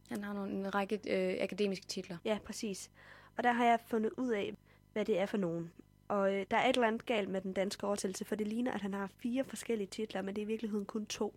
Han 0.10 0.24
har 0.24 0.34
nogle, 0.34 0.54
en 0.54 0.76
række 0.76 0.96
øh, 0.96 1.44
akademiske 1.44 1.86
titler. 1.86 2.18
Ja, 2.26 2.38
præcis. 2.46 2.92
Og 3.38 3.44
der 3.44 3.52
har 3.52 3.66
jeg 3.66 3.80
fundet 3.88 4.12
ud 4.18 4.32
af, 4.32 4.54
hvad 4.94 5.06
det 5.06 5.20
er 5.20 5.26
for 5.26 5.38
nogen. 5.38 5.72
Og 6.14 6.34
øh, 6.34 6.46
der 6.52 6.58
er 6.58 6.70
et 6.70 6.76
eller 6.76 6.88
andet 6.88 7.06
galt 7.06 7.30
med 7.30 7.42
den 7.42 7.54
danske 7.54 7.88
oversættelse, 7.88 8.26
for 8.26 8.36
det 8.36 8.48
ligner, 8.48 8.72
at 8.72 8.82
han 8.82 8.94
har 8.94 9.08
fire 9.08 9.44
forskellige 9.44 9.88
titler, 9.88 10.22
men 10.22 10.36
det 10.36 10.42
er 10.42 10.46
i 10.46 10.48
virkeligheden 10.48 10.86
kun 10.86 11.06
to. 11.06 11.36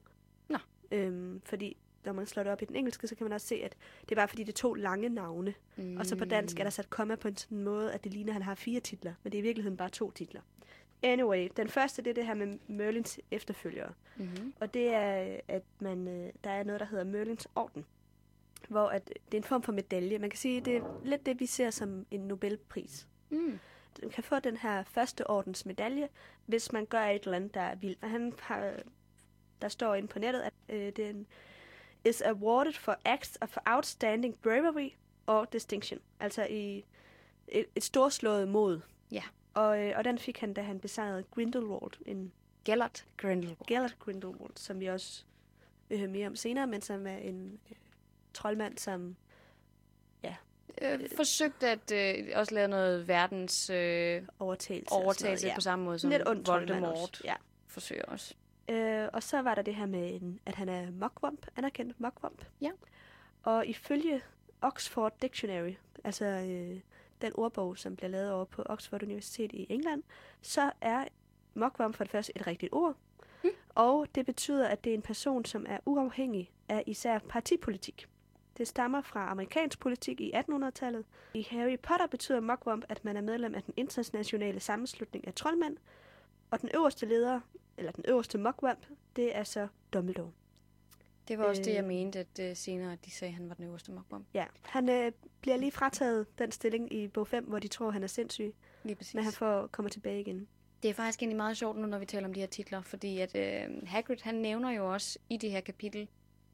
Nå. 0.49 0.59
Øhm, 0.91 1.41
fordi 1.45 1.77
når 2.05 2.12
man 2.12 2.27
slår 2.27 2.43
det 2.43 2.53
op 2.53 2.62
i 2.62 2.64
den 2.64 2.77
engelske, 2.77 3.07
så 3.07 3.14
kan 3.14 3.24
man 3.24 3.33
også 3.33 3.47
se, 3.47 3.55
at 3.55 3.77
det 4.01 4.11
er 4.11 4.16
bare 4.16 4.29
fordi, 4.29 4.43
det 4.43 4.53
er 4.53 4.57
to 4.57 4.74
lange 4.74 5.09
navne. 5.09 5.55
Mm. 5.77 5.97
Og 5.97 6.07
så 6.07 6.16
på 6.16 6.24
dansk 6.24 6.59
er 6.59 6.62
der 6.62 6.70
sat 6.70 6.91
komma 6.91 7.16
på 7.16 7.29
en 7.29 7.37
sådan 7.37 7.62
måde, 7.62 7.93
at 7.93 8.05
det 8.05 8.12
ligner, 8.12 8.31
at 8.31 8.35
han 8.35 8.43
har 8.43 8.55
fire 8.55 8.81
titler, 8.81 9.14
men 9.22 9.33
det 9.33 9.39
er 9.39 9.43
i 9.43 9.47
virkeligheden 9.47 9.77
bare 9.77 9.89
to 9.89 10.11
titler. 10.11 10.41
Anyway, 11.03 11.49
den 11.57 11.68
første, 11.68 12.03
det 12.03 12.11
er 12.11 12.14
det 12.14 12.27
her 12.27 12.35
med 12.35 12.59
Merlins 12.66 13.20
efterfølgere. 13.31 13.93
Mm-hmm. 14.16 14.55
Og 14.61 14.74
det 14.74 14.95
er, 14.95 15.37
at 15.49 15.62
man, 15.79 16.09
øh, 16.09 16.33
der 16.45 16.51
er 16.51 16.64
noget, 16.64 16.81
der 16.81 16.87
hedder 16.87 17.05
Merlins 17.05 17.49
Orden. 17.55 17.85
Hvor 18.68 18.89
at, 18.89 19.07
det 19.07 19.35
er 19.35 19.39
en 19.39 19.45
form 19.45 19.62
for 19.62 19.72
medalje. 19.72 20.18
Man 20.18 20.31
kan 20.31 20.39
sige, 20.39 20.61
det 20.61 20.77
er 20.77 21.01
lidt 21.05 21.27
det, 21.27 21.41
vi 21.41 21.47
ser 21.47 21.70
som 21.70 22.07
en 22.11 22.20
Nobelpris. 22.20 23.09
Mm. 23.31 23.59
Kan 24.13 24.25
få 24.25 24.39
den 24.39 24.57
her 24.57 24.85
første 24.85 25.31
ordens 25.31 25.67
medalje, 25.67 26.09
hvis 26.47 26.73
man 26.73 26.87
gør 26.87 27.03
et 27.03 27.23
eller 27.23 27.37
andet, 27.37 27.55
der 27.55 27.61
er 27.61 27.75
vildt. 27.75 27.99
Og 28.03 28.11
han 28.11 28.33
har, 28.41 28.73
der 29.63 29.69
står 29.69 29.95
inde 29.95 30.09
på 30.09 30.19
nettet, 30.19 30.41
at 30.41 30.53
øh, 30.69 30.93
den 30.97 31.27
is 32.05 32.23
awarded 32.23 32.73
for 32.73 32.97
acts 33.05 33.39
of 33.41 33.57
outstanding 33.67 34.39
bravery 34.43 34.91
or 35.27 35.45
distinction. 35.45 36.01
Altså 36.21 36.47
i 36.51 36.85
et, 37.49 37.67
et 37.75 37.85
storslået 37.85 38.49
mod. 38.49 38.81
Ja. 39.11 39.23
Og, 39.55 39.85
øh, 39.85 39.93
og 39.97 40.05
den 40.05 40.19
fik 40.19 40.39
han, 40.39 40.53
da 40.53 40.63
han 40.63 40.81
besejrede 40.81 41.25
Grindelwald, 41.31 42.07
en 42.07 42.33
Gellert 42.65 43.07
Grindelwald. 43.17 43.67
Gellert 43.67 43.97
Grindelwald, 43.99 44.57
som 44.57 44.81
vi 44.81 44.87
også 44.87 45.25
vil 45.89 45.99
høre 45.99 46.09
mere 46.09 46.27
om 46.27 46.37
senere, 46.37 46.67
men 46.67 46.83
som 46.83 47.07
er 47.07 47.17
en 47.17 47.61
øh, 47.71 47.77
troldmand, 48.35 48.79
som 48.79 49.17
Øh, 50.83 51.01
forsøgt 51.16 51.62
at 51.62 51.93
øh, 51.93 52.27
også 52.35 52.55
lave 52.55 52.68
noget 52.68 53.09
verdens 53.09 53.70
øh, 53.70 54.22
overtagelse. 54.39 54.93
overtagelse 54.93 55.47
noget, 55.47 55.55
på 55.55 55.61
samme 55.61 55.85
måde 55.85 55.99
som 55.99 56.11
Lidt 56.11 56.29
ond 56.29 56.45
troldmand 56.45 56.81
Voldemort. 56.81 57.20
Ja. 57.24 57.35
forsøger 57.66 58.05
også. 58.05 58.35
Øh, 58.68 59.09
og 59.12 59.22
så 59.22 59.43
var 59.43 59.55
der 59.55 59.62
det 59.62 59.74
her 59.74 59.87
med, 59.87 60.14
en, 60.14 60.41
at 60.47 60.55
han 60.55 60.68
er 60.68 60.91
mugwump, 60.91 61.47
anerkendt 61.57 62.01
mugwump. 62.01 62.45
Ja. 62.61 62.70
Og 63.43 63.66
ifølge 63.66 64.22
Oxford 64.62 65.12
Dictionary, 65.22 65.74
altså 66.05 66.24
øh, 66.24 66.81
den 67.22 67.33
ordbog, 67.35 67.79
som 67.79 67.97
bliver 67.97 68.11
lavet 68.11 68.33
over 68.33 68.45
på 68.45 68.62
Oxford 68.66 69.03
Universitet 69.03 69.53
i 69.53 69.66
England, 69.68 70.03
så 70.43 70.72
er 70.81 71.05
mugwump 71.55 71.97
for 71.97 72.05
det 72.05 72.11
første 72.11 72.33
et 72.37 72.47
rigtigt 72.47 72.72
ord. 72.72 72.95
Mm. 73.45 73.51
Og 73.74 74.07
det 74.14 74.27
betyder, 74.27 74.68
at 74.68 74.85
det 74.85 74.91
er 74.91 74.95
en 74.95 75.03
person, 75.03 75.45
som 75.45 75.66
er 75.68 75.79
uafhængig 75.87 76.51
af 76.68 76.83
især 76.87 77.18
partipolitik. 77.18 78.07
Det 78.59 78.69
stammer 78.69 79.01
fra 79.03 79.31
amerikansk 79.31 79.79
politik 79.81 80.21
i 80.21 80.33
1800-tallet. 80.35 81.05
I 81.35 81.47
Harry 81.51 81.79
Potter 81.83 82.07
betyder 82.07 82.41
mugwump, 82.41 82.85
at 82.89 83.05
man 83.05 83.17
er 83.17 83.21
medlem 83.21 83.55
af 83.55 83.63
den 83.63 83.75
internationale 83.77 84.61
sammenslutning 84.61 85.27
af 85.27 85.35
troldmænd. 85.35 85.77
Og 86.51 86.61
den 86.61 86.69
øverste 86.75 87.07
leder, 87.07 87.41
eller 87.79 87.93
den 87.93 88.05
øverste 88.09 88.39
mugwump, 88.39 88.87
det 89.17 89.37
er 89.37 89.45
så 89.45 89.69
Dumbledore. 89.93 90.31
Det 91.29 91.39
var 91.39 91.45
også 91.45 91.63
det, 91.63 91.75
jeg 91.75 91.83
Øh. 91.83 91.89
mente, 91.89 92.19
at 92.19 92.39
øh, 92.41 92.57
senere 92.57 92.97
de 93.05 93.11
sagde, 93.11 93.31
at 93.33 93.37
han 93.37 93.49
var 93.49 93.55
den 93.55 93.65
øverste 93.65 93.93
mokbom. 93.93 94.25
Ja, 94.35 94.45
han 94.63 94.89
øh, 94.89 95.13
bliver 95.41 95.57
lige 95.57 95.73
frataget 95.73 96.39
den 96.39 96.53
stilling 96.53 96.93
i 96.93 97.09
bog 97.09 97.27
5, 97.29 97.45
hvor 97.45 97.59
de 97.59 97.69
tror, 97.69 97.91
han 97.91 98.03
er 98.03 98.07
sindssyg, 98.07 98.55
Lige 98.85 98.97
præcis. 98.97 99.15
men 99.15 99.25
han 99.25 99.33
får, 99.33 99.67
kommer 99.67 99.91
tilbage 99.91 100.21
igen. 100.21 100.49
Det 100.83 100.91
er 100.91 100.95
faktisk 100.95 101.23
egentlig 101.23 101.37
meget 101.37 101.57
sjovt 101.57 101.79
nu, 101.79 101.87
når 101.87 101.99
vi 101.99 102.07
taler 102.07 102.29
om 102.29 102.35
de 102.35 102.41
her 102.41 102.47
titler, 102.47 102.83
fordi 102.83 103.19
at 103.21 103.37
øh, 103.37 103.87
Hagrid, 103.87 104.17
han 104.23 104.35
nævner 104.35 104.71
jo 104.71 104.93
også 104.93 105.19
i 105.31 105.37
det 105.37 105.51
her 105.51 105.61
kapitel, 105.61 106.09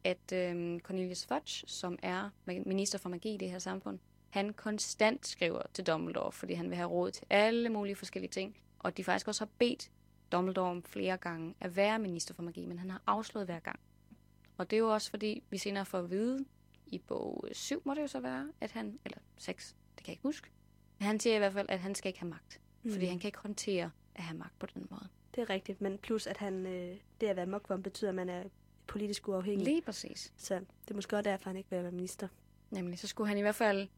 at 0.04 0.32
øh, 0.32 0.80
Cornelius 0.80 1.26
Fudge, 1.26 1.66
som 1.66 1.98
er 2.02 2.30
minister 2.46 2.98
for 2.98 3.08
magi 3.08 3.34
i 3.34 3.36
det 3.36 3.50
her 3.50 3.58
samfund, 3.58 3.98
han 4.30 4.52
konstant 4.52 5.26
skriver 5.26 5.62
til 5.74 5.86
Dumbledore, 5.86 6.32
fordi 6.32 6.54
han 6.54 6.70
vil 6.70 6.76
have 6.76 6.88
råd 6.88 7.10
til 7.10 7.26
alle 7.30 7.68
mulige 7.68 7.96
forskellige 7.96 8.30
ting, 8.30 8.56
og 8.78 8.96
de 8.96 9.04
faktisk 9.04 9.28
også 9.28 9.44
har 9.44 9.50
bedt 9.58 9.90
Dumbledore 10.32 10.70
om 10.70 10.82
flere 10.82 11.16
gange 11.16 11.54
at 11.60 11.76
være 11.76 11.98
minister 11.98 12.34
for 12.34 12.42
magi, 12.42 12.66
men 12.66 12.78
han 12.78 12.90
har 12.90 13.02
afslået 13.06 13.46
hver 13.46 13.58
gang. 13.58 13.80
Og 14.58 14.70
det 14.70 14.76
er 14.76 14.80
jo 14.80 14.92
også 14.94 15.10
fordi, 15.10 15.42
vi 15.50 15.58
senere 15.58 15.84
får 15.84 15.98
at 15.98 16.10
vide, 16.10 16.44
i 16.86 16.98
bog 16.98 17.44
7 17.52 17.82
må 17.84 17.94
det 17.94 18.02
jo 18.02 18.06
så 18.06 18.20
være, 18.20 18.52
at 18.60 18.70
han, 18.70 18.98
eller 19.04 19.18
6, 19.36 19.76
det 19.96 20.04
kan 20.04 20.10
jeg 20.10 20.12
ikke 20.12 20.22
huske, 20.22 20.50
men 20.98 21.06
han 21.06 21.20
siger 21.20 21.36
i 21.36 21.38
hvert 21.38 21.52
fald, 21.52 21.66
at 21.68 21.78
han 21.78 21.94
skal 21.94 22.08
ikke 22.08 22.20
have 22.20 22.30
magt, 22.30 22.60
mm. 22.82 22.92
fordi 22.92 23.06
han 23.06 23.18
kan 23.18 23.28
ikke 23.28 23.38
håndtere 23.38 23.90
at 24.14 24.22
have 24.22 24.38
magt 24.38 24.58
på 24.58 24.66
den 24.74 24.86
måde. 24.90 25.08
Det 25.34 25.40
er 25.40 25.50
rigtigt, 25.50 25.80
men 25.80 25.98
plus 25.98 26.26
at 26.26 26.36
han, 26.36 26.66
øh, 26.66 26.96
det 27.20 27.26
at 27.26 27.36
være 27.36 27.46
mugwump 27.46 27.84
betyder, 27.84 28.08
at 28.10 28.14
man 28.14 28.28
er 28.28 28.42
politisk 28.92 29.28
uafhængig. 29.28 29.64
Lige 29.64 29.82
præcis. 29.82 30.32
Så 30.36 30.54
det 30.54 30.90
er 30.90 30.94
måske 30.94 31.16
også 31.16 31.30
derfor, 31.30 31.50
han 31.50 31.56
ikke 31.56 31.70
vil 31.70 31.82
være 31.82 31.92
minister. 31.92 32.28
Nemlig, 32.70 32.98
så 32.98 33.06
skulle 33.06 33.28
han 33.28 33.38
i 33.38 33.40
hvert 33.40 33.54
fald 33.54 33.88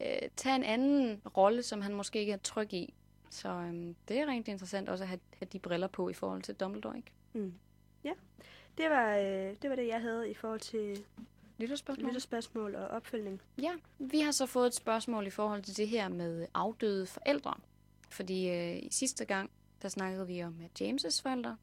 øh, 0.00 0.28
tage 0.36 0.56
en 0.56 0.62
anden 0.62 1.22
rolle, 1.36 1.62
som 1.62 1.80
han 1.80 1.94
måske 1.94 2.18
ikke 2.18 2.32
er 2.32 2.36
tryg 2.36 2.72
i. 2.72 2.94
Så 3.30 3.48
øhm, 3.48 3.96
det 4.08 4.18
er 4.18 4.26
rigtig 4.26 4.52
interessant 4.52 4.88
også 4.88 5.04
at 5.04 5.08
have, 5.08 5.20
have 5.38 5.48
de 5.52 5.58
briller 5.58 5.86
på 5.86 6.08
i 6.08 6.12
forhold 6.12 6.42
til 6.42 6.54
Dumbledore, 6.54 6.96
ikke? 6.96 7.12
Mm. 7.32 7.54
Ja, 8.04 8.12
det 8.78 8.90
var, 8.90 9.16
øh, 9.16 9.54
det 9.62 9.70
var 9.70 9.76
det, 9.76 9.86
jeg 9.86 10.00
havde 10.00 10.30
i 10.30 10.34
forhold 10.34 10.60
til 10.60 11.04
Lytterspørgsmål? 11.58 12.06
lytterspørgsmål 12.06 12.74
og 12.74 12.88
opfølgning. 12.88 13.42
Ja, 13.62 13.72
vi 13.98 14.20
har 14.20 14.32
så 14.32 14.46
fået 14.46 14.66
et 14.66 14.74
spørgsmål 14.74 15.26
i 15.26 15.30
forhold 15.30 15.62
til 15.62 15.76
det 15.76 15.88
her 15.88 16.08
med 16.08 16.46
afdøde 16.54 17.06
forældre. 17.06 17.54
Fordi 18.10 18.48
øh, 18.48 18.76
i 18.76 18.88
sidste 18.90 19.24
gang, 19.24 19.50
der 19.82 19.88
snakkede 19.88 20.26
vi 20.26 20.42
om 20.42 20.60
James' 20.80 21.22
forældre. 21.22 21.56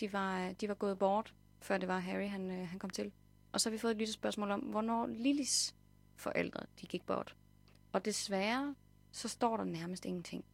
De 0.00 0.12
var, 0.12 0.52
de 0.52 0.68
var 0.68 0.74
gået 0.74 0.98
bort, 0.98 1.34
før 1.60 1.78
det 1.78 1.88
var 1.88 1.98
Harry, 1.98 2.28
han, 2.28 2.50
øh, 2.50 2.68
han 2.68 2.78
kom 2.78 2.90
til. 2.90 3.12
Og 3.52 3.60
så 3.60 3.68
har 3.68 3.72
vi 3.72 3.78
fået 3.78 3.90
et 3.90 3.96
lytterspørgsmål 3.96 4.50
om, 4.50 4.60
hvornår 4.60 5.06
Lillys 5.06 5.74
forældre, 6.16 6.60
de 6.80 6.86
gik 6.86 7.06
bort. 7.06 7.36
Og 7.92 8.04
desværre, 8.04 8.74
så 9.12 9.28
står 9.28 9.56
der 9.56 9.64
nærmest 9.64 10.04
ingenting. 10.04 10.44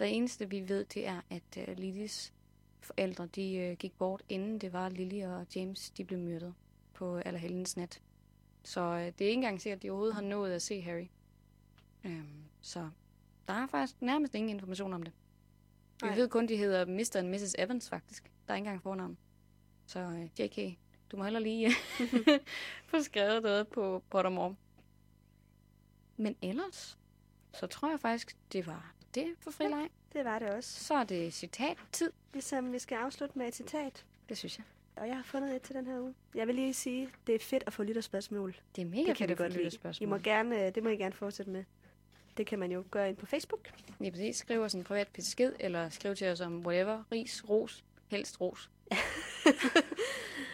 Det 0.00 0.16
eneste, 0.16 0.50
vi 0.50 0.68
ved, 0.68 0.84
det 0.84 1.06
er, 1.06 1.20
at 1.30 1.68
øh, 1.68 1.76
Lillys 1.76 2.32
forældre, 2.80 3.26
de 3.26 3.54
øh, 3.54 3.76
gik 3.76 3.98
bort, 3.98 4.22
inden 4.28 4.58
det 4.58 4.72
var 4.72 4.88
Lily 4.88 5.24
og 5.24 5.46
James, 5.56 5.90
de 5.90 6.04
blev 6.04 6.18
myrdet 6.18 6.54
på 6.94 7.16
Allerhelgens 7.16 7.76
nat. 7.76 8.02
Så 8.62 8.80
øh, 8.80 9.00
det 9.00 9.20
er 9.20 9.28
ikke 9.28 9.32
engang 9.32 9.60
sikkert, 9.60 9.76
at 9.78 9.82
de 9.82 9.90
overhovedet 9.90 10.14
har 10.14 10.22
nået 10.22 10.52
at 10.52 10.62
se 10.62 10.80
Harry. 10.80 11.06
Øhm, 12.04 12.44
så 12.60 12.90
der 13.48 13.54
er 13.54 13.66
faktisk 13.66 14.02
nærmest 14.02 14.34
ingen 14.34 14.50
information 14.50 14.92
om 14.92 15.02
det. 15.02 15.12
Vi 16.02 16.06
Nej. 16.06 16.16
ved 16.16 16.28
kun, 16.28 16.48
de 16.48 16.56
hedder 16.56 16.84
Mr. 16.84 17.18
og 17.18 17.24
Mrs. 17.24 17.54
Evans, 17.58 17.88
faktisk. 17.88 18.30
Der 18.46 18.52
er 18.52 18.56
ikke 18.56 18.66
engang 18.66 18.82
fornavn. 18.82 19.18
Så 19.86 19.98
øh, 19.98 20.40
JK, 20.40 20.78
du 21.12 21.16
må 21.16 21.24
heller 21.24 21.40
lige 21.40 21.70
få 22.90 23.02
skrevet 23.02 23.42
noget 23.42 23.68
på 23.68 24.02
Pottermore. 24.10 24.54
Men 26.16 26.36
ellers, 26.42 26.98
så 27.52 27.66
tror 27.66 27.90
jeg 27.90 28.00
faktisk, 28.00 28.36
det 28.52 28.66
var 28.66 28.94
det 29.14 29.34
for 29.40 29.50
frileg. 29.50 29.88
Det 30.12 30.24
var 30.24 30.38
det 30.38 30.50
også. 30.50 30.84
Så 30.84 30.94
er 30.94 31.04
det 31.04 31.34
citat-tid. 31.34 32.12
Ligesom 32.32 32.72
vi 32.72 32.78
skal 32.78 32.96
afslutte 32.96 33.38
med 33.38 33.48
et 33.48 33.54
citat. 33.54 34.04
Det 34.28 34.38
synes 34.38 34.58
jeg. 34.58 34.64
Og 34.96 35.08
jeg 35.08 35.16
har 35.16 35.22
fundet 35.22 35.56
et 35.56 35.62
til 35.62 35.74
den 35.74 35.86
her 35.86 36.00
uge. 36.00 36.14
Jeg 36.34 36.46
vil 36.46 36.54
lige 36.54 36.74
sige, 36.74 37.08
det 37.26 37.34
er 37.34 37.38
fedt 37.38 37.64
at 37.66 37.72
få 37.72 37.82
lytterspørgsmål. 37.82 38.56
Det 38.76 38.82
er 38.82 38.86
mega 38.86 38.98
Det 38.98 39.06
kan 39.06 39.16
fedt 39.16 39.30
at 39.30 39.36
få 39.36 39.42
godt. 39.42 39.52
I 39.52 39.56
lytterspørgsmål. 39.56 40.08
må 40.08 40.18
gerne, 40.18 40.70
det 40.70 40.82
må 40.82 40.88
I 40.88 40.96
gerne 40.96 41.14
fortsætte 41.14 41.50
med. 41.52 41.64
Det 42.36 42.46
kan 42.46 42.58
man 42.58 42.72
jo 42.72 42.84
gøre 42.90 43.08
ind 43.08 43.16
på 43.16 43.26
Facebook. 43.26 43.70
Lige 43.98 44.10
præcis. 44.10 44.36
Skriv 44.36 44.60
os 44.60 44.74
en 44.74 44.84
privat 44.84 45.08
besked, 45.08 45.52
eller 45.60 45.88
skriv 45.88 46.14
til 46.14 46.28
os 46.28 46.40
om 46.40 46.66
whatever. 46.66 47.02
Ris, 47.12 47.48
ros, 47.48 47.84
helst 48.06 48.40
ros. 48.40 48.70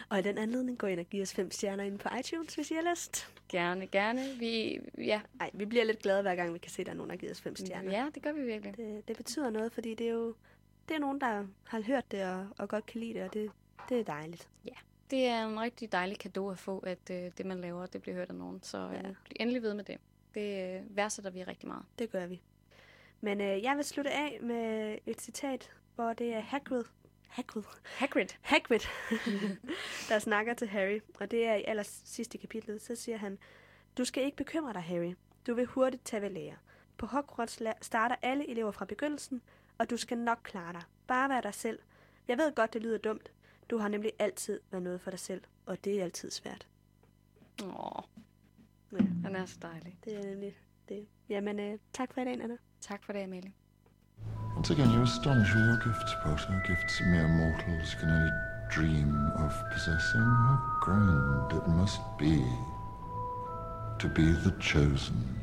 Og 0.09 0.19
i 0.19 0.21
den 0.21 0.37
anledning 0.37 0.77
gå 0.77 0.87
ind 0.87 0.99
og 0.99 1.05
give 1.05 1.21
os 1.23 1.33
fem 1.33 1.51
stjerner 1.51 1.83
inde 1.83 1.97
på 1.97 2.09
iTunes, 2.19 2.55
hvis 2.55 2.71
I 2.71 2.73
har 2.73 2.91
lyst. 2.91 3.27
Gerne, 3.49 3.87
gerne. 3.87 4.21
Vi, 4.39 4.79
ja, 4.97 5.21
Nej, 5.33 5.49
vi 5.53 5.65
bliver 5.65 5.83
lidt 5.83 5.99
glade 5.99 6.21
hver 6.21 6.35
gang, 6.35 6.53
vi 6.53 6.59
kan 6.59 6.71
se, 6.71 6.81
at 6.81 6.85
der 6.85 6.91
er 6.91 6.95
nogen, 6.95 7.09
der 7.09 7.15
har 7.15 7.19
givet 7.19 7.31
os 7.31 7.41
fem 7.41 7.55
stjerner. 7.55 7.91
ja, 7.91 8.07
det 8.15 8.23
gør 8.23 8.31
vi 8.31 8.41
virkelig. 8.41 8.77
Det, 8.77 9.07
det 9.07 9.17
betyder 9.17 9.49
noget, 9.49 9.71
fordi 9.71 9.95
det 9.95 10.07
er 10.07 10.11
jo 10.11 10.35
det 10.89 10.95
er 10.95 10.99
nogen, 10.99 11.21
der 11.21 11.45
har 11.63 11.81
hørt 11.81 12.11
det 12.11 12.23
og, 12.25 12.47
og 12.57 12.69
godt 12.69 12.85
kan 12.85 12.99
lide 13.01 13.13
det, 13.13 13.23
og 13.23 13.33
det, 13.33 13.51
det 13.89 13.99
er 13.99 14.03
dejligt. 14.03 14.49
Det 15.11 15.25
er 15.25 15.45
en 15.47 15.59
rigtig 15.61 15.91
dejlig 15.91 16.17
gave 16.17 16.51
at 16.51 16.59
få, 16.59 16.79
at 16.79 17.09
øh, 17.11 17.31
det, 17.37 17.45
man 17.45 17.61
laver, 17.61 17.85
det 17.85 18.01
bliver 18.01 18.15
hørt 18.15 18.29
af 18.29 18.35
nogen. 18.35 18.59
Så 18.63 18.77
øh, 18.77 18.93
Ja. 18.93 19.01
bliv 19.01 19.15
endelig 19.39 19.61
ved 19.61 19.73
med 19.73 19.83
det. 19.83 19.97
Det 20.35 20.75
øh, 20.75 20.97
værdsætter 20.97 21.31
vi 21.31 21.43
rigtig 21.43 21.67
meget. 21.67 21.83
Det 21.99 22.11
gør 22.11 22.25
vi. 22.27 22.41
Men 23.21 23.41
øh, 23.41 23.63
jeg 23.63 23.75
vil 23.75 23.83
slutte 23.85 24.11
af 24.11 24.39
med 24.41 24.97
et 25.05 25.21
citat, 25.21 25.71
hvor 25.95 26.13
det 26.13 26.33
er 26.33 26.39
Hagrid, 26.39 26.83
Hagrid, 27.31 27.63
Hagrid. 27.83 28.27
Hagrid 28.41 28.79
der 30.09 30.19
snakker 30.19 30.53
til 30.53 30.67
Harry. 30.67 30.99
Og 31.19 31.31
det 31.31 31.45
er 31.45 31.55
i 31.55 31.63
aller 31.67 31.83
sidste 32.05 32.37
kapitlet. 32.37 32.81
Så 32.81 32.95
siger 32.95 33.17
han, 33.17 33.37
du 33.97 34.05
skal 34.05 34.23
ikke 34.23 34.37
bekymre 34.37 34.73
dig, 34.73 34.81
Harry. 34.81 35.15
Du 35.47 35.53
vil 35.53 35.65
hurtigt 35.65 36.05
tage 36.05 36.21
ved 36.21 36.29
lære. 36.29 36.55
På 36.97 37.05
Hogwarts 37.05 37.61
starter 37.81 38.15
alle 38.21 38.49
elever 38.49 38.71
fra 38.71 38.85
begyndelsen, 38.85 39.41
og 39.77 39.89
du 39.89 39.97
skal 39.97 40.17
nok 40.17 40.39
klare 40.43 40.73
dig. 40.73 40.81
Bare 41.07 41.29
vær 41.29 41.41
dig 41.41 41.53
selv. 41.53 41.79
Jeg 42.27 42.37
ved 42.37 42.55
godt, 42.55 42.73
det 42.73 42.81
lyder 42.81 42.97
dumt. 42.97 43.31
Du 43.69 43.77
har 43.77 43.87
nemlig 43.87 44.11
altid 44.19 44.59
været 44.71 44.83
noget 44.83 45.01
for 45.01 45.09
dig 45.11 45.19
selv, 45.19 45.41
og 45.65 45.83
det 45.85 45.99
er 45.99 46.03
altid 46.03 46.31
svært. 46.31 46.67
Åh, 47.63 48.03
Ja, 48.91 48.97
han 49.23 49.35
er 49.35 49.45
så 49.45 49.57
dejlig. 49.61 49.97
det 50.05 50.13
er 50.17 50.23
nemlig 50.25 50.57
det. 50.89 51.07
Jamen, 51.29 51.59
øh, 51.59 51.79
tak 51.93 52.13
for 52.13 52.21
i 52.21 52.25
dag, 52.25 52.33
Anna. 52.41 52.57
Tak 52.81 53.03
for 53.03 53.13
det, 53.13 53.19
Amalie. 53.19 53.53
Once 54.55 54.69
again, 54.69 54.91
you 54.91 55.01
astonish 55.01 55.53
with 55.55 55.63
your 55.63 55.77
gifts, 55.77 56.13
Potter. 56.21 56.63
Gifts 56.67 57.01
mere 57.01 57.27
mortals 57.27 57.95
can 57.95 58.09
only 58.09 58.31
dream 58.69 59.31
of 59.37 59.53
possessing. 59.71 60.21
How 60.21 60.77
grand 60.81 61.51
it 61.53 61.67
must 61.67 62.01
be 62.17 62.45
to 63.99 64.07
be 64.07 64.31
the 64.31 64.51
chosen 64.59 65.40